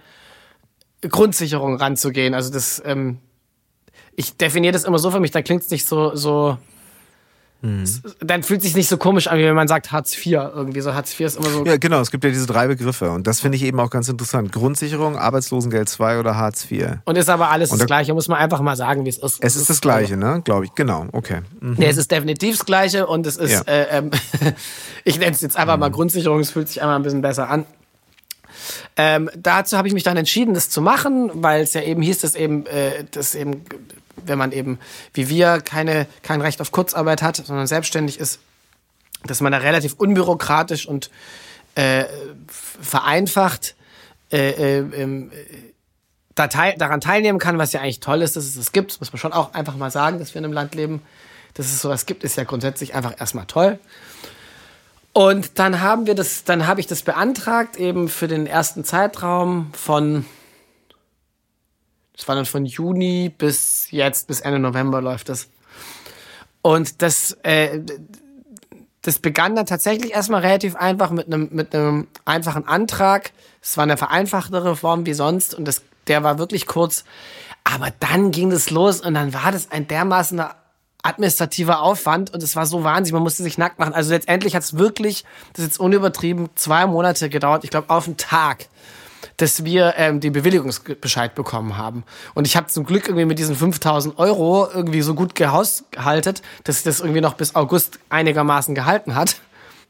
Grundsicherung 1.01 1.75
ranzugehen. 1.75 2.33
Also 2.33 2.51
das, 2.51 2.81
ähm, 2.85 3.19
ich 4.17 4.35
definiere 4.35 4.73
das 4.73 4.83
immer 4.83 4.99
so 4.99 5.11
für 5.11 5.21
mich, 5.21 5.31
da 5.31 5.41
klingt 5.41 5.63
es 5.63 5.69
nicht 5.69 5.87
so, 5.87 6.13
so 6.15 6.57
Mhm. 7.61 7.85
Dann 8.19 8.43
fühlt 8.43 8.61
sich 8.61 8.75
nicht 8.75 8.87
so 8.87 8.97
komisch 8.97 9.27
an, 9.27 9.39
wie 9.39 9.43
wenn 9.43 9.55
man 9.55 9.67
sagt 9.67 9.91
Hartz 9.91 10.15
IV 10.15 10.33
irgendwie. 10.33 10.81
So 10.81 10.93
Hartz 10.93 11.13
IV 11.13 11.21
ist 11.21 11.37
immer 11.37 11.49
so. 11.49 11.65
Ja, 11.65 11.77
genau. 11.77 12.01
Es 12.01 12.11
gibt 12.11 12.23
ja 12.23 12.29
diese 12.29 12.45
drei 12.45 12.67
Begriffe 12.67 13.09
und 13.09 13.25
das 13.25 13.39
finde 13.39 13.55
ich 13.55 13.63
eben 13.63 13.79
auch 13.79 13.89
ganz 13.89 14.07
interessant. 14.09 14.51
Grundsicherung, 14.51 15.17
Arbeitslosengeld 15.17 15.89
2 15.89 16.19
oder 16.19 16.37
Hartz 16.37 16.69
IV. 16.69 16.99
Und 17.05 17.17
ist 17.17 17.29
aber 17.29 17.49
alles 17.49 17.71
da, 17.71 17.77
das 17.77 17.87
Gleiche, 17.87 18.13
muss 18.13 18.27
man 18.27 18.37
einfach 18.37 18.61
mal 18.61 18.75
sagen, 18.75 19.05
wie 19.05 19.09
es 19.09 19.17
ist. 19.17 19.43
Es 19.43 19.55
ist 19.55 19.71
das 19.71 19.81
Gleiche, 19.81 20.17
ne? 20.17 20.41
Glaube 20.45 20.65
ich. 20.65 20.75
Genau. 20.75 21.07
Okay. 21.13 21.41
Mhm. 21.59 21.75
Nee, 21.79 21.87
es 21.87 21.97
ist 21.97 22.11
definitiv 22.11 22.57
das 22.57 22.65
Gleiche 22.65 23.07
und 23.07 23.25
es 23.25 23.37
ist, 23.37 23.51
ja. 23.51 23.61
äh, 23.61 23.97
ähm, 23.97 24.11
ich 25.03 25.17
nenne 25.17 25.31
es 25.31 25.41
jetzt 25.41 25.57
einfach 25.57 25.77
mhm. 25.77 25.81
mal 25.81 25.89
Grundsicherung, 25.89 26.39
es 26.39 26.51
fühlt 26.51 26.67
sich 26.67 26.83
einmal 26.83 26.97
ein 26.97 27.03
bisschen 27.03 27.21
besser 27.21 27.49
an. 27.49 27.65
Ähm, 28.97 29.31
dazu 29.35 29.77
habe 29.77 29.87
ich 29.87 29.93
mich 29.95 30.03
dann 30.03 30.17
entschieden, 30.17 30.53
das 30.53 30.69
zu 30.69 30.81
machen, 30.81 31.31
weil 31.33 31.61
es 31.61 31.73
ja 31.73 31.81
eben 31.81 32.01
hieß, 32.03 32.19
dass 32.19 32.35
eben, 32.35 32.65
äh, 32.67 33.03
dass 33.11 33.33
eben 33.33 33.63
wenn 34.25 34.37
man 34.37 34.51
eben 34.51 34.79
wie 35.13 35.29
wir 35.29 35.61
keine, 35.61 36.07
kein 36.21 36.41
Recht 36.41 36.61
auf 36.61 36.71
Kurzarbeit 36.71 37.21
hat, 37.21 37.37
sondern 37.37 37.67
selbstständig 37.67 38.19
ist, 38.19 38.39
dass 39.25 39.41
man 39.41 39.51
da 39.51 39.59
relativ 39.59 39.93
unbürokratisch 39.93 40.87
und 40.87 41.09
äh, 41.75 42.05
vereinfacht 42.47 43.75
äh, 44.31 44.79
äh, 44.79 45.29
da 46.35 46.47
teil, 46.47 46.75
daran 46.77 47.01
teilnehmen 47.01 47.39
kann, 47.39 47.57
was 47.57 47.73
ja 47.73 47.81
eigentlich 47.81 47.99
toll 47.99 48.21
ist, 48.21 48.35
dass 48.35 48.45
es 48.45 48.55
das 48.55 48.71
gibt. 48.71 48.91
Das 48.91 48.99
muss 48.99 49.11
man 49.11 49.19
schon 49.19 49.33
auch 49.33 49.53
einfach 49.53 49.75
mal 49.75 49.91
sagen, 49.91 50.19
dass 50.19 50.33
wir 50.33 50.39
in 50.39 50.45
einem 50.45 50.53
Land 50.53 50.75
leben. 50.75 51.01
Dass 51.53 51.67
es 51.67 51.81
sowas 51.81 52.05
gibt, 52.05 52.23
ist 52.23 52.37
ja 52.37 52.43
grundsätzlich 52.43 52.93
einfach 52.93 53.19
erstmal 53.19 53.45
toll. 53.45 53.79
Und 55.13 55.57
dann 55.57 55.81
haben 55.81 56.05
wir 56.05 56.13
das, 56.13 56.43
dann 56.43 56.67
habe 56.67 56.79
ich 56.79 56.85
das 56.85 57.01
beantragt, 57.01 57.77
eben 57.77 58.07
für 58.07 58.27
den 58.27 58.45
ersten 58.45 58.83
Zeitraum 58.83 59.71
von 59.73 60.25
das 62.17 62.27
war 62.27 62.35
dann 62.35 62.45
von 62.45 62.65
Juni 62.65 63.31
bis 63.35 63.91
jetzt, 63.91 64.27
bis 64.27 64.41
Ende 64.41 64.59
November 64.59 65.01
läuft 65.01 65.29
das. 65.29 65.49
Und 66.63 67.01
das, 67.01 67.37
äh, 67.43 67.79
das 69.03 69.19
begann 69.19 69.55
dann 69.55 69.67
tatsächlich 69.67 70.13
erstmal 70.13 70.41
relativ 70.41 70.75
einfach 70.75 71.11
mit 71.11 71.27
einem, 71.27 71.49
mit 71.51 71.73
einem 71.73 72.07
einfachen 72.25 72.67
Antrag. 72.67 73.31
Es 73.61 73.77
war 73.77 73.83
eine 73.83 73.97
vereinfachtere 73.97 74.75
Form 74.75 75.05
wie 75.05 75.13
sonst 75.13 75.53
und 75.53 75.65
das, 75.65 75.83
der 76.07 76.23
war 76.23 76.39
wirklich 76.39 76.65
kurz. 76.65 77.05
Aber 77.63 77.89
dann 77.99 78.31
ging 78.31 78.49
das 78.49 78.71
los 78.71 78.99
und 79.01 79.13
dann 79.13 79.33
war 79.33 79.51
das 79.51 79.71
ein 79.71 79.87
dermaßen 79.87 80.41
administrativer 81.03 81.81
Aufwand 81.81 82.33
und 82.33 82.41
es 82.41 82.55
war 82.55 82.65
so 82.65 82.83
wahnsinnig, 82.83 83.13
man 83.13 83.23
musste 83.23 83.43
sich 83.43 83.57
nackt 83.57 83.79
machen. 83.79 83.93
Also 83.93 84.11
letztendlich 84.11 84.55
hat 84.55 84.63
es 84.63 84.77
wirklich, 84.77 85.23
das 85.53 85.59
ist 85.59 85.71
jetzt 85.71 85.79
unübertrieben, 85.79 86.49
zwei 86.55 86.85
Monate 86.87 87.29
gedauert, 87.29 87.63
ich 87.63 87.69
glaube 87.69 87.89
auf 87.89 88.05
den 88.05 88.17
Tag, 88.17 88.67
dass 89.37 89.63
wir 89.63 89.93
ähm, 89.97 90.19
den 90.19 90.33
Bewilligungsbescheid 90.33 91.35
bekommen 91.35 91.77
haben. 91.77 92.03
Und 92.33 92.47
ich 92.47 92.57
habe 92.57 92.67
zum 92.67 92.85
Glück 92.85 93.07
irgendwie 93.07 93.25
mit 93.25 93.39
diesen 93.39 93.55
5000 93.55 94.17
Euro 94.17 94.67
irgendwie 94.73 95.01
so 95.01 95.13
gut 95.13 95.35
gehaushaltet, 95.35 96.41
dass 96.63 96.83
das 96.83 96.99
irgendwie 96.99 97.21
noch 97.21 97.35
bis 97.35 97.55
August 97.55 97.99
einigermaßen 98.09 98.73
gehalten 98.73 99.15
hat. 99.15 99.37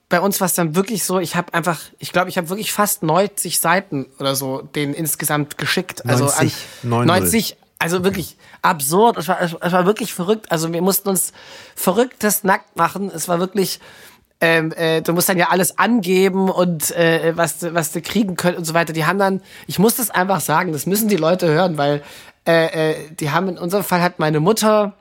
Bei 0.10 0.22
uns 0.22 0.40
war 0.40 0.46
es 0.46 0.54
dann 0.54 0.76
wirklich 0.76 1.04
so, 1.04 1.20
ich 1.20 1.36
habe 1.36 1.54
einfach, 1.54 1.80
ich 2.00 2.14
glaube, 2.14 2.30
ich 2.30 2.38
habe 2.38 2.50
wirklich 2.50 2.72
fast 2.72 3.04
90 3.04 3.60
Seiten 3.60 4.08
oder 4.20 4.36
so 4.36 4.62
den 4.62 4.94
insgesamt 4.94 5.58
geschickt. 5.58 6.06
Also 6.06 6.26
90, 6.26 6.56
an 6.84 7.08
90 7.08 7.58
also 7.80 8.04
wirklich 8.04 8.38
absurd. 8.62 9.18
Es 9.18 9.28
war, 9.28 9.42
es 9.42 9.54
war 9.54 9.86
wirklich 9.86 10.14
verrückt. 10.14 10.52
Also 10.52 10.74
wir 10.74 10.82
mussten 10.82 11.10
uns 11.10 11.32
verrücktes 11.76 12.44
nackt 12.44 12.76
machen. 12.76 13.12
Es 13.14 13.28
war 13.28 13.40
wirklich, 13.40 13.80
ähm, 14.40 14.72
äh, 14.74 15.02
du 15.02 15.14
musst 15.14 15.30
dann 15.30 15.38
ja 15.38 15.50
alles 15.50 15.80
angeben 15.80 16.50
und 16.50 16.92
äh, 16.92 17.36
was, 17.36 17.74
was 17.74 17.92
du 17.92 18.02
kriegen 18.02 18.36
könnt 18.36 18.58
und 18.58 18.66
so 18.66 18.74
weiter. 18.74 18.94
Die 18.94 19.06
haben 19.06 19.18
dann, 19.18 19.42
ich 19.66 19.80
muss 19.80 19.96
das 19.96 20.12
einfach 20.12 20.42
sagen, 20.42 20.74
das 20.74 20.86
müssen 20.86 21.08
die 21.08 21.16
Leute 21.16 21.48
hören, 21.48 21.78
weil 21.78 22.04
äh, 22.48 22.92
äh, 22.92 22.96
die 23.20 23.32
haben 23.32 23.50
in 23.50 23.58
unserem 23.58 23.84
Fall 23.84 24.02
hat 24.02 24.20
meine 24.20 24.40
Mutter 24.40 24.94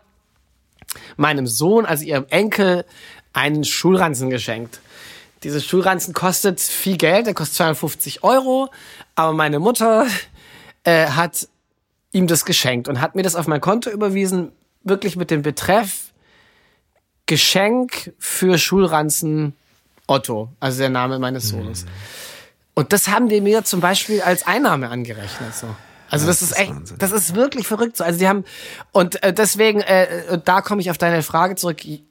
meinem 1.16 1.46
Sohn, 1.46 1.84
also 1.84 2.04
ihrem 2.04 2.26
Enkel, 2.30 2.84
einen 3.32 3.64
Schulranzen 3.64 4.30
geschenkt. 4.30 4.80
Diese 5.42 5.60
Schulranzen 5.60 6.14
kostet 6.14 6.60
viel 6.60 6.96
Geld, 6.96 7.26
der 7.26 7.34
kostet 7.34 7.56
250 7.56 8.24
Euro, 8.24 8.70
aber 9.14 9.34
meine 9.34 9.58
Mutter 9.58 10.06
äh, 10.84 11.08
hat 11.08 11.46
ihm 12.12 12.26
das 12.26 12.46
geschenkt 12.46 12.88
und 12.88 13.02
hat 13.02 13.14
mir 13.14 13.22
das 13.22 13.36
auf 13.36 13.46
mein 13.46 13.60
Konto 13.60 13.90
überwiesen, 13.90 14.52
wirklich 14.82 15.16
mit 15.16 15.30
dem 15.30 15.42
Betreff 15.42 16.12
Geschenk 17.26 18.14
für 18.18 18.58
Schulranzen 18.58 19.54
Otto, 20.06 20.48
also 20.60 20.78
der 20.78 20.88
Name 20.88 21.18
meines 21.18 21.48
Sohnes. 21.48 21.84
Mhm. 21.84 21.90
Und 22.74 22.92
das 22.92 23.08
haben 23.08 23.28
die 23.28 23.40
mir 23.40 23.64
zum 23.64 23.80
Beispiel 23.80 24.20
als 24.20 24.46
Einnahme 24.46 24.88
angerechnet. 24.88 25.54
So. 25.54 25.66
Also 26.10 26.26
das, 26.26 26.40
das, 26.40 26.50
ist 26.50 26.58
echt, 26.58 26.70
Wahnsinn. 26.70 26.98
das 26.98 27.12
ist 27.12 27.34
wirklich 27.34 27.66
verrückt. 27.66 27.96
So. 27.96 28.04
Also 28.04 28.18
die 28.18 28.28
haben 28.28 28.44
und 28.92 29.22
äh, 29.22 29.32
deswegen, 29.32 29.80
äh, 29.80 30.38
da 30.44 30.60
komme 30.60 30.80
ich 30.80 30.90
auf 30.90 30.98
deine 30.98 31.22
Frage 31.22 31.56
zurück. 31.56 31.84
Ich 31.84 32.04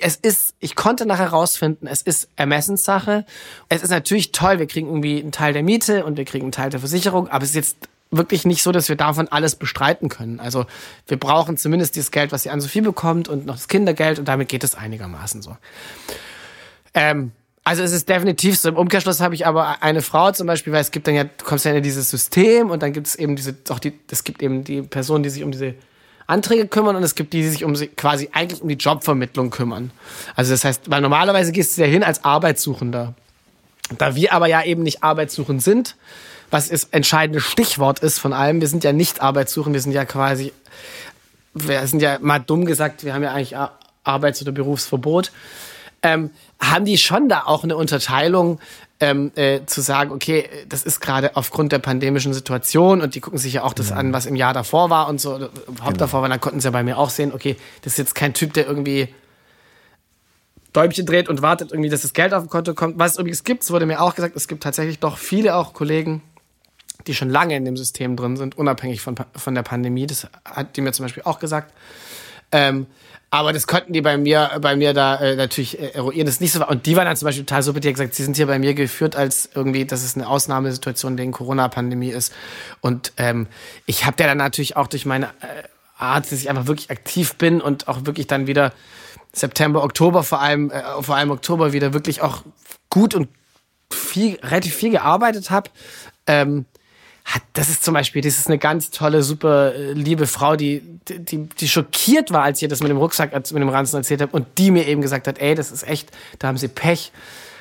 es 0.00 0.16
ist, 0.16 0.54
ich 0.60 0.74
konnte 0.74 1.06
nachher 1.06 1.28
rausfinden, 1.28 1.86
es 1.86 2.02
ist 2.02 2.28
Ermessenssache. 2.36 3.24
Es 3.68 3.82
ist 3.82 3.90
natürlich 3.90 4.32
toll, 4.32 4.58
wir 4.58 4.66
kriegen 4.66 4.88
irgendwie 4.88 5.20
einen 5.20 5.32
Teil 5.32 5.52
der 5.52 5.62
Miete 5.62 6.04
und 6.04 6.16
wir 6.16 6.24
kriegen 6.24 6.44
einen 6.46 6.52
Teil 6.52 6.70
der 6.70 6.80
Versicherung, 6.80 7.28
aber 7.28 7.44
es 7.44 7.50
ist 7.50 7.56
jetzt 7.56 7.76
wirklich 8.16 8.44
nicht 8.44 8.62
so, 8.62 8.72
dass 8.72 8.88
wir 8.88 8.96
davon 8.96 9.28
alles 9.28 9.56
bestreiten 9.56 10.08
können. 10.08 10.40
Also 10.40 10.66
wir 11.06 11.18
brauchen 11.18 11.56
zumindest 11.56 11.96
dieses 11.96 12.10
Geld, 12.10 12.32
was 12.32 12.42
sie 12.42 12.50
an 12.50 12.60
Sophie 12.60 12.80
bekommt 12.80 13.28
und 13.28 13.46
noch 13.46 13.56
das 13.56 13.68
Kindergeld 13.68 14.18
und 14.18 14.26
damit 14.26 14.48
geht 14.48 14.64
es 14.64 14.74
einigermaßen 14.74 15.42
so. 15.42 15.56
Ähm, 16.94 17.32
also 17.64 17.82
es 17.82 17.92
ist 17.92 18.08
definitiv 18.08 18.58
so. 18.58 18.68
Im 18.68 18.76
Umkehrschluss 18.76 19.20
habe 19.20 19.34
ich 19.34 19.46
aber 19.46 19.82
eine 19.82 20.02
Frau 20.02 20.30
zum 20.32 20.46
Beispiel, 20.46 20.72
weil 20.72 20.82
es 20.82 20.90
gibt 20.90 21.06
dann 21.06 21.14
ja, 21.14 21.24
du 21.24 21.44
kommst 21.44 21.64
ja 21.64 21.72
in 21.72 21.82
dieses 21.82 22.10
System 22.10 22.70
und 22.70 22.82
dann 22.82 22.92
gibt 22.92 23.06
es 23.06 23.14
eben 23.14 23.36
diese, 23.36 23.56
auch 23.70 23.78
die, 23.78 23.98
es 24.10 24.22
gibt 24.22 24.42
eben 24.42 24.64
die 24.64 24.82
Personen, 24.82 25.22
die 25.22 25.30
sich 25.30 25.42
um 25.42 25.50
diese 25.50 25.74
Anträge 26.26 26.68
kümmern 26.68 26.94
und 26.94 27.02
es 27.02 27.14
gibt 27.14 27.32
die, 27.32 27.42
die 27.42 27.48
sich 27.48 27.64
um 27.64 27.74
quasi 27.96 28.30
eigentlich 28.32 28.62
um 28.62 28.68
die 28.68 28.76
Jobvermittlung 28.76 29.50
kümmern. 29.50 29.90
Also 30.36 30.52
das 30.52 30.64
heißt, 30.64 30.90
weil 30.90 31.00
normalerweise 31.00 31.52
gehst 31.52 31.76
du 31.76 31.82
ja 31.82 31.86
hin 31.86 32.02
als 32.02 32.24
Arbeitssuchender. 32.24 33.14
Da 33.98 34.14
wir 34.14 34.32
aber 34.32 34.46
ja 34.46 34.62
eben 34.62 34.82
nicht 34.82 35.02
arbeitssuchend 35.02 35.62
sind, 35.62 35.96
was 36.50 36.68
das 36.68 36.84
entscheidende 36.84 37.40
Stichwort 37.40 38.00
ist 38.00 38.18
von 38.18 38.32
allem. 38.32 38.60
Wir 38.60 38.68
sind 38.68 38.84
ja 38.84 38.92
nicht 38.92 39.20
arbeitssuchend, 39.20 39.74
wir 39.74 39.80
sind 39.80 39.92
ja 39.92 40.04
quasi, 40.04 40.52
wir 41.54 41.86
sind 41.86 42.00
ja 42.00 42.18
mal 42.20 42.38
dumm 42.38 42.64
gesagt, 42.64 43.04
wir 43.04 43.14
haben 43.14 43.22
ja 43.22 43.32
eigentlich 43.32 43.56
Arbeits- 44.04 44.42
oder 44.42 44.52
Berufsverbot. 44.52 45.32
Ähm, 46.02 46.30
haben 46.60 46.84
die 46.84 46.98
schon 46.98 47.28
da 47.28 47.44
auch 47.46 47.64
eine 47.64 47.76
Unterteilung 47.76 48.60
ähm, 49.00 49.32
äh, 49.34 49.60
zu 49.66 49.80
sagen, 49.80 50.12
okay, 50.12 50.48
das 50.68 50.82
ist 50.82 51.00
gerade 51.00 51.36
aufgrund 51.36 51.72
der 51.72 51.78
pandemischen 51.78 52.32
Situation 52.32 53.00
und 53.00 53.14
die 53.14 53.20
gucken 53.20 53.38
sich 53.38 53.54
ja 53.54 53.62
auch 53.64 53.72
das 53.72 53.90
ja. 53.90 53.96
an, 53.96 54.12
was 54.12 54.26
im 54.26 54.36
Jahr 54.36 54.52
davor 54.52 54.90
war 54.90 55.08
und 55.08 55.20
so, 55.20 55.36
überhaupt 55.36 55.58
genau. 55.66 55.92
davor 55.96 56.22
war, 56.22 56.28
dann 56.28 56.40
konnten 56.40 56.60
sie 56.60 56.66
ja 56.66 56.70
bei 56.70 56.82
mir 56.82 56.98
auch 56.98 57.10
sehen, 57.10 57.32
okay, 57.32 57.56
das 57.82 57.94
ist 57.94 57.98
jetzt 57.98 58.14
kein 58.14 58.34
Typ, 58.34 58.52
der 58.52 58.66
irgendwie 58.66 59.08
Däumchen 60.72 61.06
dreht 61.06 61.28
und 61.28 61.42
wartet 61.42 61.72
irgendwie, 61.72 61.90
dass 61.90 62.02
das 62.02 62.12
Geld 62.12 62.34
auf 62.34 62.42
dem 62.42 62.50
Konto 62.50 62.74
kommt. 62.74 62.98
Was 62.98 63.12
es 63.12 63.18
übrigens 63.18 63.44
gibt, 63.44 63.62
es 63.62 63.70
wurde 63.70 63.86
mir 63.86 64.00
auch 64.00 64.14
gesagt, 64.14 64.36
es 64.36 64.48
gibt 64.48 64.62
tatsächlich 64.62 64.98
doch 64.98 65.18
viele 65.18 65.54
auch 65.56 65.72
Kollegen, 65.72 66.22
die 67.06 67.14
schon 67.14 67.30
lange 67.30 67.56
in 67.56 67.64
dem 67.64 67.76
System 67.76 68.16
drin 68.16 68.36
sind, 68.36 68.56
unabhängig 68.56 69.00
von, 69.00 69.16
von 69.34 69.54
der 69.54 69.62
Pandemie. 69.62 70.06
Das 70.06 70.28
hat 70.44 70.76
die 70.76 70.80
mir 70.80 70.92
zum 70.92 71.04
Beispiel 71.04 71.24
auch 71.24 71.38
gesagt. 71.38 71.72
Ähm, 72.52 72.86
aber 73.30 73.52
das 73.52 73.66
konnten 73.66 73.92
die 73.92 74.00
bei 74.00 74.16
mir, 74.16 74.48
bei 74.60 74.76
mir 74.76 74.94
da 74.94 75.16
äh, 75.16 75.34
natürlich 75.34 75.80
äh, 75.80 75.88
eruieren. 75.88 76.26
Das 76.26 76.36
ist 76.36 76.40
nicht 76.40 76.52
so. 76.52 76.64
Und 76.64 76.86
die 76.86 76.94
waren 76.94 77.06
dann 77.06 77.16
zum 77.16 77.26
Beispiel 77.26 77.44
total 77.44 77.64
super, 77.64 77.80
die 77.80 77.88
hat 77.88 77.94
gesagt, 77.94 78.14
sie 78.14 78.22
sind 78.22 78.36
hier 78.36 78.46
bei 78.46 78.60
mir 78.60 78.74
geführt 78.74 79.16
als 79.16 79.50
irgendwie, 79.52 79.84
dass 79.84 80.04
es 80.04 80.14
eine 80.14 80.28
Ausnahmesituation 80.28 81.18
wegen 81.18 81.32
Corona-Pandemie 81.32 82.10
ist. 82.10 82.32
Und 82.80 83.12
ähm, 83.16 83.48
ich 83.86 84.06
habe 84.06 84.22
ja 84.22 84.28
dann 84.28 84.38
natürlich 84.38 84.76
auch 84.76 84.86
durch 84.86 85.04
meine 85.04 85.26
äh, 85.40 85.64
Art, 85.98 86.26
dass 86.26 86.38
ich 86.38 86.48
einfach 86.48 86.68
wirklich 86.68 86.90
aktiv 86.90 87.34
bin 87.34 87.60
und 87.60 87.88
auch 87.88 88.06
wirklich 88.06 88.28
dann 88.28 88.46
wieder 88.46 88.72
September, 89.32 89.82
Oktober 89.82 90.22
vor 90.22 90.40
allem, 90.40 90.70
äh, 90.70 90.82
vor 91.00 91.16
allem 91.16 91.32
Oktober 91.32 91.72
wieder 91.72 91.92
wirklich 91.92 92.22
auch 92.22 92.44
gut 92.88 93.16
und 93.16 93.28
viel, 93.92 94.38
relativ 94.44 94.76
viel 94.76 94.90
gearbeitet 94.90 95.50
habe, 95.50 95.70
ähm, 96.28 96.66
hat, 97.24 97.42
das 97.54 97.70
ist 97.70 97.82
zum 97.82 97.94
Beispiel, 97.94 98.20
das 98.20 98.38
ist 98.38 98.48
eine 98.48 98.58
ganz 98.58 98.90
tolle, 98.90 99.22
super 99.22 99.74
äh, 99.74 99.92
liebe 99.92 100.26
Frau, 100.26 100.56
die, 100.56 100.82
die, 101.08 101.48
die 101.48 101.68
schockiert 101.68 102.30
war, 102.32 102.42
als 102.42 102.58
ich 102.58 102.64
ihr 102.64 102.68
das 102.68 102.80
mit 102.80 102.90
dem 102.90 102.98
Rucksack, 102.98 103.32
mit 103.32 103.50
dem 103.50 103.68
Ranzen 103.68 103.96
erzählt 103.96 104.20
habe 104.20 104.32
und 104.32 104.46
die 104.58 104.70
mir 104.70 104.86
eben 104.86 105.00
gesagt 105.00 105.26
hat, 105.26 105.38
ey, 105.38 105.54
das 105.54 105.72
ist 105.72 105.88
echt, 105.88 106.10
da 106.38 106.48
haben 106.48 106.58
sie 106.58 106.68
Pech 106.68 107.12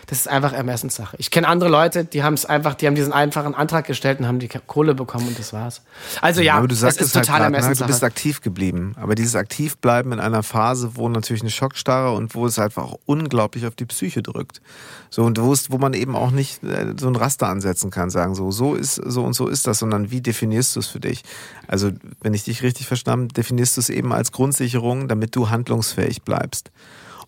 das 0.08 0.20
ist 0.20 0.28
einfach 0.28 0.54
Ermessenssache. 0.54 1.16
Ich 1.20 1.32
kenne 1.32 1.48
andere 1.48 1.70
Leute, 1.70 2.06
die 2.06 2.24
haben 2.24 2.34
es 2.34 2.46
einfach, 2.46 2.76
die 2.76 2.88
haben 2.88 2.96
diesen 2.96 3.14
einfachen 3.14 3.56
Antrag 3.56 3.86
gestellt 3.86 4.20
und 4.20 4.28
haben 4.28 4.40
die 4.40 4.48
Kohle 4.48 4.96
bekommen 4.96 5.28
und 5.28 5.40
das 5.40 5.54
war's. 5.54 5.82
Also 6.22 6.42
ja, 6.42 6.56
aber 6.56 6.68
du 6.68 6.76
sagst 6.76 7.00
es 7.00 7.08
ist 7.08 7.16
halt 7.16 7.26
total 7.26 7.42
Ermessenssache. 7.44 7.86
Ne? 7.86 7.88
Du 7.88 7.94
bist 7.94 8.04
aktiv 8.04 8.42
geblieben, 8.42 8.96
aber 9.00 9.16
dieses 9.16 9.36
Aktivbleiben 9.36 10.12
in 10.12 10.20
einer 10.20 10.44
Phase, 10.44 10.96
wo 10.96 11.08
natürlich 11.10 11.42
eine 11.42 11.52
Schockstarre 11.52 12.16
und 12.16 12.36
wo 12.36 12.46
es 12.46 12.60
einfach 12.60 12.84
auch 12.84 13.00
unglaublich 13.06 13.66
auf 13.66 13.76
die 13.76 13.86
Psyche 13.86 14.22
drückt. 14.22 14.62
So 15.10 15.24
und 15.24 15.40
wo, 15.40 15.54
es, 15.54 15.72
wo 15.72 15.78
man 15.78 15.94
eben 15.94 16.16
auch 16.16 16.32
nicht 16.32 16.64
äh, 16.64 16.94
so 17.00 17.08
ein 17.08 17.16
Raster 17.16 17.48
ansetzen 17.48 17.92
kann, 17.92 18.10
sagen 18.10 18.36
so, 18.36 18.52
so 18.52 18.76
ist 18.76 18.96
so 18.96 19.24
und 19.24 19.34
so 19.34 19.48
ist 19.48 19.68
das, 19.68 19.80
sondern 19.80 20.12
wie 20.12 20.22
definierst 20.22 20.76
du 20.76 20.80
es 20.80 20.88
für 20.88 21.00
dich? 21.00 21.24
Also 21.68 21.92
wenn 22.22 22.34
ich 22.34 22.44
dich 22.44 22.64
richtig 22.64 22.88
verstanden, 22.88 23.30
definierst 23.30 23.78
du 23.78 23.82
es 23.82 23.90
eben 23.90 24.12
als 24.12 24.32
Grundsicherung, 24.32 25.08
damit 25.08 25.36
du 25.36 25.50
handlungsfähig 25.50 26.24
bleibst 26.24 26.72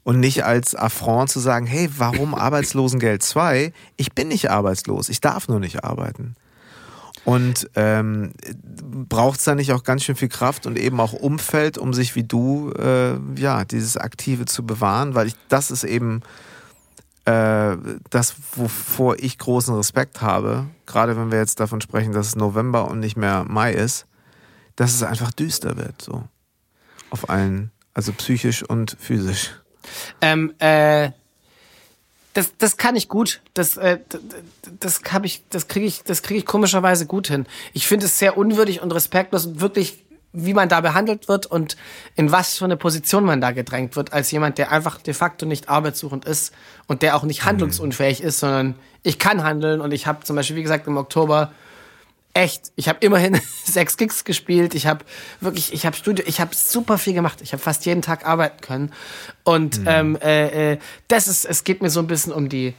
und 0.05 0.19
nicht 0.19 0.45
als 0.45 0.75
Affront 0.75 1.31
zu 1.31 1.39
sagen, 1.39 1.65
hey, 1.65 1.89
warum 1.97 2.35
Arbeitslosengeld 2.35 3.23
2? 3.23 3.73
Ich 3.97 4.13
bin 4.13 4.29
nicht 4.29 4.49
arbeitslos, 4.49 5.09
ich 5.09 5.19
darf 5.19 5.49
nur 5.49 5.59
nicht 5.59 5.83
arbeiten. 5.83 6.35
Und 7.25 7.67
ähm, 7.73 8.33
braucht 9.09 9.39
es 9.39 9.45
da 9.45 9.55
nicht 9.55 9.73
auch 9.73 9.83
ganz 9.83 10.03
schön 10.03 10.15
viel 10.15 10.29
Kraft 10.29 10.67
und 10.67 10.77
eben 10.77 10.99
auch 10.99 11.13
Umfeld, 11.13 11.79
um 11.79 11.91
sich 11.91 12.15
wie 12.15 12.23
du, 12.23 12.71
äh, 12.77 13.17
ja, 13.35 13.65
dieses 13.65 13.97
Aktive 13.97 14.45
zu 14.45 14.63
bewahren? 14.63 15.15
Weil 15.15 15.25
ich, 15.25 15.35
das 15.49 15.71
ist 15.71 15.83
eben 15.83 16.21
äh, 17.25 17.75
das, 18.11 18.35
wovor 18.53 19.15
ich 19.17 19.39
großen 19.39 19.73
Respekt 19.73 20.21
habe, 20.21 20.67
gerade 20.85 21.17
wenn 21.17 21.31
wir 21.31 21.39
jetzt 21.39 21.59
davon 21.59 21.81
sprechen, 21.81 22.13
dass 22.13 22.27
es 22.27 22.35
November 22.35 22.91
und 22.91 22.99
nicht 22.99 23.17
mehr 23.17 23.43
Mai 23.47 23.73
ist, 23.73 24.05
dass 24.75 24.93
es 24.93 25.01
einfach 25.01 25.31
düster 25.31 25.77
wird, 25.77 25.99
so. 25.99 26.25
Auf 27.09 27.27
allen, 27.27 27.71
also 27.95 28.13
psychisch 28.13 28.61
und 28.61 28.95
physisch. 28.99 29.55
Ähm, 30.21 30.53
äh, 30.59 31.11
das, 32.35 32.51
das 32.57 32.77
kann 32.77 32.95
ich 32.95 33.07
gut. 33.07 33.41
Das, 33.53 33.77
äh, 33.77 33.99
das 34.79 35.01
habe 35.09 35.25
ich, 35.25 35.41
das 35.49 35.67
kriege 35.67 35.85
ich, 35.85 36.03
das 36.03 36.21
kriege 36.21 36.39
ich 36.39 36.45
komischerweise 36.45 37.05
gut 37.05 37.27
hin. 37.27 37.45
Ich 37.73 37.87
finde 37.87 38.05
es 38.05 38.19
sehr 38.19 38.37
unwürdig 38.37 38.81
und 38.81 38.93
respektlos 38.93 39.45
und 39.45 39.61
wirklich, 39.61 40.03
wie 40.33 40.53
man 40.53 40.67
da 40.67 40.81
behandelt 40.81 41.29
wird 41.29 41.45
und 41.45 41.77
in 42.15 42.31
was 42.31 42.57
für 42.57 42.65
eine 42.65 42.75
Position 42.75 43.23
man 43.23 43.39
da 43.39 43.51
gedrängt 43.51 43.95
wird, 43.95 44.11
als 44.11 44.31
jemand, 44.31 44.57
der 44.57 44.71
einfach 44.71 45.01
de 45.01 45.13
facto 45.13 45.45
nicht 45.45 45.69
arbeitssuchend 45.69 46.25
ist 46.25 46.53
und 46.87 47.03
der 47.03 47.15
auch 47.15 47.23
nicht 47.23 47.43
mhm. 47.43 47.47
handlungsunfähig 47.47 48.21
ist, 48.21 48.41
sondern 48.41 48.75
ich 49.01 49.17
kann 49.17 49.43
handeln 49.43 49.79
und 49.79 49.93
ich 49.93 50.05
habe 50.05 50.25
zum 50.25 50.35
Beispiel, 50.35 50.57
wie 50.57 50.63
gesagt, 50.63 50.87
im 50.87 50.97
Oktober 50.97 51.53
echt, 52.35 52.71
ich 52.75 52.89
habe 52.89 52.99
immerhin 53.01 53.39
sechs 53.63 53.97
Gigs 53.97 54.23
gespielt. 54.23 54.75
Ich 54.75 54.85
habe 54.85 55.03
wirklich, 55.41 55.73
ich 55.73 55.85
habe 55.85 55.95
Studio, 55.95 56.23
ich 56.27 56.39
habe 56.39 56.53
super 56.53 56.97
viel 56.97 57.13
gemacht. 57.13 57.39
Ich 57.41 57.53
habe 57.53 57.63
fast 57.63 57.85
jeden 57.85 58.01
Tag 58.01 58.27
arbeiten 58.27 58.61
können. 58.61 58.93
Und 59.43 59.79
mhm. 59.79 59.87
ähm, 59.87 60.17
äh, 60.21 60.73
äh, 60.73 60.77
das 61.07 61.27
ist, 61.27 61.45
es 61.45 61.63
geht 61.63 61.81
mir 61.81 61.89
so 61.89 62.01
ein 62.01 62.07
bisschen 62.07 62.33
um 62.33 62.49
die, 62.49 62.73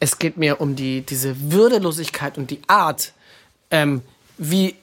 es 0.00 0.18
geht 0.18 0.36
mir 0.36 0.60
um 0.60 0.74
die 0.74 1.02
diese 1.02 1.52
Würdelosigkeit 1.52 2.38
und 2.38 2.50
die 2.50 2.60
Art, 2.66 3.12
ähm, 3.70 4.02
wie 4.38 4.74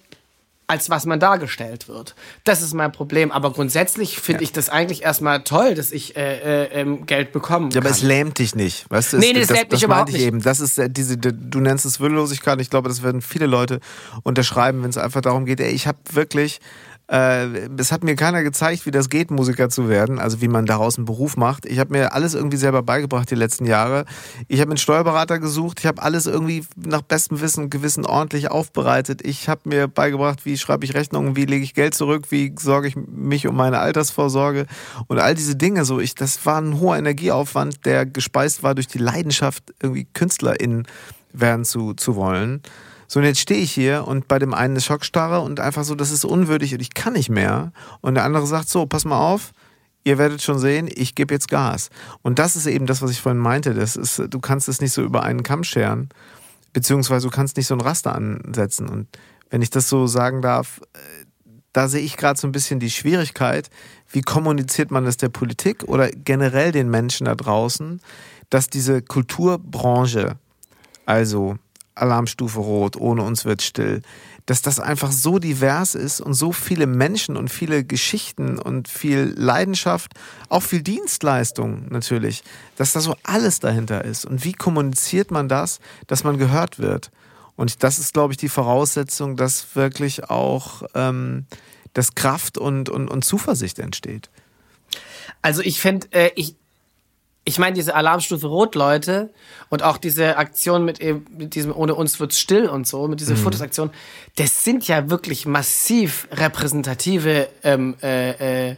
als 0.69 0.89
was 0.91 1.07
man 1.07 1.19
dargestellt 1.19 1.87
wird. 1.87 2.13
Das 2.43 2.61
ist 2.61 2.75
mein 2.75 2.91
Problem. 2.91 3.31
Aber 3.31 3.51
grundsätzlich 3.51 4.19
finde 4.19 4.41
ja. 4.41 4.43
ich 4.43 4.51
das 4.51 4.69
eigentlich 4.69 5.01
erstmal 5.01 5.43
toll, 5.43 5.73
dass 5.73 5.91
ich 5.91 6.15
äh, 6.15 6.65
äh, 6.65 6.81
ähm, 6.81 7.07
Geld 7.07 7.31
bekomme. 7.31 7.69
Ja, 7.73 7.81
aber 7.81 7.89
es 7.89 8.03
lähmt 8.03 8.37
dich 8.37 8.53
nicht. 8.53 8.85
Weißt 8.89 9.13
du, 9.13 9.17
nee, 9.17 9.33
nee, 9.33 9.39
das, 9.39 9.47
das 9.47 9.57
lähmt 9.57 9.71
mich 9.71 9.83
überhaupt 9.83 10.11
nicht. 10.11 10.21
Eben. 10.21 10.41
Das 10.43 10.59
ist 10.59 10.77
äh, 10.77 10.87
diese, 10.87 11.17
du 11.17 11.59
nennst 11.59 11.85
es 11.85 11.99
Würdelosigkeit. 11.99 12.61
Ich 12.61 12.69
glaube, 12.69 12.87
das 12.87 13.01
werden 13.01 13.23
viele 13.23 13.47
Leute 13.47 13.79
unterschreiben, 14.21 14.83
wenn 14.83 14.91
es 14.91 14.97
einfach 14.97 15.21
darum 15.21 15.45
geht, 15.45 15.59
ey, 15.59 15.71
ich 15.71 15.87
habe 15.87 15.97
wirklich 16.11 16.59
äh, 17.09 17.67
es 17.77 17.91
hat 17.91 18.03
mir 18.03 18.15
keiner 18.15 18.43
gezeigt, 18.43 18.85
wie 18.85 18.91
das 18.91 19.09
geht, 19.09 19.31
Musiker 19.31 19.69
zu 19.69 19.89
werden, 19.89 20.19
also 20.19 20.41
wie 20.41 20.47
man 20.47 20.67
daraus 20.67 20.97
einen 20.97 21.05
Beruf 21.05 21.37
macht. 21.37 21.65
Ich 21.65 21.79
habe 21.79 21.91
mir 21.91 22.13
alles 22.13 22.35
irgendwie 22.35 22.57
selber 22.57 22.83
beigebracht 22.83 23.31
die 23.31 23.35
letzten 23.35 23.65
Jahre. 23.65 24.05
Ich 24.47 24.61
habe 24.61 24.69
einen 24.69 24.77
Steuerberater 24.77 25.39
gesucht, 25.39 25.79
ich 25.79 25.87
habe 25.87 26.03
alles 26.03 26.27
irgendwie 26.27 26.63
nach 26.75 27.01
bestem 27.01 27.41
Wissen 27.41 27.63
und 27.63 27.69
Gewissen 27.71 28.05
ordentlich 28.05 28.51
aufbereitet. 28.51 29.25
Ich 29.25 29.49
habe 29.49 29.61
mir 29.65 29.87
beigebracht, 29.87 30.45
wie 30.45 30.57
schreibe 30.57 30.85
ich 30.85 30.93
Rechnungen, 30.93 31.35
wie 31.35 31.45
lege 31.45 31.63
ich 31.63 31.73
Geld 31.73 31.95
zurück, 31.95 32.27
wie 32.29 32.53
sorge 32.59 32.87
ich 32.87 32.95
mich 32.95 33.47
um 33.47 33.55
meine 33.55 33.79
Altersvorsorge 33.79 34.67
und 35.07 35.17
all 35.19 35.33
diese 35.33 35.55
Dinge. 35.55 35.85
So, 35.85 35.99
ich, 35.99 36.13
das 36.13 36.45
war 36.45 36.61
ein 36.61 36.79
hoher 36.79 36.97
Energieaufwand, 36.97 37.85
der 37.85 38.05
gespeist 38.05 38.61
war 38.61 38.75
durch 38.75 38.87
die 38.87 38.99
Leidenschaft, 38.99 39.73
irgendwie 39.81 40.05
KünstlerInnen 40.13 40.87
werden 41.33 41.65
zu, 41.65 41.95
zu 41.95 42.15
wollen. 42.15 42.61
So, 43.11 43.19
und 43.19 43.25
jetzt 43.25 43.39
stehe 43.39 43.59
ich 43.59 43.71
hier 43.71 44.07
und 44.07 44.27
bei 44.27 44.37
dem 44.37 44.53
einen 44.53 44.73
eine 44.73 44.81
Schockstarre 44.81 45.41
und 45.41 45.59
einfach 45.59 45.83
so, 45.83 45.95
das 45.95 46.11
ist 46.11 46.25
unwürdig 46.25 46.75
und 46.75 46.79
ich 46.79 46.93
kann 46.93 47.13
nicht 47.13 47.29
mehr. 47.29 47.71
Und 48.01 48.13
der 48.13 48.23
andere 48.23 48.45
sagt 48.45 48.69
so, 48.69 48.85
pass 48.85 49.03
mal 49.03 49.19
auf, 49.19 49.51
ihr 50.03 50.19
werdet 50.19 50.43
schon 50.43 50.59
sehen, 50.59 50.87
ich 50.93 51.15
gebe 51.15 51.33
jetzt 51.33 51.49
Gas. 51.49 51.89
Und 52.21 52.37
das 52.37 52.55
ist 52.55 52.67
eben 52.67 52.85
das, 52.85 53.01
was 53.01 53.09
ich 53.09 53.19
vorhin 53.19 53.41
meinte. 53.41 53.73
Das 53.73 53.95
ist, 53.95 54.21
du 54.29 54.39
kannst 54.39 54.69
es 54.69 54.79
nicht 54.79 54.93
so 54.93 55.01
über 55.01 55.23
einen 55.23 55.41
Kamm 55.41 55.63
scheren, 55.63 56.09
beziehungsweise 56.71 57.27
du 57.27 57.31
kannst 57.35 57.57
nicht 57.57 57.65
so 57.65 57.73
ein 57.73 57.81
Raster 57.81 58.13
ansetzen. 58.13 58.87
Und 58.87 59.07
wenn 59.49 59.63
ich 59.63 59.71
das 59.71 59.89
so 59.89 60.05
sagen 60.05 60.43
darf, 60.43 60.79
äh, 60.93 61.25
da 61.73 61.87
sehe 61.87 62.01
ich 62.01 62.15
gerade 62.15 62.39
so 62.39 62.47
ein 62.47 62.51
bisschen 62.51 62.79
die 62.79 62.91
Schwierigkeit, 62.91 63.71
wie 64.11 64.21
kommuniziert 64.21 64.91
man 64.91 65.05
das 65.05 65.17
der 65.17 65.29
Politik 65.29 65.83
oder 65.85 66.11
generell 66.11 66.71
den 66.71 66.91
Menschen 66.91 67.25
da 67.25 67.33
draußen, 67.33 68.01
dass 68.51 68.67
diese 68.67 69.01
Kulturbranche, 69.01 70.37
also 71.07 71.57
Alarmstufe 72.01 72.59
Rot, 72.59 72.95
ohne 72.95 73.23
uns 73.23 73.45
wird 73.45 73.61
still, 73.61 74.01
dass 74.45 74.61
das 74.61 74.79
einfach 74.79 75.11
so 75.11 75.37
divers 75.37 75.93
ist 75.95 76.21
und 76.21 76.33
so 76.33 76.51
viele 76.51 76.87
Menschen 76.87 77.37
und 77.37 77.49
viele 77.49 77.83
Geschichten 77.83 78.57
und 78.57 78.87
viel 78.87 79.33
Leidenschaft, 79.37 80.13
auch 80.49 80.63
viel 80.63 80.81
Dienstleistung 80.81 81.85
natürlich, 81.89 82.43
dass 82.75 82.93
da 82.93 82.99
so 82.99 83.15
alles 83.23 83.59
dahinter 83.59 84.03
ist. 84.03 84.25
Und 84.25 84.43
wie 84.43 84.53
kommuniziert 84.53 85.29
man 85.29 85.49
das, 85.49 85.79
dass 86.07 86.23
man 86.23 86.37
gehört 86.37 86.79
wird? 86.79 87.11
Und 87.55 87.83
das 87.83 87.99
ist, 87.99 88.13
glaube 88.13 88.33
ich, 88.33 88.37
die 88.37 88.49
Voraussetzung, 88.49 89.35
dass 89.35 89.75
wirklich 89.75 90.29
auch 90.29 90.83
ähm, 90.95 91.45
das 91.93 92.15
Kraft 92.15 92.57
und, 92.57 92.89
und, 92.89 93.07
und 93.09 93.25
Zuversicht 93.25 93.79
entsteht. 93.79 94.29
Also 95.41 95.61
ich 95.61 95.79
finde, 95.79 96.07
äh, 96.11 96.31
ich, 96.35 96.55
ich 97.49 97.59
meine, 97.59 97.73
diese 97.73 97.95
Alarmstufe 97.95 98.47
Rot, 98.47 98.75
Leute, 98.75 99.29
und 99.69 99.83
auch 99.83 99.97
diese 99.97 100.37
Aktion 100.37 100.85
mit, 100.85 100.99
eben, 101.01 101.25
mit 101.35 101.55
diesem 101.55 101.75
Ohne 101.75 101.95
uns 101.95 102.19
wird's 102.19 102.39
still 102.39 102.67
und 102.67 102.87
so, 102.87 103.07
mit 103.07 103.19
dieser 103.19 103.35
mhm. 103.35 103.39
Fotosaktion, 103.39 103.89
das 104.35 104.63
sind 104.63 104.87
ja 104.87 105.09
wirklich 105.09 105.45
massiv 105.45 106.27
repräsentative 106.31 107.49
ähm, 107.63 107.95
äh, 108.01 108.71
äh, 108.71 108.75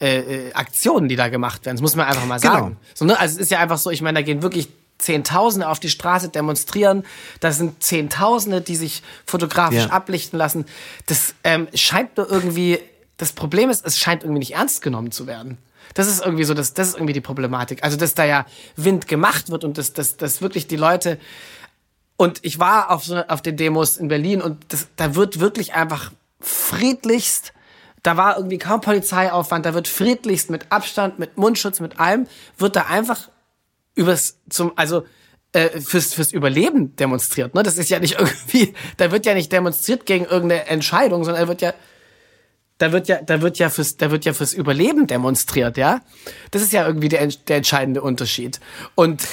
äh, 0.00 0.52
Aktionen, 0.54 1.08
die 1.08 1.16
da 1.16 1.28
gemacht 1.28 1.66
werden. 1.66 1.76
Das 1.76 1.82
muss 1.82 1.96
man 1.96 2.06
einfach 2.06 2.26
mal 2.26 2.40
genau. 2.40 2.52
sagen. 2.52 2.66
Genau. 2.66 2.78
So, 2.94 3.04
ne? 3.04 3.18
Also 3.18 3.36
es 3.36 3.42
ist 3.42 3.50
ja 3.50 3.60
einfach 3.60 3.78
so, 3.78 3.90
ich 3.90 4.02
meine, 4.02 4.18
da 4.18 4.22
gehen 4.22 4.42
wirklich 4.42 4.68
Zehntausende 4.98 5.68
auf 5.68 5.80
die 5.80 5.90
Straße 5.90 6.30
demonstrieren. 6.30 7.04
Da 7.40 7.52
sind 7.52 7.82
Zehntausende, 7.82 8.60
die 8.60 8.76
sich 8.76 9.02
fotografisch 9.26 9.84
ja. 9.84 9.90
ablichten 9.90 10.38
lassen. 10.38 10.64
Das 11.06 11.34
ähm, 11.44 11.68
scheint 11.74 12.16
nur 12.16 12.30
irgendwie, 12.30 12.78
das 13.18 13.32
Problem 13.32 13.70
ist, 13.70 13.84
es 13.84 13.98
scheint 13.98 14.22
irgendwie 14.22 14.38
nicht 14.38 14.54
ernst 14.54 14.82
genommen 14.82 15.10
zu 15.10 15.26
werden. 15.26 15.58
Das 15.92 16.06
ist 16.08 16.24
irgendwie 16.24 16.44
so, 16.44 16.54
das, 16.54 16.74
das 16.74 16.88
ist 16.88 16.94
irgendwie 16.94 17.12
die 17.12 17.20
Problematik. 17.20 17.84
Also, 17.84 17.96
dass 17.96 18.14
da 18.14 18.24
ja 18.24 18.46
Wind 18.76 19.08
gemacht 19.08 19.50
wird 19.50 19.64
und 19.64 19.78
dass, 19.78 19.92
dass, 19.92 20.16
dass 20.16 20.40
wirklich 20.40 20.66
die 20.66 20.76
Leute. 20.76 21.18
Und 22.16 22.38
ich 22.42 22.58
war 22.58 22.90
auf, 22.90 23.04
so, 23.04 23.16
auf 23.16 23.42
den 23.42 23.56
Demos 23.56 23.96
in 23.96 24.08
Berlin 24.08 24.40
und 24.40 24.64
das, 24.68 24.88
da 24.96 25.14
wird 25.14 25.40
wirklich 25.40 25.74
einfach 25.74 26.12
friedlichst, 26.40 27.52
da 28.02 28.16
war 28.16 28.36
irgendwie 28.36 28.58
kaum 28.58 28.80
Polizeiaufwand, 28.80 29.66
da 29.66 29.74
wird 29.74 29.88
friedlichst 29.88 30.50
mit 30.50 30.70
Abstand, 30.70 31.18
mit 31.18 31.36
Mundschutz, 31.38 31.80
mit 31.80 31.98
allem, 31.98 32.26
wird 32.58 32.76
da 32.76 32.82
einfach 32.82 33.30
übers, 33.94 34.36
zum, 34.48 34.72
also, 34.76 35.04
äh, 35.52 35.80
fürs, 35.80 36.14
fürs 36.14 36.32
Überleben 36.32 36.96
demonstriert. 36.96 37.54
Ne? 37.54 37.62
Das 37.62 37.78
ist 37.78 37.88
ja 37.88 37.98
nicht 38.00 38.14
irgendwie, 38.18 38.74
da 38.96 39.10
wird 39.10 39.24
ja 39.24 39.34
nicht 39.34 39.52
demonstriert 39.52 40.04
gegen 40.04 40.24
irgendeine 40.24 40.66
Entscheidung, 40.66 41.24
sondern 41.24 41.42
er 41.42 41.48
wird 41.48 41.62
ja 41.62 41.72
da 42.84 42.92
wird 42.92 43.08
ja, 43.08 43.22
da 43.22 43.40
wird 43.40 43.58
ja 43.58 43.70
fürs, 43.70 43.96
da 43.96 44.10
wird 44.10 44.26
ja 44.26 44.34
fürs 44.34 44.52
Überleben 44.52 45.06
demonstriert, 45.06 45.78
ja. 45.78 46.02
Das 46.50 46.60
ist 46.60 46.72
ja 46.72 46.86
irgendwie 46.86 47.08
der, 47.08 47.26
der 47.26 47.56
entscheidende 47.56 48.02
Unterschied. 48.02 48.60
Und 48.94 49.26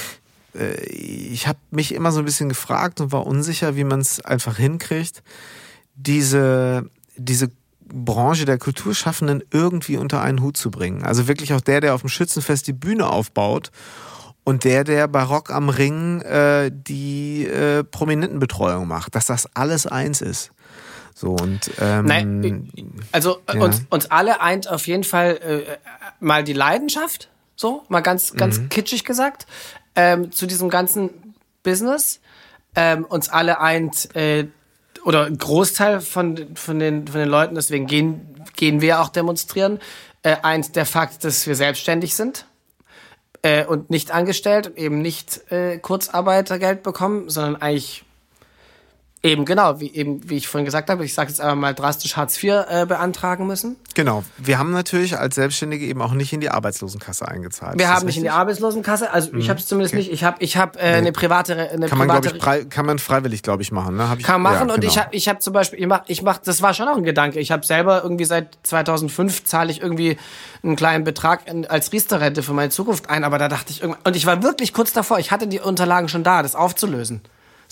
äh, 0.56 0.82
ich 0.86 1.47
habe 1.47 1.60
mich 1.70 1.93
immer 1.93 2.14
so 2.14 2.20
ein 2.20 2.26
bisschen 2.26 2.47
gefragt 2.47 3.02
und 3.02 3.12
war 3.12 3.28
unsicher, 3.28 3.76
wie 3.76 3.84
man 3.84 3.99
es 3.99 4.24
einfach 4.24 4.58
hinkriegt, 4.58 5.22
diese, 5.95 6.89
diese 7.18 7.52
Branche 7.82 8.45
der 8.45 8.58
Kulturschaffenden 8.58 9.43
irgendwie 9.52 9.97
unter 9.97 10.22
einen 10.22 10.41
Hut 10.41 10.56
zu 10.56 10.72
bringen. 10.72 11.04
Also 11.04 11.28
wirklich 11.28 11.54
auch 11.54 11.62
der, 11.62 11.82
der 11.82 11.93
auf 11.93 12.02
dem 12.02 12.10
Schützenfest 12.10 12.68
die 12.68 12.74
Bühne 12.74 13.08
aufbaut 13.08 13.70
und 14.45 14.64
der, 14.64 14.86
der 14.86 15.10
Barock 15.10 15.52
am 15.52 15.68
Ring 15.68 16.22
äh, 16.22 16.72
die 16.74 17.45
äh, 17.45 17.84
Prominentenbetreuung 17.84 18.88
macht, 18.88 19.16
dass 19.16 19.26
das 19.26 19.45
alles 19.56 19.88
eins 19.88 20.22
ist. 20.22 20.52
So 21.14 21.32
und 21.32 21.72
ähm, 21.80 22.05
Nein, 22.05 22.72
also 23.12 23.39
ja. 23.53 23.62
uns, 23.62 23.84
uns 23.89 24.09
alle 24.09 24.41
eint 24.41 24.70
auf 24.70 24.88
jeden 24.88 25.03
Fall 25.03 25.38
äh, 25.38 25.78
mal 26.20 26.43
die 26.43 26.53
Leidenschaft, 26.53 27.30
so 27.55 27.84
mal 27.89 28.01
ganz 28.01 28.34
ganz 28.34 28.59
mhm. 28.59 28.70
kitschig 28.70 29.03
gesagt, 29.03 29.45
ähm, 29.95 30.32
zu 30.32 30.45
diesem 30.45 30.70
ganzen 30.70 31.09
Business. 31.64 32.20
Ähm, 32.74 33.03
uns 33.03 33.28
alle 33.28 33.59
eint, 33.59 34.16
äh, 34.16 34.47
oder 35.03 35.26
ein 35.26 35.38
Großteil 35.38 35.99
von, 35.99 36.55
von, 36.55 36.80
den, 36.80 37.07
von 37.07 37.20
den 37.20 37.30
Leuten, 37.30 37.55
deswegen 37.55 37.88
gehen, 37.88 38.45
gehen 38.55 38.82
wir 38.82 39.01
auch 39.01 39.09
demonstrieren, 39.09 39.80
äh, 40.24 40.38
eint 40.43 40.76
der 40.76 40.86
Fakt, 40.86 41.24
dass 41.24 41.47
wir 41.47 41.55
selbstständig 41.55 42.16
sind 42.16 42.45
äh, 43.41 43.66
und 43.66 43.89
nicht 43.89 44.12
angestellt 44.12 44.68
und 44.68 44.78
eben 44.78 45.01
nicht 45.01 45.51
äh, 45.51 45.80
Kurzarbeitergeld 45.80 46.84
bekommen, 46.84 47.30
sondern 47.30 47.62
eigentlich 47.62 48.03
Eben, 49.24 49.45
genau, 49.45 49.80
wie, 49.80 49.93
eben, 49.93 50.28
wie 50.28 50.38
ich 50.38 50.47
vorhin 50.47 50.65
gesagt 50.65 50.89
habe, 50.89 51.05
ich 51.05 51.13
sage 51.13 51.30
jetzt 51.30 51.39
aber 51.39 51.53
mal 51.53 51.76
drastisch 51.76 52.17
Hartz 52.17 52.41
IV 52.41 52.65
äh, 52.67 52.88
beantragen 52.88 53.45
müssen. 53.45 53.76
Genau. 53.93 54.24
Wir 54.39 54.57
haben 54.57 54.72
natürlich 54.72 55.15
als 55.15 55.36
Selbstständige 55.36 55.86
eben 55.86 56.01
auch 56.01 56.13
nicht 56.13 56.34
in 56.34 56.41
die 56.41 56.49
Arbeitslosenkasse 56.49 57.28
eingezahlt. 57.28 57.78
Wir 57.78 57.93
haben 57.93 58.07
nicht 58.07 58.17
in 58.17 58.24
die 58.24 58.32
Arbeitslosenkasse, 58.32 59.11
also 59.11 59.32
ich 59.36 59.47
habe 59.47 59.59
es 59.59 59.67
zumindest 59.67 59.93
okay. 59.93 60.01
nicht. 60.01 60.11
Ich 60.11 60.24
habe 60.24 60.38
ich 60.39 60.57
hab, 60.57 60.76
äh, 60.76 60.80
nee. 60.80 60.97
eine 60.97 61.11
private 61.11 61.55
eine 61.69 61.88
kann 61.88 61.99
man, 61.99 62.07
private, 62.07 62.36
ich, 62.36 62.41
frei, 62.41 62.65
kann 62.65 62.88
man 62.88 62.97
freiwillig, 62.97 63.43
glaube 63.43 63.61
ich, 63.61 63.72
machen. 63.72 63.95
Ne? 63.95 64.09
Hab 64.09 64.17
ich, 64.17 64.26
kann 64.26 64.41
man 64.41 64.53
machen 64.53 64.69
ja, 64.69 64.74
und 64.74 64.82
genau. 64.82 64.91
ich 64.91 64.97
habe 64.97 65.15
ich 65.15 65.30
hab 65.30 65.43
zum 65.43 65.53
Beispiel, 65.53 65.80
ich 65.80 65.86
mach, 65.86 66.01
ich 66.07 66.24
mach, 66.24 66.39
das 66.39 66.63
war 66.63 66.74
schon 66.74 66.88
auch 66.88 66.97
ein 66.97 67.03
Gedanke. 67.03 67.39
Ich 67.39 67.51
habe 67.51 67.63
selber 67.63 68.01
irgendwie 68.01 68.26
seit 68.26 68.57
2005 68.63 69.43
zahle 69.43 69.69
ich 69.69 69.82
irgendwie 69.82 70.17
einen 70.63 70.76
kleinen 70.76 71.03
Betrag 71.03 71.47
in, 71.47 71.67
als 71.67 71.93
Riester-Rente 71.93 72.41
für 72.41 72.53
meine 72.53 72.72
Zukunft 72.72 73.11
ein, 73.11 73.24
aber 73.24 73.38
da 73.38 73.49
dachte 73.49 73.69
ich 73.69 73.84
irgendwann, 73.84 74.01
und 74.03 74.15
ich 74.15 74.26
war 74.26 74.41
wirklich 74.41 74.74
kurz 74.74 74.93
davor, 74.93 75.19
ich 75.19 75.30
hatte 75.30 75.45
die 75.45 75.59
Unterlagen 75.59 76.07
schon 76.07 76.24
da, 76.24 76.41
das 76.41 76.55
aufzulösen. 76.55 77.22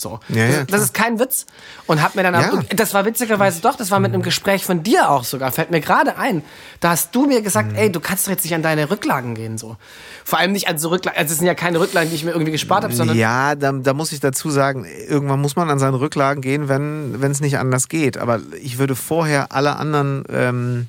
So. 0.00 0.18
Ja, 0.28 0.46
ja, 0.46 0.64
das, 0.64 0.80
ist 0.80 0.94
kein 0.94 1.18
Witz. 1.18 1.44
Und 1.86 2.02
hab 2.02 2.14
mir 2.14 2.22
dann 2.22 2.34
auch, 2.34 2.62
das 2.74 2.94
war 2.94 3.04
witzigerweise 3.04 3.60
doch, 3.60 3.76
das 3.76 3.90
war 3.90 4.00
mit 4.00 4.14
einem 4.14 4.22
Gespräch 4.22 4.64
von 4.64 4.82
dir 4.82 5.10
auch 5.10 5.24
sogar, 5.24 5.52
fällt 5.52 5.70
mir 5.70 5.80
gerade 5.80 6.16
ein. 6.16 6.42
Da 6.80 6.90
hast 6.90 7.14
du 7.14 7.26
mir 7.26 7.42
gesagt, 7.42 7.72
mhm. 7.72 7.78
ey, 7.78 7.92
du 7.92 8.00
kannst 8.00 8.26
doch 8.26 8.30
jetzt 8.30 8.44
nicht 8.44 8.54
an 8.54 8.62
deine 8.62 8.90
Rücklagen 8.90 9.34
gehen, 9.34 9.58
so. 9.58 9.76
Vor 10.24 10.38
allem 10.38 10.52
nicht 10.52 10.68
an 10.68 10.78
so 10.78 10.88
Rücklagen, 10.88 11.18
also 11.18 11.32
es 11.32 11.38
sind 11.38 11.46
ja 11.46 11.54
keine 11.54 11.80
Rücklagen, 11.80 12.08
die 12.08 12.16
ich 12.16 12.24
mir 12.24 12.30
irgendwie 12.30 12.52
gespart 12.52 12.84
habe, 12.84 12.94
sondern. 12.94 13.16
Ja, 13.16 13.54
da, 13.54 13.72
da 13.72 13.92
muss 13.92 14.12
ich 14.12 14.20
dazu 14.20 14.48
sagen, 14.48 14.86
irgendwann 15.08 15.40
muss 15.40 15.56
man 15.56 15.68
an 15.68 15.78
seine 15.78 16.00
Rücklagen 16.00 16.40
gehen, 16.40 16.68
wenn 16.68 17.30
es 17.30 17.40
nicht 17.40 17.58
anders 17.58 17.88
geht. 17.88 18.16
Aber 18.16 18.40
ich 18.62 18.78
würde 18.78 18.96
vorher 18.96 19.52
alle 19.52 19.76
anderen, 19.76 20.24
ähm, 20.30 20.88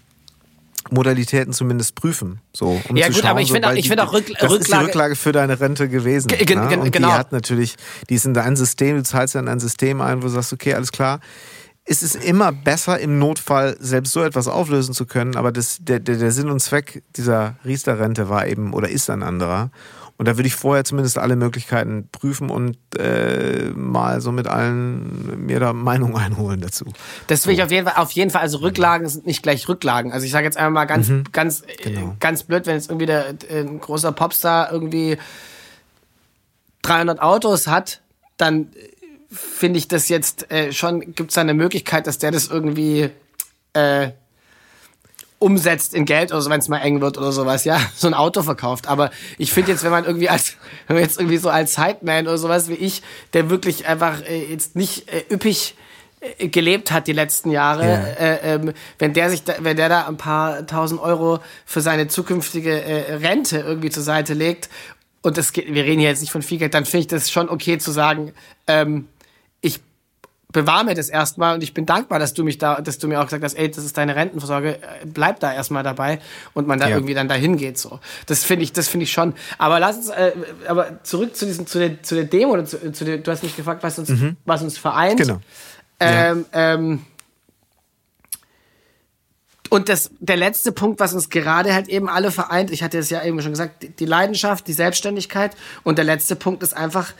Modalitäten 0.89 1.53
zumindest 1.53 1.95
prüfen. 1.95 2.41
So, 2.53 2.81
um 2.89 2.95
ja 2.95 3.07
gut, 3.07 3.17
schauen, 3.17 3.29
aber 3.29 3.41
ich 3.41 3.51
finde 3.51 3.69
auch, 3.69 3.73
ich 3.73 3.87
find 3.87 4.01
auch 4.01 4.13
Rück, 4.13 4.25
das 4.27 4.51
Rücklage... 4.51 4.61
ist 4.61 4.71
die 4.71 4.75
Rücklage 4.75 5.15
für 5.15 5.31
deine 5.31 5.59
Rente 5.59 5.87
gewesen. 5.89 6.27
G 6.27 6.55
ne? 6.55 6.79
Und 6.79 6.91
genau. 6.91 7.09
die 7.09 7.13
hat 7.13 7.31
natürlich, 7.31 7.75
die 8.09 8.15
ist 8.15 8.25
in 8.25 8.33
dein 8.33 8.55
System, 8.55 8.97
du 8.97 9.03
zahlst 9.03 9.35
ja 9.35 9.41
in 9.41 9.47
ein 9.47 9.59
System 9.59 10.01
ein, 10.01 10.17
wo 10.17 10.27
du 10.27 10.29
sagst, 10.29 10.53
okay, 10.53 10.73
alles 10.73 10.91
klar. 10.91 11.19
Es 11.83 12.03
ist 12.03 12.15
immer 12.15 12.51
besser, 12.51 12.99
im 12.99 13.19
Notfall 13.19 13.75
selbst 13.79 14.13
so 14.13 14.23
etwas 14.23 14.47
auflösen 14.47 14.93
zu 14.93 15.05
können, 15.05 15.35
aber 15.35 15.51
das, 15.51 15.77
der, 15.81 15.99
der, 15.99 16.17
der 16.17 16.31
Sinn 16.31 16.49
und 16.49 16.59
Zweck 16.59 17.03
dieser 17.15 17.55
Riester-Rente 17.65 18.29
war 18.29 18.47
eben 18.47 18.73
oder 18.73 18.89
ist 18.89 19.09
ein 19.09 19.23
anderer. 19.23 19.71
Und 20.21 20.27
da 20.27 20.37
würde 20.37 20.45
ich 20.45 20.53
vorher 20.53 20.83
zumindest 20.83 21.17
alle 21.17 21.35
Möglichkeiten 21.35 22.07
prüfen 22.11 22.51
und 22.51 22.77
äh, 22.95 23.71
mal 23.73 24.21
so 24.21 24.31
mit 24.31 24.45
allen 24.45 25.43
mir 25.47 25.59
da 25.59 25.73
Meinung 25.73 26.15
einholen 26.15 26.61
dazu. 26.61 26.85
Das 27.25 27.47
will 27.47 27.55
so. 27.55 27.57
ich 27.57 27.63
auf 27.63 27.71
jeden 27.71 27.87
Fall, 27.87 27.95
auf 27.99 28.11
jeden 28.11 28.29
Fall, 28.29 28.41
also 28.41 28.59
Rücklagen 28.59 29.09
sind 29.09 29.25
nicht 29.25 29.41
gleich 29.41 29.67
Rücklagen. 29.67 30.11
Also 30.11 30.27
ich 30.27 30.31
sage 30.31 30.45
jetzt 30.45 30.57
einmal 30.57 30.83
mal 30.83 30.85
ganz, 30.85 31.09
mhm. 31.09 31.23
ganz, 31.31 31.63
äh, 31.63 31.89
genau. 31.89 32.15
ganz 32.19 32.43
blöd, 32.43 32.67
wenn 32.67 32.75
jetzt 32.75 32.91
irgendwie 32.91 33.07
der, 33.07 33.29
äh, 33.49 33.61
ein 33.61 33.79
großer 33.79 34.11
Popstar 34.11 34.71
irgendwie 34.71 35.17
300 36.83 37.19
Autos 37.19 37.65
hat, 37.65 38.01
dann 38.37 38.67
finde 39.31 39.79
ich 39.79 39.87
das 39.87 40.07
jetzt 40.07 40.51
äh, 40.51 40.71
schon, 40.71 41.15
gibt 41.15 41.31
es 41.31 41.33
da 41.33 41.41
eine 41.41 41.55
Möglichkeit, 41.55 42.05
dass 42.05 42.19
der 42.19 42.29
das 42.29 42.47
irgendwie 42.47 43.09
äh, 43.73 44.11
umsetzt 45.41 45.95
in 45.95 46.05
Geld 46.05 46.31
oder 46.31 46.41
so, 46.41 46.49
wenn 46.51 46.59
es 46.59 46.69
mal 46.69 46.77
eng 46.77 47.01
wird 47.01 47.17
oder 47.17 47.31
sowas, 47.31 47.65
ja, 47.65 47.79
so 47.95 48.07
ein 48.07 48.13
Auto 48.13 48.43
verkauft. 48.43 48.87
Aber 48.87 49.09
ich 49.37 49.51
finde 49.51 49.71
jetzt, 49.71 49.83
wenn 49.83 49.91
man 49.91 50.05
irgendwie 50.05 50.29
als, 50.29 50.55
wenn 50.87 50.95
man 50.95 51.03
jetzt 51.03 51.19
irgendwie 51.19 51.37
so 51.37 51.49
als 51.49 51.73
Sideman 51.73 52.27
oder 52.27 52.37
sowas 52.37 52.69
wie 52.69 52.75
ich, 52.75 53.01
der 53.33 53.49
wirklich 53.49 53.87
einfach 53.87 54.21
äh, 54.21 54.45
jetzt 54.45 54.75
nicht 54.75 55.11
äh, 55.11 55.23
üppig 55.33 55.75
äh, 56.19 56.47
gelebt 56.47 56.91
hat 56.91 57.07
die 57.07 57.13
letzten 57.13 57.49
Jahre, 57.49 57.85
ja. 57.85 58.25
äh, 58.25 58.55
ähm, 58.55 58.73
wenn 58.99 59.13
der 59.13 59.31
sich, 59.31 59.43
da, 59.43 59.55
wenn 59.59 59.77
der 59.77 59.89
da 59.89 60.07
ein 60.07 60.17
paar 60.17 60.67
tausend 60.67 61.01
Euro 61.01 61.39
für 61.65 61.81
seine 61.81 62.07
zukünftige 62.07 62.79
äh, 62.79 63.15
Rente 63.15 63.57
irgendwie 63.57 63.89
zur 63.89 64.03
Seite 64.03 64.35
legt 64.35 64.69
und 65.23 65.37
das 65.37 65.53
geht, 65.53 65.73
wir 65.73 65.83
reden 65.83 65.99
hier 65.99 66.09
jetzt 66.09 66.21
nicht 66.21 66.31
von 66.31 66.43
viel 66.43 66.59
Geld, 66.59 66.75
dann 66.75 66.85
finde 66.85 67.01
ich 67.01 67.07
das 67.07 67.31
schon 67.31 67.49
okay 67.49 67.79
zu 67.79 67.91
sagen, 67.91 68.33
ähm, 68.67 69.07
bewahr 70.51 70.83
mir 70.83 70.95
das 70.95 71.09
erstmal 71.09 71.55
und 71.55 71.63
ich 71.63 71.73
bin 71.73 71.85
dankbar, 71.85 72.19
dass 72.19 72.33
du 72.33 72.43
mich 72.43 72.57
da, 72.57 72.81
dass 72.81 72.97
du 72.97 73.07
mir 73.07 73.19
auch 73.19 73.25
gesagt 73.25 73.43
hast, 73.43 73.53
ey, 73.53 73.69
das 73.69 73.83
ist 73.83 73.97
deine 73.97 74.15
Rentenvorsorge, 74.15 74.79
bleib 75.05 75.39
da 75.39 75.53
erstmal 75.53 75.83
dabei 75.83 76.19
und 76.53 76.67
man 76.67 76.79
da 76.79 76.87
ja. 76.87 76.95
irgendwie 76.95 77.13
dann 77.13 77.27
dahin 77.27 77.57
geht 77.57 77.77
so. 77.77 77.99
Das 78.25 78.43
finde 78.43 78.63
ich, 78.63 78.73
das 78.73 78.87
finde 78.87 79.05
ich 79.05 79.11
schon. 79.11 79.33
Aber 79.57 79.79
lass 79.79 79.97
uns, 79.97 80.09
äh, 80.09 80.31
aber 80.67 81.03
zurück 81.03 81.35
zu 81.35 81.45
diesem, 81.45 81.67
zu 81.67 81.79
der, 81.79 82.03
zu 82.03 82.15
der 82.15 82.25
Demo 82.25 82.53
oder 82.53 82.65
zu, 82.65 82.91
zu 82.91 83.05
der, 83.05 83.17
du 83.17 83.31
hast 83.31 83.43
mich 83.43 83.55
gefragt, 83.55 83.83
was 83.83 83.99
uns, 83.99 84.09
mhm. 84.09 84.37
was 84.45 84.61
uns 84.61 84.77
vereint. 84.77 85.17
Genau. 85.17 85.39
Ähm, 85.99 86.45
ja. 86.53 86.73
ähm, 86.73 87.05
und 89.71 89.87
das, 89.87 90.11
der 90.19 90.35
letzte 90.35 90.73
Punkt, 90.73 90.99
was 90.99 91.13
uns 91.13 91.29
gerade 91.29 91.73
halt 91.73 91.87
eben 91.87 92.09
alle 92.09 92.29
vereint, 92.29 92.71
ich 92.71 92.83
hatte 92.83 92.97
es 92.97 93.09
ja 93.09 93.23
eben 93.23 93.41
schon 93.41 93.51
gesagt, 93.51 93.99
die 93.99 94.05
Leidenschaft, 94.05 94.67
die 94.67 94.73
Selbstständigkeit. 94.73 95.55
Und 95.83 95.97
der 95.97 96.03
letzte 96.03 96.35
Punkt 96.35 96.61
ist 96.61 96.75
einfach 96.75 97.13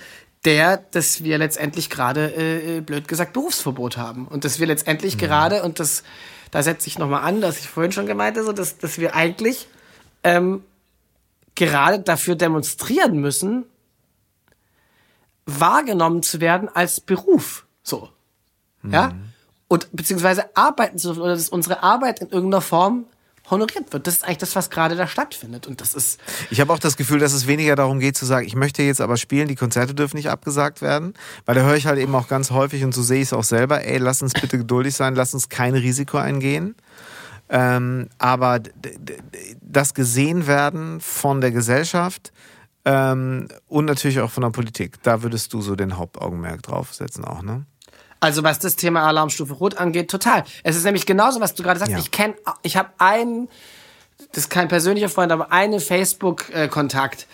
der, 0.46 0.78
dass 0.78 1.24
wir 1.24 1.38
letztendlich 1.38 1.90
gerade, 1.90 2.34
äh, 2.36 2.78
äh, 2.78 2.82
blöd 2.82 3.08
gesagt, 3.08 3.34
Berufsverbot 3.34 3.98
haben. 3.98 4.28
Und 4.28 4.44
dass 4.44 4.60
wir 4.60 4.68
letztendlich 4.68 5.16
mhm. 5.16 5.20
gerade, 5.20 5.64
und 5.64 5.80
das, 5.80 6.04
da 6.50 6.64
setze 6.64 6.88
ich 6.88 6.98
nochmal 6.98 7.24
an, 7.24 7.42
dass 7.42 7.60
ich 7.60 7.68
vorhin 7.68 7.92
schon 7.92 8.08
gemeint 8.08 8.38
habe, 8.38 8.54
dass, 8.54 8.78
dass 8.78 8.98
wir 8.98 9.16
eigentlich 9.16 9.68
ähm, 10.24 10.64
gerade 11.56 12.00
dafür 12.00 12.36
demonstrieren 12.36 13.18
müssen, 13.18 13.66
wahrgenommen 15.46 16.24
zu 16.24 16.40
werden 16.40 16.70
als 16.70 17.00
Beruf. 17.00 17.66
So. 17.84 18.10
Mhm. 18.82 18.94
Ja? 18.94 19.14
Und 19.68 19.90
beziehungsweise 19.92 20.56
arbeiten 20.56 20.98
zu 20.98 21.12
oder 21.12 21.36
dass 21.36 21.50
unsere 21.50 21.84
Arbeit 21.84 22.20
in 22.20 22.30
irgendeiner 22.30 22.62
Form 22.62 23.06
honoriert 23.50 23.92
wird. 23.92 24.08
Das 24.08 24.16
ist 24.16 24.24
eigentlich 24.24 24.38
das, 24.40 24.56
was 24.56 24.70
gerade 24.70 24.96
da 24.96 25.08
stattfindet. 25.08 25.68
Und 25.68 25.82
das 25.82 25.94
ist. 25.94 26.20
Ich 26.50 26.62
habe 26.62 26.72
auch 26.72 26.80
das 26.80 26.98
Gefühl, 26.98 27.20
dass 27.20 27.34
es 27.34 27.48
weniger 27.48 27.76
darum 27.76 28.00
geht 28.00 28.18
zu 28.18 28.26
sagen, 28.26 28.46
ich 28.46 28.56
möchte 28.56 28.84
jetzt 28.84 29.02
aber 29.02 29.18
spielen, 29.18 29.48
die 29.48 29.56
Konzerte 29.56 29.94
dürfen 29.94 30.18
nicht 30.18 30.30
abgesagt 30.30 30.82
werden. 30.82 31.14
Weil 31.46 31.56
da 31.56 31.62
höre 31.62 31.76
ich 31.76 31.88
halt 31.88 32.00
eben 32.00 32.16
auch 32.16 32.28
ganz 32.28 32.52
häufig 32.52 32.84
und 32.84 32.94
so 32.94 33.02
sehe 33.02 33.22
ich 33.22 33.28
es 33.28 33.34
auch 33.34 33.44
selber, 33.44 33.84
ey, 33.84 33.98
lass 33.98 34.22
uns 34.22 34.34
bitte 34.34 34.58
geduldig 34.58 34.96
sein, 34.96 35.16
lass 35.16 35.34
uns 35.34 35.50
kein 35.50 35.76
Risiko 35.76 36.18
eingehen. 36.18 36.76
Ähm, 37.50 38.08
aber 38.18 38.60
das 39.62 39.94
gesehen 39.94 40.48
werden 40.48 41.02
von 41.02 41.42
der 41.42 41.52
Gesellschaft 41.52 42.32
ähm, 42.86 43.50
und 43.68 43.86
natürlich 43.86 44.22
auch 44.22 44.32
von 44.32 44.44
der 44.44 44.52
Politik, 44.52 45.04
da 45.04 45.22
würdest 45.22 45.54
du 45.54 45.62
so 45.62 45.76
den 45.76 45.98
Hauptaugenmerk 45.98 46.64
draufsetzen 46.64 47.26
auch, 47.26 47.42
ne? 47.42 47.66
Also 48.22 48.44
was 48.44 48.60
das 48.60 48.76
Thema 48.76 49.02
Alarmstufe 49.08 49.54
Rot 49.56 49.78
angeht, 49.78 50.10
total. 50.10 50.44
Es 50.64 50.76
ist 50.76 50.86
nämlich 50.86 51.08
genauso, 51.08 51.42
was 51.42 51.56
du 51.56 51.64
gerade 51.64 51.80
sagst. 51.80 51.92
Ja. 51.92 51.98
Ich 51.98 52.12
kenne, 52.12 52.36
ich 52.62 52.78
habe 52.78 52.90
einen, 53.00 53.50
das 54.32 54.44
ist 54.44 54.50
kein 54.50 54.68
persönlicher 54.68 55.10
Freund, 55.10 55.32
aber 55.32 55.52
einen 55.52 55.80
Facebook-Kontakt. 55.80 57.26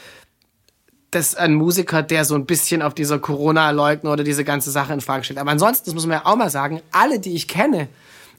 Das 1.12 1.28
ist 1.28 1.38
ein 1.38 1.54
Musiker, 1.54 2.04
der 2.04 2.24
so 2.24 2.36
ein 2.36 2.46
bisschen 2.46 2.82
auf 2.82 2.94
dieser 2.94 3.20
Corona-Leugner 3.20 4.14
oder 4.14 4.24
diese 4.24 4.46
ganze 4.46 4.72
Sache 4.72 4.94
in 4.94 5.02
Frage 5.02 5.26
stellt. 5.26 5.40
Aber 5.40 5.52
ansonsten, 5.52 5.86
das 5.86 5.94
muss 5.94 6.06
man 6.06 6.20
ja 6.20 6.26
auch 6.26 6.38
mal 6.38 6.50
sagen, 6.50 6.82
alle, 6.94 7.20
die 7.20 7.36
ich 7.36 7.50
kenne, 7.50 7.90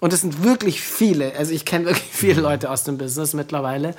und 0.01 0.15
das 0.15 0.23
sind 0.23 0.43
wirklich 0.43 0.81
viele, 0.81 1.35
also 1.37 1.53
ich 1.53 1.67
kenne 1.67 1.85
wirklich 1.87 2.09
viele 2.11 2.37
mhm. 2.37 2.43
Leute 2.43 2.71
aus 2.71 2.83
dem 2.83 2.97
Business 2.97 3.35
mittlerweile, 3.35 3.95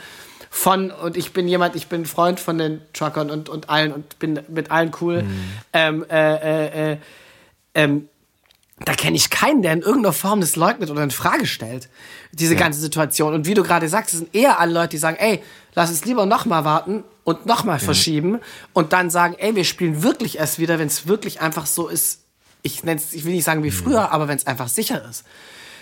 von, 0.49 0.89
und 0.89 1.17
ich 1.17 1.33
bin 1.33 1.47
jemand, 1.47 1.75
ich 1.75 1.87
bin 1.87 2.05
Freund 2.05 2.39
von 2.39 2.57
den 2.57 2.81
Truckern 2.93 3.29
und, 3.29 3.49
und 3.49 3.69
allen 3.69 3.91
und 3.93 4.17
bin 4.17 4.39
mit 4.47 4.71
allen 4.71 4.91
cool. 5.01 5.21
Mhm. 5.21 5.43
Ähm, 5.73 6.05
äh, 6.09 6.35
äh, 6.35 6.93
äh, 6.93 6.97
ähm, 7.75 8.08
da 8.85 8.93
kenne 8.93 9.17
ich 9.17 9.29
keinen, 9.29 9.61
der 9.61 9.73
in 9.73 9.81
irgendeiner 9.81 10.13
Form 10.13 10.41
das 10.41 10.55
leugnet 10.55 10.89
oder 10.89 11.03
in 11.03 11.11
Frage 11.11 11.45
stellt. 11.45 11.89
Diese 12.31 12.53
ja. 12.53 12.59
ganze 12.59 12.79
Situation. 12.79 13.33
Und 13.33 13.45
wie 13.45 13.53
du 13.53 13.63
gerade 13.63 13.89
sagst, 13.89 14.13
es 14.13 14.19
sind 14.19 14.35
eher 14.35 14.59
alle 14.59 14.73
Leute, 14.73 14.89
die 14.89 14.97
sagen, 14.97 15.17
ey, 15.19 15.41
lass 15.75 15.89
uns 15.89 16.05
lieber 16.05 16.25
noch 16.25 16.45
mal 16.45 16.63
warten 16.63 17.03
und 17.23 17.45
noch 17.45 17.63
mal 17.63 17.73
ja. 17.73 17.79
verschieben 17.79 18.39
und 18.73 18.93
dann 18.93 19.09
sagen, 19.09 19.35
ey, 19.37 19.55
wir 19.55 19.65
spielen 19.65 20.03
wirklich 20.03 20.37
erst 20.37 20.59
wieder, 20.59 20.79
wenn 20.79 20.87
es 20.87 21.07
wirklich 21.07 21.41
einfach 21.41 21.65
so 21.65 21.87
ist. 21.87 22.21
Ich 22.61 22.83
nenn's, 22.83 23.13
ich 23.13 23.25
will 23.25 23.33
nicht 23.33 23.45
sagen 23.45 23.63
wie 23.63 23.71
früher, 23.71 24.11
aber 24.11 24.27
wenn 24.27 24.37
es 24.37 24.47
einfach 24.47 24.67
sicher 24.67 25.03
ist. 25.09 25.23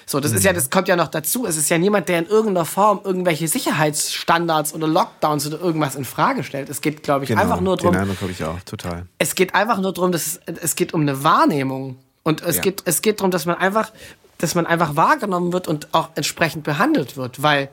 So, 0.10 0.22
das 0.22 0.32
ist 0.32 0.46
ja, 0.46 0.54
das 0.54 0.70
kommt 0.70 0.88
ja 0.88 0.96
noch 0.96 1.10
dazu. 1.10 1.46
Es 1.46 1.58
ist 1.58 1.70
ja 1.70 1.78
niemand, 1.78 2.08
der 2.08 2.20
in 2.20 2.28
irgendeiner 2.28 2.64
Form 2.64 3.02
irgendwelche 3.04 3.50
Sicherheitsstandards 3.50 4.74
oder 4.74 4.88
Lockdowns 4.88 5.46
oder 5.48 5.60
irgendwas 5.60 5.96
in 5.96 6.06
Frage 6.06 6.46
stellt. 6.46 6.70
Es 6.70 6.80
geht, 6.80 7.04
glaube 7.04 7.26
ich, 7.26 7.28
genau, 7.28 7.42
einfach 7.42 7.60
nur 7.60 7.76
darum. 7.76 7.92
Den 7.92 8.04
Eindruck 8.04 8.22
habe 8.22 8.32
ich 8.32 8.42
auch, 8.42 8.58
total. 8.62 9.06
Es 9.18 9.36
geht 9.36 9.54
einfach 9.54 9.80
nur 9.80 9.92
darum, 9.92 10.14
dass 10.14 10.40
es, 10.46 10.58
es 10.62 10.76
geht 10.78 10.94
um 10.94 11.02
eine 11.02 11.26
Wahrnehmung 11.26 11.98
und 12.28 12.42
es, 12.42 12.58
ja. 12.58 12.62
geht, 12.62 12.84
es 12.86 13.02
geht 13.02 13.20
darum, 13.20 13.32
dass 13.32 13.46
man 13.46 13.56
einfach, 13.58 13.92
dass 14.38 14.54
man 14.54 14.66
einfach 14.66 14.98
wahrgenommen 14.98 15.54
wird 15.54 15.68
und 15.68 15.94
auch 15.94 16.10
entsprechend 16.16 16.64
behandelt 16.64 17.16
wird, 17.16 17.42
weil 17.42 17.70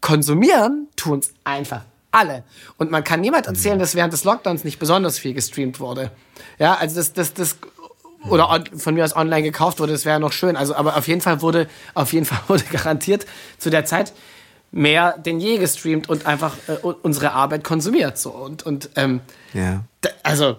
konsumieren 0.00 0.88
tun 0.96 1.18
es 1.18 1.34
einfach 1.44 1.82
alle. 2.10 2.44
Und 2.78 2.90
man 2.90 3.04
kann 3.04 3.20
niemand 3.20 3.46
erzählen, 3.46 3.76
mhm. 3.76 3.80
dass 3.80 3.94
während 3.94 4.14
des 4.14 4.24
Lockdowns 4.24 4.64
nicht 4.64 4.78
besonders 4.78 5.18
viel 5.18 5.34
gestreamt 5.34 5.80
wurde. 5.80 6.10
Ja, 6.58 6.76
also 6.76 6.96
das, 6.96 7.12
das, 7.12 7.34
das, 7.34 7.56
oder 8.30 8.48
on, 8.48 8.64
von 8.78 8.94
mir 8.94 9.04
aus 9.04 9.14
online 9.14 9.42
gekauft 9.42 9.80
wurde, 9.80 9.92
das 9.92 10.06
wäre 10.06 10.18
noch 10.18 10.32
schön. 10.32 10.56
Also, 10.56 10.74
aber 10.74 10.96
auf 10.96 11.06
jeden 11.06 11.20
Fall 11.20 11.42
wurde, 11.42 11.68
auf 11.92 12.14
jeden 12.14 12.24
Fall 12.24 12.40
wurde 12.48 12.64
garantiert 12.64 13.26
zu 13.58 13.68
der 13.68 13.84
Zeit 13.84 14.14
mehr 14.70 15.16
denn 15.18 15.40
je 15.40 15.58
gestreamt 15.58 16.08
und 16.08 16.26
einfach 16.26 16.54
äh, 16.68 16.72
unsere 16.82 17.32
Arbeit 17.32 17.64
konsumiert. 17.64 18.16
So 18.18 18.30
und 18.30 18.64
und 18.64 18.90
ähm, 18.96 19.20
ja. 19.52 19.84
also 20.22 20.56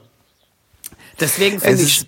Deswegen 1.19 1.59
finde 1.59 1.83
ich, 1.83 2.05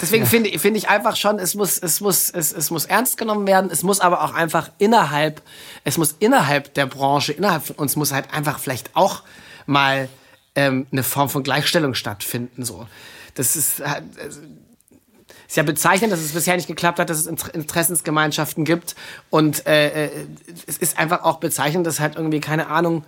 deswegen 0.00 0.24
ja. 0.24 0.30
finde 0.30 0.58
finde 0.58 0.78
ich 0.78 0.88
einfach 0.88 1.16
schon, 1.16 1.38
es 1.38 1.54
muss, 1.54 1.78
es 1.78 2.00
muss, 2.00 2.30
es, 2.30 2.52
es 2.52 2.70
muss 2.70 2.84
ernst 2.84 3.16
genommen 3.16 3.46
werden. 3.46 3.70
Es 3.70 3.82
muss 3.82 4.00
aber 4.00 4.22
auch 4.22 4.34
einfach 4.34 4.70
innerhalb, 4.78 5.42
es 5.84 5.98
muss 5.98 6.14
innerhalb 6.18 6.74
der 6.74 6.86
Branche, 6.86 7.32
innerhalb 7.32 7.66
von 7.66 7.76
uns 7.76 7.96
muss 7.96 8.12
halt 8.12 8.32
einfach 8.32 8.58
vielleicht 8.58 8.90
auch 8.94 9.22
mal 9.66 10.08
ähm, 10.54 10.86
eine 10.92 11.02
Form 11.02 11.28
von 11.28 11.42
Gleichstellung 11.42 11.94
stattfinden. 11.94 12.64
So, 12.64 12.86
das 13.34 13.56
ist 13.56 13.84
halt, 13.84 14.04
ist 15.46 15.56
ja 15.56 15.62
bezeichnend, 15.62 16.12
dass 16.12 16.20
es 16.20 16.32
bisher 16.32 16.56
nicht 16.56 16.66
geklappt 16.66 16.98
hat, 16.98 17.10
dass 17.10 17.18
es 17.18 17.26
Interessensgemeinschaften 17.26 18.64
gibt. 18.64 18.96
Und 19.30 19.66
äh, 19.68 20.06
äh, 20.06 20.10
es 20.66 20.78
ist 20.78 20.98
einfach 20.98 21.22
auch 21.22 21.38
bezeichnend, 21.38 21.86
dass 21.86 22.00
halt 22.00 22.16
irgendwie, 22.16 22.40
keine 22.40 22.66
Ahnung, 22.66 23.04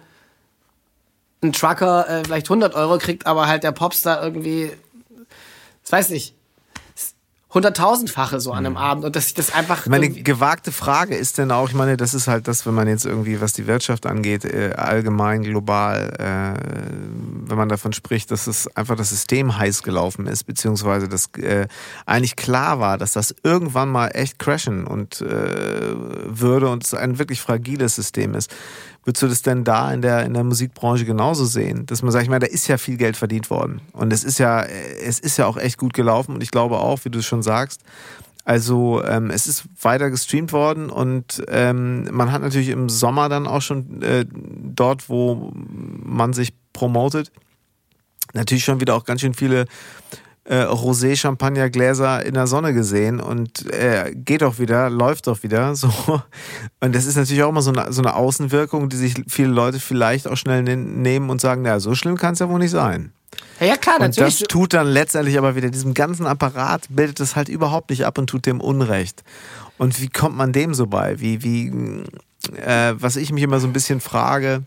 ein 1.43 1.53
Trucker 1.53 2.09
äh, 2.09 2.25
vielleicht 2.25 2.47
100 2.47 2.75
Euro 2.75 2.99
kriegt, 2.99 3.27
aber 3.27 3.49
halt 3.49 3.65
der 3.65 3.73
Popstar 3.73 4.23
irgendwie, 4.23 4.71
das 5.83 5.91
weiß 5.91 6.11
nicht, 6.11 6.36
hunderttausendfache 7.57 8.39
so 8.39 8.53
an 8.53 8.59
einem 8.59 8.75
mhm. 8.75 8.79
Abend 8.79 9.05
und 9.05 9.17
dass 9.17 9.27
ich 9.27 9.35
das 9.35 9.53
einfach. 9.53 9.87
Meine 9.87 10.11
gewagte 10.11 10.71
Frage 10.71 11.17
ist 11.17 11.39
denn 11.39 11.51
auch, 11.51 11.69
ich 11.69 11.75
meine, 11.75 11.97
das 11.97 12.15
ist 12.15 12.29
halt 12.29 12.47
das, 12.47 12.67
wenn 12.67 12.75
man 12.75 12.87
jetzt 12.87 13.07
irgendwie, 13.07 13.41
was 13.41 13.55
die 13.55 13.67
Wirtschaft 13.67 14.07
angeht, 14.07 14.45
äh, 14.45 14.75
allgemein, 14.77 15.43
global, 15.43 16.13
äh, 16.19 17.49
wenn 17.49 17.57
man 17.57 17.69
davon 17.69 17.93
spricht, 17.93 18.31
dass 18.31 18.47
es 18.47 18.69
einfach 18.77 18.97
das 18.97 19.09
System 19.09 19.59
heiß 19.59 19.83
gelaufen 19.83 20.27
ist, 20.27 20.45
beziehungsweise 20.45 21.09
dass 21.09 21.31
äh, 21.39 21.67
eigentlich 22.05 22.37
klar 22.37 22.79
war, 22.79 22.99
dass 22.99 23.13
das 23.13 23.35
irgendwann 23.43 23.89
mal 23.89 24.09
echt 24.09 24.39
crashen 24.39 24.87
und 24.87 25.23
äh, 25.23 25.95
würde 26.27 26.69
und 26.69 26.85
es 26.85 26.95
ein 26.95 27.19
wirklich 27.19 27.41
fragiles 27.41 27.97
System 27.97 28.35
ist. 28.35 28.55
Würdest 29.07 29.23
du 29.23 29.29
das 29.29 29.43
denn 29.43 29.63
da 29.63 29.95
in 29.95 30.03
der, 30.03 30.25
in 30.25 30.35
der 30.35 30.43
Musikbranche 30.43 31.05
genauso 31.05 31.45
sehen? 31.45 31.87
Dass 31.87 32.03
man 32.03 32.11
sagt, 32.11 32.25
ich 32.25 32.29
meine, 32.29 32.45
da 32.45 32.53
ist 32.53 32.67
ja 32.67 32.77
viel 32.77 32.97
Geld 32.97 33.17
verdient 33.17 33.51
worden. 33.51 33.81
Und 33.93 34.13
es 34.13 34.25
ist 34.25 34.39
ja, 34.39 34.65
es 34.65 35.21
ist 35.21 35.37
ja 35.37 35.47
auch 35.47 35.57
echt 35.57 35.79
gut 35.79 35.95
gelaufen. 35.95 36.35
Und 36.35 36.43
ich 36.43 36.51
glaube 36.51 36.79
auch, 36.79 37.05
wie 37.05 37.11
du 37.11 37.21
es 37.21 37.25
schon 37.25 37.41
sagst, 37.41 37.83
also 38.45 39.05
ähm, 39.05 39.31
es 39.31 39.47
ist 39.47 39.65
weiter 39.81 40.11
gestreamt 40.11 40.53
worden 40.53 40.91
und 40.91 41.43
ähm, 41.49 42.09
man 42.13 42.31
hat 42.31 42.43
natürlich 42.43 42.69
im 42.69 42.89
Sommer 42.89 43.29
dann 43.29 43.47
auch 43.47 43.63
schon 43.63 44.03
äh, 44.03 44.25
dort, 44.33 45.09
wo 45.09 45.53
man 45.55 46.33
sich 46.33 46.53
promotet, 46.73 47.33
natürlich 48.35 48.65
schon 48.65 48.81
wieder 48.81 48.95
auch 48.95 49.05
ganz 49.05 49.21
schön 49.21 49.35
viele 49.35 49.67
äh, 50.49 50.63
Rosé-Champagner-Gläser 50.63 52.25
in 52.25 52.35
der 52.35 52.47
Sonne 52.47 52.73
gesehen 52.73 53.21
und 53.21 53.67
äh, 53.73 54.13
geht 54.15 54.43
doch 54.43 54.59
wieder, 54.59 54.91
läuft 54.91 55.27
doch 55.27 55.43
wieder. 55.43 55.75
So. 55.87 55.91
Und 56.81 56.95
das 56.95 57.05
ist 57.05 57.17
natürlich 57.17 57.43
auch 57.43 57.51
immer 57.51 57.61
so 57.61 57.71
eine, 57.71 57.93
so 57.93 58.01
eine 58.01 58.15
Außenwirkung, 58.15 58.89
die 58.89 58.97
sich 58.97 59.15
viele 59.29 59.49
Leute 59.49 59.79
vielleicht 59.79 60.27
auch 60.27 60.37
schnell 60.37 60.63
nehmen 60.63 61.29
und 61.29 61.41
sagen, 61.41 61.63
naja, 61.63 61.81
so 61.81 61.95
schlimm 61.95 62.17
kann 62.17 62.33
es 62.33 62.39
ja 62.39 62.49
wohl 62.49 62.59
nicht 62.59 62.71
sein. 62.71 63.13
Ja, 63.61 63.77
klar, 63.77 63.97
und 63.97 64.03
natürlich. 64.03 64.39
das 64.41 64.49
tut 64.49 64.73
dann 64.73 64.87
letztendlich 64.87 65.37
aber 65.39 65.55
wieder 65.55 65.71
diesem 65.71 65.93
ganzen 65.95 66.27
Apparat, 66.27 66.87
bildet 66.89 67.21
es 67.21 67.37
halt 67.37 67.49
überhaupt 67.49 67.91
nicht 67.91 68.07
ab 68.07 68.17
und 68.19 68.29
tut 68.29 68.47
dem 68.47 68.61
Unrecht. 68.61 69.23
Und 69.79 70.01
wie 70.01 70.09
kommt 70.09 70.37
man 70.37 70.53
dem 70.53 70.73
so 70.73 70.87
bei? 70.87 71.21
Wie, 71.21 71.43
wie, 71.43 71.69
äh, 72.57 72.95
was 72.99 73.17
ich 73.17 73.33
mich 73.33 73.43
immer 73.43 73.61
so 73.61 73.67
ein 73.67 73.73
bisschen 73.73 74.01
frage, 74.01 74.63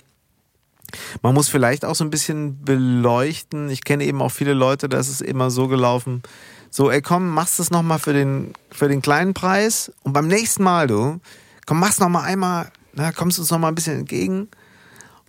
man 1.21 1.33
muss 1.33 1.49
vielleicht 1.49 1.85
auch 1.85 1.95
so 1.95 2.03
ein 2.03 2.09
bisschen 2.09 2.63
beleuchten. 2.63 3.69
Ich 3.69 3.83
kenne 3.83 4.05
eben 4.05 4.21
auch 4.21 4.31
viele 4.31 4.53
Leute, 4.53 4.89
da 4.89 4.99
ist 4.99 5.09
es 5.09 5.21
immer 5.21 5.51
so 5.51 5.67
gelaufen. 5.67 6.23
So, 6.71 6.91
ey, 6.91 7.01
komm, 7.01 7.29
machst 7.29 7.59
es 7.59 7.71
nochmal 7.71 7.99
für 7.99 8.13
den, 8.13 8.53
für 8.71 8.87
den 8.87 9.01
kleinen 9.01 9.33
Preis 9.33 9.91
und 10.03 10.13
beim 10.13 10.27
nächsten 10.27 10.63
Mal, 10.63 10.87
du, 10.87 11.19
komm, 11.65 11.79
mach's 11.79 11.99
nochmal 11.99 12.25
einmal, 12.25 12.71
na, 12.93 13.11
kommst 13.11 13.39
uns 13.39 13.49
nochmal 13.49 13.71
ein 13.71 13.75
bisschen 13.75 13.99
entgegen. 13.99 14.49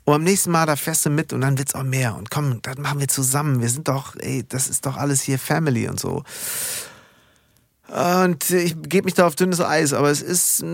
Und 0.05 0.15
beim 0.15 0.25
nächsten 0.25 0.51
Mal, 0.51 0.67
da 0.67 0.77
fährst 0.77 1.07
du 1.07 1.11
mit 1.11 1.33
und 1.33 1.41
dann 1.41 1.59
wird's 1.59 1.75
auch 1.75 1.83
mehr. 1.83 2.17
Und 2.17 2.31
komm, 2.31 2.61
das 2.63 2.79
machen 2.79 3.01
wir 3.01 3.09
zusammen. 3.09 3.61
Wir 3.61 3.69
sind 3.69 3.89
doch, 3.89 4.17
ey, 4.17 4.45
das 4.49 4.69
ist 4.69 4.87
doch 4.87 4.97
alles 4.97 5.23
hier 5.23 5.39
Family 5.39 5.89
und 5.89 6.01
so. 6.01 6.25
Und 7.91 8.49
ich 8.51 8.77
gebe 8.83 9.07
mich 9.07 9.15
da 9.15 9.27
auf 9.27 9.35
dünnes 9.35 9.61
Eis, 9.61 9.93
aber 9.93 10.11
es 10.11 10.23
ist, 10.23 10.65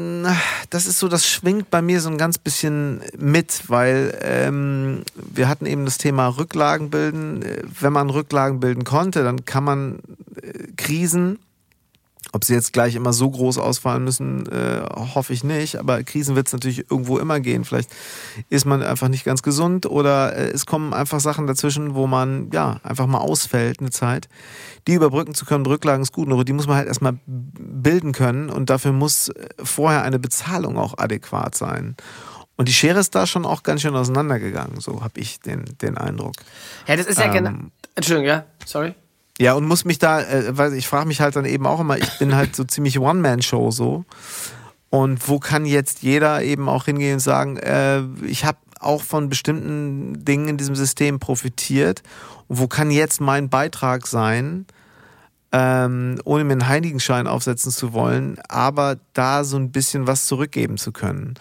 das 0.69 0.87
ist 0.87 0.99
so, 0.99 1.09
das 1.09 1.27
schwingt 1.27 1.71
bei 1.71 1.81
mir 1.81 2.03
so 2.03 2.11
ein 2.11 2.19
ganz 2.19 2.37
bisschen 2.37 3.01
mit, 3.17 3.63
weil 3.69 4.19
ähm, 4.21 5.03
wir 5.15 5.49
hatten 5.49 5.65
eben 5.65 5.87
das 5.87 5.97
Thema 5.97 6.29
Rücklagen 6.29 6.91
bilden. 6.91 7.43
Wenn 7.81 7.93
man 7.95 8.11
Rücklagen 8.11 8.61
bilden 8.61 8.85
konnte, 8.85 9.25
dann 9.25 9.47
kann 9.47 9.65
man 9.65 9.99
äh, 10.43 10.73
Krisen 10.77 11.39
ob 12.37 12.45
sie 12.45 12.53
jetzt 12.53 12.75
gleich 12.75 12.95
immer 12.95 13.15
so 13.15 13.31
groß 13.31 13.57
ausfallen 13.57 14.05
müssen, 14.05 14.47
äh, 14.53 14.83
hoffe 15.15 15.33
ich 15.33 15.43
nicht. 15.43 15.77
Aber 15.77 16.03
Krisen 16.03 16.37
wird 16.37 16.49
es 16.49 16.53
natürlich 16.53 16.91
irgendwo 16.91 17.19
immer 17.19 17.41
gehen. 17.41 17.65
Vielleicht 17.65 17.91
ist 18.51 18.67
man 18.67 18.83
einfach 18.83 19.09
nicht 19.09 19.25
ganz 19.25 19.43
gesund 19.43 19.87
oder 19.87 20.37
äh, 20.37 20.51
es 20.51 20.67
kommen 20.67 20.93
einfach 20.93 21.19
Sachen 21.19 21.47
dazwischen, 21.47 21.95
wo 21.95 22.07
man 22.07 22.51
ja 22.53 22.79
einfach 22.83 23.07
mal 23.07 23.19
ausfällt 23.19 23.81
eine 23.81 23.91
Zeit. 23.91 24.29
Die 24.87 24.93
überbrücken 24.93 25.35
zu 25.35 25.47
können, 25.47 25.65
Rücklagen 25.65 26.03
ist 26.03 26.13
gut, 26.13 26.31
aber 26.31 26.45
die 26.45 26.53
muss 26.53 26.67
man 26.67 26.77
halt 26.77 26.89
erstmal 26.89 27.19
bilden 27.27 28.13
können 28.13 28.51
und 28.51 28.69
dafür 28.69 28.93
muss 28.93 29.31
äh, 29.31 29.49
vorher 29.63 30.03
eine 30.03 30.19
Bezahlung 30.19 30.77
auch 30.77 30.99
adäquat 30.99 31.55
sein. 31.55 31.97
Und 32.59 32.69
die 32.69 32.75
Schere 32.75 33.01
ist 33.01 33.15
da 33.15 33.27
schon 33.27 33.47
auch 33.47 33.63
ganz 33.63 33.81
schön 33.81 33.97
auseinandergegangen, 33.97 34.81
so 34.81 35.03
habe 35.03 35.21
ich 35.21 35.41
den, 35.41 35.65
den 35.81 35.97
Eindruck. 35.97 36.35
Ja, 36.87 36.97
das 36.97 37.07
ist 37.07 37.19
ja 37.19 37.29
genau. 37.29 37.51
Entschuldigung, 37.95 38.29
ja, 38.29 38.45
sorry. 38.67 38.95
Ja, 39.39 39.53
und 39.55 39.67
muss 39.67 39.85
mich 39.85 39.99
da, 39.99 40.23
äh, 40.23 40.57
weil 40.57 40.73
ich 40.75 40.89
frage 40.89 41.07
mich 41.07 41.21
halt 41.21 41.37
dann 41.37 41.45
eben 41.45 41.67
auch 41.67 41.81
immer, 41.81 41.99
ich 41.99 42.19
bin 42.19 42.35
halt 42.35 42.57
so 42.57 42.65
ziemlich 42.65 42.99
One-Man-Show 42.99 43.71
so. 43.71 44.05
Und 44.89 45.29
wo 45.29 45.39
kann 45.39 45.67
jetzt 45.67 46.03
jeder 46.03 46.43
eben 46.43 46.69
auch 46.69 46.87
hingehen 46.87 47.15
und 47.15 47.21
sagen, 47.21 47.57
äh, 47.59 48.03
ich 48.27 48.45
habe 48.45 48.59
auch 48.81 49.03
von 49.03 49.29
bestimmten 49.29 50.25
Dingen 50.25 50.49
in 50.49 50.57
diesem 50.57 50.75
System 50.75 51.19
profitiert. 51.19 52.03
Und 52.49 52.59
wo 52.59 52.69
kann 52.69 52.91
jetzt 52.91 53.21
mein 53.21 53.51
Beitrag 53.51 54.07
sein, 54.07 54.67
ähm, 55.53 56.21
ohne 56.25 56.45
mir 56.45 56.53
einen 56.53 56.69
Heiligenschein 56.69 57.27
aufsetzen 57.27 57.71
zu 57.73 57.93
wollen, 57.93 58.39
aber 58.49 58.99
da 59.13 59.45
so 59.45 59.57
ein 59.57 59.71
bisschen 59.71 60.07
was 60.07 60.27
zurückgeben 60.27 60.77
zu 60.77 60.93
können. 60.93 61.35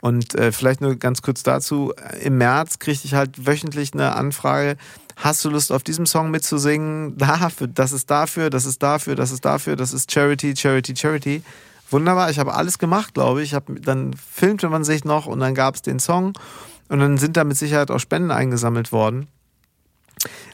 Und 0.00 0.34
äh, 0.34 0.52
vielleicht 0.52 0.80
nur 0.80 0.96
ganz 0.96 1.22
kurz 1.22 1.42
dazu, 1.42 1.92
im 2.20 2.38
März 2.38 2.78
kriegte 2.78 3.06
ich 3.06 3.14
halt 3.14 3.46
wöchentlich 3.46 3.94
eine 3.94 4.14
Anfrage, 4.16 4.76
Hast 5.16 5.44
du 5.44 5.50
Lust 5.50 5.72
auf 5.72 5.82
diesem 5.82 6.06
Song 6.06 6.30
mitzusingen? 6.30 7.16
Dafür, 7.18 7.68
das 7.68 7.92
ist 7.92 8.10
dafür, 8.10 8.50
das 8.50 8.64
ist 8.64 8.82
dafür, 8.82 9.14
das 9.14 9.30
ist 9.30 9.44
dafür, 9.44 9.76
das 9.76 9.92
ist 9.92 10.10
Charity, 10.10 10.56
Charity, 10.56 10.96
Charity. 10.96 11.42
Wunderbar, 11.90 12.30
ich 12.30 12.38
habe 12.38 12.54
alles 12.54 12.78
gemacht, 12.78 13.14
glaube 13.14 13.42
ich. 13.42 13.54
Hab, 13.54 13.64
dann 13.82 14.14
filmte 14.14 14.68
man 14.68 14.84
sich 14.84 15.04
noch 15.04 15.26
und 15.26 15.40
dann 15.40 15.54
gab 15.54 15.76
es 15.76 15.82
den 15.82 15.98
Song 15.98 16.32
und 16.88 16.98
dann 16.98 17.18
sind 17.18 17.36
da 17.36 17.44
mit 17.44 17.56
Sicherheit 17.56 17.90
auch 17.90 17.98
Spenden 17.98 18.30
eingesammelt 18.30 18.90
worden. 18.90 19.28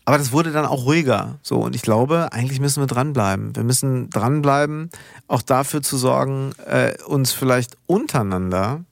Aber 0.04 0.18
das 0.18 0.32
wurde 0.32 0.50
dann 0.50 0.66
auch 0.66 0.86
ruhiger. 0.86 1.38
So, 1.42 1.60
und 1.60 1.76
ich 1.76 1.82
glaube, 1.82 2.32
eigentlich 2.32 2.60
müssen 2.60 2.82
wir 2.82 2.86
dranbleiben. 2.86 3.54
Wir 3.54 3.62
müssen 3.62 4.10
dranbleiben, 4.10 4.90
auch 5.28 5.42
dafür 5.42 5.82
zu 5.82 5.96
sorgen, 5.96 6.52
äh, 6.66 6.94
uns 7.04 7.32
vielleicht 7.32 7.76
untereinander 7.86 8.84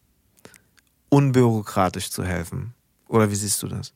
unbürokratisch 1.09 2.11
zu 2.11 2.25
helfen. 2.25 2.75
Oder 3.09 3.31
wie 3.31 3.35
siehst 3.35 3.63
du 3.63 3.69
das? 3.69 3.93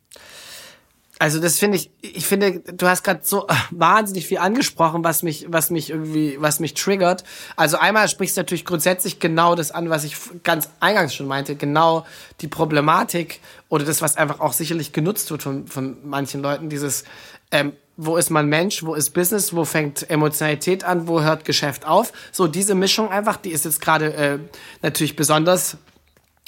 Also 1.22 1.38
das 1.38 1.60
finde 1.60 1.76
ich, 1.76 1.92
ich 2.00 2.26
finde, 2.26 2.58
du 2.58 2.88
hast 2.88 3.04
gerade 3.04 3.20
so 3.22 3.46
wahnsinnig 3.70 4.26
viel 4.26 4.38
angesprochen, 4.38 5.04
was 5.04 5.22
mich, 5.22 5.46
was 5.48 5.70
mich 5.70 5.90
irgendwie, 5.90 6.36
was 6.40 6.58
mich 6.58 6.74
triggert. 6.74 7.22
Also 7.54 7.76
einmal 7.76 8.08
sprichst 8.08 8.36
du 8.36 8.40
natürlich 8.40 8.64
grundsätzlich 8.64 9.20
genau 9.20 9.54
das 9.54 9.70
an, 9.70 9.88
was 9.88 10.02
ich 10.02 10.16
ganz 10.42 10.68
eingangs 10.80 11.14
schon 11.14 11.28
meinte, 11.28 11.54
genau 11.54 12.04
die 12.40 12.48
Problematik 12.48 13.38
oder 13.68 13.84
das, 13.84 14.02
was 14.02 14.16
einfach 14.16 14.40
auch 14.40 14.52
sicherlich 14.52 14.92
genutzt 14.92 15.30
wird 15.30 15.44
von, 15.44 15.68
von 15.68 15.96
manchen 16.02 16.42
Leuten, 16.42 16.68
dieses, 16.68 17.04
ähm, 17.52 17.74
wo 17.96 18.16
ist 18.16 18.30
man 18.30 18.48
Mensch, 18.48 18.82
wo 18.82 18.94
ist 18.94 19.10
Business, 19.10 19.54
wo 19.54 19.64
fängt 19.64 20.10
Emotionalität 20.10 20.82
an, 20.82 21.06
wo 21.06 21.22
hört 21.22 21.44
Geschäft 21.44 21.86
auf. 21.86 22.12
So 22.32 22.48
diese 22.48 22.74
Mischung 22.74 23.10
einfach, 23.10 23.36
die 23.36 23.52
ist 23.52 23.64
jetzt 23.64 23.80
gerade 23.80 24.12
äh, 24.14 24.38
natürlich 24.82 25.14
besonders 25.14 25.76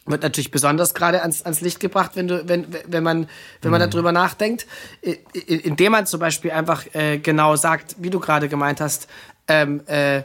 wird 0.06 0.22
natürlich 0.22 0.50
besonders 0.50 0.94
gerade 0.94 1.22
ans, 1.22 1.42
ans 1.42 1.60
Licht 1.60 1.80
gebracht, 1.80 2.12
wenn 2.14 2.28
du, 2.28 2.46
wenn, 2.48 2.66
wenn 2.86 3.02
man, 3.02 3.28
wenn 3.62 3.70
man 3.70 3.80
mhm. 3.80 3.90
darüber 3.90 4.12
nachdenkt, 4.12 4.66
indem 5.46 5.92
man 5.92 6.06
zum 6.06 6.20
Beispiel 6.20 6.50
einfach 6.50 6.84
äh, 6.94 7.18
genau 7.18 7.56
sagt, 7.56 7.96
wie 7.98 8.10
du 8.10 8.20
gerade 8.20 8.48
gemeint 8.48 8.80
hast, 8.80 9.08
ähm, 9.48 9.80
äh, 9.86 10.22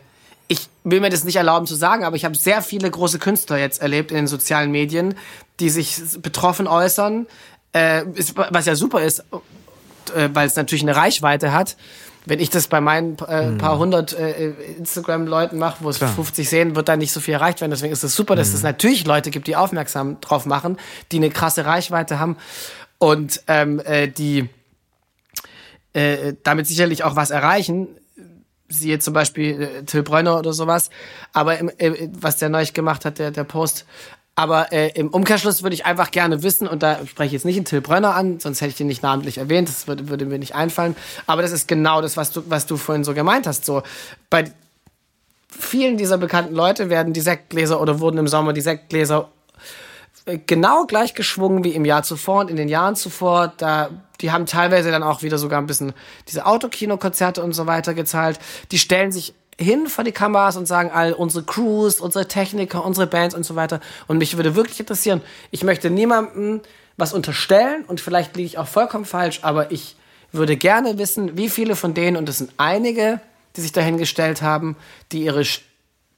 ich 0.48 0.68
will 0.84 1.00
mir 1.00 1.10
das 1.10 1.24
nicht 1.24 1.36
erlauben 1.36 1.68
zu 1.68 1.76
sagen, 1.76 2.04
aber 2.04 2.16
ich 2.16 2.26
habe 2.26 2.36
sehr 2.36 2.62
viele 2.62 2.90
große 2.90 3.20
Künstler 3.20 3.58
jetzt 3.58 3.82
erlebt 3.82 4.12
in 4.12 4.18
den 4.18 4.28
sozialen 4.28 4.72
Medien, 4.72 5.16
die 5.60 5.70
sich 5.70 6.02
betroffen 6.22 6.68
äußern, 6.68 7.28
äh, 7.74 8.04
was 8.50 8.66
ja 8.66 8.76
super 8.76 9.02
ist, 9.02 9.24
äh, 10.16 10.30
weil 10.34 10.48
es 10.48 10.56
natürlich 10.56 10.84
eine 10.84 10.96
Reichweite 10.96 11.54
hat 11.54 11.78
wenn 12.30 12.40
ich 12.40 12.50
das 12.50 12.68
bei 12.68 12.80
meinen 12.80 13.18
äh, 13.28 13.48
mhm. 13.48 13.58
paar 13.58 13.78
hundert 13.78 14.14
äh, 14.14 14.52
Instagram-Leuten 14.78 15.58
mache, 15.58 15.84
wo 15.84 15.90
es 15.90 15.98
50 15.98 16.48
sehen, 16.48 16.76
wird 16.76 16.88
da 16.88 16.96
nicht 16.96 17.12
so 17.12 17.20
viel 17.20 17.34
erreicht 17.34 17.60
werden. 17.62 17.72
Deswegen 17.72 17.92
ist 17.92 18.04
es 18.04 18.16
super, 18.16 18.36
dass 18.36 18.54
es 18.54 18.64
natürlich 18.64 19.06
Leute 19.06 19.32
gibt, 19.32 19.48
die 19.48 19.56
aufmerksam 19.56 20.22
drauf 20.22 20.46
machen, 20.46 20.78
die 21.12 21.18
eine 21.18 21.30
krasse 21.30 21.66
Reichweite 21.66 22.20
haben 22.20 22.38
und 23.00 23.42
ähm, 23.48 23.80
äh, 23.80 24.08
die 24.08 24.50
äh, 25.94 26.34
damit 26.44 26.68
sicherlich 26.68 27.04
auch 27.04 27.16
was 27.16 27.32
erreichen. 27.32 27.88
Siehe 28.68 29.00
zum 29.00 29.16
Beispiel 29.16 29.62
äh, 29.62 29.84
Till 29.84 30.04
Bräuner 30.04 30.38
oder 30.38 30.54
sowas. 30.54 30.92
Aber 31.34 31.58
im, 31.58 31.72
äh, 31.78 32.10
was 32.14 32.38
der 32.38 32.50
neulich 32.50 32.74
gemacht 32.74 33.06
hat, 33.06 33.18
der, 33.18 33.32
der 33.32 33.44
Post, 33.44 33.86
Aber 34.40 34.72
äh, 34.72 34.92
im 34.92 35.10
Umkehrschluss 35.10 35.64
würde 35.64 35.74
ich 35.74 35.86
einfach 35.86 36.12
gerne 36.12 36.44
wissen, 36.44 36.66
und 36.66 36.82
da 36.82 37.06
spreche 37.06 37.28
ich 37.28 37.34
jetzt 37.34 37.44
nicht 37.44 37.58
den 37.58 37.66
Till 37.66 37.82
Brönner 37.82 38.16
an, 38.16 38.40
sonst 38.40 38.62
hätte 38.62 38.70
ich 38.70 38.78
den 38.78 38.88
nicht 38.88 39.04
namentlich 39.04 39.38
erwähnt, 39.38 39.68
das 39.68 39.86
würde, 39.86 40.08
würde 40.08 40.26
mir 40.26 40.40
nicht 40.40 40.56
einfallen. 40.56 40.96
Aber 41.28 41.42
das 41.42 41.52
ist 41.52 41.68
genau 41.68 42.02
das, 42.02 42.16
was 42.16 42.32
du, 42.32 42.44
was 42.48 42.66
du 42.66 42.78
vorhin 42.78 43.04
so 43.04 43.14
gemeint 43.14 43.48
hast. 43.48 43.66
So, 43.66 43.84
bei 44.30 44.46
vielen 45.50 45.98
dieser 45.98 46.18
bekannten 46.18 46.56
Leute 46.56 46.90
werden 46.90 47.12
die 47.12 47.20
Sektgläser 47.20 47.82
oder 47.82 48.00
wurden 48.00 48.18
im 48.18 48.30
Sommer 48.30 48.54
die 48.54 48.62
Sektgläser 48.62 49.28
äh, 50.24 50.38
genau 50.48 50.86
gleich 50.86 51.16
geschwungen 51.16 51.66
wie 51.66 51.72
im 51.72 51.84
Jahr 51.84 52.04
zuvor 52.04 52.40
und 52.40 52.50
in 52.50 52.56
den 52.56 52.70
Jahren 52.70 52.96
zuvor. 52.96 53.52
Da, 53.58 53.90
die 54.22 54.32
haben 54.32 54.46
teilweise 54.46 54.90
dann 54.90 55.04
auch 55.04 55.22
wieder 55.22 55.38
sogar 55.38 55.60
ein 55.60 55.68
bisschen 55.68 55.92
diese 56.30 56.46
Autokino-Konzerte 56.46 57.44
und 57.44 57.52
so 57.52 57.68
weiter 57.68 57.94
gezahlt. 57.94 58.40
Die 58.72 58.80
stellen 58.80 59.12
sich 59.12 59.34
hin 59.60 59.88
vor 59.88 60.04
die 60.04 60.12
Kameras 60.12 60.56
und 60.56 60.68
sagen 60.68 60.90
all 60.92 61.14
unsere 61.14 61.44
Crews, 61.44 62.00
unsere 62.00 62.28
Techniker, 62.28 62.86
unsere 62.86 63.08
Bands 63.08 63.36
und 63.36 63.44
so 63.44 63.56
weiter. 63.56 63.82
Und 64.08 64.18
mich 64.18 64.38
würde 64.38 64.56
wirklich 64.56 64.80
interessieren, 64.80 65.22
ich 65.52 65.64
möchte 65.64 65.90
niemandem 65.90 66.62
was 66.98 67.14
unterstellen 67.14 67.84
und 67.86 68.00
vielleicht 68.00 68.36
liege 68.36 68.48
ich 68.48 68.58
auch 68.58 68.68
vollkommen 68.68 69.06
falsch, 69.06 69.40
aber 69.42 69.72
ich 69.72 69.96
würde 70.32 70.56
gerne 70.58 70.98
wissen, 70.98 71.38
wie 71.38 71.50
viele 71.50 71.76
von 71.76 71.94
denen, 71.94 72.18
und 72.18 72.28
das 72.30 72.38
sind 72.38 72.52
einige, 72.58 73.20
die 73.56 73.62
sich 73.62 73.72
dahingestellt 73.72 74.42
haben, 74.42 74.78
die 75.12 75.24
ihre 75.24 75.44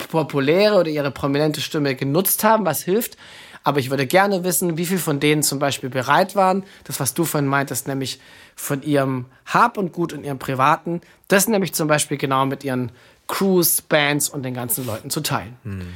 populäre 0.09 0.79
oder 0.79 0.89
ihre 0.89 1.11
prominente 1.11 1.61
Stimme 1.61 1.95
genutzt 1.95 2.43
haben, 2.43 2.65
was 2.65 2.83
hilft. 2.83 3.17
Aber 3.63 3.79
ich 3.79 3.91
würde 3.91 4.07
gerne 4.07 4.43
wissen, 4.43 4.77
wie 4.77 4.87
viele 4.87 4.99
von 4.99 5.19
denen 5.19 5.43
zum 5.43 5.59
Beispiel 5.59 5.89
bereit 5.89 6.35
waren, 6.35 6.63
das, 6.83 6.99
was 6.99 7.13
du 7.13 7.25
vorhin 7.25 7.47
meintest, 7.47 7.87
nämlich 7.87 8.19
von 8.55 8.81
ihrem 8.81 9.25
Hab 9.45 9.77
und 9.77 9.93
Gut 9.93 10.13
und 10.13 10.23
ihrem 10.23 10.39
Privaten, 10.39 11.01
das 11.27 11.47
nämlich 11.47 11.73
zum 11.73 11.87
Beispiel 11.87 12.17
genau 12.17 12.45
mit 12.47 12.63
ihren 12.63 12.91
Crews, 13.31 13.81
Bands 13.81 14.29
und 14.29 14.43
den 14.43 14.53
ganzen 14.53 14.85
Leuten 14.85 15.09
zu 15.09 15.21
teilen. 15.21 15.55
Hm. 15.63 15.87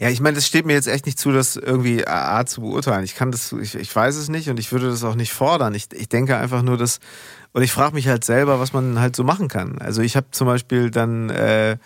Ja, 0.00 0.08
ich 0.08 0.20
meine, 0.20 0.34
das 0.34 0.46
steht 0.46 0.66
mir 0.66 0.72
jetzt 0.72 0.88
echt 0.88 1.06
nicht 1.06 1.18
zu, 1.18 1.30
das 1.30 1.56
irgendwie 1.56 2.06
A, 2.06 2.44
zu 2.46 2.62
beurteilen. 2.62 3.04
Ich 3.04 3.14
kann 3.14 3.30
das, 3.30 3.52
ich, 3.52 3.74
ich 3.74 3.94
weiß 3.94 4.16
es 4.16 4.28
nicht 4.28 4.48
und 4.50 4.58
ich 4.58 4.72
würde 4.72 4.88
das 4.88 5.04
auch 5.04 5.14
nicht 5.14 5.32
fordern. 5.32 5.74
Ich, 5.74 5.88
ich 5.92 6.08
denke 6.08 6.36
einfach 6.36 6.62
nur, 6.62 6.76
dass, 6.76 7.00
und 7.52 7.62
ich 7.62 7.70
frage 7.70 7.94
mich 7.94 8.08
halt 8.08 8.24
selber, 8.24 8.60
was 8.60 8.72
man 8.72 8.98
halt 8.98 9.14
so 9.14 9.24
machen 9.24 9.48
kann. 9.48 9.78
Also 9.78 10.02
ich 10.02 10.16
habe 10.16 10.26
zum 10.30 10.46
Beispiel 10.46 10.90
dann 10.90 11.30
äh, 11.30 11.76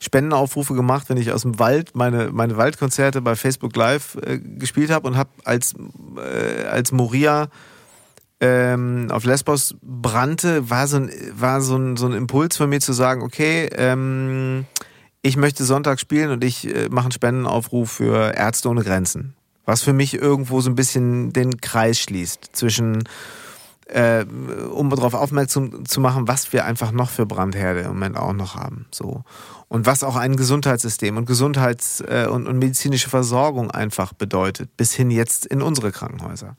Spendenaufrufe 0.00 0.74
gemacht, 0.74 1.08
wenn 1.08 1.16
ich 1.16 1.32
aus 1.32 1.42
dem 1.42 1.58
Wald 1.58 1.94
meine, 1.94 2.30
meine 2.32 2.56
Waldkonzerte 2.56 3.22
bei 3.22 3.34
Facebook 3.34 3.74
Live 3.76 4.16
äh, 4.16 4.38
gespielt 4.38 4.90
habe 4.90 5.06
und 5.06 5.16
habe 5.16 5.30
als, 5.44 5.74
äh, 6.16 6.64
als 6.64 6.92
Moria 6.92 7.48
ähm, 8.40 9.08
auf 9.10 9.24
Lesbos 9.24 9.74
brannte, 9.82 10.70
war 10.70 10.86
so 10.86 10.98
ein, 10.98 11.10
war 11.32 11.60
so 11.60 11.76
ein, 11.76 11.96
so 11.96 12.06
ein 12.06 12.12
Impuls 12.12 12.56
von 12.56 12.68
mir 12.70 12.80
zu 12.80 12.92
sagen, 12.92 13.22
okay, 13.22 13.68
ähm, 13.72 14.66
ich 15.22 15.36
möchte 15.36 15.64
Sonntag 15.64 15.98
spielen 15.98 16.30
und 16.30 16.44
ich 16.44 16.66
äh, 16.66 16.88
mache 16.88 17.06
einen 17.06 17.12
Spendenaufruf 17.12 17.90
für 17.90 18.34
Ärzte 18.34 18.68
ohne 18.68 18.84
Grenzen. 18.84 19.34
Was 19.64 19.82
für 19.82 19.92
mich 19.92 20.14
irgendwo 20.14 20.60
so 20.60 20.70
ein 20.70 20.76
bisschen 20.76 21.32
den 21.32 21.60
Kreis 21.60 21.98
schließt 21.98 22.50
zwischen, 22.52 23.04
äh, 23.86 24.24
um 24.70 24.88
darauf 24.88 25.14
aufmerksam 25.14 25.84
zu 25.84 26.00
machen, 26.00 26.28
was 26.28 26.52
wir 26.52 26.64
einfach 26.64 26.92
noch 26.92 27.10
für 27.10 27.26
Brandherde 27.26 27.80
im 27.80 27.88
Moment 27.88 28.16
auch 28.16 28.32
noch 28.32 28.54
haben. 28.54 28.86
So. 28.92 29.24
Und 29.66 29.84
was 29.84 30.04
auch 30.04 30.16
ein 30.16 30.36
Gesundheitssystem 30.36 31.16
und 31.16 31.26
Gesundheits- 31.26 32.00
äh, 32.00 32.28
und, 32.30 32.46
und 32.46 32.58
medizinische 32.58 33.10
Versorgung 33.10 33.70
einfach 33.70 34.12
bedeutet, 34.14 34.76
bis 34.76 34.94
hin 34.94 35.10
jetzt 35.10 35.44
in 35.44 35.60
unsere 35.60 35.92
Krankenhäuser. 35.92 36.56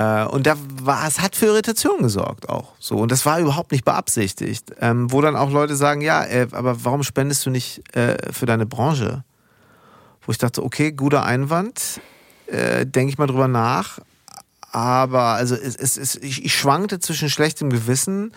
Äh, 0.00 0.24
und 0.24 0.46
da 0.46 0.56
war, 0.82 1.06
es 1.06 1.20
hat 1.20 1.36
für 1.36 1.46
Irritation 1.46 2.02
gesorgt 2.02 2.48
auch. 2.48 2.72
So. 2.78 2.96
Und 2.96 3.12
das 3.12 3.26
war 3.26 3.38
überhaupt 3.38 3.70
nicht 3.70 3.84
beabsichtigt. 3.84 4.72
Ähm, 4.80 5.12
wo 5.12 5.20
dann 5.20 5.36
auch 5.36 5.50
Leute 5.50 5.76
sagen, 5.76 6.00
ja, 6.00 6.24
äh, 6.24 6.48
aber 6.52 6.84
warum 6.84 7.02
spendest 7.02 7.44
du 7.44 7.50
nicht 7.50 7.82
äh, 7.94 8.32
für 8.32 8.46
deine 8.46 8.64
Branche? 8.64 9.24
Wo 10.22 10.32
ich 10.32 10.38
dachte, 10.38 10.64
okay, 10.64 10.92
guter 10.92 11.24
Einwand, 11.24 12.00
äh, 12.46 12.86
denke 12.86 13.12
ich 13.12 13.18
mal 13.18 13.26
drüber 13.26 13.48
nach. 13.48 13.98
Aber 14.72 15.34
also 15.34 15.54
es, 15.54 15.76
es, 15.76 15.98
es, 15.98 16.14
ich, 16.16 16.44
ich 16.44 16.54
schwankte 16.54 17.00
zwischen 17.00 17.28
schlechtem 17.28 17.68
Gewissen 17.68 18.32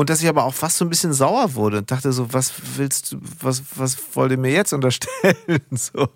und 0.00 0.08
dass 0.08 0.22
ich 0.22 0.28
aber 0.30 0.44
auch 0.44 0.54
fast 0.54 0.78
so 0.78 0.86
ein 0.86 0.88
bisschen 0.88 1.12
sauer 1.12 1.54
wurde 1.54 1.76
und 1.76 1.90
dachte 1.90 2.10
so, 2.12 2.32
was 2.32 2.54
willst 2.76 3.12
du, 3.12 3.18
was, 3.42 3.62
was 3.76 3.98
wollt 4.14 4.32
ihr 4.32 4.38
mir 4.38 4.50
jetzt 4.50 4.72
unterstellen? 4.72 5.60
so. 5.72 6.08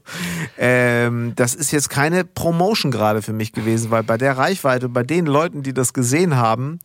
Ähm, 0.57 1.35
das 1.37 1.55
ist 1.55 1.71
jetzt 1.71 1.91
keine 1.91 2.25
Promotion 2.25 2.91
gerade 2.91 3.21
für 3.21 3.35
mich 3.35 3.53
gewesen, 3.53 3.91
weil 3.91 4.03
bei 4.03 4.17
der 4.17 4.39
Reichweite, 4.39 4.89
bei 4.89 5.03
den 5.03 5.27
Leuten, 5.27 5.63
die 5.63 5.75
das 5.75 5.93
gesehen 5.93 6.37
haben, 6.37 6.79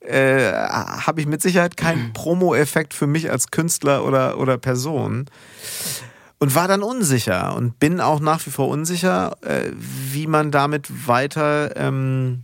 äh, 0.00 0.50
habe 0.52 1.20
ich 1.20 1.28
mit 1.28 1.42
Sicherheit 1.42 1.76
keinen 1.76 2.12
Promo-Effekt 2.12 2.92
für 2.92 3.06
mich 3.06 3.30
als 3.30 3.52
Künstler 3.52 4.04
oder, 4.04 4.36
oder 4.38 4.58
Person. 4.58 5.26
Und 6.40 6.56
war 6.56 6.66
dann 6.66 6.82
unsicher 6.82 7.54
und 7.54 7.78
bin 7.78 8.00
auch 8.00 8.18
nach 8.18 8.44
wie 8.46 8.50
vor 8.50 8.66
unsicher, 8.66 9.36
äh, 9.42 9.70
wie 9.76 10.26
man 10.26 10.50
damit 10.50 11.06
weiter 11.06 11.76
ähm, 11.76 12.42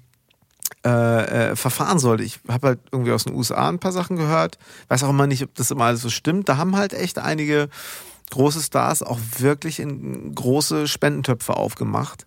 äh, 0.84 1.50
äh, 1.50 1.56
verfahren 1.56 1.98
sollte. 1.98 2.22
Ich 2.22 2.40
habe 2.48 2.68
halt 2.68 2.80
irgendwie 2.92 3.12
aus 3.12 3.24
den 3.24 3.34
USA 3.34 3.68
ein 3.68 3.80
paar 3.80 3.92
Sachen 3.92 4.16
gehört. 4.16 4.58
Weiß 4.88 5.02
auch 5.02 5.10
immer 5.10 5.26
nicht, 5.26 5.42
ob 5.42 5.54
das 5.54 5.70
immer 5.70 5.86
alles 5.86 6.02
so 6.02 6.10
stimmt. 6.10 6.48
Da 6.48 6.56
haben 6.56 6.76
halt 6.76 6.94
echt 6.94 7.18
einige 7.18 7.68
große 8.30 8.60
Stars 8.60 9.02
auch 9.02 9.18
wirklich 9.38 9.80
in 9.80 10.34
große 10.34 10.86
Spendentöpfe 10.86 11.56
aufgemacht. 11.56 12.26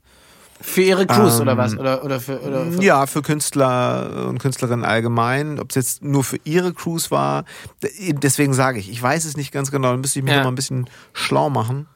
Für 0.62 0.82
ihre 0.82 1.08
Crews 1.08 1.36
ähm, 1.36 1.42
oder 1.42 1.58
was? 1.58 1.78
Oder, 1.78 2.04
oder, 2.04 2.20
für, 2.20 2.40
oder 2.42 2.66
für 2.72 2.84
ja, 2.84 3.08
für 3.08 3.22
Künstler 3.22 4.28
und 4.28 4.40
Künstlerinnen 4.40 4.86
allgemein. 4.86 5.60
Ob 5.60 5.70
es 5.70 5.76
jetzt 5.76 6.04
nur 6.04 6.24
für 6.24 6.40
ihre 6.44 6.74
Crews 6.74 7.10
war, 7.10 7.46
deswegen 8.00 8.54
sage 8.54 8.80
ich, 8.80 8.92
ich 8.92 9.02
weiß 9.02 9.26
es 9.26 9.36
nicht 9.36 9.52
ganz 9.52 9.72
genau, 9.72 9.92
da 9.92 9.98
müsste 9.98 10.20
ich 10.20 10.24
mich 10.24 10.32
ja. 10.32 10.40
noch 10.40 10.46
mal 10.46 10.52
ein 10.52 10.56
bisschen 10.56 10.90
schlau 11.14 11.50
machen. 11.50 11.88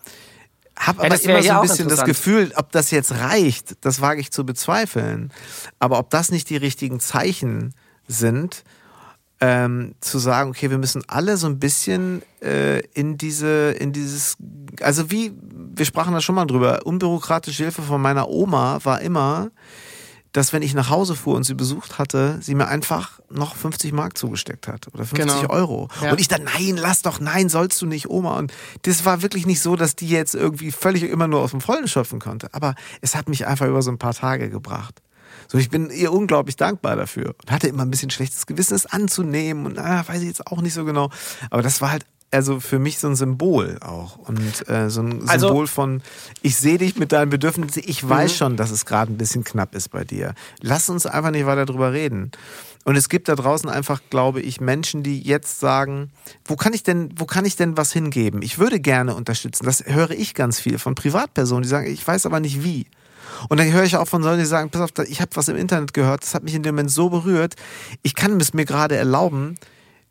Hab 0.77 0.99
aber 0.99 1.21
immer 1.21 1.41
so 1.41 1.51
ein 1.51 1.61
bisschen 1.61 1.87
das 1.87 2.03
Gefühl, 2.03 2.51
ob 2.55 2.71
das 2.71 2.91
jetzt 2.91 3.11
reicht, 3.13 3.77
das 3.81 4.01
wage 4.01 4.19
ich 4.19 4.31
zu 4.31 4.45
bezweifeln. 4.45 5.31
Aber 5.79 5.99
ob 5.99 6.09
das 6.09 6.31
nicht 6.31 6.49
die 6.49 6.57
richtigen 6.57 6.99
Zeichen 6.99 7.73
sind, 8.07 8.63
ähm, 9.41 9.95
zu 9.99 10.17
sagen, 10.17 10.49
okay, 10.49 10.69
wir 10.69 10.77
müssen 10.77 11.03
alle 11.07 11.37
so 11.37 11.47
ein 11.47 11.59
bisschen 11.59 12.21
äh, 12.41 12.79
in 12.93 13.17
diese, 13.17 13.71
in 13.71 13.91
dieses, 13.91 14.37
also 14.81 15.11
wie, 15.11 15.33
wir 15.41 15.85
sprachen 15.85 16.13
da 16.13 16.21
schon 16.21 16.35
mal 16.35 16.45
drüber, 16.45 16.85
unbürokratische 16.85 17.63
Hilfe 17.63 17.81
von 17.81 18.01
meiner 18.01 18.29
Oma 18.29 18.79
war 18.83 19.01
immer, 19.01 19.51
dass 20.31 20.53
wenn 20.53 20.61
ich 20.61 20.73
nach 20.73 20.89
Hause 20.89 21.15
fuhr 21.15 21.35
und 21.35 21.43
sie 21.43 21.53
besucht 21.53 21.97
hatte, 21.97 22.39
sie 22.41 22.55
mir 22.55 22.67
einfach 22.67 23.14
noch 23.35 23.55
50 23.55 23.91
Mark 23.93 24.17
zugesteckt 24.17 24.67
hat 24.67 24.87
oder 24.93 25.05
50 25.05 25.41
genau. 25.41 25.53
Euro. 25.53 25.87
Ja. 26.01 26.11
Und 26.11 26.19
ich 26.19 26.27
dann, 26.27 26.43
nein, 26.43 26.77
lass 26.77 27.01
doch, 27.01 27.19
nein, 27.19 27.49
sollst 27.49 27.81
du 27.81 27.85
nicht, 27.85 28.09
Oma. 28.09 28.37
Und 28.37 28.53
das 28.83 29.05
war 29.05 29.21
wirklich 29.21 29.45
nicht 29.45 29.61
so, 29.61 29.75
dass 29.75 29.95
die 29.95 30.09
jetzt 30.09 30.35
irgendwie 30.35 30.71
völlig 30.71 31.03
immer 31.03 31.27
nur 31.27 31.41
aus 31.41 31.51
dem 31.51 31.61
Vollen 31.61 31.87
schöpfen 31.87 32.19
konnte. 32.19 32.49
Aber 32.53 32.75
es 33.01 33.15
hat 33.15 33.29
mich 33.29 33.47
einfach 33.47 33.67
über 33.67 33.81
so 33.81 33.91
ein 33.91 33.97
paar 33.97 34.13
Tage 34.13 34.49
gebracht. 34.49 35.01
So, 35.47 35.57
ich 35.57 35.69
bin 35.69 35.89
ihr 35.89 36.11
unglaublich 36.11 36.55
dankbar 36.55 36.95
dafür 36.95 37.35
und 37.41 37.51
hatte 37.51 37.67
immer 37.67 37.83
ein 37.83 37.91
bisschen 37.91 38.09
schlechtes 38.09 38.45
Gewissen, 38.45 38.73
es 38.73 38.85
anzunehmen 38.85 39.65
und 39.65 39.77
ah, 39.77 40.03
weiß 40.07 40.21
ich 40.21 40.27
jetzt 40.27 40.47
auch 40.47 40.61
nicht 40.61 40.73
so 40.73 40.85
genau. 40.85 41.09
Aber 41.51 41.61
das 41.61 41.81
war 41.81 41.91
halt 41.91 42.05
also 42.31 42.59
für 42.59 42.79
mich 42.79 42.99
so 42.99 43.07
ein 43.07 43.15
Symbol 43.15 43.77
auch 43.81 44.17
und 44.17 44.67
äh, 44.67 44.89
so 44.89 45.01
ein 45.01 45.27
also, 45.29 45.47
Symbol 45.47 45.67
von 45.67 46.01
ich 46.41 46.57
sehe 46.57 46.77
dich 46.77 46.97
mit 46.97 47.11
deinen 47.11 47.29
Bedürfnissen, 47.29 47.83
ich 47.85 48.07
weiß 48.07 48.31
mhm. 48.31 48.35
schon, 48.35 48.57
dass 48.57 48.71
es 48.71 48.85
gerade 48.85 49.13
ein 49.13 49.17
bisschen 49.17 49.43
knapp 49.43 49.75
ist 49.75 49.89
bei 49.89 50.03
dir. 50.03 50.33
Lass 50.61 50.89
uns 50.89 51.05
einfach 51.05 51.31
nicht 51.31 51.45
weiter 51.45 51.65
drüber 51.65 51.93
reden. 51.93 52.31
Und 52.85 52.95
es 52.95 53.09
gibt 53.09 53.27
da 53.27 53.35
draußen 53.35 53.67
einfach, 53.67 53.99
glaube 54.11 54.41
ich, 54.41 54.61
Menschen, 54.61 55.01
die 55.01 55.19
jetzt 55.19 55.59
sagen, 55.59 56.11
wo 56.45 56.55
kann 56.55 56.71
ich 56.71 56.83
denn, 56.83 57.09
wo 57.17 57.25
kann 57.25 57.43
ich 57.43 57.55
denn 57.55 57.75
was 57.75 57.91
hingeben? 57.91 58.43
Ich 58.43 58.59
würde 58.59 58.79
gerne 58.79 59.15
unterstützen. 59.15 59.65
Das 59.65 59.83
höre 59.85 60.11
ich 60.11 60.35
ganz 60.35 60.59
viel 60.59 60.77
von 60.77 60.93
Privatpersonen, 60.93 61.63
die 61.63 61.69
sagen, 61.69 61.91
ich 61.91 62.07
weiß 62.07 62.27
aber 62.27 62.39
nicht 62.39 62.63
wie. 62.63 62.85
Und 63.49 63.59
dann 63.59 63.71
höre 63.71 63.83
ich 63.83 63.97
auch 63.97 64.07
von 64.07 64.21
solchen, 64.21 64.39
die 64.39 64.45
sagen, 64.45 64.69
pass 64.69 64.81
auf, 64.81 65.07
ich 65.07 65.19
habe 65.19 65.35
was 65.35 65.47
im 65.47 65.55
Internet 65.55 65.95
gehört, 65.95 66.21
das 66.21 66.35
hat 66.35 66.43
mich 66.43 66.53
in 66.53 66.61
dem 66.61 66.75
Moment 66.75 66.91
so 66.91 67.09
berührt, 67.09 67.55
ich 68.03 68.13
kann 68.13 68.39
es 68.39 68.53
mir 68.53 68.65
gerade 68.65 68.95
erlauben, 68.95 69.55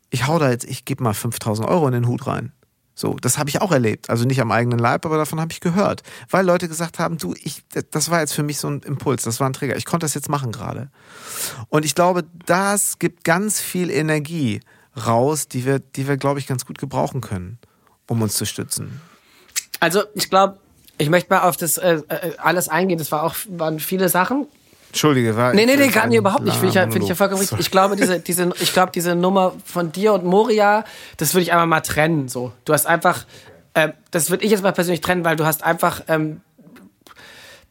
ich 0.09 0.27
hau 0.27 0.37
da 0.37 0.51
jetzt, 0.51 0.65
ich 0.65 0.83
gebe 0.83 1.01
mal 1.01 1.13
5000 1.13 1.67
Euro 1.67 1.87
in 1.87 1.93
den 1.93 2.07
Hut 2.07 2.27
rein. 2.27 2.51
So, 2.97 3.15
das 3.15 3.37
habe 3.37 3.49
ich 3.49 3.61
auch 3.61 3.73
erlebt. 3.73 4.09
Also 4.09 4.23
nicht 4.23 4.39
am 4.39 4.51
eigenen 4.51 4.79
Leib, 4.79 5.05
aber 5.05 5.17
davon 5.17 5.41
habe 5.41 5.51
ich 5.51 5.59
gehört. 5.59 6.01
Weil 6.29 6.45
Leute 6.45 6.69
gesagt 6.69 6.97
haben, 6.97 7.17
du, 7.17 7.35
ich, 7.43 7.61
das 7.91 8.09
war 8.09 8.21
jetzt 8.21 8.33
für 8.33 8.41
mich 8.41 8.57
so 8.57 8.69
ein 8.69 8.79
Impuls, 8.83 9.23
das 9.23 9.41
war 9.41 9.49
ein 9.49 9.53
Trigger. 9.53 9.75
Ich 9.75 9.85
konnte 9.85 10.05
das 10.05 10.13
jetzt 10.13 10.29
machen 10.29 10.53
gerade. 10.53 10.89
Und 11.67 11.83
ich 11.83 11.93
glaube, 11.93 12.23
das 12.45 12.97
gibt 12.97 13.25
ganz 13.25 13.59
viel 13.59 13.91
Energie 13.91 14.61
raus, 15.05 15.49
die 15.49 15.65
wir, 15.65 15.79
die 15.79 16.07
wir, 16.07 16.15
glaube 16.15 16.39
ich, 16.39 16.47
ganz 16.47 16.65
gut 16.65 16.77
gebrauchen 16.77 17.19
können, 17.19 17.59
um 18.07 18.21
uns 18.21 18.35
zu 18.35 18.45
stützen. 18.45 19.01
Also, 19.81 20.03
ich 20.13 20.29
glaube, 20.29 20.57
ich 20.97 21.09
möchte 21.09 21.33
mal 21.33 21.41
auf 21.41 21.57
das 21.57 21.75
äh, 21.75 22.01
äh 22.07 22.37
alles 22.37 22.69
eingehen. 22.69 22.97
Das 22.97 23.11
war 23.11 23.23
auch, 23.23 23.35
waren 23.49 23.81
viele 23.81 24.07
Sachen. 24.07 24.47
Entschuldige, 24.95 25.35
war 25.35 25.53
Nee, 25.53 25.65
nee, 25.65 25.75
nee, 25.75 25.89
gar 25.89 26.07
nicht, 26.07 26.17
überhaupt 26.17 26.45
nicht. 26.45 26.53
Finde 26.53 26.69
ich, 26.69 26.75
ja, 26.75 26.89
find 26.89 27.03
ich 27.03 27.09
ja 27.09 27.15
vollkommen 27.15 27.41
richtig. 27.41 27.59
Ich 27.59 27.69
glaube, 27.69 27.95
diese, 27.97 28.21
diese, 28.21 28.49
ich 28.61 28.71
glaube, 28.71 28.93
diese 28.95 29.13
Nummer 29.13 29.51
von 29.65 29.91
dir 29.91 30.13
und 30.13 30.23
Moria, 30.23 30.85
das 31.17 31.33
würde 31.33 31.41
ich 31.41 31.51
einfach 31.51 31.65
mal 31.65 31.81
trennen, 31.81 32.29
so. 32.29 32.53
Du 32.63 32.71
hast 32.71 32.87
einfach, 32.87 33.25
äh, 33.73 33.89
das 34.11 34.29
würde 34.29 34.45
ich 34.45 34.51
jetzt 34.51 34.63
mal 34.63 34.71
persönlich 34.71 35.01
trennen, 35.01 35.25
weil 35.25 35.35
du 35.35 35.45
hast 35.45 35.65
einfach, 35.65 36.01
ähm, 36.07 36.39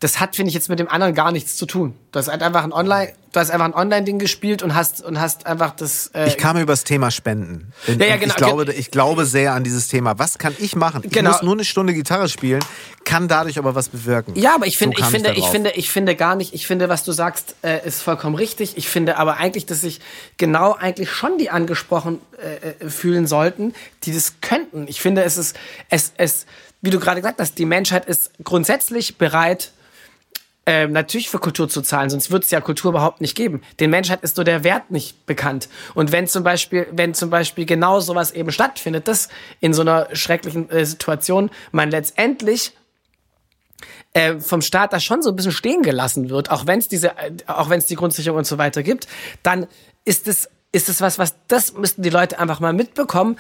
das 0.01 0.21
hat, 0.21 0.37
finde 0.37 0.49
ich, 0.49 0.55
jetzt 0.55 0.69
mit 0.69 0.79
dem 0.79 0.89
anderen 0.89 1.15
gar 1.15 1.33
nichts 1.33 1.57
zu 1.57 1.67
tun. 1.67 1.95
Du 2.13 2.19
hast 2.19 2.29
halt 2.29 2.43
einfach 2.43 2.65
ein 2.65 2.73
Online, 2.73 3.13
du 3.33 3.41
hast 3.41 3.51
einfach 3.51 3.65
ein 3.65 3.75
Online-Ding 3.75 4.19
gespielt 4.19 4.63
und 4.63 4.75
hast 4.75 5.03
und 5.03 5.21
hast 5.21 5.47
einfach 5.47 5.71
das. 5.75 6.09
Äh 6.15 6.29
ich 6.29 6.37
kam 6.37 6.57
über 6.59 6.73
das 6.73 6.85
Thema 6.85 7.11
Spenden. 7.11 7.73
Ja, 7.87 8.07
ja, 8.07 8.17
genau. 8.17 8.33
Ich 8.33 8.37
glaube, 8.37 8.73
ich 8.73 8.91
glaube 8.91 9.25
sehr 9.25 9.55
an 9.55 9.65
dieses 9.65 9.89
Thema. 9.89 10.19
Was 10.19 10.39
kann 10.39 10.55
ich 10.59 10.77
machen? 10.77 11.03
Ich 11.05 11.13
genau. 11.13 11.31
muss 11.31 11.43
nur 11.43 11.55
eine 11.55 11.65
Stunde 11.65 11.95
Gitarre 11.95 12.29
spielen, 12.29 12.63
kann 13.05 13.29
dadurch 13.29 13.57
aber 13.59 13.75
was 13.75 13.89
bewirken. 13.89 14.35
Ja, 14.37 14.57
aber 14.57 14.67
ich 14.67 14.77
finde, 14.77 14.97
so 14.99 15.05
ich 15.05 15.11
finde, 15.11 15.33
ich, 15.33 15.39
ich, 15.39 15.47
finde, 15.47 15.71
ich 15.71 15.91
finde 15.91 16.17
gar 16.17 16.37
nicht. 16.37 16.55
Ich 16.55 16.67
finde, 16.67 16.89
was 16.89 17.05
du 17.05 17.13
sagst, 17.13 17.55
äh, 17.63 17.87
ist 17.87 18.03
vollkommen 18.03 18.35
richtig. 18.35 18.77
Ich 18.77 18.89
finde 18.89 19.17
aber 19.17 19.37
eigentlich, 19.39 19.65
dass 19.65 19.81
sich 19.81 20.01
genau 20.37 20.75
eigentlich 20.75 21.11
schon 21.11 21.39
die 21.39 21.51
angesprochen 21.51 22.19
äh, 22.43 22.85
äh, 22.85 22.91
fühlen 22.91 23.27
sollten, 23.27 23.75
die 24.03 24.13
das 24.13 24.35
könnten. 24.41 24.87
Ich 24.89 25.01
finde, 25.01 25.23
es 25.23 25.39
ist 25.39 25.57
es 25.89 26.13
es 26.17 26.47
wie 26.85 26.91
du 26.91 27.01
gerade 27.01 27.23
gesagt 27.23 27.41
hast, 27.41 27.57
die 27.57 27.65
Menschheit 27.65 28.05
ist 28.05 28.31
grundsätzlich 28.45 29.17
bereit, 29.17 29.73
ähm, 30.67 30.93
natürlich 30.93 31.29
für 31.29 31.39
Kultur 31.39 31.69
zu 31.69 31.83
zahlen, 31.83 32.11
sonst 32.11 32.31
würde 32.31 32.45
es 32.45 32.51
ja 32.51 32.61
Kultur 32.61 32.91
überhaupt 32.91 33.21
nicht 33.21 33.37
geben. 33.37 33.63
Den 33.81 33.91
Menschheit 33.91 34.23
ist 34.23 34.37
so 34.37 34.45
der 34.45 34.65
Wert 34.65 34.91
nicht 34.91 35.27
bekannt. 35.27 35.69
Und 35.95 36.13
wenn 36.13 36.27
zum 36.27 36.43
Beispiel, 36.43 36.87
wenn 36.91 37.15
zum 37.15 37.31
Beispiel 37.31 37.67
genau 37.67 38.01
sowas 38.01 38.31
eben 38.33 38.51
stattfindet, 38.51 39.07
dass 39.09 39.29
in 39.61 39.75
so 39.75 39.83
einer 39.83 40.09
schrecklichen 40.15 40.71
äh, 40.71 40.87
Situation 40.87 41.51
man 41.73 41.91
letztendlich 41.91 42.73
äh, 44.15 44.39
vom 44.41 44.63
Staat 44.63 44.93
da 44.93 45.01
schon 45.01 45.23
so 45.23 45.31
ein 45.31 45.37
bisschen 45.37 45.53
stehen 45.53 45.83
gelassen 45.83 46.31
wird, 46.31 46.51
auch 46.51 46.67
wenn 46.67 46.79
es 46.79 46.89
diese, 46.89 47.09
äh, 47.09 47.33
auch 47.47 47.69
wenn 47.69 47.79
es 47.79 47.87
die 47.87 47.97
Grundsicherung 47.97 48.39
und 48.39 48.47
so 48.47 48.57
weiter 48.57 48.83
gibt, 48.83 49.07
dann 49.43 49.67
ist 50.05 50.29
es 50.29 50.49
ist 50.73 50.89
es 50.89 51.01
was, 51.01 51.21
was 51.21 51.37
das 51.47 51.75
müssten 51.75 52.03
die 52.03 52.11
Leute 52.11 52.41
einfach 52.41 52.59
mal 52.59 52.73
mitbekommen 52.73 53.37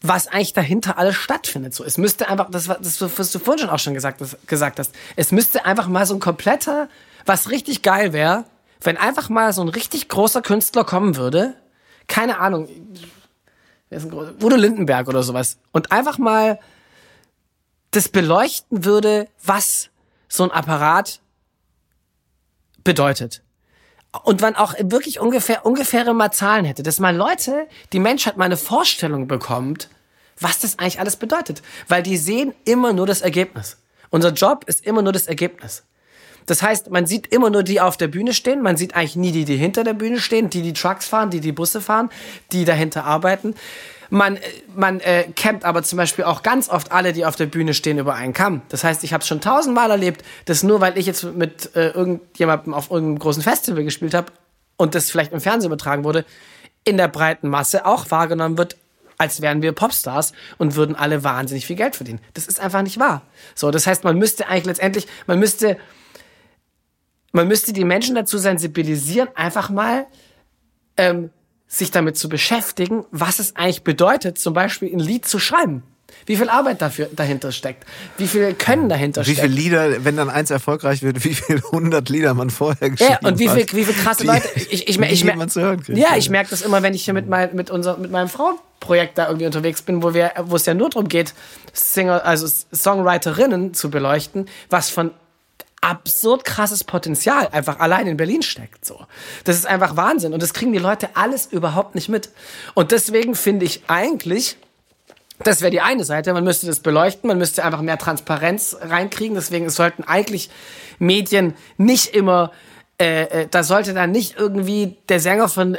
was 0.00 0.28
eigentlich 0.28 0.52
dahinter 0.52 0.98
alles 0.98 1.16
stattfindet. 1.16 1.74
So, 1.74 1.84
es 1.84 1.98
müsste 1.98 2.28
einfach, 2.28 2.50
das, 2.50 2.66
das 2.66 3.18
was 3.18 3.32
du 3.32 3.38
vorhin 3.38 3.60
schon 3.60 3.70
auch 3.70 3.78
schon 3.78 3.94
gesagt, 3.94 4.20
das, 4.20 4.36
gesagt 4.46 4.78
hast, 4.78 4.94
es 5.16 5.32
müsste 5.32 5.64
einfach 5.64 5.88
mal 5.88 6.06
so 6.06 6.14
ein 6.14 6.20
kompletter, 6.20 6.88
was 7.26 7.50
richtig 7.50 7.82
geil 7.82 8.12
wäre, 8.12 8.44
wenn 8.80 8.96
einfach 8.96 9.28
mal 9.28 9.52
so 9.52 9.62
ein 9.62 9.68
richtig 9.68 10.08
großer 10.08 10.40
Künstler 10.42 10.84
kommen 10.84 11.16
würde, 11.16 11.54
keine 12.06 12.38
Ahnung, 12.38 12.68
großer, 13.90 14.34
Udo 14.42 14.56
Lindenberg 14.56 15.08
oder 15.08 15.22
sowas, 15.22 15.58
und 15.72 15.90
einfach 15.90 16.18
mal 16.18 16.60
das 17.90 18.08
beleuchten 18.08 18.84
würde, 18.84 19.28
was 19.42 19.90
so 20.28 20.44
ein 20.44 20.50
Apparat 20.52 21.20
bedeutet 22.84 23.42
und 24.24 24.40
man 24.40 24.56
auch 24.56 24.74
wirklich 24.80 25.20
ungefähr, 25.20 25.66
ungefähre 25.66 26.14
mal 26.14 26.30
Zahlen 26.30 26.64
hätte, 26.64 26.82
dass 26.82 26.98
mal 26.98 27.14
Leute, 27.14 27.66
die 27.92 27.98
Menschheit 27.98 28.36
mal 28.36 28.46
eine 28.46 28.56
Vorstellung 28.56 29.28
bekommt, 29.28 29.88
was 30.40 30.60
das 30.60 30.78
eigentlich 30.78 31.00
alles 31.00 31.16
bedeutet. 31.16 31.62
Weil 31.88 32.02
die 32.02 32.16
sehen 32.16 32.54
immer 32.64 32.92
nur 32.92 33.06
das 33.06 33.20
Ergebnis. 33.20 33.76
Unser 34.10 34.30
Job 34.30 34.64
ist 34.66 34.86
immer 34.86 35.02
nur 35.02 35.12
das 35.12 35.26
Ergebnis. 35.26 35.84
Das 36.46 36.62
heißt, 36.62 36.90
man 36.90 37.06
sieht 37.06 37.26
immer 37.26 37.50
nur 37.50 37.62
die 37.62 37.80
auf 37.80 37.98
der 37.98 38.08
Bühne 38.08 38.32
stehen, 38.32 38.62
man 38.62 38.78
sieht 38.78 38.94
eigentlich 38.94 39.16
nie 39.16 39.32
die, 39.32 39.44
die 39.44 39.56
hinter 39.56 39.84
der 39.84 39.92
Bühne 39.92 40.18
stehen, 40.18 40.48
die 40.48 40.62
die 40.62 40.72
Trucks 40.72 41.06
fahren, 41.06 41.28
die 41.28 41.40
die 41.40 41.52
Busse 41.52 41.82
fahren, 41.82 42.08
die 42.52 42.64
dahinter 42.64 43.04
arbeiten. 43.04 43.54
Man, 44.10 44.38
man 44.74 45.00
äh, 45.00 45.24
kennt 45.34 45.64
aber 45.64 45.82
zum 45.82 45.98
Beispiel 45.98 46.24
auch 46.24 46.42
ganz 46.42 46.68
oft 46.68 46.92
alle, 46.92 47.12
die 47.12 47.26
auf 47.26 47.36
der 47.36 47.46
Bühne 47.46 47.74
stehen, 47.74 47.98
über 47.98 48.14
einen 48.14 48.32
Kamm. 48.32 48.62
Das 48.70 48.84
heißt, 48.84 49.04
ich 49.04 49.12
habe 49.12 49.22
es 49.22 49.28
schon 49.28 49.40
tausendmal 49.40 49.90
erlebt, 49.90 50.24
dass 50.46 50.62
nur 50.62 50.80
weil 50.80 50.96
ich 50.96 51.06
jetzt 51.06 51.24
mit 51.24 51.74
äh, 51.76 51.88
irgendjemandem 51.88 52.72
auf 52.72 52.90
irgendeinem 52.90 53.18
großen 53.18 53.42
Festival 53.42 53.84
gespielt 53.84 54.14
habe 54.14 54.32
und 54.76 54.94
das 54.94 55.10
vielleicht 55.10 55.32
im 55.32 55.40
Fernsehen 55.40 55.68
übertragen 55.68 56.04
wurde, 56.04 56.24
in 56.84 56.96
der 56.96 57.08
breiten 57.08 57.48
Masse 57.48 57.84
auch 57.84 58.10
wahrgenommen 58.10 58.56
wird, 58.56 58.76
als 59.18 59.42
wären 59.42 59.60
wir 59.60 59.72
Popstars 59.72 60.32
und 60.56 60.76
würden 60.76 60.96
alle 60.96 61.24
wahnsinnig 61.24 61.66
viel 61.66 61.76
Geld 61.76 61.96
verdienen. 61.96 62.20
Das 62.34 62.46
ist 62.46 62.60
einfach 62.60 62.82
nicht 62.82 62.98
wahr. 62.98 63.22
So, 63.54 63.70
das 63.70 63.86
heißt, 63.86 64.04
man 64.04 64.16
müsste 64.16 64.46
eigentlich 64.46 64.66
letztendlich, 64.66 65.06
man 65.26 65.38
müsste, 65.38 65.76
man 67.32 67.48
müsste 67.48 67.72
die 67.72 67.84
Menschen 67.84 68.14
dazu 68.14 68.38
sensibilisieren, 68.38 69.28
einfach 69.34 69.68
mal 69.70 70.06
ähm, 70.96 71.30
sich 71.68 71.90
damit 71.90 72.16
zu 72.16 72.28
beschäftigen, 72.28 73.04
was 73.10 73.38
es 73.38 73.54
eigentlich 73.54 73.84
bedeutet, 73.84 74.38
zum 74.38 74.54
Beispiel 74.54 74.92
ein 74.92 74.98
Lied 75.00 75.26
zu 75.26 75.38
schreiben. 75.38 75.82
Wie 76.24 76.36
viel 76.36 76.48
Arbeit 76.48 76.80
dafür 76.80 77.08
dahinter 77.14 77.52
steckt, 77.52 77.84
wie 78.16 78.26
viel 78.26 78.54
Können 78.54 78.88
dahinter 78.88 79.24
steckt. 79.24 79.38
Wie 79.38 79.42
viele 79.42 79.54
Lieder, 79.54 80.04
wenn 80.04 80.16
dann 80.16 80.30
eins 80.30 80.50
erfolgreich 80.50 81.02
wird, 81.02 81.22
wie 81.24 81.34
viele 81.34 81.60
hundert 81.70 82.08
Lieder 82.08 82.32
man 82.32 82.48
vorher 82.48 82.90
geschrieben 82.90 83.14
hat. 83.14 83.22
Ja, 83.22 83.28
und 83.28 83.38
wie 83.38 83.48
viel, 83.48 83.66
wie 83.72 83.84
viel 83.84 83.94
krasse 83.94 84.24
Leute. 84.24 84.48
Ich, 84.54 84.72
ich, 84.72 84.88
ich, 84.88 84.98
ich, 84.98 85.24
ich 85.24 85.88
ja, 85.88 86.16
ich 86.16 86.30
merke 86.30 86.50
das 86.50 86.62
immer, 86.62 86.82
wenn 86.82 86.94
ich 86.94 87.04
hier 87.04 87.14
mit, 87.14 87.28
mein, 87.28 87.54
mit, 87.54 87.70
unser, 87.70 87.98
mit 87.98 88.10
meinem 88.10 88.28
Frauenprojekt 88.28 89.18
da 89.18 89.26
irgendwie 89.26 89.46
unterwegs 89.46 89.82
bin, 89.82 90.02
wo 90.02 90.14
wir, 90.14 90.32
wo 90.44 90.56
es 90.56 90.64
ja 90.64 90.72
nur 90.72 90.88
darum 90.88 91.08
geht, 91.08 91.34
Singer, 91.74 92.24
also 92.24 92.46
Songwriterinnen 92.74 93.74
zu 93.74 93.90
beleuchten, 93.90 94.48
was 94.70 94.88
von 94.88 95.10
absurd 95.80 96.44
krasses 96.44 96.84
Potenzial 96.84 97.48
einfach 97.52 97.78
allein 97.80 98.06
in 98.06 98.16
Berlin 98.16 98.42
steckt. 98.42 98.84
So, 98.84 99.06
das 99.44 99.56
ist 99.56 99.66
einfach 99.66 99.96
Wahnsinn 99.96 100.32
und 100.32 100.42
das 100.42 100.52
kriegen 100.52 100.72
die 100.72 100.78
Leute 100.78 101.10
alles 101.14 101.46
überhaupt 101.46 101.94
nicht 101.94 102.08
mit. 102.08 102.30
Und 102.74 102.90
deswegen 102.90 103.34
finde 103.34 103.66
ich 103.66 103.82
eigentlich, 103.86 104.56
das 105.44 105.60
wäre 105.60 105.70
die 105.70 105.80
eine 105.80 106.04
Seite, 106.04 106.32
man 106.32 106.44
müsste 106.44 106.66
das 106.66 106.80
beleuchten, 106.80 107.28
man 107.28 107.38
müsste 107.38 107.64
einfach 107.64 107.80
mehr 107.80 107.98
Transparenz 107.98 108.76
reinkriegen. 108.80 109.36
Deswegen 109.36 109.70
sollten 109.70 110.02
eigentlich 110.02 110.50
Medien 110.98 111.54
nicht 111.76 112.14
immer, 112.14 112.50
äh, 113.00 113.22
äh, 113.22 113.48
da 113.48 113.62
sollte 113.62 113.94
dann 113.94 114.10
nicht 114.10 114.36
irgendwie 114.36 114.96
der 115.08 115.20
Sänger 115.20 115.48
von 115.48 115.76
äh, 115.76 115.78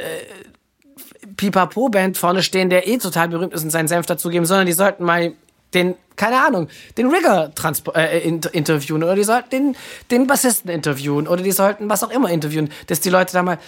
Pipapo 1.36 1.90
Band 1.90 2.16
vorne 2.16 2.42
stehen, 2.42 2.70
der 2.70 2.88
eh 2.88 2.96
total 2.98 3.28
berühmt 3.28 3.52
ist 3.52 3.62
und 3.62 3.70
seinen 3.70 3.88
Senf 3.88 4.06
dazugeben, 4.06 4.46
sondern 4.46 4.66
die 4.66 4.72
sollten 4.72 5.04
mal 5.04 5.34
den, 5.74 5.94
keine 6.16 6.44
Ahnung, 6.44 6.68
den 6.98 7.08
Rigger 7.08 7.52
äh, 7.94 8.18
interviewen 8.18 9.02
oder 9.02 9.14
die 9.14 9.24
sollten 9.24 9.50
den, 9.50 9.76
den 10.10 10.26
Bassisten 10.26 10.70
interviewen 10.70 11.28
oder 11.28 11.42
die 11.42 11.52
sollten 11.52 11.88
was 11.88 12.02
auch 12.02 12.10
immer 12.10 12.30
interviewen, 12.30 12.70
dass 12.86 13.00
die 13.00 13.10
Leute 13.10 13.32
da 13.32 13.42
mal, 13.42 13.58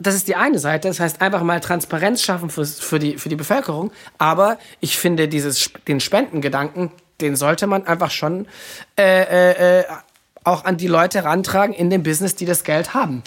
das 0.00 0.14
ist 0.14 0.28
die 0.28 0.36
eine 0.36 0.58
Seite, 0.58 0.88
das 0.88 1.00
heißt 1.00 1.20
einfach 1.20 1.42
mal 1.42 1.60
Transparenz 1.60 2.22
schaffen 2.22 2.50
für, 2.50 2.64
für, 2.64 2.98
die, 2.98 3.18
für 3.18 3.28
die 3.28 3.36
Bevölkerung, 3.36 3.92
aber 4.18 4.58
ich 4.80 4.98
finde 4.98 5.28
dieses, 5.28 5.70
den 5.88 6.00
Spendengedanken, 6.00 6.92
den 7.20 7.36
sollte 7.36 7.66
man 7.66 7.86
einfach 7.86 8.10
schon 8.10 8.46
äh, 8.98 9.80
äh, 9.80 9.84
auch 10.44 10.64
an 10.64 10.76
die 10.76 10.88
Leute 10.88 11.24
rantragen 11.24 11.72
in 11.72 11.90
dem 11.90 12.02
Business, 12.02 12.34
die 12.34 12.46
das 12.46 12.64
Geld 12.64 12.94
haben. 12.94 13.22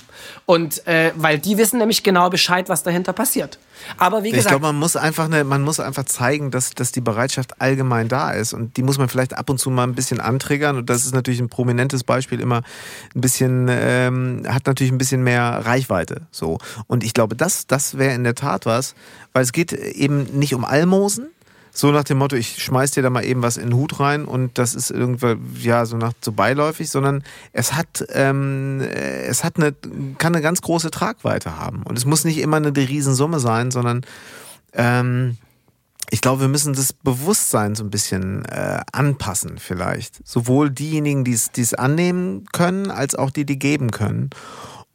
Und 0.45 0.86
äh, 0.88 1.11
weil 1.16 1.39
die 1.39 1.57
wissen 1.57 1.80
nämlich 1.80 2.03
genau 2.03 2.30
Bescheid, 2.30 2.70
was 2.70 2.84
dahinter 2.84 3.13
passiert. 3.13 3.57
Aber 3.97 4.24
wie 4.24 4.32
gesagt, 4.32 4.45
ich 4.45 4.49
glaube, 4.49 4.66
man 4.66 4.76
muss 4.78 4.95
einfach 4.95 5.26
eine, 5.26 5.43
man 5.43 5.61
muss 5.61 5.80
einfach 5.80 6.05
zeigen, 6.05 6.51
dass, 6.51 6.72
dass 6.72 6.91
die 6.91 7.01
Bereitschaft 7.01 7.61
allgemein 7.61 8.07
da 8.07 8.32
ist 8.32 8.53
und 8.53 8.78
die 8.78 8.84
muss 8.84 8.97
man 8.97 9.09
vielleicht 9.09 9.38
ab 9.38 9.49
und 9.49 9.59
zu 9.59 9.70
mal 9.70 9.84
ein 9.84 9.95
bisschen 9.95 10.20
antriggern 10.20 10.78
und 10.78 10.89
das 10.89 11.05
ist 11.05 11.13
natürlich 11.13 11.39
ein 11.39 11.49
prominentes 11.49 12.03
Beispiel 12.03 12.39
immer 12.39 12.61
ein 13.13 13.22
bisschen 13.22 13.68
ähm, 13.70 14.43
hat 14.47 14.66
natürlich 14.66 14.91
ein 14.91 14.97
bisschen 14.97 15.24
mehr 15.24 15.61
Reichweite 15.66 16.22
so 16.32 16.57
und 16.88 17.03
ich 17.03 17.13
glaube, 17.13 17.36
das 17.36 17.68
das 17.68 17.97
wäre 17.97 18.13
in 18.13 18.24
der 18.24 18.36
Tat 18.36 18.66
was, 18.66 18.95
weil 19.34 19.43
es 19.43 19.51
geht 19.51 19.74
eben 19.74 20.24
nicht 20.38 20.55
um 20.55 20.66
Almosen, 20.66 21.28
so 21.78 21.91
nach 21.91 22.05
dem 22.05 22.19
Motto, 22.19 22.38
ich 22.38 22.63
schmeiß 22.63 22.91
dir 22.91 23.03
da 23.03 23.09
mal 23.09 23.26
eben 23.26 23.41
was 23.41 23.57
in 23.57 23.69
den 23.69 23.76
Hut 23.76 23.99
rein 23.99 24.23
und 24.23 24.57
das 24.57 24.76
ist 24.76 24.91
irgendwie, 24.91 25.36
ja, 25.61 25.86
so 25.86 25.97
nach 25.97 26.13
so 26.21 26.32
beiläufig, 26.32 26.89
sondern 26.89 27.21
es 27.51 27.73
hat, 27.73 28.05
ähm, 28.13 28.80
es 28.80 29.43
hat 29.43 29.57
eine, 29.57 29.73
kann 30.17 30.34
eine 30.34 30.41
ganz 30.41 30.61
große 30.61 30.89
Tragweite 30.89 31.57
haben. 31.57 31.84
Und 31.84 31.97
es 31.97 32.05
muss 32.05 32.23
nicht 32.23 32.38
immer 32.38 32.57
eine 32.57 32.76
Riesensumme 32.76 33.41
sein, 33.41 33.71
sondern 33.71 34.05
ähm, 34.71 35.38
ich 36.11 36.21
glaube, 36.21 36.41
wir 36.41 36.47
müssen 36.47 36.73
das 36.73 36.93
Bewusstsein 36.93 37.76
so 37.76 37.84
ein 37.84 37.89
bisschen 37.89 38.45
äh, 38.45 38.80
anpassen, 38.93 39.57
vielleicht. 39.57 40.26
Sowohl 40.26 40.69
diejenigen, 40.69 41.26
die 41.26 41.34
es 41.34 41.73
annehmen 41.73 42.45
können, 42.53 42.89
als 42.89 43.15
auch 43.15 43.32
die, 43.32 43.45
die 43.45 43.59
geben 43.59 43.91
können. 43.91 44.30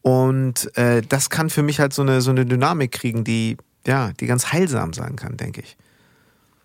Und 0.00 0.74
äh, 0.78 1.02
das 1.02 1.28
kann 1.28 1.50
für 1.50 1.62
mich 1.62 1.78
halt 1.78 1.92
so 1.92 2.00
eine, 2.00 2.22
so 2.22 2.30
eine 2.30 2.46
Dynamik 2.46 2.92
kriegen, 2.92 3.22
die, 3.22 3.58
ja, 3.86 4.12
die 4.18 4.26
ganz 4.26 4.50
heilsam 4.52 4.94
sein 4.94 5.16
kann, 5.16 5.36
denke 5.36 5.60
ich. 5.60 5.76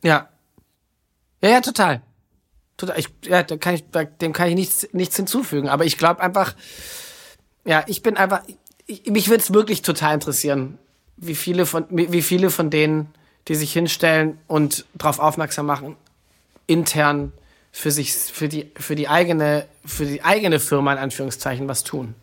Ja. 0.05 0.29
Ja, 1.41 1.49
ja, 1.49 1.61
total. 1.61 2.01
Total. 2.77 2.99
Ich, 2.99 3.09
ja, 3.23 3.43
da 3.43 3.57
kann 3.57 3.75
ich, 3.75 3.83
dem 4.21 4.33
kann 4.33 4.49
ich 4.49 4.55
nichts, 4.55 4.87
nichts 4.93 5.15
hinzufügen. 5.15 5.67
Aber 5.67 5.85
ich 5.85 5.97
glaube 5.97 6.21
einfach, 6.21 6.55
ja, 7.65 7.83
ich 7.87 8.03
bin 8.03 8.15
einfach, 8.15 8.43
ich, 8.85 9.07
mich 9.07 9.29
würde 9.29 9.41
es 9.43 9.51
wirklich 9.51 9.81
total 9.81 10.13
interessieren, 10.13 10.77
wie 11.17 11.35
viele 11.35 11.65
von, 11.65 11.85
wie 11.89 12.21
viele 12.21 12.49
von 12.51 12.69
denen, 12.69 13.13
die 13.47 13.55
sich 13.55 13.73
hinstellen 13.73 14.37
und 14.47 14.85
darauf 14.93 15.19
aufmerksam 15.19 15.65
machen, 15.65 15.95
intern 16.67 17.31
für 17.71 17.91
sich, 17.91 18.13
für 18.13 18.47
die, 18.47 18.71
für 18.77 18.95
die 18.95 19.07
eigene, 19.07 19.65
für 19.85 20.05
die 20.05 20.23
eigene 20.23 20.59
Firma 20.59 20.93
in 20.93 20.99
Anführungszeichen 20.99 21.67
was 21.67 21.83
tun. 21.83 22.13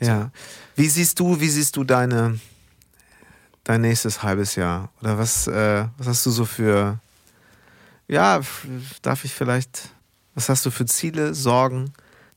Ja. 0.00 0.30
Wie 0.74 0.88
siehst 0.88 1.18
du, 1.18 1.40
wie 1.40 1.48
siehst 1.48 1.76
du 1.76 1.84
deine, 1.84 2.38
dein 3.64 3.80
nächstes 3.80 4.22
halbes 4.22 4.56
Jahr? 4.56 4.90
Oder 5.00 5.18
was, 5.18 5.46
äh, 5.46 5.86
was 5.96 6.06
hast 6.06 6.26
du 6.26 6.30
so 6.30 6.44
für, 6.44 6.98
ja, 8.08 8.40
darf 9.02 9.24
ich 9.24 9.32
vielleicht, 9.32 9.90
was 10.34 10.48
hast 10.48 10.64
du 10.66 10.70
für 10.70 10.86
Ziele, 10.86 11.34
Sorgen 11.34 11.92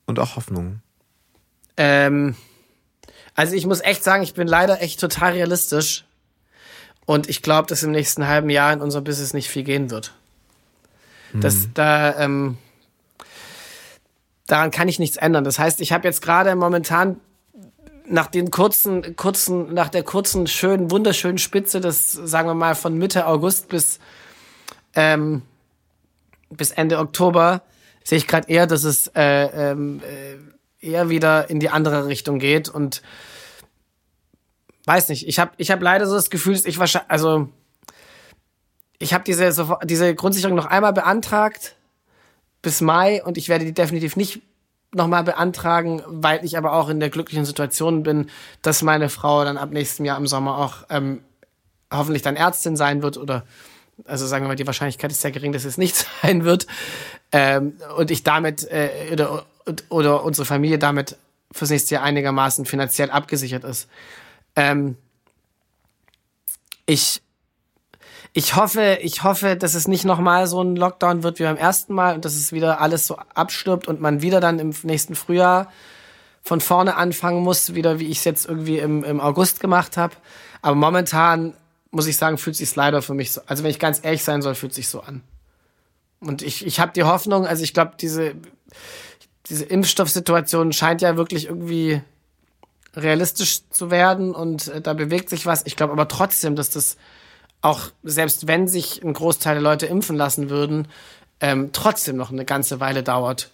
und 0.06 0.20
auch 0.20 0.36
Hoffnungen? 0.36 0.82
Ähm, 1.78 2.36
also 3.36 3.56
ich 3.56 3.66
muss 3.66 3.82
echt 3.82 4.04
sagen, 4.04 4.24
ich 4.24 4.34
bin 4.34 4.48
leider 4.48 4.82
echt 4.82 5.00
total 5.00 5.34
realistisch. 5.34 6.06
Und 7.06 7.28
ich 7.28 7.42
glaube, 7.42 7.68
dass 7.68 7.82
im 7.84 7.92
nächsten 7.92 8.28
halben 8.28 8.50
Jahr 8.50 8.72
in 8.72 8.82
unserem 8.82 9.04
Business 9.04 9.34
nicht 9.34 9.50
viel 9.50 9.64
gehen 9.64 9.90
wird. 9.90 10.14
Mhm. 11.34 11.42
Das 11.42 11.68
da, 11.74 12.20
ähm, 12.20 12.58
daran 14.46 14.72
kann 14.72 14.88
ich 14.88 15.00
nichts 15.00 15.18
ändern. 15.18 15.44
Das 15.44 15.58
heißt, 15.58 15.82
ich 15.82 15.92
habe 15.92 16.08
jetzt 16.08 16.22
gerade 16.22 16.54
momentan 16.56 17.20
nach 18.06 18.28
den 18.28 18.52
kurzen, 18.52 19.16
kurzen, 19.16 19.74
nach 19.74 19.90
der 19.90 20.04
kurzen, 20.04 20.48
schönen, 20.48 20.92
wunderschönen 20.92 21.38
Spitze, 21.38 21.80
das 21.80 22.12
sagen 22.12 22.48
wir 22.48 22.56
mal 22.56 22.76
von 22.76 22.98
Mitte 22.98 23.26
August 23.28 23.70
bis, 23.70 24.00
ähm, 24.96 25.44
bis 26.50 26.72
Ende 26.72 27.00
Oktober, 27.00 27.62
sehe 28.04 28.18
ich 28.18 28.28
gerade 28.28 28.50
eher, 28.50 28.68
dass 28.68 28.84
es 28.84 29.08
äh, 29.16 29.72
ähm, 29.72 30.02
äh, 30.02 30.86
eher 30.86 31.10
wieder 31.10 31.50
in 31.50 31.60
die 31.60 31.70
andere 31.70 32.08
Richtung 32.08 32.40
geht 32.40 32.70
und 32.70 33.02
weiß 34.86 35.10
nicht, 35.10 35.28
ich 35.28 35.40
habe 35.40 35.52
ich 35.58 35.72
hab 35.72 35.82
leider 35.82 36.08
so 36.08 36.16
das 36.16 36.30
Gefühl, 36.30 36.54
dass 36.54 36.66
ich 36.66 36.80
wahrscheinlich, 36.80 37.12
also 37.12 37.50
ich 38.98 39.14
habe 39.14 39.24
diese, 39.24 39.54
diese 39.84 40.16
Grundsicherung 40.16 40.56
noch 40.56 40.66
einmal 40.66 40.94
beantragt 40.94 41.76
bis 42.62 42.82
Mai 42.82 43.24
und 43.24 43.38
ich 43.38 43.50
werde 43.50 43.66
die 43.66 43.74
definitiv 43.74 44.16
nicht 44.16 44.42
nochmal 44.94 45.24
beantragen, 45.24 46.02
weil 46.08 46.44
ich 46.44 46.58
aber 46.58 46.74
auch 46.74 46.90
in 46.90 47.00
der 47.00 47.10
glücklichen 47.10 47.46
Situation 47.46 48.04
bin, 48.04 48.30
dass 48.62 48.82
meine 48.82 49.10
Frau 49.10 49.44
dann 49.44 49.58
ab 49.58 49.72
nächstem 49.72 50.06
Jahr 50.06 50.18
im 50.18 50.28
Sommer 50.28 50.58
auch 50.58 50.86
ähm, 50.90 51.22
hoffentlich 51.94 52.24
dann 52.24 52.36
Ärztin 52.36 52.76
sein 52.76 53.02
wird 53.02 53.18
oder 53.18 53.46
also 54.06 54.28
sagen 54.28 54.46
wir 54.46 54.50
mal, 54.50 54.56
die 54.56 54.68
Wahrscheinlichkeit 54.68 55.12
ist 55.12 55.22
sehr 55.22 55.32
gering, 55.32 55.52
dass 55.52 55.66
es 55.66 55.78
nicht 55.78 55.96
sein 56.22 56.44
wird 56.44 56.68
ähm, 57.32 57.78
und 57.98 58.12
ich 58.12 58.24
damit 58.24 58.64
äh, 58.70 58.90
oder, 59.12 59.46
oder 59.90 60.24
unsere 60.24 60.46
Familie 60.46 60.80
damit 60.80 61.18
fürs 61.52 61.70
nächste 61.70 61.96
Jahr 61.96 62.04
einigermaßen 62.04 62.66
finanziell 62.66 63.10
abgesichert 63.10 63.64
ist. 63.64 63.88
Ähm, 64.56 64.98
ich 66.86 67.22
ich 68.34 68.56
hoffe, 68.56 69.00
ich 69.02 69.24
hoffe, 69.24 69.56
dass 69.56 69.74
es 69.74 69.88
nicht 69.88 70.06
nochmal 70.06 70.46
so 70.46 70.62
ein 70.62 70.76
Lockdown 70.76 71.24
wird 71.24 71.40
wie 71.40 71.44
beim 71.44 71.58
ersten 71.58 71.94
Mal 71.94 72.14
und 72.14 72.26
dass 72.26 72.36
es 72.36 72.52
wieder 72.52 72.80
alles 72.80 73.08
so 73.08 73.18
abstirbt 73.34 73.88
und 73.88 74.02
man 74.02 74.22
wieder 74.22 74.40
dann 74.40 74.60
im 74.60 74.74
nächsten 74.84 75.16
Frühjahr 75.16 75.72
von 76.44 76.62
vorne 76.62 76.96
anfangen 76.96 77.42
muss, 77.42 77.74
wieder 77.74 78.00
wie 78.00 78.06
ich 78.06 78.20
es 78.20 78.24
jetzt 78.26 78.46
irgendwie 78.46 78.78
im, 78.78 79.04
im 79.04 79.20
August 79.20 79.60
gemacht 79.60 79.98
habe. 79.98 80.16
Aber 80.62 80.76
momentan 80.76 81.54
muss 81.92 82.08
ich 82.08 82.18
sagen, 82.18 82.38
fühlt 82.38 82.56
sich 82.56 82.76
leider 82.76 83.02
für 83.02 83.14
mich 83.14 83.32
so. 83.32 83.42
Also 83.48 83.64
wenn 83.64 83.72
ich 83.72 83.80
ganz 83.80 84.00
ehrlich 84.04 84.24
sein 84.24 84.42
soll, 84.42 84.56
fühlt 84.56 84.74
sich 84.74 84.90
so 84.90 85.02
an. 85.02 85.24
Und 86.20 86.42
ich, 86.42 86.66
ich 86.66 86.80
habe 86.80 86.92
die 86.94 87.04
Hoffnung, 87.04 87.46
also 87.46 87.64
ich 87.64 87.74
glaube, 87.74 87.94
diese, 88.00 88.36
diese 89.48 89.66
Impfstoffsituation 89.66 90.74
scheint 90.74 91.02
ja 91.02 91.18
wirklich 91.18 91.46
irgendwie 91.46 92.02
realistisch 92.96 93.62
zu 93.70 93.92
werden 93.92 94.36
und 94.36 94.68
äh, 94.68 94.82
da 94.82 94.94
bewegt 94.94 95.30
sich 95.30 95.46
was. 95.46 95.66
Ich 95.66 95.76
glaube 95.76 95.94
aber 95.94 96.08
trotzdem, 96.08 96.56
dass 96.56 96.70
das 96.70 96.98
auch 97.62 97.92
selbst 98.04 98.48
wenn 98.48 98.68
sich 98.68 99.04
ein 99.04 99.14
Großteil 99.14 99.56
der 99.56 99.64
Leute 99.64 99.86
impfen 99.86 100.16
lassen 100.16 100.50
würden, 100.50 100.88
ähm, 101.42 101.70
trotzdem 101.72 102.18
noch 102.18 102.32
eine 102.32 102.46
ganze 102.46 102.80
Weile 102.80 103.04
dauert. 103.04 103.52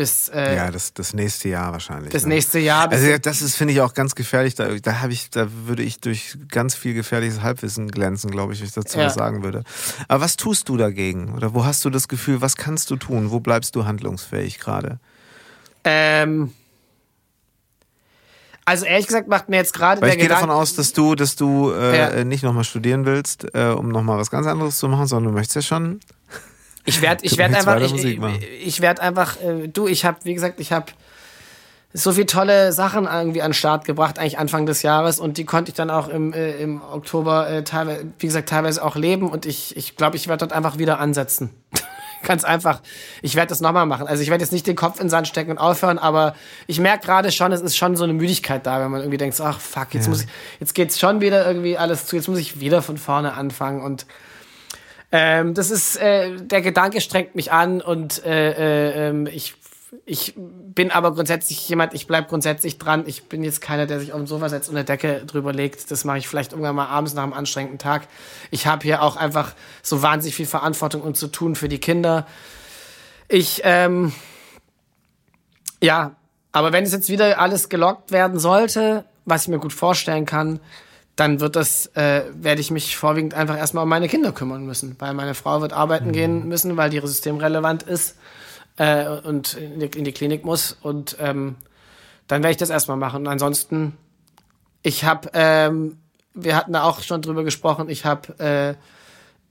Bis, 0.00 0.30
äh, 0.30 0.56
ja, 0.56 0.70
das, 0.70 0.94
das 0.94 1.12
nächste 1.12 1.50
Jahr 1.50 1.72
wahrscheinlich. 1.72 2.10
Das 2.10 2.22
ne? 2.22 2.30
nächste 2.30 2.58
Jahr. 2.58 2.90
Also 2.90 3.18
das 3.18 3.42
ist, 3.42 3.56
finde 3.56 3.74
ich, 3.74 3.82
auch 3.82 3.92
ganz 3.92 4.14
gefährlich. 4.14 4.54
Da, 4.54 4.68
da 4.80 5.06
ich, 5.08 5.28
da 5.28 5.46
würde 5.66 5.82
ich 5.82 6.00
durch 6.00 6.38
ganz 6.48 6.74
viel 6.74 6.94
gefährliches 6.94 7.42
Halbwissen 7.42 7.90
glänzen, 7.90 8.30
glaube 8.30 8.54
ich, 8.54 8.60
wenn 8.60 8.66
ich 8.66 8.72
dazu 8.72 8.98
ja. 8.98 9.04
was 9.04 9.14
sagen 9.14 9.42
würde. 9.42 9.62
Aber 10.08 10.24
was 10.24 10.36
tust 10.36 10.70
du 10.70 10.78
dagegen? 10.78 11.34
Oder 11.34 11.52
wo 11.52 11.66
hast 11.66 11.84
du 11.84 11.90
das 11.90 12.08
Gefühl, 12.08 12.40
was 12.40 12.56
kannst 12.56 12.90
du 12.90 12.96
tun? 12.96 13.30
Wo 13.30 13.40
bleibst 13.40 13.76
du 13.76 13.84
handlungsfähig 13.84 14.58
gerade? 14.58 15.00
Ähm, 15.84 16.54
also 18.64 18.86
ehrlich 18.86 19.06
gesagt 19.06 19.28
macht 19.28 19.50
mir 19.50 19.56
jetzt 19.56 19.74
gerade 19.74 20.00
der 20.00 20.08
Ich 20.08 20.18
gehe 20.18 20.30
davon 20.30 20.50
aus, 20.50 20.74
dass 20.76 20.94
du, 20.94 21.14
dass 21.14 21.36
du 21.36 21.72
äh, 21.72 21.98
ja. 21.98 22.24
nicht 22.24 22.42
nochmal 22.42 22.64
studieren 22.64 23.04
willst, 23.04 23.54
äh, 23.54 23.66
um 23.66 23.90
nochmal 23.90 24.16
was 24.16 24.30
ganz 24.30 24.46
anderes 24.46 24.78
zu 24.78 24.88
machen, 24.88 25.06
sondern 25.06 25.34
du 25.34 25.38
möchtest 25.38 25.56
ja 25.56 25.62
schon. 25.62 26.00
Ich 26.84 27.02
werde, 27.02 27.24
ich 27.24 27.36
werde 27.36 27.56
einfach, 27.56 27.80
ich, 27.80 27.92
ich, 27.92 28.18
ich 28.66 28.80
werde 28.80 29.02
einfach, 29.02 29.36
äh, 29.40 29.68
du, 29.68 29.86
ich 29.86 30.04
habe, 30.04 30.18
wie 30.24 30.34
gesagt, 30.34 30.60
ich 30.60 30.72
habe 30.72 30.86
so 31.92 32.12
viele 32.12 32.26
tolle 32.26 32.72
Sachen 32.72 33.06
irgendwie 33.06 33.42
an 33.42 33.50
den 33.50 33.54
Start 33.54 33.84
gebracht, 33.84 34.18
eigentlich 34.18 34.38
Anfang 34.38 34.64
des 34.64 34.82
Jahres 34.82 35.18
und 35.18 35.38
die 35.38 35.44
konnte 35.44 35.70
ich 35.70 35.76
dann 35.76 35.90
auch 35.90 36.08
im, 36.08 36.32
äh, 36.32 36.52
im 36.52 36.80
Oktober 36.82 37.48
äh, 37.50 37.64
teilweise, 37.64 38.06
wie 38.18 38.26
gesagt, 38.26 38.48
teilweise 38.48 38.84
auch 38.84 38.96
leben 38.96 39.28
und 39.28 39.44
ich, 39.44 39.76
ich 39.76 39.96
glaube, 39.96 40.16
ich 40.16 40.28
werde 40.28 40.46
dort 40.46 40.52
einfach 40.52 40.78
wieder 40.78 41.00
ansetzen. 41.00 41.50
Ganz 42.22 42.44
einfach. 42.44 42.80
Ich 43.22 43.34
werde 43.34 43.48
das 43.48 43.60
nochmal 43.60 43.86
machen. 43.86 44.06
Also 44.06 44.22
ich 44.22 44.28
werde 44.28 44.44
jetzt 44.44 44.52
nicht 44.52 44.66
den 44.66 44.76
Kopf 44.76 45.00
in 45.00 45.06
den 45.06 45.10
Sand 45.10 45.26
stecken 45.26 45.52
und 45.52 45.58
aufhören, 45.58 45.98
aber 45.98 46.34
ich 46.66 46.78
merke 46.78 47.06
gerade 47.06 47.32
schon, 47.32 47.50
es 47.50 47.62
ist 47.62 47.76
schon 47.76 47.96
so 47.96 48.04
eine 48.04 48.12
Müdigkeit 48.12 48.66
da, 48.66 48.78
wenn 48.80 48.90
man 48.90 49.00
irgendwie 49.00 49.18
denkt, 49.18 49.40
ach 49.40 49.58
fuck, 49.58 49.94
jetzt 49.94 50.04
ja. 50.04 50.10
muss 50.10 50.22
ich, 50.22 50.28
jetzt 50.60 50.74
geht's 50.74 51.00
schon 51.00 51.20
wieder 51.20 51.46
irgendwie 51.46 51.76
alles 51.76 52.06
zu, 52.06 52.16
jetzt 52.16 52.28
muss 52.28 52.38
ich 52.38 52.60
wieder 52.60 52.82
von 52.82 52.98
vorne 52.98 53.34
anfangen 53.34 53.80
und 53.80 54.06
ähm, 55.12 55.54
das 55.54 55.70
ist, 55.70 55.96
äh, 55.96 56.36
der 56.36 56.60
Gedanke 56.60 57.00
strengt 57.00 57.34
mich 57.34 57.52
an 57.52 57.80
und 57.80 58.24
äh, 58.24 58.52
äh, 58.52 59.08
ähm, 59.08 59.26
ich 59.26 59.54
ich 60.06 60.34
bin 60.36 60.90
aber 60.90 61.12
grundsätzlich 61.14 61.68
jemand, 61.68 61.94
ich 61.94 62.06
bleib 62.06 62.28
grundsätzlich 62.28 62.78
dran. 62.78 63.04
Ich 63.06 63.24
bin 63.24 63.42
jetzt 63.42 63.60
keiner, 63.60 63.86
der 63.86 63.98
sich 63.98 64.12
auf 64.12 64.18
dem 64.18 64.26
Sofa 64.26 64.48
setzt 64.48 64.68
und 64.68 64.76
eine 64.76 64.84
Decke 64.84 65.24
drüber 65.26 65.52
legt. 65.52 65.90
Das 65.90 66.04
mache 66.04 66.18
ich 66.18 66.28
vielleicht 66.28 66.52
irgendwann 66.52 66.76
mal 66.76 66.86
abends 66.86 67.14
nach 67.14 67.24
einem 67.24 67.32
anstrengenden 67.32 67.78
Tag. 67.78 68.06
Ich 68.50 68.66
habe 68.66 68.84
hier 68.84 69.02
auch 69.02 69.16
einfach 69.16 69.52
so 69.82 70.00
wahnsinnig 70.02 70.36
viel 70.36 70.46
Verantwortung 70.46 71.02
und 71.02 71.16
zu 71.16 71.26
tun 71.26 71.56
für 71.56 71.68
die 71.68 71.80
Kinder. 71.80 72.26
Ich, 73.28 73.62
ähm, 73.64 74.12
ja, 75.82 76.16
aber 76.52 76.72
wenn 76.72 76.84
es 76.84 76.92
jetzt 76.92 77.08
wieder 77.08 77.38
alles 77.40 77.68
gelockt 77.68 78.12
werden 78.12 78.38
sollte, 78.38 79.04
was 79.24 79.42
ich 79.42 79.48
mir 79.48 79.58
gut 79.58 79.72
vorstellen 79.72 80.26
kann, 80.26 80.60
dann 81.20 81.38
wird 81.38 81.54
das, 81.54 81.84
äh, 81.96 82.22
werde 82.32 82.62
ich 82.62 82.70
mich 82.70 82.96
vorwiegend 82.96 83.34
einfach 83.34 83.58
erstmal 83.58 83.82
um 83.84 83.90
meine 83.90 84.08
Kinder 84.08 84.32
kümmern 84.32 84.64
müssen, 84.64 84.96
weil 85.00 85.12
meine 85.12 85.34
Frau 85.34 85.60
wird 85.60 85.74
arbeiten 85.74 86.08
mhm. 86.08 86.12
gehen 86.12 86.48
müssen, 86.48 86.78
weil 86.78 86.88
die 86.88 86.98
systemrelevant 86.98 87.82
ist 87.82 88.16
äh, 88.78 89.06
und 89.06 89.52
in 89.52 89.80
die, 89.80 89.98
in 89.98 90.04
die, 90.04 90.12
Klinik 90.12 90.46
muss. 90.46 90.78
Und 90.80 91.18
ähm, 91.20 91.56
dann 92.26 92.42
werde 92.42 92.52
ich 92.52 92.56
das 92.56 92.70
erstmal 92.70 92.96
machen. 92.96 93.26
Und 93.26 93.28
ansonsten, 93.28 93.98
ich 94.82 95.04
habe, 95.04 95.28
ähm, 95.34 95.98
wir 96.32 96.56
hatten 96.56 96.72
da 96.72 96.84
auch 96.84 97.02
schon 97.02 97.20
drüber 97.20 97.44
gesprochen, 97.44 97.90
ich 97.90 98.06
habe, 98.06 98.38
äh, 98.38 98.74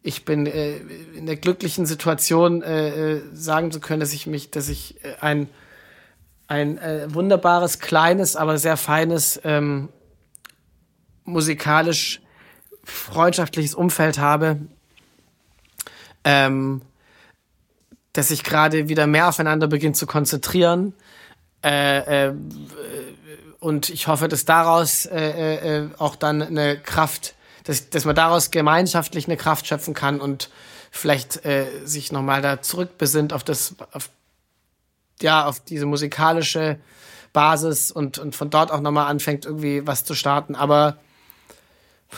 ich 0.02 0.26
bin 0.26 0.48
äh, 0.48 0.78
in 1.16 1.28
der 1.28 1.36
glücklichen 1.36 1.86
Situation, 1.86 2.64
äh, 2.64 3.18
äh 3.18 3.22
sagen 3.34 3.72
zu 3.72 3.80
können, 3.80 4.00
dass 4.00 4.14
ich 4.14 4.26
mich, 4.26 4.50
dass 4.50 4.70
ich 4.70 5.04
äh, 5.06 5.14
ein, 5.22 5.48
ein 6.48 6.80
äh, 6.80 7.14
wunderbares, 7.14 7.78
kleines, 7.78 8.36
aber 8.36 8.58
sehr 8.58 8.76
feines, 8.76 9.40
ähm, 9.44 9.90
musikalisch 11.32 12.22
freundschaftliches 12.84 13.76
Umfeld 13.76 14.20
habe. 14.20 14.58
Ähm, 16.24 16.82
dass 18.14 18.30
sich 18.30 18.44
gerade 18.44 18.90
wieder 18.90 19.08
mehr 19.08 19.30
aufeinander 19.30 19.68
beginnt 19.68 19.96
zu 19.96 20.06
konzentrieren. 20.06 20.94
Äh, 21.64 22.28
äh, 22.28 22.34
und 23.60 23.90
ich 23.90 24.08
hoffe, 24.08 24.28
dass 24.28 24.46
daraus 24.46 25.06
äh, 25.06 25.84
äh, 25.84 25.90
auch 25.98 26.16
dann 26.16 26.42
eine 26.42 26.78
Kraft, 26.80 27.36
dass, 27.66 27.90
dass 27.90 28.06
man 28.06 28.16
daraus 28.16 28.52
gemeinschaftlich 28.52 29.28
eine 29.28 29.38
Kraft 29.38 29.68
schöpfen 29.68 29.94
kann 29.94 30.20
und 30.20 30.50
vielleicht 30.92 31.46
äh, 31.46 31.68
sich 31.86 32.12
nochmal 32.12 32.42
da 32.42 32.62
zurückbesinnt 32.62 33.34
auf 33.34 33.44
das, 33.44 33.76
auf, 33.92 34.10
ja, 35.22 35.46
auf 35.46 35.60
diese 35.60 35.86
musikalische 35.86 36.80
Basis 37.32 37.92
und, 37.92 38.18
und 38.18 38.36
von 38.36 38.50
dort 38.50 38.72
auch 38.72 38.82
nochmal 38.82 39.08
anfängt, 39.08 39.46
irgendwie 39.46 39.86
was 39.86 40.04
zu 40.04 40.16
starten. 40.16 40.56
Aber 40.56 40.98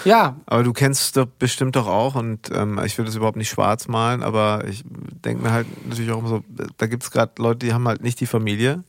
ja. 0.05 0.37
Aber 0.45 0.63
du 0.63 0.73
kennst 0.73 1.17
doch 1.17 1.25
bestimmt 1.25 1.75
doch 1.75 1.87
auch 1.87 2.15
und 2.15 2.49
ähm, 2.53 2.79
ich 2.85 2.97
will 2.97 3.05
das 3.05 3.15
überhaupt 3.15 3.37
nicht 3.37 3.49
schwarz 3.49 3.87
malen, 3.87 4.23
aber 4.23 4.65
ich 4.67 4.83
denke 4.85 5.43
mir 5.43 5.51
halt 5.51 5.67
natürlich 5.87 6.11
auch 6.11 6.19
immer 6.19 6.29
so, 6.29 6.43
da 6.77 6.87
gibt 6.87 7.03
es 7.03 7.11
gerade 7.11 7.33
Leute, 7.41 7.65
die 7.65 7.73
haben 7.73 7.87
halt 7.87 8.01
nicht 8.01 8.19
die 8.19 8.25
Familie, 8.25 8.83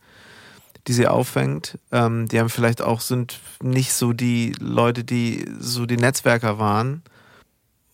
die 0.86 0.92
sie 0.92 1.06
auffängt. 1.06 1.78
Ähm, 1.90 2.28
die 2.28 2.38
haben 2.38 2.48
vielleicht 2.48 2.82
auch, 2.82 3.00
sind 3.00 3.40
nicht 3.62 3.92
so 3.92 4.12
die 4.12 4.54
Leute, 4.58 5.04
die 5.04 5.48
so 5.58 5.86
die 5.86 5.96
Netzwerker 5.96 6.58
waren, 6.58 7.02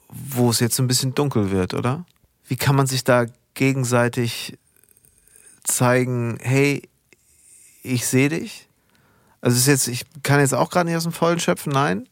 wo 0.08 0.50
es 0.50 0.60
jetzt 0.60 0.78
ein 0.78 0.86
bisschen 0.86 1.14
dunkel 1.14 1.50
wird, 1.50 1.74
oder? 1.74 2.04
Wie 2.46 2.56
kann 2.56 2.76
man 2.76 2.86
sich 2.86 3.04
da 3.04 3.26
gegenseitig 3.54 4.56
zeigen, 5.64 6.38
hey, 6.40 6.88
ich 7.82 8.06
sehe 8.06 8.30
dich? 8.30 8.68
Also 9.40 9.56
ist 9.56 9.66
jetzt, 9.66 9.88
ich 9.88 10.06
kann 10.22 10.40
jetzt 10.40 10.54
auch 10.54 10.70
gerade 10.70 10.88
nicht 10.88 10.96
aus 10.96 11.04
dem 11.04 11.12
Vollen 11.12 11.40
schöpfen, 11.40 11.72
nein. 11.72 12.08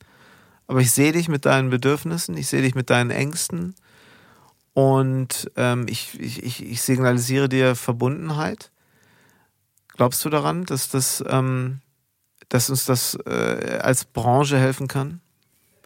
Aber 0.66 0.80
ich 0.80 0.92
sehe 0.92 1.12
dich 1.12 1.28
mit 1.28 1.46
deinen 1.46 1.70
Bedürfnissen, 1.70 2.36
ich 2.36 2.48
sehe 2.48 2.62
dich 2.62 2.74
mit 2.74 2.90
deinen 2.90 3.10
Ängsten 3.10 3.74
und 4.74 5.50
ähm, 5.56 5.86
ich, 5.88 6.18
ich, 6.20 6.62
ich 6.64 6.82
signalisiere 6.82 7.48
dir 7.48 7.76
Verbundenheit. 7.76 8.70
Glaubst 9.94 10.24
du 10.24 10.28
daran, 10.28 10.64
dass, 10.64 10.90
das, 10.90 11.24
ähm, 11.28 11.80
dass 12.48 12.68
uns 12.68 12.84
das 12.84 13.16
äh, 13.26 13.78
als 13.80 14.04
Branche 14.04 14.58
helfen 14.58 14.88
kann? 14.88 15.20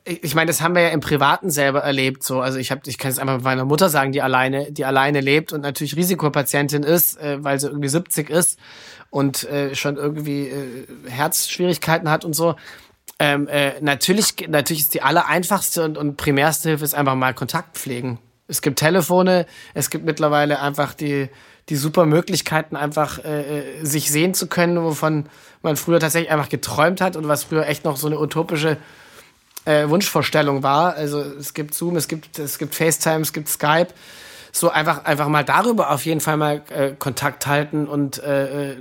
ich 0.05 0.35
meine, 0.35 0.49
das 0.49 0.61
haben 0.61 0.75
wir 0.75 0.83
ja 0.83 0.89
im 0.89 1.01
Privaten 1.01 1.51
selber 1.51 1.81
erlebt. 1.81 2.23
So, 2.23 2.41
also 2.41 2.59
ich 2.59 2.71
habe, 2.71 2.83
ich 2.87 2.99
kann 2.99 3.11
es 3.11 3.19
einfach 3.19 3.37
mit 3.37 3.45
meiner 3.45 3.65
Mutter 3.65 3.89
sagen, 3.89 4.13
die 4.13 4.23
alleine, 4.23 4.73
die 4.73 4.85
alleine 4.85 5.21
lebt 5.21 5.53
und 5.53 5.61
natürlich 5.61 5.97
Risikopatientin 5.97 6.83
ist, 6.83 7.21
äh, 7.21 7.43
weil 7.45 7.61
sie 7.61 7.69
irgendwie 7.69 7.89
70 7.89 8.31
ist 8.31 8.59
und 9.11 9.45
äh, 9.45 9.75
schon 9.75 9.97
irgendwie 9.97 10.49
äh, 10.49 10.87
Herzschwierigkeiten 11.09 12.11
hat 12.11 12.25
und 12.25 12.35
so. 12.35 12.57
Ähm, 13.23 13.49
äh, 13.49 13.79
natürlich, 13.83 14.49
natürlich 14.49 14.81
ist 14.81 14.95
die 14.95 15.03
aller 15.03 15.27
einfachste 15.27 15.85
und, 15.85 15.99
und 15.99 16.17
primärste 16.17 16.71
Hilfe 16.71 16.85
ist 16.85 16.95
einfach 16.95 17.15
mal 17.15 17.35
Kontakt 17.35 17.77
pflegen. 17.77 18.19
Es 18.49 18.63
gibt 18.63 18.79
Telefone, 18.79 19.45
es 19.75 19.91
gibt 19.91 20.07
mittlerweile 20.07 20.61
einfach 20.61 20.95
die, 20.95 21.29
die 21.69 21.77
super 21.77 22.07
Möglichkeiten, 22.07 22.77
einfach 22.77 23.23
äh, 23.23 23.85
sich 23.85 24.11
sehen 24.11 24.33
zu 24.33 24.47
können, 24.47 24.83
wovon 24.83 25.29
man 25.61 25.77
früher 25.77 26.01
tatsächlich 26.01 26.33
einfach 26.33 26.49
geträumt 26.49 27.03
hat 27.03 27.15
und 27.15 27.29
was 27.29 27.45
früher 27.45 27.67
echt 27.67 27.85
noch 27.85 27.99
so 27.99 28.07
eine 28.07 28.19
utopische 28.19 28.79
äh, 29.67 29.87
Wunschvorstellung 29.91 30.63
war. 30.63 30.95
Also 30.95 31.21
es 31.21 31.53
gibt 31.53 31.75
Zoom, 31.75 31.97
es 31.97 32.09
gibt, 32.09 32.39
es 32.39 32.57
gibt 32.57 32.75
FaceTime, 32.75 33.21
es 33.21 33.35
gibt 33.35 33.49
Skype. 33.49 33.89
So 34.51 34.71
einfach, 34.71 35.05
einfach 35.05 35.29
mal 35.29 35.45
darüber 35.45 35.91
auf 35.91 36.07
jeden 36.07 36.21
Fall 36.21 36.39
mal 36.39 36.63
äh, 36.71 36.93
Kontakt 36.99 37.47
halten 37.47 37.87
und 37.87 38.21
äh, 38.23 38.71
äh 38.71 38.77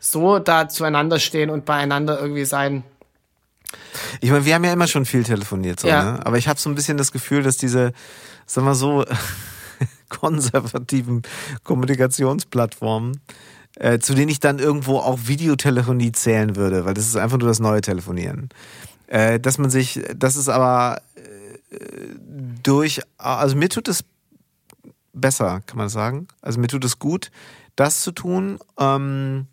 so 0.00 0.38
da 0.38 0.68
zueinander 0.68 1.18
stehen 1.18 1.50
und 1.50 1.64
beieinander 1.66 2.18
irgendwie 2.20 2.44
sein. 2.46 2.84
Ich 4.20 4.30
meine, 4.30 4.44
wir 4.44 4.54
haben 4.54 4.64
ja 4.64 4.72
immer 4.72 4.86
schon 4.86 5.04
viel 5.04 5.24
telefoniert, 5.24 5.80
so, 5.80 5.88
ja. 5.88 6.12
ne? 6.12 6.26
aber 6.26 6.38
ich 6.38 6.48
habe 6.48 6.58
so 6.58 6.70
ein 6.70 6.74
bisschen 6.74 6.96
das 6.96 7.12
Gefühl, 7.12 7.42
dass 7.42 7.56
diese, 7.56 7.92
sagen 8.46 8.66
wir 8.66 8.74
so, 8.74 9.04
konservativen 10.08 11.22
Kommunikationsplattformen, 11.64 13.20
äh, 13.76 13.98
zu 13.98 14.14
denen 14.14 14.30
ich 14.30 14.40
dann 14.40 14.58
irgendwo 14.58 14.98
auch 14.98 15.18
Videotelefonie 15.24 16.12
zählen 16.12 16.56
würde, 16.56 16.84
weil 16.84 16.94
das 16.94 17.06
ist 17.06 17.16
einfach 17.16 17.38
nur 17.38 17.48
das 17.48 17.60
neue 17.60 17.80
Telefonieren. 17.80 18.48
Äh, 19.06 19.40
dass 19.40 19.58
man 19.58 19.70
sich, 19.70 20.00
das 20.16 20.36
ist 20.36 20.48
aber 20.48 21.00
äh, 21.14 21.78
durch, 22.62 23.00
also 23.16 23.56
mir 23.56 23.68
tut 23.68 23.88
es 23.88 24.04
besser, 25.12 25.62
kann 25.66 25.78
man 25.78 25.88
sagen. 25.88 26.28
Also 26.42 26.60
mir 26.60 26.68
tut 26.68 26.84
es 26.84 26.98
gut, 26.98 27.30
das 27.76 28.00
zu 28.02 28.12
tun. 28.12 28.58
Ähm, 28.78 29.46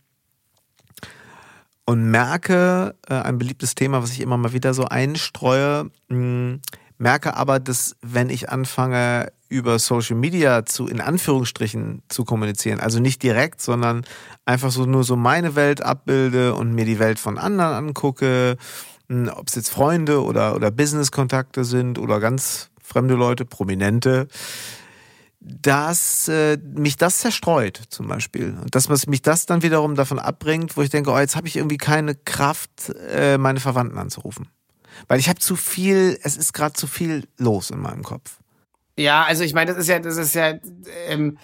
und 1.86 2.10
merke, 2.10 2.96
äh, 3.08 3.14
ein 3.14 3.38
beliebtes 3.38 3.76
Thema, 3.76 4.02
was 4.02 4.12
ich 4.12 4.22
immer 4.22 4.38
mal 4.38 4.54
wieder 4.54 4.74
so 4.74 4.86
einstreue, 4.86 5.92
mh, 6.10 6.16
hm, 6.18 6.62
merke 6.98 7.36
aber, 7.36 7.60
dass 7.60 7.96
wenn 8.02 8.30
ich 8.30 8.50
anfange, 8.50 9.32
über 9.48 9.78
Social 9.78 10.16
Media 10.16 10.66
zu, 10.66 10.88
in 10.88 11.02
Anführungsstrichen, 11.02 12.02
zu 12.10 12.26
kommunizieren, 12.26 12.80
also 12.80 13.00
nicht 13.00 13.22
direkt, 13.22 13.62
sondern 13.62 14.04
einfach 14.44 14.72
so 14.72 14.86
nur 14.86 15.04
so 15.04 15.16
meine 15.16 15.56
Welt 15.56 15.84
abbilde 15.84 16.56
und 16.56 16.74
mir 16.74 16.86
die 16.86 17.00
Welt 17.00 17.20
von 17.20 17.38
anderen 17.38 17.74
angucke, 17.74 18.58
hm, 19.08 19.30
ob 19.36 19.48
es 19.48 19.56
jetzt 19.56 19.70
Freunde 19.70 20.24
oder, 20.24 20.56
oder 20.56 20.72
Business-Kontakte 20.72 21.64
sind 21.64 22.00
oder 22.00 22.20
ganz 22.20 22.72
fremde 22.82 23.16
Leute, 23.16 23.46
Prominente, 23.46 24.28
dass 25.48 26.28
äh, 26.28 26.58
mich 26.58 26.98
das 26.98 27.20
zerstreut 27.20 27.80
zum 27.90 28.08
Beispiel 28.08 28.58
und 28.62 28.74
dass 28.74 29.08
mich 29.08 29.22
das 29.22 29.46
dann 29.46 29.62
wiederum 29.62 29.96
davon 29.96 30.18
abbringt, 30.18 30.76
wo 30.76 30.82
ich 30.82 30.90
denke, 30.90 31.12
oh, 31.12 31.20
jetzt 31.20 31.36
habe 31.36 31.48
ich 31.48 31.56
irgendwie 31.56 31.78
keine 31.78 32.16
Kraft, 32.16 32.90
äh, 33.12 33.38
meine 33.38 33.60
Verwandten 33.60 34.00
anzurufen, 34.00 34.48
weil 35.08 35.20
ich 35.20 35.30
habe 35.30 35.40
zu 35.40 35.56
viel, 35.56 36.18
es 36.24 36.36
ist 36.36 36.54
gerade 36.54 36.74
zu 36.74 36.88
viel 36.88 37.28
los 37.38 37.70
in 37.70 37.80
meinem 37.80 38.02
Kopf. 38.02 38.40
Ja, 38.98 39.24
also 39.24 39.44
ich 39.44 39.54
meine, 39.54 39.72
das 39.72 39.82
ist 39.82 39.88
ja, 39.88 40.00
das 40.00 40.18
ist 40.18 40.34
ja, 40.34 40.54
ähm, 41.08 41.38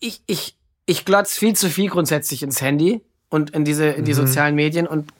ich 0.00 0.22
ich 0.26 0.58
ich 0.84 1.04
glotz 1.04 1.38
viel 1.38 1.56
zu 1.56 1.70
viel 1.70 1.88
grundsätzlich 1.88 2.42
ins 2.42 2.60
Handy 2.60 3.02
und 3.30 3.50
in 3.50 3.64
diese 3.64 3.86
in 3.86 4.04
die 4.04 4.12
mhm. 4.12 4.26
sozialen 4.26 4.54
Medien 4.56 4.86
und 4.86 5.10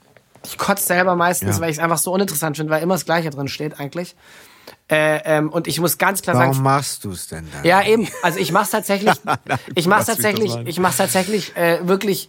ich 0.45 0.59
kotze 0.59 0.85
selber 0.85 1.17
meistens, 1.17 1.57
ja. 1.57 1.63
weil 1.63 1.71
ich 1.71 1.77
es 1.77 1.83
einfach 1.83 1.99
so 1.99 2.13
uninteressant 2.13 2.57
finde, 2.57 2.73
weil 2.73 2.83
immer 2.83 2.95
das 2.95 3.05
Gleiche 3.05 3.31
drin 3.31 3.49
steht 3.49 3.79
eigentlich. 3.79 4.17
Äh, 4.89 5.21
ähm, 5.25 5.51
und 5.51 5.67
ich 5.67 5.81
muss 5.81 5.99
ganz 5.99 6.23
klar 6.23 6.37
Warum 6.37 6.53
sagen. 6.55 6.65
Warum 6.65 6.77
machst 6.77 7.05
du 7.05 7.13
es 7.13 7.29
denn 7.29 7.47
dann? 7.53 7.65
Ja, 7.65 7.83
eben. 7.83 8.09
Also 8.23 8.39
ich 8.39 8.53
mach's 8.53 8.71
tatsächlich. 8.71 9.15
ich 9.75 9.87
mach's 9.87 10.07
tatsächlich. 10.07 10.57
Ich 10.67 10.79
mach's 10.79 10.97
tatsächlich 10.97 11.57
äh, 11.57 11.87
wirklich 11.87 12.29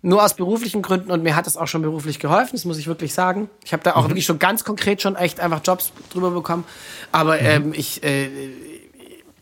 nur 0.00 0.22
aus 0.22 0.34
beruflichen 0.34 0.82
Gründen 0.82 1.10
und 1.10 1.22
mir 1.22 1.34
hat 1.34 1.46
das 1.46 1.56
auch 1.56 1.66
schon 1.66 1.82
beruflich 1.82 2.18
geholfen. 2.18 2.50
Das 2.52 2.64
muss 2.64 2.78
ich 2.78 2.86
wirklich 2.86 3.14
sagen. 3.14 3.50
Ich 3.64 3.72
habe 3.72 3.82
da 3.82 3.96
auch 3.96 4.04
mhm. 4.04 4.10
wirklich 4.10 4.26
schon 4.26 4.38
ganz 4.38 4.64
konkret 4.64 5.02
schon 5.02 5.16
echt 5.16 5.40
einfach 5.40 5.60
Jobs 5.64 5.92
drüber 6.10 6.30
bekommen. 6.30 6.64
Aber 7.12 7.34
mhm. 7.34 7.46
ähm, 7.46 7.72
ich, 7.74 8.02
äh, 8.04 8.28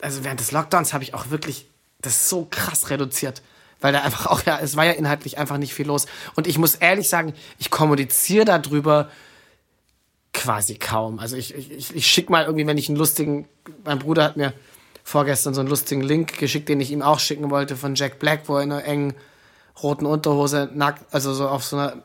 also 0.00 0.24
während 0.24 0.40
des 0.40 0.52
Lockdowns 0.52 0.92
habe 0.92 1.04
ich 1.04 1.14
auch 1.14 1.30
wirklich 1.30 1.66
das 2.00 2.28
so 2.28 2.46
krass 2.50 2.90
reduziert 2.90 3.42
weil 3.80 3.92
da 3.92 4.00
einfach 4.00 4.26
auch 4.26 4.42
ja, 4.44 4.58
es 4.60 4.76
war 4.76 4.84
ja 4.84 4.92
inhaltlich 4.92 5.38
einfach 5.38 5.58
nicht 5.58 5.74
viel 5.74 5.86
los. 5.86 6.06
Und 6.34 6.46
ich 6.46 6.58
muss 6.58 6.74
ehrlich 6.74 7.08
sagen, 7.08 7.34
ich 7.58 7.70
kommuniziere 7.70 8.44
darüber 8.44 9.10
quasi 10.36 10.76
kaum. 10.76 11.18
Also 11.18 11.36
ich, 11.36 11.54
ich, 11.54 11.96
ich 11.96 12.06
schicke 12.06 12.30
mal 12.30 12.44
irgendwie, 12.44 12.66
wenn 12.66 12.78
ich 12.78 12.88
einen 12.88 12.98
lustigen, 12.98 13.48
mein 13.84 13.98
Bruder 13.98 14.22
hat 14.22 14.36
mir 14.36 14.52
vorgestern 15.02 15.54
so 15.54 15.60
einen 15.60 15.70
lustigen 15.70 16.02
Link 16.02 16.38
geschickt, 16.38 16.68
den 16.68 16.80
ich 16.80 16.90
ihm 16.90 17.02
auch 17.02 17.18
schicken 17.18 17.50
wollte 17.50 17.74
von 17.76 17.94
Jack 17.94 18.18
Black, 18.18 18.42
wo 18.46 18.56
er 18.56 18.62
in 18.62 18.72
einer 18.72 18.84
engen 18.84 19.14
roten 19.82 20.06
Unterhose 20.06 20.70
nackt, 20.74 21.04
also 21.12 21.32
so 21.32 21.48
auf 21.48 21.64
so 21.64 21.76
einer 21.76 22.02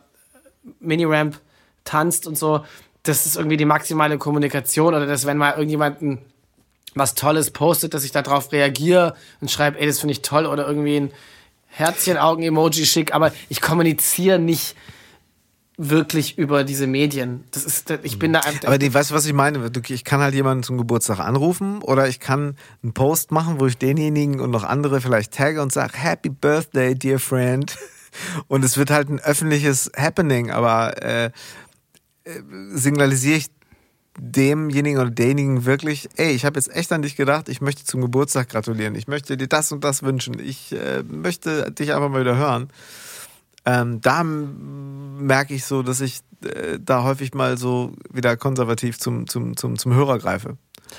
Mini-Ramp 0.79 1.39
tanzt 1.83 2.25
und 2.25 2.37
so. 2.37 2.63
Das 3.03 3.25
ist 3.25 3.35
irgendwie 3.35 3.57
die 3.57 3.65
maximale 3.65 4.17
Kommunikation 4.17 4.93
oder 4.93 5.05
dass 5.05 5.25
wenn 5.25 5.37
mal 5.37 5.51
irgendjemand 5.51 6.19
was 6.93 7.15
Tolles 7.15 7.51
postet, 7.51 7.93
dass 7.93 8.03
ich 8.03 8.11
darauf 8.11 8.51
reagiere 8.51 9.15
und 9.41 9.51
schreibe, 9.51 9.79
ey, 9.79 9.87
das 9.87 9.99
finde 9.99 10.13
ich 10.13 10.21
toll 10.21 10.45
oder 10.45 10.67
irgendwie 10.67 10.97
ein 10.97 11.11
Herzchen-Augen-Emoji 11.67 12.85
schick, 12.85 13.13
aber 13.13 13.31
ich 13.49 13.61
kommuniziere 13.61 14.39
nicht 14.39 14.75
wirklich 15.89 16.37
über 16.37 16.63
diese 16.63 16.85
Medien. 16.85 17.43
Das 17.51 17.65
ist, 17.65 17.89
ich 18.03 18.19
bin 18.19 18.33
da 18.33 18.41
einfach. 18.41 18.67
Aber 18.67 18.77
die, 18.77 18.93
weißt 18.93 19.11
du, 19.11 19.15
was 19.15 19.25
ich 19.25 19.33
meine? 19.33 19.71
Ich 19.87 20.03
kann 20.03 20.21
halt 20.21 20.35
jemanden 20.35 20.63
zum 20.63 20.77
Geburtstag 20.77 21.19
anrufen 21.19 21.81
oder 21.81 22.07
ich 22.07 22.19
kann 22.19 22.55
einen 22.83 22.93
Post 22.93 23.31
machen, 23.31 23.59
wo 23.59 23.65
ich 23.65 23.77
denjenigen 23.77 24.39
und 24.39 24.51
noch 24.51 24.63
andere 24.63 25.01
vielleicht 25.01 25.33
tagge 25.33 25.61
und 25.61 25.73
sage, 25.73 25.93
Happy 25.97 26.29
Birthday, 26.29 26.95
dear 26.95 27.19
friend. 27.19 27.77
Und 28.49 28.65
es 28.65 28.75
wird 28.75 28.91
halt 28.91 29.07
ein 29.07 29.21
öffentliches 29.21 29.89
Happening, 29.95 30.51
aber 30.51 31.01
äh, 31.01 31.25
äh, 31.27 31.31
signalisiere 32.73 33.37
ich 33.37 33.45
demjenigen 34.19 34.99
oder 34.99 35.09
derjenigen 35.09 35.63
wirklich, 35.63 36.09
ey, 36.17 36.31
ich 36.31 36.43
habe 36.43 36.59
jetzt 36.59 36.75
echt 36.75 36.91
an 36.91 37.03
dich 37.03 37.15
gedacht, 37.15 37.47
ich 37.47 37.61
möchte 37.61 37.85
zum 37.85 38.01
Geburtstag 38.01 38.49
gratulieren, 38.49 38.95
ich 38.95 39.07
möchte 39.07 39.37
dir 39.37 39.47
das 39.47 39.71
und 39.71 39.85
das 39.85 40.03
wünschen, 40.03 40.39
ich 40.39 40.73
äh, 40.73 41.03
möchte 41.03 41.71
dich 41.71 41.93
einfach 41.93 42.09
mal 42.09 42.19
wieder 42.19 42.35
hören 42.35 42.67
ähm, 43.65 44.01
da 44.01 44.23
merke 44.23 45.53
ich 45.53 45.65
so, 45.65 45.83
dass 45.83 46.01
ich 46.01 46.21
äh, 46.43 46.79
da 46.79 47.03
häufig 47.03 47.33
mal 47.33 47.57
so 47.57 47.93
wieder 48.11 48.37
konservativ 48.37 48.99
zum, 48.99 49.27
zum, 49.27 49.55
zum, 49.55 49.77
zum 49.77 49.93
Hörer 49.93 50.19
greife. 50.19 50.57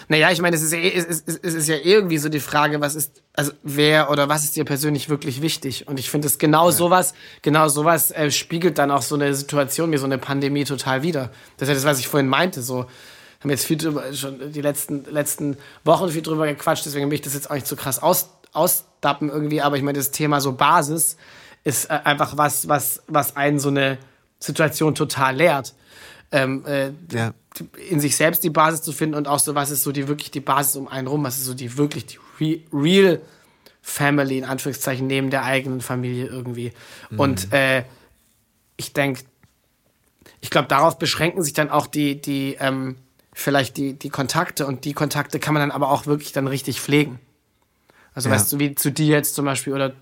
Naja, 0.08 0.30
ich 0.30 0.40
meine, 0.40 0.56
es 0.56 0.62
ist, 0.62 0.72
ja, 0.72 0.78
es, 0.78 1.04
ist, 1.04 1.28
es 1.28 1.54
ist 1.54 1.68
ja 1.68 1.76
irgendwie 1.82 2.18
so 2.18 2.28
die 2.28 2.40
Frage, 2.40 2.80
was 2.80 2.94
ist, 2.94 3.22
also 3.34 3.52
wer 3.62 4.10
oder 4.10 4.28
was 4.28 4.44
ist 4.44 4.56
dir 4.56 4.64
persönlich 4.64 5.08
wirklich 5.08 5.42
wichtig? 5.42 5.86
Und 5.88 5.98
ich 5.98 6.10
finde 6.10 6.28
es 6.28 6.38
genau 6.38 6.66
ja. 6.66 6.72
sowas, 6.72 7.14
genau 7.42 7.68
sowas 7.68 8.10
äh, 8.10 8.30
spiegelt 8.30 8.78
dann 8.78 8.90
auch 8.90 9.02
so 9.02 9.14
eine 9.14 9.34
Situation 9.34 9.92
wie 9.92 9.98
so 9.98 10.06
eine 10.06 10.18
Pandemie 10.18 10.64
total 10.64 11.02
wieder. 11.02 11.30
Das 11.56 11.68
ist 11.68 11.68
ja 11.68 11.74
das, 11.74 11.84
was 11.84 11.98
ich 11.98 12.08
vorhin 12.08 12.28
meinte, 12.28 12.62
so 12.62 12.86
haben 13.40 13.50
jetzt 13.50 13.66
viel 13.66 13.76
drüber, 13.76 14.12
schon 14.14 14.52
die 14.52 14.60
letzten, 14.60 15.04
letzten 15.10 15.56
Wochen 15.84 16.08
viel 16.10 16.22
drüber 16.22 16.46
gequatscht, 16.46 16.86
deswegen 16.86 17.10
will 17.10 17.16
ich 17.16 17.22
das 17.22 17.34
jetzt 17.34 17.50
auch 17.50 17.54
nicht 17.54 17.66
so 17.66 17.76
krass 17.76 18.00
aus, 18.00 18.30
ausdappen 18.52 19.30
irgendwie, 19.30 19.60
aber 19.60 19.76
ich 19.76 19.82
meine, 19.82 19.98
das 19.98 20.12
Thema 20.12 20.40
so 20.40 20.52
Basis, 20.52 21.16
ist 21.64 21.86
äh, 21.86 22.00
einfach 22.04 22.36
was, 22.36 22.68
was, 22.68 23.02
was 23.06 23.36
einen 23.36 23.58
so 23.58 23.68
eine 23.68 23.98
Situation 24.38 24.94
total 24.94 25.36
lehrt. 25.36 25.74
Ähm, 26.34 26.64
äh, 26.64 26.92
ja. 27.12 27.34
in 27.90 28.00
sich 28.00 28.16
selbst 28.16 28.42
die 28.42 28.48
Basis 28.48 28.80
zu 28.80 28.92
finden 28.92 29.16
und 29.16 29.28
auch 29.28 29.38
so, 29.38 29.54
was 29.54 29.70
ist 29.70 29.82
so 29.82 29.92
die 29.92 30.08
wirklich 30.08 30.30
die 30.30 30.40
Basis 30.40 30.76
um 30.76 30.88
einen 30.88 31.06
rum, 31.06 31.22
was 31.24 31.36
ist 31.36 31.44
so 31.44 31.52
die 31.52 31.76
wirklich 31.76 32.06
die 32.06 32.18
re 32.40 32.60
real 32.72 33.20
Family, 33.82 34.38
in 34.38 34.44
Anführungszeichen, 34.44 35.06
neben 35.06 35.28
der 35.28 35.44
eigenen 35.44 35.80
Familie 35.80 36.26
irgendwie. 36.26 36.72
Mhm. 37.10 37.20
Und 37.20 37.52
äh, 37.52 37.84
ich 38.76 38.92
denke, 38.92 39.24
ich 40.40 40.50
glaube, 40.50 40.68
darauf 40.68 40.98
beschränken 40.98 41.42
sich 41.42 41.52
dann 41.52 41.68
auch 41.68 41.86
die, 41.86 42.20
die, 42.20 42.56
ähm, 42.60 42.96
vielleicht 43.32 43.76
die, 43.76 43.94
die 43.94 44.08
Kontakte 44.08 44.66
und 44.66 44.84
die 44.84 44.92
Kontakte 44.92 45.38
kann 45.38 45.52
man 45.52 45.62
dann 45.62 45.70
aber 45.70 45.90
auch 45.90 46.06
wirklich 46.06 46.32
dann 46.32 46.46
richtig 46.46 46.80
pflegen. 46.80 47.18
Also 48.14 48.28
ja. 48.28 48.34
weißt 48.34 48.52
du, 48.52 48.58
wie 48.58 48.74
zu 48.74 48.92
dir 48.92 49.06
jetzt 49.06 49.34
zum 49.34 49.44
Beispiel 49.44 49.72
oder 49.72 49.94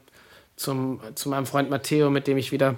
zum, 0.60 1.00
zu 1.14 1.30
meinem 1.30 1.46
Freund 1.46 1.70
Matteo, 1.70 2.10
mit 2.10 2.26
dem 2.26 2.36
ich 2.36 2.52
wieder 2.52 2.74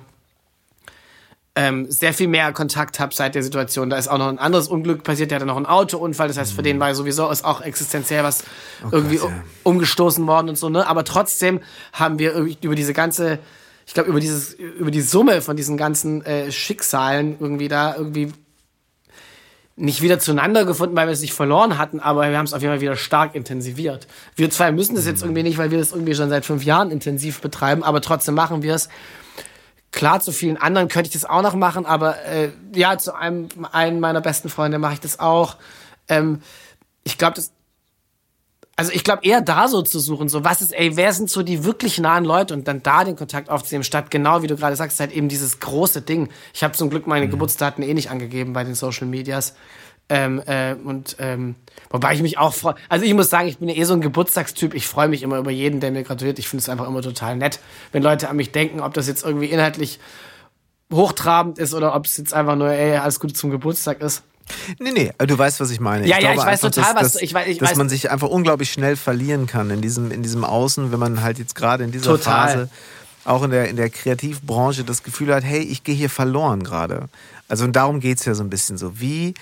ähm, 1.56 1.90
sehr 1.90 2.14
viel 2.14 2.28
mehr 2.28 2.52
Kontakt 2.52 3.00
habe 3.00 3.12
seit 3.12 3.34
der 3.34 3.42
Situation. 3.42 3.90
Da 3.90 3.96
ist 3.96 4.06
auch 4.06 4.18
noch 4.18 4.28
ein 4.28 4.38
anderes 4.38 4.68
Unglück 4.68 5.02
passiert, 5.02 5.32
der 5.32 5.36
hatte 5.36 5.46
noch 5.46 5.56
einen 5.56 5.66
Autounfall, 5.66 6.28
das 6.28 6.38
heißt, 6.38 6.52
für 6.52 6.62
den 6.62 6.76
mhm. 6.76 6.80
war 6.80 6.94
sowieso 6.94 7.28
ist 7.28 7.44
auch 7.44 7.60
existenziell 7.60 8.22
was 8.22 8.44
oh 8.84 8.88
irgendwie 8.92 9.16
Gott, 9.16 9.30
ja. 9.30 9.42
umgestoßen 9.64 10.24
worden 10.28 10.48
und 10.48 10.56
so, 10.56 10.68
ne? 10.68 10.86
Aber 10.86 11.04
trotzdem 11.04 11.60
haben 11.92 12.20
wir 12.20 12.34
über 12.34 12.76
diese 12.76 12.92
ganze, 12.92 13.40
ich 13.84 13.94
glaube, 13.94 14.10
über 14.10 14.20
dieses, 14.20 14.54
über 14.54 14.92
die 14.92 15.02
Summe 15.02 15.42
von 15.42 15.56
diesen 15.56 15.76
ganzen 15.76 16.24
äh, 16.24 16.52
Schicksalen 16.52 17.36
irgendwie 17.40 17.66
da 17.66 17.96
irgendwie 17.96 18.32
nicht 19.76 20.02
wieder 20.02 20.18
zueinander 20.18 20.64
gefunden, 20.64 20.94
weil 20.96 21.06
wir 21.06 21.12
es 21.12 21.20
nicht 21.20 21.32
verloren 21.32 21.78
hatten, 21.78 21.98
aber 21.98 22.28
wir 22.28 22.36
haben 22.36 22.44
es 22.44 22.52
auf 22.52 22.60
jeden 22.60 22.74
Fall 22.74 22.80
wieder 22.80 22.96
stark 22.96 23.34
intensiviert. 23.34 24.06
Wir 24.36 24.50
zwei 24.50 24.70
müssen 24.70 24.94
das 24.94 25.06
jetzt 25.06 25.22
irgendwie 25.22 25.42
nicht, 25.42 25.58
weil 25.58 25.70
wir 25.70 25.78
das 25.78 25.92
irgendwie 25.92 26.14
schon 26.14 26.28
seit 26.28 26.44
fünf 26.44 26.64
Jahren 26.64 26.90
intensiv 26.90 27.40
betreiben, 27.40 27.82
aber 27.82 28.00
trotzdem 28.00 28.34
machen 28.34 28.62
wir 28.62 28.74
es. 28.74 28.88
Klar, 29.90 30.20
zu 30.20 30.32
vielen 30.32 30.56
anderen 30.56 30.88
könnte 30.88 31.08
ich 31.08 31.12
das 31.12 31.24
auch 31.24 31.42
noch 31.42 31.54
machen, 31.54 31.86
aber 31.86 32.22
äh, 32.24 32.50
ja, 32.74 32.96
zu 32.98 33.14
einem, 33.14 33.48
einem 33.72 34.00
meiner 34.00 34.20
besten 34.20 34.48
Freunde 34.48 34.78
mache 34.78 34.94
ich 34.94 35.00
das 35.00 35.20
auch. 35.20 35.56
Ähm, 36.08 36.40
ich 37.04 37.18
glaube, 37.18 37.34
das 37.34 37.52
also 38.76 38.90
ich 38.92 39.04
glaube 39.04 39.24
eher 39.24 39.40
da 39.40 39.68
so 39.68 39.82
zu 39.82 40.00
suchen, 40.00 40.28
so 40.28 40.44
was 40.44 40.62
ist, 40.62 40.72
ey, 40.72 40.96
wer 40.96 41.12
sind 41.12 41.30
so 41.30 41.42
die 41.42 41.64
wirklich 41.64 41.98
nahen 41.98 42.24
Leute 42.24 42.54
und 42.54 42.66
dann 42.66 42.82
da 42.82 43.04
den 43.04 43.16
Kontakt 43.16 43.50
aufzunehmen, 43.50 43.84
statt 43.84 44.10
genau 44.10 44.42
wie 44.42 44.46
du 44.46 44.56
gerade 44.56 44.76
sagst, 44.76 44.98
halt 44.98 45.12
eben 45.12 45.28
dieses 45.28 45.60
große 45.60 46.02
Ding. 46.02 46.28
Ich 46.54 46.64
habe 46.64 46.74
zum 46.74 46.88
Glück 46.88 47.06
meine 47.06 47.26
mhm. 47.26 47.32
Geburtsdaten 47.32 47.84
eh 47.84 47.92
nicht 47.94 48.10
angegeben 48.10 48.52
bei 48.52 48.64
den 48.64 48.74
Social 48.74 49.06
Medias. 49.06 49.54
Ähm, 50.08 50.42
äh, 50.46 50.74
und 50.74 51.16
ähm, 51.20 51.54
wobei 51.90 52.14
ich 52.14 52.22
mich 52.22 52.36
auch 52.36 52.52
freue. 52.52 52.74
Also 52.88 53.04
ich 53.04 53.14
muss 53.14 53.30
sagen, 53.30 53.48
ich 53.48 53.58
bin 53.58 53.68
ja 53.68 53.76
eh 53.76 53.84
so 53.84 53.94
ein 53.94 54.00
Geburtstagstyp. 54.00 54.74
Ich 54.74 54.86
freue 54.86 55.08
mich 55.08 55.22
immer 55.22 55.38
über 55.38 55.50
jeden, 55.50 55.80
der 55.80 55.90
mir 55.90 56.02
gratuliert. 56.02 56.38
Ich 56.38 56.48
finde 56.48 56.62
es 56.62 56.68
einfach 56.68 56.88
immer 56.88 57.02
total 57.02 57.36
nett, 57.36 57.60
wenn 57.92 58.02
Leute 58.02 58.28
an 58.28 58.36
mich 58.36 58.52
denken, 58.52 58.80
ob 58.80 58.94
das 58.94 59.06
jetzt 59.06 59.24
irgendwie 59.24 59.46
inhaltlich 59.46 60.00
hochtrabend 60.92 61.58
ist 61.58 61.72
oder 61.72 61.94
ob 61.94 62.06
es 62.06 62.16
jetzt 62.16 62.34
einfach 62.34 62.56
nur, 62.56 62.68
ey, 62.68 62.96
alles 62.96 63.20
Gute 63.20 63.34
zum 63.34 63.50
Geburtstag 63.50 64.00
ist. 64.02 64.22
Nee, 64.78 64.92
nee, 64.92 65.12
du 65.18 65.38
weißt, 65.38 65.60
was 65.60 65.70
ich 65.70 65.80
meine. 65.80 66.06
Ja, 66.06 66.18
ich 66.18 66.24
ja, 66.24 66.32
ich 66.32 66.38
weiß 66.38 66.60
total, 66.60 66.94
dass, 66.94 66.94
was 66.94 67.12
dass, 67.14 67.22
ich 67.22 67.34
weiß. 67.34 67.46
Ich 67.48 67.58
dass 67.58 67.70
weiß. 67.70 67.78
man 67.78 67.88
sich 67.88 68.10
einfach 68.10 68.28
unglaublich 68.28 68.72
schnell 68.72 68.96
verlieren 68.96 69.46
kann 69.46 69.70
in 69.70 69.80
diesem, 69.80 70.10
in 70.10 70.22
diesem 70.22 70.44
Außen, 70.44 70.92
wenn 70.92 70.98
man 70.98 71.22
halt 71.22 71.38
jetzt 71.38 71.54
gerade 71.54 71.84
in 71.84 71.92
dieser 71.92 72.12
total. 72.12 72.48
Phase 72.48 72.68
auch 73.24 73.42
in 73.42 73.50
der, 73.50 73.68
in 73.68 73.76
der 73.76 73.90
Kreativbranche 73.90 74.84
das 74.84 75.02
Gefühl 75.02 75.34
hat, 75.34 75.44
hey, 75.44 75.60
ich 75.60 75.84
gehe 75.84 75.94
hier 75.94 76.10
verloren 76.10 76.64
gerade. 76.64 77.08
Also 77.48 77.64
und 77.64 77.74
darum 77.74 78.00
geht 78.00 78.18
es 78.18 78.24
ja 78.24 78.34
so 78.34 78.42
ein 78.42 78.50
bisschen 78.50 78.78
so. 78.78 78.98
Wie 78.98 79.34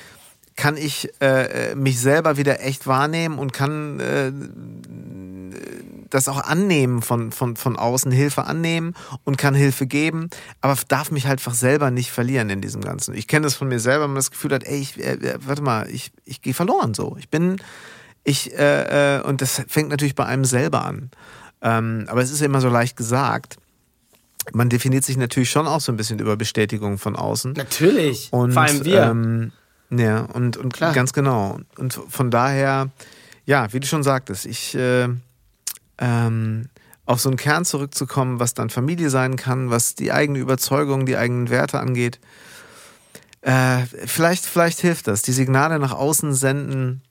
kann 0.61 0.77
ich 0.77 1.09
äh, 1.23 1.75
mich 1.75 1.99
selber 2.01 2.37
wieder 2.37 2.61
echt 2.61 2.87
wahrnehmen 2.87 3.39
und 3.39 3.55
kann 3.55 3.99
äh, 3.99 4.31
das 6.11 6.29
auch 6.29 6.45
annehmen 6.45 7.01
von, 7.01 7.33
von, 7.33 7.57
von 7.57 7.77
außen, 7.79 8.13
Hilfe 8.13 8.45
annehmen 8.45 8.93
und 9.25 9.39
kann 9.39 9.55
Hilfe 9.55 9.87
geben, 9.87 10.29
aber 10.61 10.77
darf 10.89 11.11
mich 11.13 11.27
halt 11.27 11.39
einfach 11.39 11.55
selber 11.55 11.91
nicht 11.91 12.11
verlieren 12.11 12.51
in 12.51 12.61
diesem 12.61 12.83
Ganzen. 12.83 13.15
Ich 13.15 13.27
kenne 13.27 13.45
das 13.45 13.55
von 13.55 13.69
mir 13.69 13.81
selber, 13.81 14.05
wenn 14.05 14.11
man 14.11 14.17
das 14.17 14.31
Gefühl 14.31 14.53
hat, 14.53 14.65
ey, 14.65 14.79
ich, 14.79 14.99
äh, 14.99 15.15
äh 15.15 15.39
warte 15.41 15.63
mal, 15.63 15.89
ich, 15.89 16.13
ich 16.27 16.43
gehe 16.43 16.53
verloren 16.53 16.93
so. 16.93 17.17
Ich 17.19 17.31
bin, 17.31 17.57
ich, 18.23 18.53
äh, 18.53 19.17
äh, 19.17 19.23
und 19.23 19.41
das 19.41 19.63
fängt 19.67 19.89
natürlich 19.89 20.15
bei 20.15 20.27
einem 20.27 20.45
selber 20.45 20.85
an. 20.85 21.11
Ähm, 21.63 22.05
aber 22.09 22.21
es 22.21 22.31
ist 22.31 22.41
ja 22.41 22.47
immer 22.47 22.61
so 22.61 22.69
leicht 22.69 22.99
gesagt. 22.99 23.57
Man 24.53 24.69
definiert 24.69 25.05
sich 25.05 25.17
natürlich 25.17 25.51
schon 25.51 25.67
auch 25.67 25.81
so 25.81 25.91
ein 25.91 25.97
bisschen 25.97 26.19
über 26.19 26.37
Bestätigung 26.37 26.99
von 26.99 27.17
außen. 27.17 27.55
Natürlich. 27.55 28.29
Und, 28.31 28.53
Vor 28.53 28.63
allem 28.63 28.85
wir. 28.85 29.05
Ähm, 29.05 29.53
ja, 29.91 30.21
und, 30.21 30.57
und 30.57 30.73
Klar. 30.73 30.93
ganz 30.93 31.13
genau. 31.13 31.59
Und 31.77 32.01
von 32.09 32.31
daher, 32.31 32.91
ja, 33.45 33.73
wie 33.73 33.81
du 33.81 33.87
schon 33.87 34.03
sagtest, 34.03 34.47
ich 34.47 34.75
äh, 34.75 35.09
ähm, 35.99 36.69
auf 37.07 37.21
so 37.21 37.29
einen 37.29 37.37
Kern 37.37 37.65
zurückzukommen, 37.65 38.39
was 38.39 38.55
dann 38.55 38.71
Familie 38.71 39.11
sein 39.11 39.37
kann, 39.37 39.71
was 39.71 39.97
die 39.97 40.13
eigene 40.13 40.39
Überzeugung, 40.39 41.07
die 41.07 41.17
eigenen 41.17 41.51
Werte 41.51 41.81
angeht. 41.81 42.21
Äh, 43.43 43.83
vielleicht, 44.07 44.47
vielleicht 44.47 44.81
hilft 44.81 45.09
das. 45.09 45.23
Die 45.23 45.33
Signale 45.33 45.79
nach 45.79 45.93
außen 45.93 46.35
senden 46.35 47.03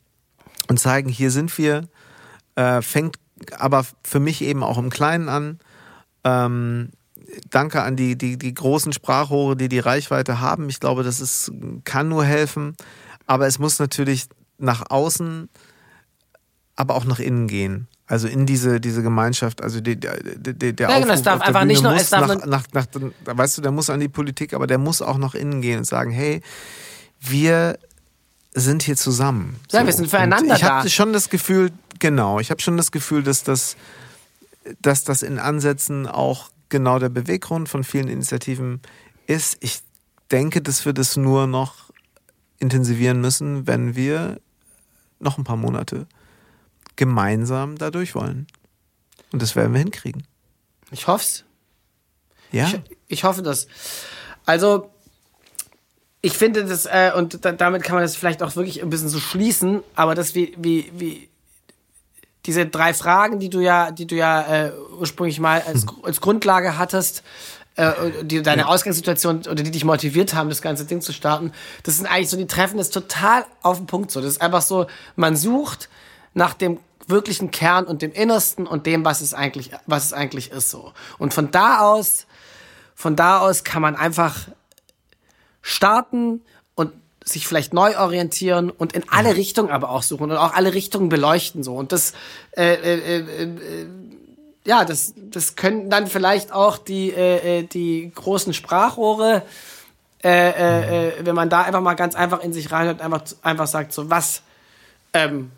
und 0.69 0.79
zeigen, 0.79 1.09
hier 1.09 1.31
sind 1.31 1.57
wir, 1.57 1.89
äh, 2.55 2.81
fängt 2.81 3.17
aber 3.57 3.85
für 4.03 4.19
mich 4.19 4.41
eben 4.41 4.63
auch 4.63 4.77
im 4.77 4.89
Kleinen 4.89 5.27
an. 5.27 5.59
Ähm, 6.23 6.91
danke 7.49 7.81
an 7.81 7.95
die, 7.95 8.17
die, 8.17 8.37
die 8.37 8.53
großen 8.53 8.93
Sprachrohre, 8.93 9.55
die 9.55 9.69
die 9.69 9.79
Reichweite 9.79 10.39
haben. 10.39 10.69
Ich 10.69 10.79
glaube, 10.79 11.03
das 11.03 11.19
ist, 11.19 11.51
kann 11.83 12.09
nur 12.09 12.25
helfen. 12.25 12.75
Aber 13.25 13.47
es 13.47 13.59
muss 13.59 13.79
natürlich 13.79 14.27
nach 14.57 14.89
außen, 14.89 15.49
aber 16.75 16.95
auch 16.95 17.05
nach 17.05 17.19
innen 17.19 17.47
gehen. 17.47 17.87
Also 18.07 18.27
in 18.27 18.47
diese, 18.47 18.81
diese 18.81 19.03
Gemeinschaft, 19.03 19.61
also 19.61 19.81
die, 19.81 19.99
die, 19.99 20.07
die, 20.35 20.75
der 20.75 20.87
genau, 20.87 21.13
es 21.13 21.21
darf 21.21 21.41
einfach 21.41 21.61
Bühne 21.61 21.73
nicht 21.73 21.83
nur, 21.83 21.93
es 21.93 22.09
darf 22.09 22.27
nach, 22.27 22.45
nach, 22.45 22.63
nach, 22.73 22.87
nach, 22.93 23.37
weißt 23.37 23.59
du, 23.59 23.61
der 23.61 23.71
muss 23.71 23.91
an 23.91 23.99
die 23.99 24.09
Politik, 24.09 24.55
aber 24.55 24.65
der 24.65 24.79
muss 24.79 25.03
auch 25.03 25.19
nach 25.19 25.35
innen 25.35 25.61
gehen 25.61 25.77
und 25.77 25.83
sagen, 25.83 26.09
hey, 26.09 26.41
wir 27.19 27.77
sind 28.53 28.81
hier 28.81 28.95
zusammen. 28.95 29.59
Ja, 29.71 29.81
so. 29.81 29.85
wir 29.85 29.93
sind 29.93 30.09
füreinander 30.09 30.53
und 30.53 30.55
ich 30.55 30.61
da. 30.61 30.67
Ich 30.67 30.71
habe 30.71 30.89
schon 30.89 31.13
das 31.13 31.29
Gefühl, 31.29 31.71
genau, 31.99 32.39
ich 32.39 32.49
habe 32.49 32.61
schon 32.61 32.77
das 32.77 32.91
Gefühl, 32.91 33.21
dass 33.21 33.43
das, 33.43 33.75
dass 34.81 35.03
das 35.03 35.21
in 35.21 35.37
Ansätzen 35.37 36.07
auch 36.07 36.49
genau 36.69 36.99
der 36.99 37.09
Beweggrund 37.09 37.69
von 37.69 37.83
vielen 37.83 38.07
Initiativen 38.07 38.81
ist. 39.27 39.57
Ich 39.59 39.81
denke, 40.31 40.61
dass 40.61 40.85
wir 40.85 40.93
das 40.93 41.17
nur 41.17 41.47
noch 41.47 41.89
intensivieren 42.59 43.21
müssen, 43.21 43.67
wenn 43.67 43.95
wir 43.95 44.39
noch 45.19 45.37
ein 45.37 45.43
paar 45.43 45.57
Monate 45.57 46.07
gemeinsam 46.95 47.77
da 47.77 47.91
durch 47.91 48.15
wollen. 48.15 48.47
Und 49.31 49.41
das 49.41 49.55
werden 49.55 49.73
wir 49.73 49.79
hinkriegen. 49.79 50.27
Ich 50.91 51.07
hoffe 51.07 51.23
es. 51.23 51.45
Ja. 52.51 52.67
Ich, 52.67 52.97
ich, 53.07 53.23
hoffe 53.23 53.41
das. 53.41 53.67
Also, 54.45 54.91
ich 56.21 56.33
finde 56.33 56.65
das, 56.65 56.85
äh, 56.85 57.11
und 57.15 57.45
da, 57.45 57.51
damit 57.51 57.83
kann 57.83 57.95
man 57.95 58.03
das 58.03 58.15
vielleicht 58.15 58.41
auch 58.43 58.55
wirklich 58.55 58.81
ein 58.81 58.89
bisschen 58.89 59.09
so 59.09 59.19
schließen, 59.19 59.81
aber 59.95 60.15
das 60.15 60.35
wie, 60.35 60.55
wie, 60.57 60.91
wie, 60.95 61.28
diese 62.45 62.65
drei 62.65 62.93
Fragen, 62.93 63.39
die 63.39 63.49
du 63.49 63.59
ja, 63.59 63.91
die 63.91 64.07
du 64.07 64.15
ja 64.15 64.41
äh, 64.41 64.71
ursprünglich 64.97 65.39
mal 65.39 65.61
als, 65.61 65.85
mhm. 65.85 66.03
als 66.03 66.21
Grundlage 66.21 66.77
hattest, 66.77 67.23
äh, 67.75 67.93
die 68.23 68.41
deine. 68.41 68.67
Ausgangssituation 68.67 69.39
oder 69.39 69.55
die 69.55 69.71
dich 69.71 69.85
motiviert 69.85 70.33
haben, 70.33 70.49
das 70.49 70.61
ganze 70.61 70.85
Ding 70.85 71.01
zu 71.01 71.13
starten, 71.13 71.51
das 71.83 71.97
sind 71.97 72.07
eigentlich 72.07 72.29
so, 72.29 72.37
die 72.37 72.47
treffen 72.47 72.77
das 72.77 72.89
total 72.89 73.45
auf 73.61 73.77
den 73.77 73.87
Punkt 73.87 74.11
so. 74.11 74.21
Das 74.21 74.29
ist 74.29 74.41
einfach 74.41 74.61
so, 74.61 74.87
man 75.15 75.35
sucht 75.35 75.89
nach 76.33 76.53
dem 76.53 76.79
wirklichen 77.07 77.51
Kern 77.51 77.85
und 77.85 78.01
dem 78.01 78.11
Innersten 78.11 78.67
und 78.67 78.85
dem, 78.85 79.03
was 79.03 79.21
es 79.21 79.33
eigentlich, 79.33 79.71
was 79.85 80.05
es 80.05 80.13
eigentlich 80.13 80.51
ist 80.51 80.69
so. 80.69 80.93
Und 81.17 81.33
von 81.33 81.51
da 81.51 81.79
aus, 81.79 82.27
von 82.95 83.15
da 83.15 83.39
aus 83.39 83.63
kann 83.63 83.81
man 83.81 83.95
einfach 83.95 84.35
starten 85.61 86.41
sich 87.23 87.47
vielleicht 87.47 87.73
neu 87.73 87.97
orientieren 87.97 88.69
und 88.69 88.93
in 88.93 89.03
alle 89.09 89.35
Richtungen 89.35 89.71
aber 89.71 89.89
auch 89.89 90.03
suchen 90.03 90.31
und 90.31 90.37
auch 90.37 90.53
alle 90.53 90.73
Richtungen 90.73 91.09
beleuchten 91.09 91.63
so. 91.63 91.75
Und 91.75 91.91
das 91.91 92.13
äh, 92.51 92.73
äh, 92.73 93.17
äh, 93.17 93.43
äh, 93.43 93.87
ja 94.65 94.85
das 94.85 95.13
das 95.15 95.55
können 95.55 95.89
dann 95.89 96.07
vielleicht 96.07 96.51
auch 96.51 96.77
die 96.77 97.11
äh, 97.11 97.59
äh 97.59 97.63
die 97.63 98.11
großen 98.13 98.53
Sprachrohre 98.53 99.43
äh, 100.23 100.49
äh, 100.49 101.07
äh, 101.07 101.25
wenn 101.25 101.35
man 101.35 101.49
da 101.49 101.61
einfach 101.61 101.81
mal 101.81 101.95
ganz 101.95 102.15
einfach 102.15 102.41
in 102.41 102.53
sich 102.53 102.71
reinhört 102.71 103.01
einfach 103.01 103.23
einfach 103.41 103.67
sagt 103.67 103.93
so 103.93 104.09
was 104.09 104.41
ähm, 105.13 105.51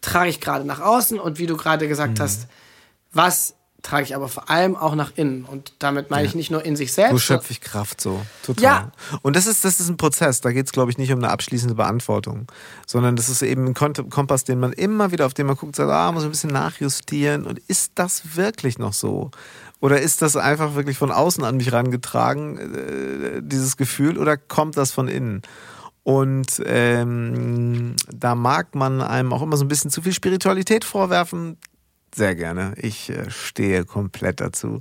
trage 0.00 0.30
ich 0.30 0.40
gerade 0.40 0.64
nach 0.64 0.80
außen 0.80 1.18
und 1.18 1.38
wie 1.38 1.46
du 1.46 1.56
gerade 1.56 1.88
gesagt 1.88 2.18
mhm. 2.18 2.22
hast 2.22 2.46
was 3.12 3.54
trage 3.84 4.04
ich 4.04 4.16
aber 4.16 4.28
vor 4.28 4.50
allem 4.50 4.76
auch 4.76 4.94
nach 4.94 5.12
innen. 5.14 5.44
Und 5.44 5.74
damit 5.78 6.10
meine 6.10 6.24
ja. 6.24 6.28
ich 6.28 6.34
nicht 6.34 6.50
nur 6.50 6.64
in 6.64 6.74
sich 6.74 6.92
selbst. 6.92 7.12
Wo 7.12 7.18
schöpfe 7.18 7.52
ich 7.52 7.60
Kraft 7.60 8.00
so. 8.00 8.24
Total. 8.42 8.62
Ja. 8.62 8.92
Und 9.22 9.36
das 9.36 9.46
ist, 9.46 9.64
das 9.64 9.78
ist 9.78 9.88
ein 9.88 9.98
Prozess. 9.98 10.40
Da 10.40 10.52
geht 10.52 10.66
es, 10.66 10.72
glaube 10.72 10.90
ich, 10.90 10.98
nicht 10.98 11.12
um 11.12 11.18
eine 11.18 11.30
abschließende 11.30 11.74
Beantwortung, 11.74 12.46
sondern 12.86 13.14
das 13.14 13.28
ist 13.28 13.42
eben 13.42 13.66
ein 13.66 13.74
Kompass, 13.74 14.44
den 14.44 14.58
man 14.58 14.72
immer 14.72 15.12
wieder, 15.12 15.26
auf 15.26 15.34
den 15.34 15.46
man 15.46 15.56
guckt, 15.56 15.76
sagt, 15.76 15.90
ah, 15.90 16.10
muss 16.10 16.24
ein 16.24 16.30
bisschen 16.30 16.50
nachjustieren. 16.50 17.44
Und 17.44 17.58
ist 17.68 17.92
das 17.94 18.36
wirklich 18.36 18.78
noch 18.78 18.94
so? 18.94 19.30
Oder 19.80 20.00
ist 20.00 20.22
das 20.22 20.36
einfach 20.36 20.74
wirklich 20.74 20.96
von 20.96 21.12
außen 21.12 21.44
an 21.44 21.58
mich 21.58 21.70
rangetragen, 21.70 22.58
äh, 22.58 23.42
dieses 23.42 23.76
Gefühl, 23.76 24.16
oder 24.16 24.38
kommt 24.38 24.78
das 24.78 24.92
von 24.92 25.08
innen? 25.08 25.42
Und 26.04 26.62
ähm, 26.64 27.96
da 28.10 28.34
mag 28.34 28.74
man 28.74 29.02
einem 29.02 29.32
auch 29.34 29.42
immer 29.42 29.58
so 29.58 29.64
ein 29.64 29.68
bisschen 29.68 29.90
zu 29.90 30.00
viel 30.00 30.12
Spiritualität 30.12 30.84
vorwerfen 30.84 31.58
sehr 32.14 32.34
gerne. 32.34 32.74
Ich 32.76 33.10
äh, 33.10 33.30
stehe 33.30 33.84
komplett 33.84 34.40
dazu. 34.40 34.80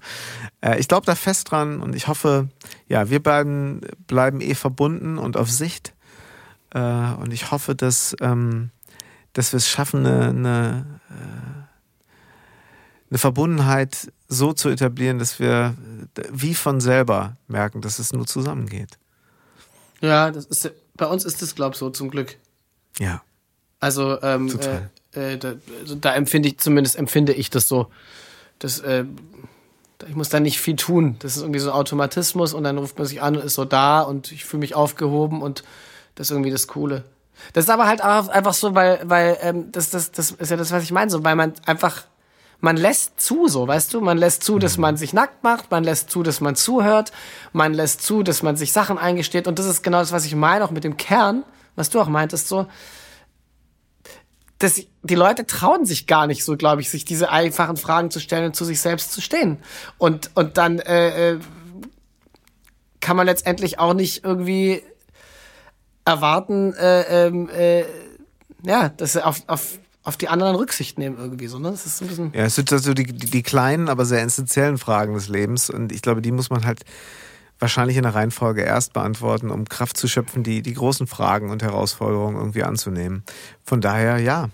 Äh, 0.61 0.79
ich 0.79 0.87
glaube 0.87 1.05
da 1.05 1.15
fest 1.15 1.51
dran 1.51 1.81
und 1.81 1.95
ich 1.95 2.07
hoffe, 2.07 2.49
ja, 2.87 3.09
wir 3.09 3.21
beiden 3.21 3.81
bleiben 4.07 4.41
eh 4.41 4.55
verbunden 4.55 5.17
und 5.17 5.37
auf 5.37 5.49
Sicht. 5.49 5.93
Äh, 6.71 6.79
und 6.79 7.31
ich 7.31 7.51
hoffe, 7.51 7.75
dass, 7.75 8.15
ähm, 8.21 8.71
dass 9.33 9.51
wir 9.53 9.57
es 9.57 9.67
schaffen, 9.67 10.05
eine, 10.05 10.29
eine, 10.29 10.99
äh, 11.09 11.63
eine 13.09 13.17
Verbundenheit 13.17 14.11
so 14.27 14.53
zu 14.53 14.69
etablieren, 14.69 15.19
dass 15.19 15.39
wir 15.39 15.75
wie 16.31 16.55
von 16.55 16.81
selber 16.81 17.37
merken, 17.47 17.81
dass 17.81 17.99
es 17.99 18.13
nur 18.13 18.25
zusammengeht. 18.25 18.97
Ja, 20.01 20.31
das 20.31 20.45
ist, 20.45 20.71
bei 20.95 21.05
uns 21.05 21.23
ist 21.23 21.41
das, 21.41 21.55
glaube 21.55 21.73
ich, 21.73 21.79
so 21.79 21.89
zum 21.89 22.09
Glück. 22.09 22.37
Ja. 22.99 23.21
Also, 23.79 24.21
ähm, 24.21 24.47
Total 24.49 24.75
äh, 24.75 25.02
da, 25.13 25.53
also 25.81 25.95
da, 25.95 26.15
empfinde 26.15 26.49
ich, 26.49 26.57
zumindest 26.57 26.95
empfinde 26.95 27.33
ich 27.33 27.49
das 27.49 27.67
so. 27.67 27.87
Das, 28.59 28.79
äh, 28.79 29.05
ich 30.07 30.15
muss 30.15 30.29
da 30.29 30.39
nicht 30.39 30.59
viel 30.59 30.75
tun. 30.75 31.15
Das 31.19 31.37
ist 31.37 31.41
irgendwie 31.41 31.59
so 31.59 31.69
ein 31.69 31.75
Automatismus 31.75 32.53
und 32.53 32.63
dann 32.63 32.77
ruft 32.77 32.97
man 32.97 33.07
sich 33.07 33.21
an 33.21 33.35
und 33.35 33.43
ist 33.43 33.55
so 33.55 33.65
da 33.65 34.01
und 34.01 34.31
ich 34.31 34.45
fühle 34.45 34.61
mich 34.61 34.75
aufgehoben 34.75 35.41
und 35.41 35.63
das 36.15 36.27
ist 36.27 36.31
irgendwie 36.31 36.51
das 36.51 36.67
Coole. 36.67 37.03
Das 37.53 37.65
ist 37.65 37.69
aber 37.69 37.87
halt 37.87 38.03
auch 38.03 38.27
einfach 38.29 38.53
so, 38.53 38.75
weil, 38.75 39.01
weil 39.03 39.37
ähm, 39.41 39.71
das, 39.71 39.89
das, 39.89 40.11
das 40.11 40.31
ist 40.31 40.51
ja 40.51 40.57
das, 40.57 40.71
was 40.71 40.83
ich 40.83 40.91
meine, 40.91 41.09
so, 41.11 41.23
weil 41.23 41.35
man 41.35 41.53
einfach, 41.65 42.03
man 42.59 42.77
lässt 42.77 43.19
zu, 43.19 43.47
so, 43.47 43.67
weißt 43.67 43.93
du, 43.93 44.01
man 44.01 44.17
lässt 44.17 44.43
zu, 44.43 44.59
dass 44.59 44.77
man 44.77 44.97
sich 44.97 45.13
nackt 45.13 45.43
macht, 45.43 45.71
man 45.71 45.83
lässt 45.83 46.09
zu, 46.09 46.23
dass 46.23 46.41
man 46.41 46.55
zuhört, 46.55 47.11
man 47.51 47.73
lässt 47.73 48.01
zu, 48.01 48.23
dass 48.23 48.43
man 48.43 48.55
sich 48.55 48.71
Sachen 48.71 48.97
eingesteht 48.97 49.47
und 49.47 49.59
das 49.59 49.65
ist 49.65 49.83
genau 49.83 49.99
das, 49.99 50.11
was 50.11 50.25
ich 50.25 50.35
meine, 50.35 50.63
auch 50.63 50.71
mit 50.71 50.83
dem 50.83 50.95
Kern, 50.95 51.43
was 51.75 51.89
du 51.89 51.99
auch 51.99 52.07
meintest, 52.07 52.47
so, 52.47 52.67
dass 54.63 54.81
die 55.01 55.15
Leute 55.15 55.45
trauen 55.45 55.85
sich 55.85 56.07
gar 56.07 56.25
nicht 56.25 56.45
so, 56.45 56.55
glaube 56.55 56.79
ich, 56.79 56.89
sich 56.89 57.03
diese 57.03 57.29
einfachen 57.29 57.75
Fragen 57.75 58.09
zu 58.11 58.21
stellen 58.21 58.45
und 58.45 58.55
zu 58.55 58.63
sich 58.63 58.79
selbst 58.79 59.11
zu 59.11 59.19
stehen. 59.19 59.57
Und, 59.97 60.31
und 60.35 60.57
dann 60.57 60.79
äh, 60.79 61.31
äh, 61.31 61.39
kann 63.01 63.17
man 63.17 63.25
letztendlich 63.25 63.77
auch 63.77 63.93
nicht 63.93 64.23
irgendwie 64.23 64.81
erwarten, 66.05 66.73
äh, 66.75 67.27
ähm, 67.27 67.49
äh, 67.49 67.83
ja, 68.65 68.87
dass 68.87 69.13
sie 69.13 69.25
auf, 69.25 69.41
auf, 69.47 69.79
auf 70.03 70.15
die 70.15 70.29
anderen 70.29 70.55
Rücksicht 70.55 70.97
nehmen 70.97 71.17
irgendwie 71.17 71.47
so, 71.47 71.59
ne? 71.59 71.71
Das 71.71 71.85
ist 71.85 72.01
ein 72.01 72.07
bisschen. 72.07 72.31
Ja, 72.33 72.45
es 72.45 72.55
sind 72.55 72.71
also 72.71 72.93
die, 72.93 73.03
die, 73.03 73.29
die 73.29 73.43
kleinen, 73.43 73.89
aber 73.89 74.05
sehr 74.05 74.21
essentiellen 74.21 74.77
Fragen 74.77 75.13
des 75.13 75.27
Lebens 75.27 75.69
und 75.69 75.91
ich 75.91 76.01
glaube, 76.01 76.21
die 76.21 76.31
muss 76.31 76.49
man 76.49 76.65
halt 76.65 76.85
wahrscheinlich 77.59 77.97
in 77.97 78.03
der 78.03 78.15
Reihenfolge 78.15 78.61
erst 78.61 78.93
beantworten, 78.93 79.49
um 79.49 79.65
Kraft 79.67 79.97
zu 79.97 80.07
schöpfen, 80.07 80.43
die, 80.43 80.61
die 80.61 80.73
großen 80.73 81.07
Fragen 81.07 81.49
und 81.49 81.63
Herausforderungen 81.63 82.37
irgendwie 82.37 82.63
anzunehmen. 82.63 83.23
Von 83.63 83.81
daher, 83.81 84.19
ja, 84.19 84.49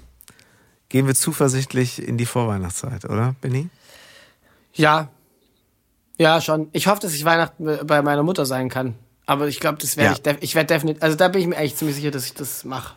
gehen 0.89 1.07
wir 1.07 1.15
zuversichtlich 1.15 2.05
in 2.05 2.17
die 2.17 2.25
Vorweihnachtszeit, 2.25 3.05
oder, 3.05 3.35
Benny? 3.41 3.69
Ja. 4.73 5.09
Ja, 6.17 6.41
schon. 6.41 6.69
Ich 6.73 6.87
hoffe, 6.87 7.01
dass 7.01 7.13
ich 7.13 7.25
Weihnachten 7.25 7.87
bei 7.87 8.01
meiner 8.01 8.23
Mutter 8.23 8.45
sein 8.45 8.69
kann. 8.69 8.95
Aber 9.25 9.47
ich 9.47 9.59
glaube, 9.59 9.77
das 9.77 9.95
werde 9.95 10.19
ja. 10.25 10.33
ich, 10.33 10.43
ich 10.43 10.55
werde 10.55 10.73
definitiv, 10.73 11.03
also 11.03 11.15
da 11.15 11.27
bin 11.27 11.41
ich 11.41 11.47
mir 11.47 11.55
echt 11.55 11.77
ziemlich 11.77 11.95
sicher, 11.95 12.11
dass 12.11 12.25
ich 12.25 12.33
das 12.33 12.65
mache. 12.65 12.95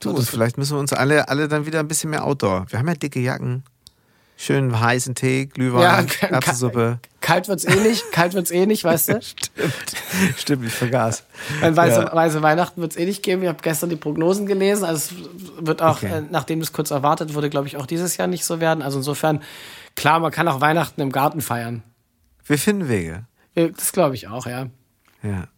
Du, 0.00 0.10
und 0.10 0.28
vielleicht 0.28 0.58
müssen 0.58 0.76
wir 0.76 0.80
uns 0.80 0.92
alle, 0.92 1.28
alle 1.28 1.48
dann 1.48 1.66
wieder 1.66 1.80
ein 1.80 1.88
bisschen 1.88 2.10
mehr 2.10 2.24
Outdoor. 2.24 2.66
Wir 2.70 2.78
haben 2.78 2.88
ja 2.88 2.94
dicke 2.94 3.20
Jacken. 3.20 3.64
Schön 4.38 4.78
heißen 4.78 5.14
Tee, 5.14 5.46
Glühwein, 5.46 6.06
ja, 6.20 6.28
Erbsensuppe. 6.28 6.98
Kalt 7.22 7.48
wird's 7.48 7.64
eh 7.64 7.74
nicht, 7.74 8.12
kalt 8.12 8.34
wird's 8.34 8.50
eh 8.50 8.66
nicht, 8.66 8.84
weißt 8.84 9.08
du? 9.08 9.22
Stimmt. 9.22 9.72
Stimmt, 10.36 10.66
ich 10.66 10.74
vergaß. 10.74 11.24
Weil 11.60 11.74
weiße, 11.74 12.00
ja. 12.02 12.14
weiße 12.14 12.42
Weihnachten 12.42 12.82
wird's 12.82 12.96
eh 12.96 13.06
nicht 13.06 13.22
geben. 13.22 13.42
Ich 13.42 13.48
habe 13.48 13.62
gestern 13.62 13.88
die 13.88 13.96
Prognosen 13.96 14.44
gelesen. 14.44 14.84
Also 14.84 15.14
es 15.14 15.66
wird 15.66 15.80
auch, 15.80 16.02
okay. 16.02 16.18
äh, 16.18 16.22
nachdem 16.30 16.60
es 16.60 16.74
kurz 16.74 16.90
erwartet 16.90 17.32
wurde, 17.32 17.48
glaube 17.48 17.66
ich, 17.66 17.78
auch 17.78 17.86
dieses 17.86 18.18
Jahr 18.18 18.28
nicht 18.28 18.44
so 18.44 18.60
werden. 18.60 18.82
Also 18.82 18.98
insofern, 18.98 19.42
klar, 19.94 20.20
man 20.20 20.30
kann 20.30 20.46
auch 20.48 20.60
Weihnachten 20.60 21.00
im 21.00 21.12
Garten 21.12 21.40
feiern. 21.40 21.82
Wir 22.44 22.58
finden 22.58 22.90
Wege. 22.90 23.24
Das 23.54 23.92
glaube 23.92 24.16
ich 24.16 24.28
auch, 24.28 24.46
ja. 24.46 24.66
Ja. 25.22 25.48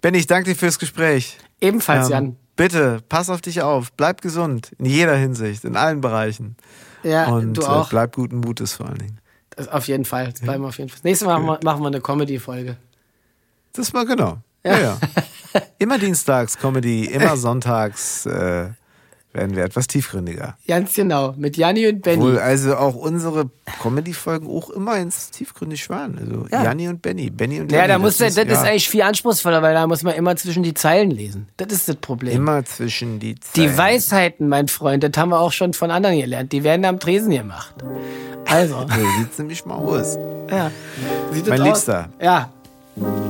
Benny, 0.00 0.18
ich 0.18 0.26
danke 0.26 0.50
dir 0.50 0.56
fürs 0.56 0.80
Gespräch. 0.80 1.38
Ebenfalls, 1.60 2.06
ähm, 2.06 2.12
Jan. 2.12 2.36
Bitte, 2.56 3.00
pass 3.08 3.30
auf 3.30 3.42
dich 3.42 3.62
auf. 3.62 3.92
Bleib 3.92 4.22
gesund. 4.22 4.72
In 4.78 4.86
jeder 4.86 5.14
Hinsicht, 5.14 5.64
in 5.64 5.76
allen 5.76 6.00
Bereichen. 6.00 6.56
Ja, 7.06 7.28
und 7.28 7.54
du 7.54 7.62
auch. 7.62 7.86
Äh, 7.86 7.90
bleib 7.90 8.16
guten 8.16 8.40
Mutes 8.40 8.74
vor 8.74 8.86
allen 8.86 8.98
Dingen. 8.98 9.18
Das 9.50 9.68
auf 9.68 9.88
jeden 9.88 10.04
Fall. 10.04 10.32
Das 10.32 10.40
bleiben 10.40 10.64
wir 10.64 10.68
auf 10.68 10.78
jeden 10.78 10.90
Fall. 10.90 11.00
Nächstes 11.02 11.26
Mal 11.26 11.38
machen 11.38 11.46
wir, 11.46 11.64
machen 11.64 11.82
wir 11.82 11.86
eine 11.86 12.00
Comedy-Folge. 12.00 12.76
Das 13.72 13.94
war 13.94 14.04
genau. 14.04 14.38
Ja. 14.64 14.78
ja, 14.78 14.78
ja. 14.80 14.98
immer 15.78 15.98
dienstags 15.98 16.58
Comedy, 16.58 17.06
immer 17.06 17.36
sonntags 17.36 18.26
äh, 18.26 18.70
werden 19.36 19.54
wir 19.54 19.64
etwas 19.64 19.86
tiefgründiger. 19.86 20.56
Ganz 20.66 20.94
genau, 20.94 21.34
mit 21.36 21.56
Janni 21.56 21.86
und 21.86 22.02
Benny. 22.02 22.22
Wohl, 22.22 22.38
also 22.38 22.76
auch 22.76 22.94
unsere 22.94 23.50
Comedy-Folgen 23.82 24.48
auch 24.48 24.70
immer 24.70 24.96
ins 24.96 25.30
tiefgründig 25.30 25.88
waren. 25.90 26.18
Also 26.18 26.46
ja. 26.50 26.64
Janni 26.64 26.88
und 26.88 27.02
Benny, 27.02 27.30
Benny 27.30 27.60
und 27.60 27.70
Ja, 27.70 27.78
Janni, 27.78 27.88
da 27.92 27.98
muss 27.98 28.16
das, 28.16 28.30
ist, 28.30 28.38
das 28.38 28.46
ja. 28.46 28.52
ist 28.52 28.58
eigentlich 28.60 28.88
viel 28.88 29.02
anspruchsvoller, 29.02 29.62
weil 29.62 29.74
da 29.74 29.86
muss 29.86 30.02
man 30.02 30.14
immer 30.14 30.34
zwischen 30.36 30.62
die 30.62 30.74
Zeilen 30.74 31.10
lesen. 31.10 31.48
Das 31.58 31.72
ist 31.72 31.88
das 31.88 31.96
Problem. 31.96 32.36
Immer 32.36 32.64
zwischen 32.64 33.20
die 33.20 33.38
Zeilen. 33.38 33.70
Die 33.70 33.78
Weisheiten, 33.78 34.48
mein 34.48 34.68
Freund, 34.68 35.04
das 35.04 35.12
haben 35.16 35.28
wir 35.30 35.40
auch 35.40 35.52
schon 35.52 35.74
von 35.74 35.90
anderen 35.90 36.18
gelernt. 36.18 36.52
Die 36.52 36.64
werden 36.64 36.84
am 36.84 36.98
Tresen 36.98 37.30
gemacht. 37.30 37.74
Also. 38.46 38.80
so 38.88 39.20
sieht 39.20 39.38
nämlich 39.38 39.64
mal 39.66 39.76
aus. 39.76 40.18
Ja. 40.50 40.70
Sieht 41.32 41.46
mein 41.48 41.62
Liebster. 41.62 42.08
Ja. 42.20 42.50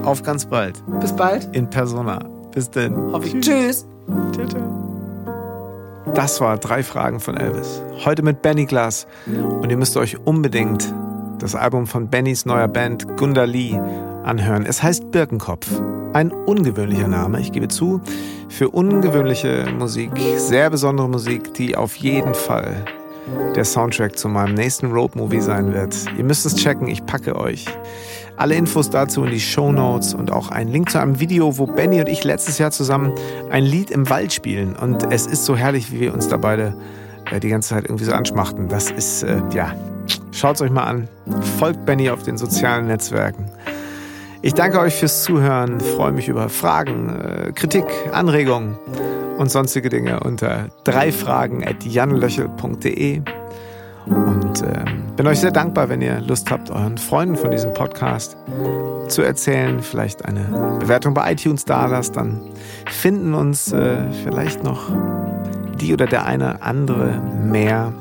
Auf 0.05 0.23
ganz 0.23 0.47
bald. 0.47 0.77
Bis 1.01 1.13
bald. 1.13 1.49
In 1.57 1.69
Persona. 1.69 2.21
Bis 2.55 2.71
denn. 2.71 2.95
Hoffe 3.13 3.27
ich. 3.27 3.41
Tschüss. 3.41 3.87
Ciao, 4.33 4.47
ciao. 4.47 4.86
Das 6.15 6.41
war 6.41 6.57
drei 6.59 6.83
Fragen 6.83 7.21
von 7.21 7.37
Elvis. 7.37 7.83
Heute 8.05 8.23
mit 8.23 8.41
Benny 8.41 8.65
Glass. 8.67 9.07
Und 9.27 9.71
ihr 9.71 9.77
müsst 9.77 9.97
euch 9.97 10.19
unbedingt 10.25 10.95
das 11.39 11.55
Album 11.55 11.87
von 11.87 12.09
Bennys 12.09 12.47
neuer 12.47 12.69
Band 12.69 13.17
Gunda 13.17 13.45
Lee 13.45 13.79
anhören. 14.25 14.65
Es 14.67 14.83
heißt 14.83 15.11
Birkenkopf. 15.11 15.67
Ein 16.13 16.33
ungewöhnlicher 16.33 17.09
Name, 17.09 17.41
ich 17.41 17.53
gebe 17.53 17.69
zu, 17.69 18.01
für 18.49 18.71
ungewöhnliche 18.71 19.67
Musik, 19.79 20.13
sehr 20.37 20.71
besondere 20.71 21.09
Musik, 21.09 21.53
die 21.55 21.77
auf 21.77 21.97
jeden 21.97 22.33
Fall 22.33 22.87
der 23.55 23.65
Soundtrack 23.65 24.17
zu 24.17 24.29
meinem 24.29 24.55
nächsten 24.55 24.93
Roadmovie 24.93 25.41
sein 25.41 25.75
wird. 25.75 25.95
Ihr 26.17 26.25
müsst 26.25 26.47
es 26.47 26.55
checken, 26.55 26.89
ich 26.89 27.05
packe 27.05 27.37
euch. 27.37 27.67
Alle 28.37 28.55
Infos 28.55 28.91
dazu 28.91 29.25
in 29.25 29.31
die 29.31 29.41
Show 29.41 29.73
Notes 29.73 30.13
und 30.13 30.31
auch 30.31 30.51
ein 30.51 30.69
Link 30.69 30.91
zu 30.91 31.01
einem 31.01 31.21
Video, 31.21 31.57
wo 31.57 31.67
Benny 31.67 32.01
und 32.01 32.09
ich 32.09 32.23
letztes 32.23 32.59
Jahr 32.59 32.71
zusammen 32.71 33.13
ein 33.51 33.65
Lied 33.65 33.91
im 33.91 34.11
Wald 34.11 34.33
spielen. 34.33 34.77
Und 34.77 35.11
es 35.11 35.27
ist 35.27 35.47
so 35.47 35.57
herrlich, 35.57 35.91
wie 35.91 36.01
wir 36.01 36.13
uns 36.13 36.29
da 36.29 36.37
beide 36.37 36.75
äh, 37.31 37.41
die 37.41 37.49
ganze 37.49 37.71
Zeit 37.71 37.85
irgendwie 37.85 38.05
so 38.05 38.13
anschmachten. 38.13 38.69
Das 38.69 38.91
ist, 38.91 39.23
äh, 39.23 39.41
ja, 39.53 39.75
schaut 40.33 40.57
es 40.57 40.63
euch 40.63 40.71
mal 40.71 40.85
an. 40.85 41.09
Folgt 41.59 41.87
Benny 41.87 42.11
auf 42.11 42.25
den 42.25 42.37
sozialen 42.37 42.89
Netzwerken. 42.89 43.47
Ich 44.43 44.53
danke 44.53 44.81
euch 44.81 44.95
fürs 44.95 45.23
Zuhören, 45.23 45.81
freue 45.81 46.13
mich 46.13 46.29
über 46.29 46.51
Fragen, 46.51 47.09
äh, 47.09 47.53
Kritik, 47.53 47.87
Anregungen 48.13 48.77
und 49.39 49.51
sonstige 49.51 49.89
Dinge 49.89 50.21
unter 50.21 50.69
dreifragen.janlöchel.de. 50.85 53.23
Und 54.07 54.63
äh, 54.63 54.85
bin 55.17 55.27
euch 55.27 55.41
sehr 55.41 55.51
dankbar, 55.51 55.89
wenn 55.89 56.01
ihr 56.01 56.21
Lust 56.21 56.51
habt, 56.51 56.71
euren 56.71 56.99
Freunden 56.99 57.37
von 57.37 57.51
diesem 57.51 57.75
Podcast 57.75 58.37
zu 59.09 59.23
erzählen, 59.23 59.81
vielleicht 59.81 60.25
eine 60.25 60.79
Bewertung 60.79 61.15
bei 61.15 61.33
iTunes 61.33 61.65
da 61.65 61.87
lasst, 61.87 62.17
dann 62.17 62.41
finden 62.89 63.35
uns 63.35 63.73
äh, 63.73 63.99
vielleicht 64.25 64.63
noch 64.63 64.91
die 65.81 65.93
oder 65.93 66.07
der 66.07 66.27
eine 66.27 66.63
andere 66.63 67.21
mehr. 67.43 67.93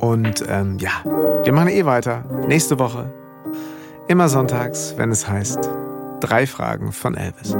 Und 0.00 0.44
ähm, 0.48 0.78
ja, 0.78 0.90
wir 1.44 1.52
machen 1.52 1.68
eh 1.68 1.84
weiter. 1.84 2.24
Nächste 2.46 2.78
Woche. 2.78 3.12
Immer 4.08 4.28
sonntags, 4.28 4.94
wenn 4.96 5.10
es 5.10 5.28
heißt 5.28 5.70
Drei 6.20 6.46
Fragen 6.46 6.92
von 6.92 7.14
Elvis. 7.14 7.56